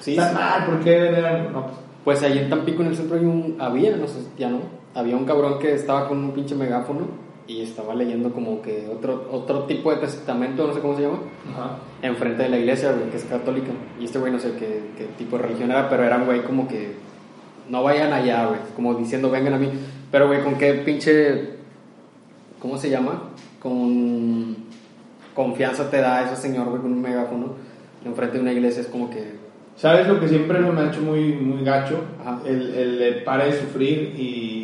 Sí, 0.01 0.13
está 0.13 0.31
sí. 0.31 0.35
mal, 0.35 0.65
¿por 0.67 0.81
qué 0.81 1.01
veneran? 1.01 1.53
No, 1.53 1.63
pues, 1.67 1.77
Pues 2.05 2.23
ahí 2.23 2.39
en 2.39 2.49
Tampico, 2.51 2.83
en 2.83 2.89
el 2.89 2.97
centro, 2.97 3.17
hay 3.17 3.25
un. 3.25 3.57
Había, 3.61 3.95
no 3.97 4.09
sé, 4.09 4.21
ya 4.39 4.49
no. 4.49 4.61
Había 4.95 5.17
un 5.17 5.25
cabrón 5.25 5.59
que 5.59 5.75
estaba 5.75 6.09
con 6.09 6.19
un 6.19 6.31
pinche 6.33 6.55
megáfono 6.55 7.25
y 7.47 7.63
estaba 7.63 7.95
leyendo 7.95 8.33
como 8.33 8.63
que 8.63 8.89
otro, 8.91 9.29
otro 9.31 9.65
tipo 9.65 9.91
de 9.91 9.99
testamento, 9.99 10.67
no 10.67 10.73
sé 10.73 10.81
cómo 10.81 10.97
se 10.97 11.03
llama, 11.03 11.19
ajá. 11.53 11.79
enfrente 12.01 12.45
de 12.45 12.49
la 12.49 12.59
iglesia, 12.59 12.93
güey, 12.93 13.11
que 13.11 13.19
es 13.19 13.25
católica. 13.25 13.71
Y 14.01 14.05
este 14.05 14.19
güey 14.19 14.33
no 14.33 14.39
sé 14.39 14.53
qué, 14.53 14.83
qué 14.97 15.05
tipo 15.19 15.37
de 15.37 15.43
religión 15.45 15.71
era, 15.71 15.89
pero 15.91 16.05
era 16.05 16.17
un 16.17 16.25
güey 16.25 16.43
como 16.43 16.67
que. 16.67 16.95
No 17.69 17.83
vayan 17.83 18.13
allá, 18.13 18.47
güey. 18.47 18.61
Como 18.77 18.95
diciendo, 18.95 19.31
vengan 19.31 19.55
a 19.55 19.59
mí. 19.59 19.71
Pero, 20.11 20.27
güey, 20.27 20.43
con 20.43 20.57
qué 20.57 20.75
pinche. 20.75 21.55
¿Cómo 22.61 22.79
se 22.79 22.91
llama? 22.91 23.31
Con 23.61 24.57
confianza 25.35 25.91
te 25.91 26.01
da 26.01 26.25
ese 26.25 26.37
señor, 26.37 26.69
güey, 26.69 26.81
con 26.81 26.93
un 26.93 27.03
megáfono 27.03 27.55
enfrente 28.05 28.37
de 28.37 28.43
una 28.43 28.53
iglesia. 28.53 28.83
Es 28.83 28.89
como 28.89 29.11
que. 29.11 29.35
¿Sabes 29.77 30.07
lo 30.07 30.21
que 30.21 30.29
siempre 30.29 30.61
me 30.61 30.81
ha 30.81 30.87
hecho 30.87 31.01
muy, 31.01 31.33
muy 31.33 31.65
gacho? 31.65 32.01
El, 32.47 32.75
el 32.75 32.99
de 32.99 33.13
pare 33.23 33.47
de 33.47 33.61
sufrir 33.61 34.15
y 34.17 34.64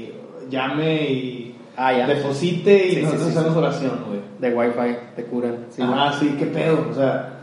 llame 0.50 1.10
y 1.10 1.54
Ah, 1.76 1.92
ya. 1.96 2.06
deposite 2.06 2.88
y 2.88 2.94
Sí, 2.96 3.02
nosotros 3.02 3.24
sí, 3.24 3.30
hacemos 3.30 3.52
sí. 3.52 3.58
oración, 3.58 3.92
güey. 4.08 4.20
De 4.38 4.54
wifi, 4.54 4.96
te 5.16 5.24
curan. 5.24 5.66
Sí, 5.70 5.82
ah, 5.84 6.14
sí, 6.18 6.34
qué 6.38 6.46
pedo, 6.46 6.86
o 6.90 6.94
sea, 6.94 7.34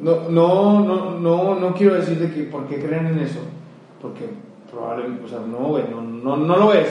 no, 0.00 0.28
no, 0.30 0.80
no, 0.80 1.10
no, 1.18 1.54
no 1.56 1.74
quiero 1.74 1.94
decir 1.94 2.18
de 2.18 2.32
que 2.32 2.44
por 2.44 2.66
qué 2.66 2.76
creen 2.76 3.08
en 3.08 3.18
eso, 3.18 3.40
porque 4.00 4.26
probablemente, 4.70 5.24
o 5.24 5.28
sea, 5.28 5.40
no, 5.40 5.58
güey, 5.68 5.84
no, 5.90 6.00
no, 6.00 6.36
no 6.36 6.56
lo 6.56 6.72
es. 6.72 6.88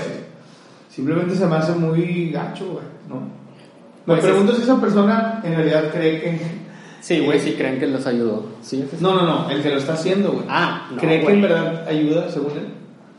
Simplemente 0.90 1.36
se 1.36 1.48
me 1.48 1.56
hace 1.56 1.72
muy 1.74 2.30
gacho, 2.32 2.66
güey, 2.74 2.86
¿no? 3.10 3.16
Me 4.06 4.16
Pues 4.16 4.22
pregunto 4.26 4.54
si 4.54 4.64
esa 4.64 4.80
persona 4.80 5.42
en 5.44 5.56
realidad 5.56 5.86
cree 5.92 6.22
que... 6.22 6.42
Sí, 7.00 7.20
güey, 7.22 7.40
sí 7.40 7.54
creen 7.54 7.80
que 7.80 7.88
los 7.88 8.06
ayudó. 8.06 8.46
Sí. 8.62 8.88
No, 9.00 9.16
no, 9.16 9.26
no, 9.26 9.50
el 9.50 9.64
que 9.64 9.70
lo 9.70 9.78
está 9.78 9.94
haciendo, 9.94 10.32
güey. 10.34 10.46
Ah, 10.50 10.88
no, 10.92 10.98
¿Cree 10.98 11.18
que 11.20 11.24
güey. 11.24 11.36
en 11.38 11.42
verdad 11.42 11.88
ayuda, 11.88 12.30
según 12.30 12.52
él? 12.52 12.68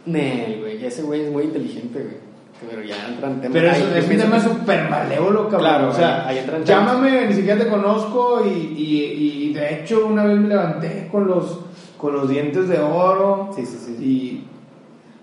Nel, 0.06 0.60
güey, 0.60 0.71
ese 0.86 1.02
güey 1.02 1.22
es 1.22 1.30
muy 1.32 1.44
inteligente, 1.44 1.98
güey. 2.00 2.32
Pero 2.70 2.82
ya 2.82 3.08
entran 3.08 3.40
temas. 3.40 3.52
Pero 3.58 3.70
ahí 3.72 3.80
eso 3.82 3.92
que 3.92 3.98
es 3.98 4.08
un 4.08 4.16
tema 4.18 4.40
súper 4.40 4.88
malévolo, 4.88 5.48
cabrón. 5.48 5.60
Claro, 5.60 5.88
o 5.88 5.92
sea, 5.92 6.26
ahí- 6.28 6.36
ahí 6.36 6.44
entran 6.44 6.64
llámame, 6.64 7.26
ni 7.26 7.34
siquiera 7.34 7.58
te 7.64 7.68
conozco 7.68 8.42
y, 8.46 8.48
y, 8.50 9.48
y 9.50 9.52
de 9.52 9.74
hecho 9.80 10.06
una 10.06 10.22
vez 10.24 10.38
me 10.38 10.48
levanté 10.48 11.08
con 11.10 11.26
los, 11.26 11.58
con 11.98 12.12
los 12.14 12.28
dientes 12.28 12.68
de 12.68 12.78
oro. 12.78 13.50
Sí, 13.56 13.66
sí, 13.66 13.76
sí. 13.84 13.92
Y 14.04 14.44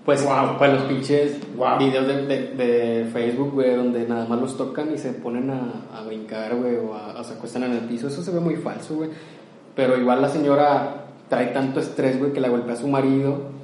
Pues, 0.05 0.25
Wow. 0.25 0.57
pues 0.57 0.73
los 0.73 0.81
pinches 0.83 1.37
Wow. 1.55 1.77
videos 1.77 2.07
de, 2.07 2.25
de, 2.25 2.47
de 2.55 3.05
Facebook, 3.13 3.51
güey, 3.53 3.75
donde 3.75 4.05
nada 4.07 4.25
más 4.25 4.41
los 4.41 4.57
tocan 4.57 4.91
y 4.93 4.97
se 4.97 5.11
ponen 5.13 5.49
a, 5.51 5.97
a 5.97 6.01
brincar, 6.03 6.55
güey, 6.55 6.75
o, 6.77 6.93
a- 6.95 7.19
o 7.19 7.23
se 7.23 7.33
acuestan 7.35 7.63
en 7.63 7.73
el 7.73 7.79
piso. 7.81 8.07
Eso 8.07 8.21
se 8.23 8.31
ve 8.31 8.39
muy 8.39 8.55
falso, 8.55 8.95
güey. 8.95 9.09
Pero 9.75 9.95
igual 9.97 10.21
la 10.21 10.29
señora 10.29 11.05
trae 11.29 11.47
tanto 11.47 11.79
estrés, 11.79 12.17
güey, 12.19 12.33
que 12.33 12.41
la 12.41 12.49
golpea 12.49 12.73
a 12.73 12.77
su 12.77 12.87
marido. 12.87 13.58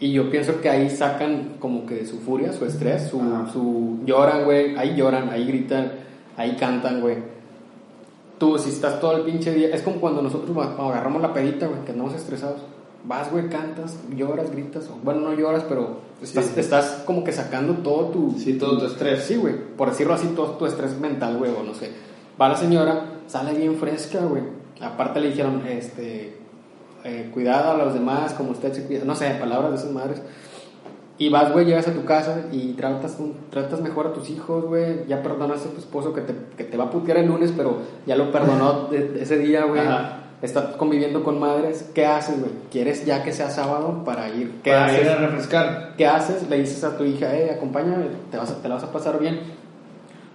Y 0.00 0.12
yo 0.12 0.30
pienso 0.30 0.60
que 0.60 0.68
ahí 0.68 0.90
sacan 0.90 1.56
como 1.60 1.86
que 1.86 2.04
su 2.06 2.18
furia, 2.18 2.52
su 2.52 2.64
estrés, 2.64 3.08
su, 3.08 3.20
su 3.52 4.00
lloran, 4.04 4.44
güey, 4.44 4.76
ahí 4.76 4.96
lloran, 4.96 5.30
ahí 5.30 5.46
gritan, 5.46 5.92
ahí 6.36 6.56
cantan, 6.56 7.00
güey. 7.00 7.16
Tú, 8.38 8.58
si 8.58 8.70
estás 8.70 9.00
todo 9.00 9.16
el 9.16 9.22
pinche 9.22 9.54
día, 9.54 9.68
es 9.68 9.82
como 9.82 10.00
cuando 10.00 10.20
nosotros 10.20 10.56
agarramos 10.78 11.22
la 11.22 11.32
pedita, 11.32 11.66
güey, 11.68 11.84
que 11.84 11.92
andamos 11.92 12.14
estresados. 12.14 12.60
Vas, 13.04 13.30
güey, 13.30 13.48
cantas, 13.48 13.96
lloras, 14.16 14.50
gritas, 14.50 14.88
o, 14.88 14.98
bueno, 15.04 15.20
no 15.20 15.34
lloras, 15.34 15.64
pero 15.68 16.00
estás, 16.22 16.46
Sí. 16.46 16.60
estás 16.60 17.02
como 17.06 17.22
que 17.22 17.32
sacando 17.32 17.74
todo 17.74 18.06
tu... 18.06 18.34
Sí, 18.38 18.54
todo 18.54 18.78
tu 18.78 18.86
estrés. 18.86 19.22
Sí, 19.24 19.36
güey, 19.36 19.54
por 19.76 19.90
decirlo 19.90 20.14
así, 20.14 20.26
todo 20.34 20.52
tu 20.52 20.66
estrés 20.66 20.98
mental, 20.98 21.36
güey, 21.36 21.52
o 21.52 21.62
no 21.62 21.74
sé. 21.74 21.90
Va 22.40 22.48
la 22.48 22.56
señora, 22.56 23.20
sale 23.26 23.52
bien 23.56 23.76
fresca, 23.76 24.20
güey. 24.20 24.42
Aparte 24.80 25.20
le 25.20 25.28
dijeron, 25.28 25.62
este, 25.68 26.36
eh, 27.04 27.30
cuidado 27.32 27.70
a 27.72 27.76
los 27.84 27.94
demás, 27.94 28.32
como 28.34 28.50
usted 28.50 28.72
se 28.72 28.84
cuida, 28.84 29.04
no 29.04 29.14
sé, 29.14 29.30
palabras 29.38 29.70
de 29.72 29.76
esas 29.78 29.90
madres. 29.92 30.20
Y 31.16 31.28
vas, 31.28 31.52
güey, 31.52 31.64
llegas 31.64 31.86
a 31.86 31.92
tu 31.92 32.04
casa 32.04 32.40
y 32.50 32.72
tratas, 32.72 33.16
tratas 33.50 33.80
mejor 33.80 34.08
a 34.08 34.12
tus 34.12 34.28
hijos, 34.30 34.64
güey. 34.64 35.06
Ya 35.06 35.22
perdonaste 35.22 35.68
a 35.68 35.72
tu 35.72 35.78
esposo 35.78 36.12
que 36.12 36.22
te, 36.22 36.34
que 36.56 36.64
te 36.64 36.76
va 36.76 36.84
a 36.84 36.90
putear 36.90 37.18
el 37.18 37.26
lunes, 37.28 37.52
pero 37.56 37.78
ya 38.04 38.16
lo 38.16 38.32
perdonó 38.32 38.88
ese 38.92 39.38
día, 39.38 39.64
güey. 39.64 39.80
Ajá. 39.80 40.20
Está 40.42 40.76
conviviendo 40.76 41.22
con 41.22 41.38
madres. 41.38 41.88
¿Qué 41.94 42.04
haces, 42.04 42.40
güey? 42.40 42.50
¿Quieres 42.70 43.06
ya 43.06 43.22
que 43.22 43.32
sea 43.32 43.48
sábado 43.48 44.02
para 44.04 44.28
ir? 44.28 44.60
¿Qué 44.64 44.72
para 44.72 44.86
haces? 44.86 45.00
ir 45.02 45.08
a 45.08 45.16
refrescar. 45.16 45.92
¿Qué 45.96 46.06
haces? 46.06 46.48
Le 46.50 46.58
dices 46.58 46.82
a 46.82 46.98
tu 46.98 47.04
hija, 47.04 47.34
eh, 47.34 47.52
acompáñame, 47.56 48.06
te, 48.32 48.36
vas 48.36 48.50
a- 48.50 48.60
te 48.60 48.68
la 48.68 48.74
vas 48.74 48.84
a 48.84 48.92
pasar 48.92 49.18
bien. 49.20 49.38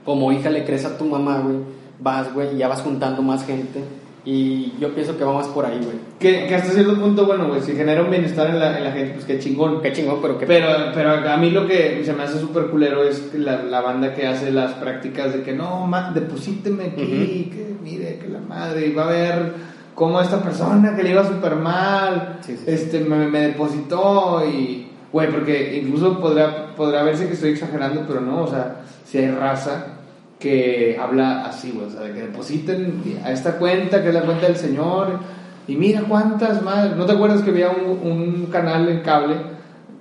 Como 0.05 0.32
hija 0.32 0.49
le 0.49 0.63
crees 0.65 0.86
a 0.86 0.97
tu 0.97 1.03
mamá, 1.05 1.39
güey. 1.41 1.57
Vas, 1.99 2.34
güey, 2.34 2.55
y 2.55 2.57
ya 2.57 2.70
vas 2.70 2.82
juntando 2.82 3.22
más 3.22 3.45
gente. 3.45 3.84
Y 4.26 4.74
yo 4.80 4.93
pienso 4.93 5.17
que 5.17 5.24
va 5.24 5.34
más 5.34 5.47
por 5.47 5.65
ahí, 5.65 5.78
güey. 5.78 5.97
Que, 6.20 6.45
que 6.45 6.55
hasta 6.55 6.74
cierto 6.74 6.99
punto, 6.99 7.26
bueno, 7.26 7.47
güey, 7.47 7.61
si 7.61 7.74
genera 7.74 8.01
un 8.03 8.11
bienestar 8.11 8.49
en 8.49 8.59
la, 8.59 8.78
en 8.78 8.84
la 8.84 8.91
gente, 8.91 9.13
pues 9.13 9.26
qué 9.26 9.39
chingón. 9.39 9.82
Qué 9.82 9.93
chingón, 9.93 10.20
pero 10.22 10.38
qué... 10.38 10.45
Pero, 10.45 10.67
pero 10.93 11.11
a 11.30 11.38
mí 11.38 11.51
lo 11.51 11.65
que 11.65 12.01
se 12.03 12.13
me 12.13 12.24
hace 12.24 12.39
súper 12.39 12.65
culero 12.65 13.03
es 13.03 13.34
la, 13.34 13.63
la 13.63 13.80
banda 13.80 14.13
que 14.13 14.28
hace 14.28 14.51
las 14.51 14.74
prácticas 14.74 15.34
de 15.34 15.41
que 15.41 15.53
no, 15.53 15.88
ma, 15.88 16.11
deposíteme 16.11 16.86
aquí, 16.86 17.49
que 17.51 17.76
mire, 17.82 18.20
que 18.20 18.28
la 18.28 18.41
madre, 18.41 18.88
y 18.88 18.93
va 18.93 19.05
a 19.05 19.11
ver 19.11 19.53
cómo 19.95 20.20
esta 20.22 20.41
persona 20.41 20.95
que 20.95 21.03
le 21.03 21.11
iba 21.11 21.26
súper 21.26 21.55
mal, 21.55 22.39
sí, 22.41 22.57
sí. 22.57 22.63
este, 22.67 22.99
me, 22.99 23.28
me 23.28 23.41
depositó 23.41 24.43
y, 24.45 24.89
güey, 25.13 25.30
porque 25.30 25.78
incluso 25.82 26.20
podrá, 26.20 26.76
podrá 26.76 27.03
verse 27.03 27.28
que 27.28 27.34
estoy 27.34 27.51
exagerando, 27.51 28.03
pero 28.05 28.20
no, 28.20 28.43
o 28.43 28.47
sea, 28.47 28.82
si 29.05 29.17
hay 29.17 29.32
raza 29.32 29.95
que 30.39 30.97
habla 30.99 31.45
así, 31.45 31.71
güey, 31.71 31.87
o 31.87 31.89
sea, 31.89 32.01
de 32.01 32.13
que 32.13 32.21
depositen 32.21 33.03
a 33.23 33.31
esta 33.31 33.57
cuenta, 33.57 34.01
que 34.01 34.09
es 34.09 34.13
la 34.13 34.21
cuenta 34.21 34.47
del 34.47 34.55
Señor, 34.55 35.19
y 35.67 35.75
mira 35.75 36.03
cuántas 36.07 36.63
madres, 36.63 36.95
¿no 36.95 37.05
te 37.05 37.11
acuerdas 37.11 37.41
que 37.41 37.51
había 37.51 37.69
un, 37.69 37.99
un 38.09 38.45
canal 38.45 38.87
en 38.87 39.01
cable 39.01 39.35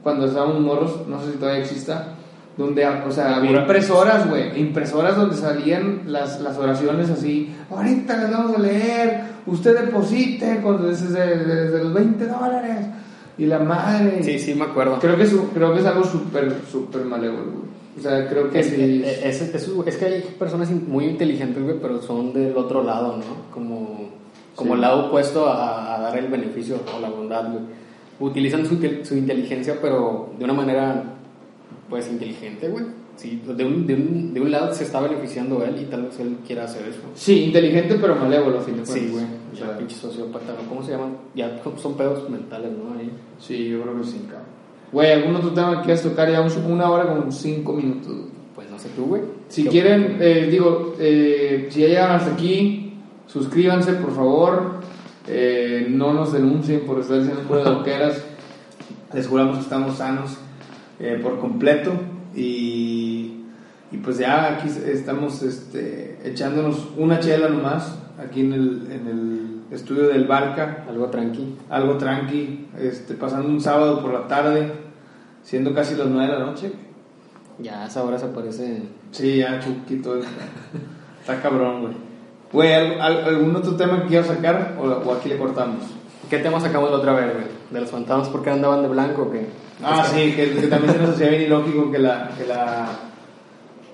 cuando 0.03 0.27
estábamos 0.27 0.61
morros, 0.61 1.07
no 1.09 1.21
sé 1.21 1.33
si 1.33 1.39
todavía 1.39 1.63
exista, 1.63 2.15
donde, 2.57 2.87
o 2.87 3.11
sea, 3.11 3.37
había 3.37 3.61
impresoras, 3.61 4.29
güey, 4.29 4.61
impresoras 4.61 5.17
donde 5.17 5.37
salían 5.37 6.03
las, 6.07 6.41
las 6.41 6.57
oraciones 6.57 7.11
así, 7.11 7.55
ahorita 7.71 8.17
les 8.17 8.31
vamos 8.31 8.57
a 8.57 8.61
leer, 8.61 9.21
usted 9.47 9.79
deposite 9.79 10.61
con, 10.63 10.87
desde, 10.87 11.45
desde 11.45 11.85
los 11.85 11.93
20 11.93 12.27
dólares, 12.27 12.87
y 13.39 13.47
la 13.47 13.61
madre... 13.61 14.23
Sí, 14.23 14.39
sí, 14.39 14.55
me 14.55 14.65
acuerdo. 14.65 14.99
Creo 14.99 15.17
que, 15.17 15.23
es, 15.23 15.35
creo 15.55 15.73
que 15.73 15.79
es 15.79 15.87
algo 15.87 16.03
súper, 16.03 16.53
súper 16.71 17.05
malévolo, 17.05 17.45
güey. 17.45 17.78
O 17.99 18.01
sea, 18.01 18.29
creo 18.29 18.51
que 18.51 18.61
Es, 18.61 18.67
sí... 18.67 19.03
es, 19.05 19.43
es- 19.43 19.55
es- 19.55 19.69
es 19.87 19.97
que 19.97 20.05
hay 20.05 20.21
personas 20.39 20.71
muy 20.71 21.07
inteligentes, 21.07 21.63
güey, 21.63 21.77
pero 21.81 22.01
son 22.01 22.33
del 22.33 22.57
otro 22.57 22.83
lado, 22.85 23.17
¿no? 23.17 23.53
Como, 23.53 24.09
como 24.55 24.71
Sí. 24.71 24.75
el 24.77 24.81
lado 24.81 25.07
opuesto 25.09 25.47
a, 25.49 25.97
a 25.97 26.01
dar 26.01 26.17
el 26.19 26.29
beneficio 26.29 26.81
o 26.97 27.01
la 27.01 27.11
bondad, 27.11 27.51
güey. 27.51 27.65
Utilizan 28.21 28.67
su, 28.67 28.77
su 29.05 29.17
inteligencia, 29.17 29.77
pero 29.81 30.31
de 30.39 30.45
una 30.45 30.55
manera, 30.55 31.05
pues, 31.89 32.09
inteligente, 32.11 32.69
güey. 32.69 32.85
Sí, 33.17 33.43
de 33.45 33.65
un, 33.65 33.85
de, 33.85 33.95
un, 33.95 34.33
de 34.33 34.41
un 34.41 34.51
lado 34.53 34.73
se 34.73 34.85
está 34.85 35.01
beneficiando 35.01 35.65
él 35.65 35.77
y 35.83 35.87
tal 35.87 36.03
vez 36.05 36.21
él 36.21 36.37
quiera 36.47 36.65
hacer 36.65 36.87
eso. 36.89 37.01
Sí, 37.17 37.45
inteligente 37.47 37.97
pero 38.01 38.15
malévolo, 38.15 38.59
cuentas. 38.59 38.89
Sí, 38.91 39.09
güey. 39.11 39.25
O 39.53 39.57
sea, 39.57 39.77
pinche 39.77 39.97
sociópata, 39.97 40.53
¿no? 40.53 40.69
¿cómo 40.69 40.85
se 40.85 40.93
llaman? 40.93 41.17
Ya 41.35 41.61
son 41.83 41.97
pedos 41.97 42.31
mentales, 42.31 42.71
¿no? 42.71 42.97
Ahí. 42.99 43.11
sí, 43.41 43.71
yo 43.71 43.83
creo 43.83 43.99
que 44.01 44.05
sí, 44.07 44.21
cabrón. 44.29 44.58
Güey, 44.93 45.13
¿algún 45.13 45.37
otro 45.37 45.51
tema 45.51 45.79
que 45.79 45.85
quieras 45.87 46.03
tocar? 46.03 46.31
Ya 46.31 46.41
un- 46.41 46.73
una 46.73 46.91
hora 46.91 47.07
con 47.07 47.31
cinco 47.33 47.73
minutos. 47.75 48.13
Pues 48.55 48.71
no 48.71 48.79
sé 48.79 48.89
tú, 48.97 49.05
güey. 49.07 49.23
Si 49.49 49.65
¿Qué- 49.65 49.69
quieren, 49.71 50.17
eh, 50.21 50.49
digo, 50.51 50.95
eh, 50.99 51.69
si 51.71 51.81
ya 51.81 51.87
llegan 51.89 52.11
hasta 52.13 52.33
aquí, 52.33 52.95
suscríbanse, 53.27 53.93
por 53.95 54.15
favor. 54.15 54.79
Eh, 55.27 55.87
no 55.91 56.15
nos 56.15 56.33
denuncien 56.33 56.81
por 56.81 57.01
estar 57.01 57.19
diciendo 57.19 57.43
puras 57.43 57.65
loqueras. 57.67 58.25
Les 59.13 59.27
juramos 59.27 59.57
que 59.57 59.63
estamos 59.63 59.97
sanos 59.97 60.37
eh, 61.01 61.21
por 61.23 61.39
completo. 61.39 61.93
Y, 62.35 63.43
y 63.93 63.97
pues 64.03 64.19
ya 64.19 64.55
aquí 64.55 64.69
estamos 64.87 65.43
este, 65.43 66.19
echándonos 66.25 66.89
una 66.97 67.19
chela 67.21 67.49
nomás, 67.49 67.99
aquí 68.19 68.41
en 68.41 68.53
el, 68.53 68.89
en 68.93 69.07
el 69.07 69.58
estudio 69.71 70.09
del 70.09 70.27
Barca, 70.27 70.85
Algo 70.89 71.07
tranqui. 71.07 71.57
algo 71.71 71.97
tranqui, 71.97 72.69
este, 72.81 73.15
pasando 73.15 73.49
un 73.49 73.61
sábado 73.61 74.01
por 74.01 74.13
la 74.13 74.27
tarde, 74.27 74.73
siendo 75.43 75.75
casi 75.75 75.95
las 75.95 76.07
9 76.09 76.33
de 76.33 76.39
la 76.39 76.45
noche. 76.47 76.73
Ya 77.59 77.83
a 77.83 77.87
esa 77.87 78.05
hora 78.05 78.19
se 78.19 78.27
parece. 78.29 78.83
Sí, 79.11 79.39
ya 79.39 79.59
chuquito. 79.61 80.19
Está 81.21 81.41
cabrón, 81.43 81.83
güey. 81.83 81.95
Güey, 82.53 82.73
¿al- 82.73 83.01
al- 83.01 83.25
¿algún 83.25 83.55
otro 83.57 83.75
tema 83.77 84.03
que 84.03 84.09
quieras 84.09 84.29
sacar 84.29 84.77
o, 84.81 84.85
o 84.87 85.13
aquí 85.15 85.29
le 85.29 85.37
cortamos? 85.39 85.85
¿Qué 86.31 86.39
tema 86.39 86.61
sacamos 86.61 86.91
la 86.91 86.97
otra 86.99 87.13
vez, 87.13 87.33
güey? 87.35 87.47
¿De 87.71 87.81
los 87.81 87.91
fantasmas 87.91 88.29
porque 88.29 88.51
andaban 88.51 88.83
de 88.83 88.89
blanco 88.89 89.23
o 89.23 89.31
qué? 89.31 89.47
Ah, 89.83 90.05
sí, 90.05 90.33
que, 90.35 90.55
que 90.55 90.67
también 90.67 90.95
se 90.95 90.99
nos 91.01 91.11
hacía 91.11 91.29
bien 91.29 91.43
ilógico 91.43 91.91
que 91.91 91.99
la... 91.99 92.31
Que 92.39 92.47
la 92.47 92.89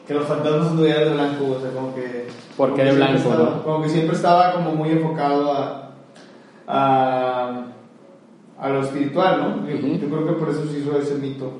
que 0.07 0.12
los 0.14 0.27
fantasmas 0.27 0.68
anduvieran 0.68 1.05
de 1.05 1.14
blanco, 1.14 1.45
o 1.57 1.61
sea, 1.61 1.70
como 1.70 1.95
que... 1.95 2.27
¿Por 2.57 2.70
como 2.70 2.76
qué 2.76 2.82
que 2.84 2.90
de 2.90 2.96
blanco, 2.96 3.16
estaba- 3.16 3.50
no? 3.50 3.62
Como 3.64 3.82
que 3.82 3.88
siempre 3.88 4.16
estaba 4.16 4.52
como 4.52 4.72
muy 4.72 4.90
enfocado 4.90 5.52
a... 5.52 5.90
a, 6.66 7.62
a 8.59 8.68
lo 8.68 8.80
espiritual, 8.82 9.38
¿no? 9.40 9.68
Yo, 9.68 9.76
Ujú. 9.76 9.86
yo 9.98 10.09
creo 10.09 10.26
que 10.26 10.32
por 10.34 10.48
eso 10.50 10.64
se 10.66 10.78
hizo 10.78 10.96
ese 10.98 11.14
mito. 11.16 11.50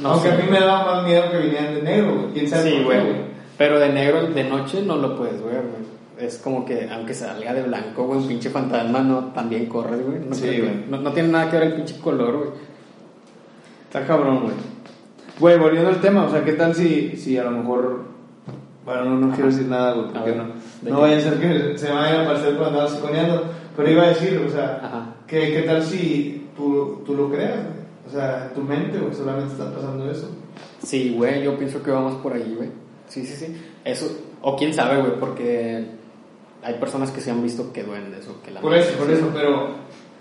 No 0.00 0.10
Aunque 0.12 0.30
a 0.30 0.36
mí 0.36 0.42
me 0.50 0.58
daba 0.58 0.94
más 0.94 1.04
miedo 1.04 1.30
que 1.30 1.38
vinieran 1.38 1.74
de 1.74 1.82
negro, 1.82 2.14
güey. 2.14 2.32
¿Quién 2.32 2.48
sabe 2.48 2.70
Sí, 2.70 2.82
güey. 2.84 3.00
Pero 3.58 3.78
de 3.78 3.90
negro 3.90 4.26
de 4.26 4.44
noche 4.44 4.82
no 4.82 4.96
lo 4.96 5.16
puedes 5.16 5.42
ver, 5.44 5.62
güey. 5.62 5.92
Es 6.26 6.38
como 6.38 6.64
que, 6.64 6.88
aunque 6.90 7.14
salga 7.14 7.52
de 7.52 7.62
blanco, 7.62 8.04
güey, 8.04 8.20
un 8.20 8.28
pinche 8.28 8.48
fantasma 8.50 9.00
no 9.00 9.26
también 9.32 9.66
corre, 9.66 9.98
güey. 9.98 10.18
No, 10.20 10.34
Sí, 10.34 10.46
güey. 10.60 10.84
no, 10.88 10.98
no 10.98 11.12
tiene 11.12 11.28
nada 11.28 11.50
que 11.50 11.58
ver 11.58 11.66
el 11.68 11.74
pinche 11.74 11.98
color, 12.00 12.36
güey. 12.38 12.50
Está 13.84 14.06
cabrón, 14.06 14.40
güey. 14.44 14.54
Güey, 15.38 15.58
volviendo 15.58 15.88
al 15.90 16.00
tema, 16.00 16.24
o 16.24 16.30
sea, 16.30 16.44
¿qué 16.44 16.52
tal 16.52 16.74
si, 16.74 17.16
si 17.16 17.36
a 17.38 17.44
lo 17.44 17.50
mejor... 17.50 18.11
Bueno, 18.84 19.04
no, 19.04 19.26
no 19.26 19.34
quiero 19.34 19.50
decir 19.50 19.66
nada, 19.66 19.92
güey, 19.92 20.06
porque 20.12 20.30
ver, 20.30 20.36
no, 20.38 20.44
¿de 20.82 20.90
no 20.90 21.00
vaya 21.00 21.16
a 21.16 21.20
ser 21.20 21.40
que 21.40 21.78
se 21.78 21.88
me 21.88 21.94
vaya 21.94 22.20
a 22.20 22.22
aparecer 22.24 22.56
cuando 22.56 22.80
andaba 22.80 22.88
psiconeando. 22.88 23.44
Pero 23.76 23.90
iba 23.90 24.02
a 24.02 24.08
decir, 24.08 24.42
o 24.46 24.50
sea. 24.50 25.14
¿qué, 25.26 25.52
qué 25.52 25.62
tal 25.62 25.82
si 25.82 26.48
tú, 26.56 27.02
tú 27.06 27.14
lo 27.14 27.30
creas, 27.30 27.56
güey? 27.56 27.82
O 28.06 28.10
sea, 28.10 28.52
tu 28.54 28.60
mente, 28.62 28.98
güey, 28.98 29.14
solamente 29.14 29.52
está 29.52 29.72
pasando 29.72 30.10
eso. 30.10 30.28
Sí, 30.82 31.14
güey, 31.16 31.44
yo 31.44 31.56
pienso 31.56 31.82
que 31.82 31.90
vamos 31.90 32.16
por 32.16 32.32
ahí, 32.32 32.54
güey. 32.56 32.68
Sí, 33.08 33.24
sí, 33.24 33.34
sí. 33.34 33.56
Eso, 33.84 34.06
o 34.42 34.56
quién 34.56 34.74
sabe, 34.74 35.00
güey, 35.00 35.18
porque 35.20 35.84
hay 36.62 36.74
personas 36.74 37.10
que 37.10 37.20
se 37.20 37.30
han 37.30 37.42
visto 37.42 37.72
que 37.72 37.84
duendes 37.84 38.26
o 38.28 38.42
que 38.42 38.50
la 38.50 38.60
Por 38.60 38.74
eso, 38.74 38.96
por 38.98 39.10
eso, 39.10 39.30
pero... 39.32 39.68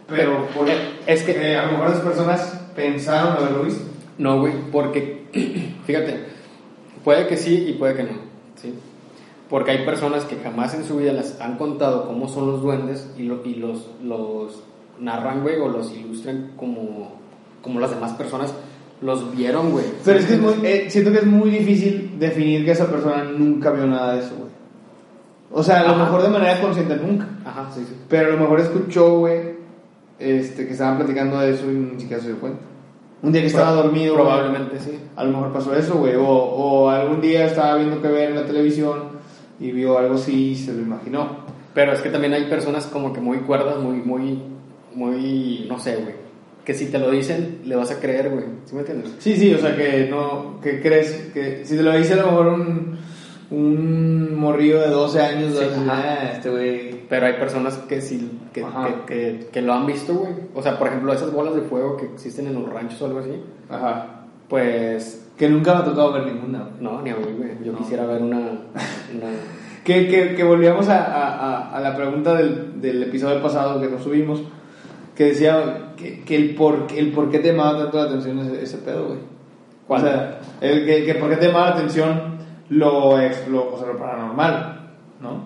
Pero, 0.08 0.46
por, 0.48 0.68
Es 1.08 1.24
que- 1.24 1.54
eh, 1.54 1.58
a 1.58 1.66
lo 1.68 1.72
mejor 1.74 1.90
las 1.92 2.00
personas 2.00 2.62
pensaron 2.76 3.34
haberlo 3.38 3.64
visto. 3.64 3.84
No, 4.18 4.40
güey, 4.40 4.54
porque, 4.72 5.26
fíjate, 5.86 6.26
puede 7.04 7.28
que 7.28 7.38
sí 7.38 7.66
y 7.70 7.74
puede 7.74 7.96
que 7.96 8.04
no, 8.04 8.31
¿sí? 8.62 8.74
Porque 9.50 9.72
hay 9.72 9.86
personas 9.86 10.24
que 10.24 10.38
jamás 10.38 10.74
en 10.76 10.86
su 10.86 10.98
vida 10.98 11.12
las 11.14 11.40
han 11.42 11.58
contado 11.58 12.08
cómo 12.08 12.28
son 12.30 12.48
los 12.48 12.62
duendes 12.62 13.10
y, 13.18 13.24
lo- 13.24 13.44
y 13.46 13.56
los, 13.56 13.90
los 14.04 14.64
narran, 15.00 15.42
güey, 15.42 15.58
o 15.60 15.68
los 15.68 15.92
ilustran 15.94 16.52
como, 16.56 17.12
como 17.62 17.80
las 17.80 17.90
demás 17.90 18.14
personas 18.14 18.54
los 19.02 19.36
vieron, 19.36 19.72
güey. 19.72 19.86
Pero 20.06 20.20
es 20.20 20.26
que 20.26 20.34
es 20.36 20.40
muy, 20.40 20.54
eh, 20.64 20.86
siento 20.90 21.12
que 21.12 21.18
es 21.18 21.26
muy 21.26 21.50
difícil 21.50 22.18
definir 22.20 22.64
que 22.64 22.72
esa 22.72 22.86
persona 22.90 23.24
nunca 23.24 23.72
vio 23.72 23.88
nada 23.88 24.14
de 24.14 24.20
eso, 24.22 24.36
güey. 24.38 24.52
O 25.54 25.64
sea, 25.64 25.82
a 25.82 25.84
lo 25.84 25.90
Ajá. 25.96 26.04
mejor 26.06 26.22
de 26.24 26.30
manera 26.30 26.62
consciente 26.62 26.96
nunca. 26.96 27.28
Ajá, 27.44 27.70
sí, 27.74 27.84
sí. 27.86 27.94
Pero 28.08 28.30
a 28.30 28.32
lo 28.36 28.38
mejor 28.40 28.60
escuchó, 28.62 29.18
güey, 29.20 29.40
este, 30.20 30.66
que 30.66 30.72
estaban 30.74 30.98
platicando 30.98 31.40
de 31.40 31.52
eso 31.56 31.70
y 31.70 31.74
ni 31.76 32.00
siquiera 32.00 32.22
se 32.22 32.30
dio 32.30 32.40
cuenta. 32.40 32.60
Un 33.24 33.32
día 33.32 33.42
que 33.42 33.48
estaba 33.48 33.72
dormido, 33.72 34.16
güey, 34.16 34.26
Probablemente 34.26 34.80
sí. 34.80 35.00
a 35.16 35.24
lo 35.24 35.32
mejor 35.32 35.54
pasó 35.54 35.76
eso, 35.76 35.96
güey. 35.96 36.16
O, 36.16 36.28
o 36.28 36.90
algún 36.90 37.22
día 37.22 37.46
estaba 37.46 37.76
viendo 37.76 38.02
que 38.02 38.08
ver 38.08 38.30
en 38.30 38.36
la 38.36 38.46
televisión 38.46 39.22
y 39.60 39.72
vio 39.72 39.98
algo 39.98 40.16
así 40.16 40.52
y 40.52 40.56
se 40.56 40.74
lo 40.74 40.82
imaginó. 40.82 41.42
Pero 41.74 41.94
es 41.94 42.02
que 42.02 42.10
también 42.10 42.34
hay 42.34 42.46
personas 42.46 42.88
como 42.88 43.14
que 43.14 43.22
muy 43.22 43.40
cuerdas, 43.40 43.78
muy, 43.80 43.98
muy, 43.98 44.42
muy, 44.94 45.66
no 45.70 45.80
sé, 45.80 45.98
güey. 45.98 46.16
Que 46.66 46.74
si 46.74 46.88
te 46.88 47.00
lo 47.00 47.10
dicen, 47.10 47.62
le 47.66 47.76
vas 47.76 47.92
a 47.92 48.00
creer, 48.00 48.30
güey. 48.30 48.46
¿Sí 48.66 48.76
me 48.76 48.82
entiendes? 48.82 49.14
Sí, 49.20 49.36
sí, 49.36 49.54
o 49.54 49.58
sea 49.58 49.76
que 49.76 50.08
no, 50.10 50.60
que 50.62 50.82
crees, 50.82 51.32
que 51.34 51.66
si 51.66 51.78
te 51.78 51.84
lo 51.84 51.96
dice 51.96 52.14
a 52.14 52.18
lo 52.18 52.26
mejor 52.26 52.48
un, 52.48 53.00
un 53.52 54.36
morrillo 54.40 54.80
de 54.82 54.90
12 54.90 55.22
años, 55.22 55.52
Sí, 55.52 55.58
vas 55.60 55.64
a 55.64 55.70
decir, 55.70 55.90
ajá. 55.90 56.04
"Ah, 56.22 56.32
este 56.34 56.50
güey. 56.50 57.02
Pero 57.10 57.26
hay 57.26 57.34
personas 57.34 57.76
que 57.78 58.02
sí, 58.02 58.40
que, 58.54 58.62
que, 58.62 59.06
que- 59.06 59.48
que 59.52 59.62
lo 59.62 59.74
han 59.74 59.86
visto, 59.86 60.14
güey. 60.14 60.32
O 60.56 60.62
sea, 60.64 60.78
por 60.80 60.88
ejemplo, 60.88 61.12
esas 61.14 61.32
bolas 61.34 61.54
de 61.56 61.62
fuego 61.62 61.98
que 61.98 62.06
existen 62.06 62.48
en 62.48 62.54
los 62.56 62.72
ranchos 62.72 63.02
o 63.02 63.06
algo 63.08 63.20
así. 63.20 63.32
Ajá. 63.70 64.22
Pues, 64.48 65.18
Que 65.38 65.50
nunca 65.50 65.74
me 65.74 65.80
ha 65.80 65.84
tocado 65.86 66.14
ver 66.14 66.26
ninguna, 66.28 66.70
no, 66.80 67.02
ni 67.02 67.10
a 67.10 67.16
mí, 67.16 67.26
güey. 67.38 67.52
Yo 67.64 67.72
No. 67.72 67.78
quisiera 67.80 68.06
ver 68.06 68.22
una, 68.22 68.38
una... 68.38 69.30
Que, 69.84 70.08
que, 70.08 70.36
que 70.36 70.44
volvíamos 70.44 70.88
a, 70.90 71.04
a- 71.04 71.76
a- 71.76 71.80
la 71.82 71.96
pregunta 71.96 72.36
del, 72.36 72.80
del 72.80 73.02
episodio 73.04 73.42
pasado 73.42 73.82
que 73.82 73.88
nos 73.88 74.04
subimos, 74.04 74.44
que 75.16 75.24
decía 75.26 75.94
que, 75.98 76.22
que 76.22 76.36
el, 76.36 76.54
por, 76.54 76.86
el 76.96 77.12
por 77.12 77.32
qué 77.32 77.40
te 77.40 77.52
llamaba 77.52 77.80
tanto 77.80 77.98
la 77.98 78.04
atención 78.04 78.38
ese, 78.40 78.62
ese 78.62 78.78
pedo, 78.78 79.08
güey. 79.08 79.20
O 79.88 80.00
sea, 80.00 80.40
el 80.62 80.86
que, 80.86 81.04
que 81.06 81.16
por 81.16 81.30
qué 81.32 81.38
te 81.38 81.48
llamaba 81.48 81.70
la 81.72 81.76
atención 81.78 82.38
lo, 82.72 83.20
ex- 83.22 83.48
lo, 83.48 83.74
o 83.74 83.78
sea, 83.78 83.88
lo 83.88 83.98
paranormal, 83.98 84.90
¿no? 85.22 85.44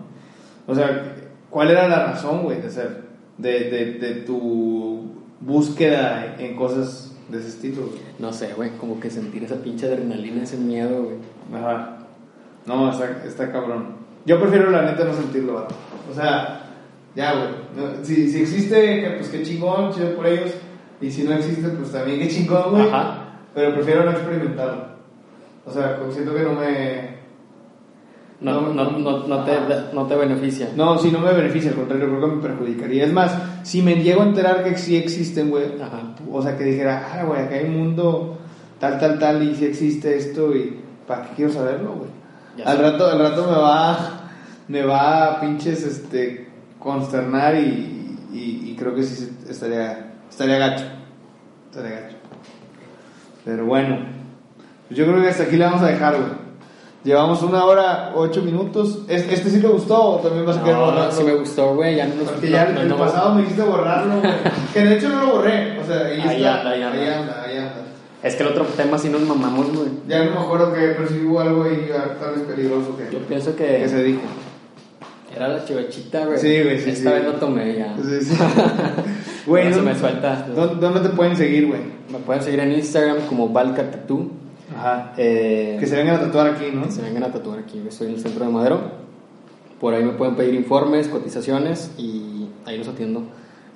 O 0.68 0.74
sea, 0.74 1.16
¿cuál 1.50 1.70
era 1.72 1.88
la 1.88 2.06
razón, 2.08 2.44
güey, 2.44 2.62
de 2.62 2.70
ser, 2.70 3.04
de, 3.38 3.52
de, 3.70 3.86
de 4.00 4.14
tu 4.22 5.12
búsqueda 5.42 6.36
en 6.40 6.56
cosas 6.56 7.16
de 7.30 7.40
ese 7.40 7.50
estilo, 7.50 7.84
güey? 7.88 8.00
No 8.20 8.32
sé, 8.34 8.54
güey. 8.56 8.72
Como 8.80 9.00
que 9.00 9.10
sentir 9.10 9.44
esa 9.44 9.56
pinche 9.56 9.86
adrenalina, 9.88 10.44
ese 10.44 10.58
miedo, 10.58 11.04
güey. 11.04 11.18
Ajá. 11.54 11.98
No, 12.66 12.90
está, 12.92 13.24
está 13.26 13.52
cabrón. 13.52 13.96
Yo 14.26 14.40
prefiero 14.40 14.72
la 14.72 14.82
neta 14.84 15.04
no 15.04 15.14
sentirlo, 15.14 15.54
vato. 15.56 15.76
O 16.12 16.16
sea, 16.16 16.62
ya, 17.16 17.34
güey. 17.34 17.50
Si, 18.04 18.30
si 18.32 18.42
existe, 18.42 19.14
pues 19.18 19.30
qué 19.30 19.44
chingón, 19.44 19.92
chido 19.94 20.16
por 20.16 20.26
ellos. 20.26 20.52
Y 21.02 21.12
si 21.12 21.24
no 21.24 21.34
existe, 21.34 21.68
pues 21.70 21.92
también 21.92 22.20
qué 22.20 22.28
chingón, 22.28 22.72
güey. 22.72 22.88
Ajá. 22.88 23.22
Pero 23.54 23.74
prefiero 23.76 24.04
no 24.04 24.12
experimentarlo. 24.12 24.86
O 25.66 25.72
sea, 25.72 26.00
siento 26.12 26.34
que 26.34 26.42
no 26.44 26.54
me. 26.54 27.15
No, 28.42 28.62
No, 28.74 28.92
no, 28.92 29.28
no, 29.28 29.44
te, 29.44 29.54
no 29.94 30.06
te 30.06 30.16
beneficia. 30.16 30.70
No, 30.76 30.98
si 30.98 31.10
no 31.10 31.20
me 31.20 31.32
beneficia, 31.32 31.72
al 31.72 31.78
contrario, 31.78 32.08
creo 32.08 32.22
que 32.22 32.36
me 32.36 32.42
perjudicaría. 32.42 33.06
Es 33.06 33.14
más, 33.14 33.32
si 33.64 33.82
me 33.82 33.96
llego 33.96 34.22
a 34.22 34.26
enterar 34.26 34.64
que 34.64 34.78
sí 34.78 34.98
existen, 34.98 35.50
güey. 35.50 35.66
O 36.32 36.42
sea, 36.42 36.58
que 36.58 36.66
dijera, 36.66 37.12
ah, 37.14 37.24
güey, 37.24 37.42
acá 37.42 37.56
hay 37.56 37.66
un 37.66 37.78
mundo 37.78 38.38
tal, 38.80 39.00
tal, 39.00 39.20
tal, 39.20 39.44
y 39.44 39.56
si 39.56 39.66
existe 39.66 40.18
esto, 40.18 40.56
y 40.56 40.82
¿para 41.08 41.24
qué 41.24 41.30
quiero 41.36 41.54
saberlo, 41.54 41.94
güey? 41.94 42.10
Al 42.66 42.78
sé. 42.78 42.84
rato, 42.84 43.08
al 43.08 43.20
rato 43.20 43.46
me 43.50 43.58
va, 43.58 44.30
me 44.68 44.84
va 44.84 45.26
a 45.26 45.42
pinches, 45.42 45.84
este, 45.84 46.50
consternar 46.80 47.56
y, 47.56 48.20
y, 48.34 48.70
y 48.72 48.76
creo 48.78 48.94
que 48.94 49.04
sí 49.04 49.30
estaría, 49.50 50.14
estaría 50.30 50.58
gacho. 50.58 50.86
Estaría 51.72 52.02
gacho. 52.02 52.16
Pero 53.46 53.66
bueno, 53.66 54.00
pues 54.88 54.98
yo 54.98 55.06
creo 55.06 55.22
que 55.22 55.30
hasta 55.30 55.44
aquí 55.44 55.56
le 55.56 55.66
vamos 55.66 55.82
a 55.82 55.88
dejar, 55.88 56.16
güey. 56.16 56.45
Llevamos 57.06 57.42
una 57.44 57.64
hora, 57.66 58.12
ocho 58.16 58.42
minutos. 58.42 59.00
¿Es- 59.08 59.32
¿Este 59.32 59.50
sí 59.52 59.62
te 59.62 59.68
gustó 59.68 60.02
o 60.04 60.18
también 60.20 60.46
vas 60.46 60.58
a 60.58 60.62
querer 60.64 60.76
No, 60.76 60.86
no, 60.88 60.92
borrarlo? 60.92 61.12
sí 61.14 61.24
me 61.24 61.36
gustó, 61.36 61.76
güey. 61.76 61.96
Ya 61.96 62.08
no 62.08 62.16
nos... 62.16 62.32
Porque 62.32 62.50
ya 62.50 62.66
no, 62.66 62.72
no, 62.74 62.82
el 62.82 62.88
no- 62.90 62.98
pasado 62.98 63.36
me 63.36 63.44
hiciste 63.44 63.62
borrarlo, 63.62 64.20
güey. 64.22 64.34
Que 64.74 64.80
de 64.84 64.96
hecho 64.98 65.10
no 65.10 65.22
lo 65.24 65.34
borré. 65.36 65.80
O 65.80 65.86
sea, 65.86 66.08
ahí, 66.08 66.20
Ahí 66.22 66.36
está. 66.38 66.58
anda, 66.62 66.70
ahí 66.72 66.82
anda. 66.84 67.00
ahí 67.02 67.08
anda, 67.08 67.44
ahí 67.46 67.58
anda. 67.58 67.74
Es 68.24 68.36
que 68.36 68.42
el 68.44 68.50
otro 68.50 68.66
tema 68.76 68.98
sí 68.98 69.10
nos 69.10 69.22
mamamos, 69.22 69.68
güey. 69.72 69.90
Ya 70.08 70.24
no 70.26 70.32
me 70.32 70.38
acuerdo 70.40 70.74
que 70.74 70.80
percibo 70.82 71.40
algo 71.40 71.64
ahí 71.66 71.90
ah, 71.96 72.16
tal 72.20 72.34
vez 72.34 72.42
peligroso 72.44 72.98
que, 72.98 73.14
Yo 73.14 73.20
pienso 73.20 73.56
que 73.56 73.66
que 73.78 73.88
se 73.88 74.04
dije. 74.04 74.20
era 75.36 75.48
la 75.50 75.64
chivechita, 75.64 76.26
güey. 76.26 76.40
Sí, 76.40 76.64
güey, 76.64 76.80
sí, 76.80 76.90
Esta 76.90 77.10
sí. 77.12 77.16
vez 77.18 77.24
lo 77.24 77.34
tomé 77.34 77.76
ya. 77.78 77.96
Sí, 78.02 78.26
sí. 78.26 78.36
Güey, 79.46 79.62
Ahora 79.66 79.76
se 79.76 79.82
¿dónde- 79.82 79.94
me 79.94 80.00
suelta. 80.00 80.48
¿dónde, 80.56 81.00
te 81.02 81.10
pueden 81.10 81.38
seguir, 81.38 81.68
güey? 81.68 81.82
Me 82.12 82.18
pueden 82.18 82.42
seguir 82.42 82.62
en 82.62 82.72
Instagram 82.72 83.18
como 83.30 83.48
Valka 83.50 83.84
Tattoo. 83.92 84.32
Ajá. 84.76 85.14
Eh, 85.18 85.78
Que 85.80 85.88
se 85.88 85.96
vengan 85.96 86.16
a 86.16 86.20
tatuar 86.20 86.48
aquí, 86.48 86.66
¿no? 86.74 86.84
que 86.86 86.92
se 86.92 87.02
vengan 87.02 87.24
a 87.24 87.32
tatuar 87.32 87.60
aquí. 87.60 87.82
Estoy 87.88 88.08
en 88.08 88.14
el 88.16 88.20
centro 88.20 88.46
de 88.46 88.52
Madero. 88.52 88.82
Por 89.80 89.94
ahí 89.94 90.04
me 90.04 90.14
pueden 90.14 90.36
pedir 90.36 90.54
informes, 90.54 91.08
cotizaciones 91.08 91.92
y 91.98 92.48
ahí 92.66 92.78
los 92.78 92.88
atiendo. 92.88 93.24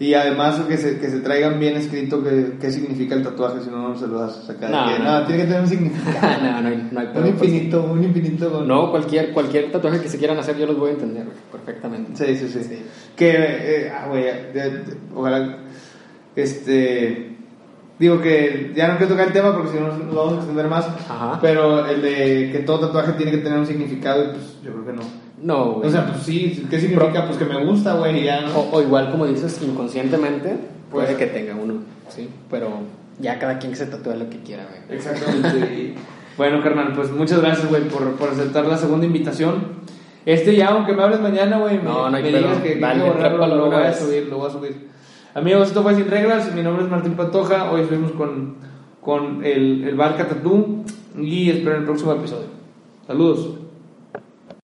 Y 0.02 0.14
además 0.14 0.62
que 0.62 0.78
se, 0.78 0.98
que 0.98 1.10
se 1.10 1.20
traigan 1.20 1.60
bien 1.60 1.76
escrito 1.76 2.24
qué, 2.24 2.54
qué 2.62 2.72
significa 2.72 3.16
el 3.16 3.22
tatuaje, 3.22 3.62
si 3.62 3.70
no, 3.70 3.90
no 3.90 3.98
se 4.00 4.08
lo 4.08 4.20
vas 4.20 4.38
a 4.38 4.42
sacar. 4.44 4.70
No, 4.72 4.88
Que- 4.88 5.04
no. 5.04 5.26
tiene 5.26 5.42
que 5.42 5.48
tener 5.50 5.62
un 5.62 5.68
significado. 5.68 6.38
no, 6.42 6.62
no 6.62 6.68
hay, 6.70 6.90
no 6.90 7.00
hay 7.02 7.08
un 7.08 7.14
pues. 7.14 7.28
infinito, 7.28 7.84
un 7.84 8.04
infinito. 8.06 8.50
con- 8.50 8.66
No, 8.68 8.92
cualquier, 8.92 9.34
cualquier 9.34 9.70
tatuaje 9.74 10.00
que 10.00 10.08
se 10.08 10.18
quieran 10.18 10.38
hacer 10.38 10.58
yo 10.58 10.66
los 10.68 10.78
voy 10.78 10.92
a 10.92 10.94
entender 10.94 11.26
perfectamente. 11.52 12.12
Sí, 12.16 12.34
sí, 12.38 12.48
sí. 12.48 12.64
Sí. 12.64 12.82
Que, 13.14 13.30
eh, 13.36 13.92
ah, 13.94 14.08
güey, 14.08 14.24
ojalá, 15.14 15.58
este, 16.34 17.36
digo 18.00 18.22
que 18.22 18.72
ya 18.76 18.88
no 18.88 18.98
quiero 18.98 19.12
tocar 19.14 19.28
el 19.28 19.34
tema 19.34 19.54
porque 19.54 19.72
si 19.72 19.78
no 19.80 19.88
nos 19.90 20.16
vamos 20.16 20.34
a 20.34 20.38
extender 20.38 20.68
más, 20.68 20.88
Ajá. 20.88 21.38
pero 21.42 21.86
el 21.86 22.02
de 22.02 22.50
que 22.52 22.60
todo 22.60 22.88
tatuaje 22.88 23.12
tiene 23.14 23.32
que 23.32 23.38
tener 23.40 23.60
un 23.60 23.68
significado, 23.68 24.32
pues 24.32 24.58
yo 24.64 24.72
creo 24.72 24.86
que 24.86 24.94
no. 24.94 25.02
No, 25.42 25.72
güey. 25.74 25.88
O 25.88 25.92
sea, 25.92 26.06
pues 26.08 26.24
sí, 26.24 26.66
¿qué 26.70 26.80
significa? 26.80 27.26
Pues 27.26 27.38
que 27.38 27.46
me 27.46 27.64
gusta, 27.64 27.94
güey, 27.96 28.20
y 28.20 28.24
ya, 28.26 28.42
¿no? 28.42 28.58
O, 28.60 28.70
o 28.78 28.82
igual 28.82 29.12
como 29.12 29.26
dices, 29.26 29.62
inconscientemente 29.62 30.58
puede 30.92 31.08
Pues- 31.08 31.18
que 31.18 31.28
tenga 31.28 31.56
uno, 31.56 31.76
¿sí? 32.10 32.30
Pero 32.50 32.70
ya 33.20 33.38
cada 33.40 33.58
quien 33.60 33.72
que 33.72 33.78
se 33.78 33.86
tatúe 33.86 34.16
lo 34.16 34.30
que 34.30 34.40
quiera, 34.40 34.66
güey. 34.70 34.98
Exactamente. 34.98 35.94
bueno, 36.38 36.62
carnal, 36.64 36.94
pues 36.94 37.12
muchas 37.12 37.42
gracias, 37.42 37.70
güey, 37.70 37.84
por, 37.88 38.12
por 38.16 38.30
aceptar 38.30 38.66
la 38.66 38.78
segunda 38.78 39.06
invitación. 39.06 39.80
Este 40.26 40.56
ya, 40.56 40.68
aunque 40.68 40.94
me 40.94 41.04
hables 41.04 41.22
mañana, 41.22 41.58
güey, 41.58 41.78
me, 41.78 41.84
No, 41.84 42.10
no 42.10 42.18
hay 42.18 42.24
me 42.24 42.30
digas 42.38 42.58
que, 42.58 42.76
Dale, 42.76 43.04
que 43.04 43.10
borrarlo, 43.10 43.48
lo 43.48 43.68
una 43.68 43.78
voy 43.78 43.86
a 43.86 43.90
vez. 43.90 44.00
subir, 44.00 44.28
lo 44.28 44.38
voy 44.40 44.50
a 44.50 44.52
subir. 44.52 44.90
Amigos, 45.36 45.68
esto 45.68 45.84
fue 45.84 45.94
Sin 45.94 46.10
Reglas. 46.10 46.54
Mi 46.56 46.64
nombre 46.64 46.84
es 46.84 46.90
Martín 46.90 47.14
Pantoja. 47.14 47.72
Hoy 47.72 47.82
estuvimos 47.82 48.14
con, 48.14 48.56
con 49.00 49.46
el, 49.46 49.84
el 49.84 49.96
Barca 49.96 50.28
Tatú. 50.28 50.84
Y 51.16 51.52
espero 51.52 51.74
en 51.74 51.82
el 51.82 51.86
próximo 51.86 52.14
episodio. 52.14 52.48
Saludos. 53.06 53.59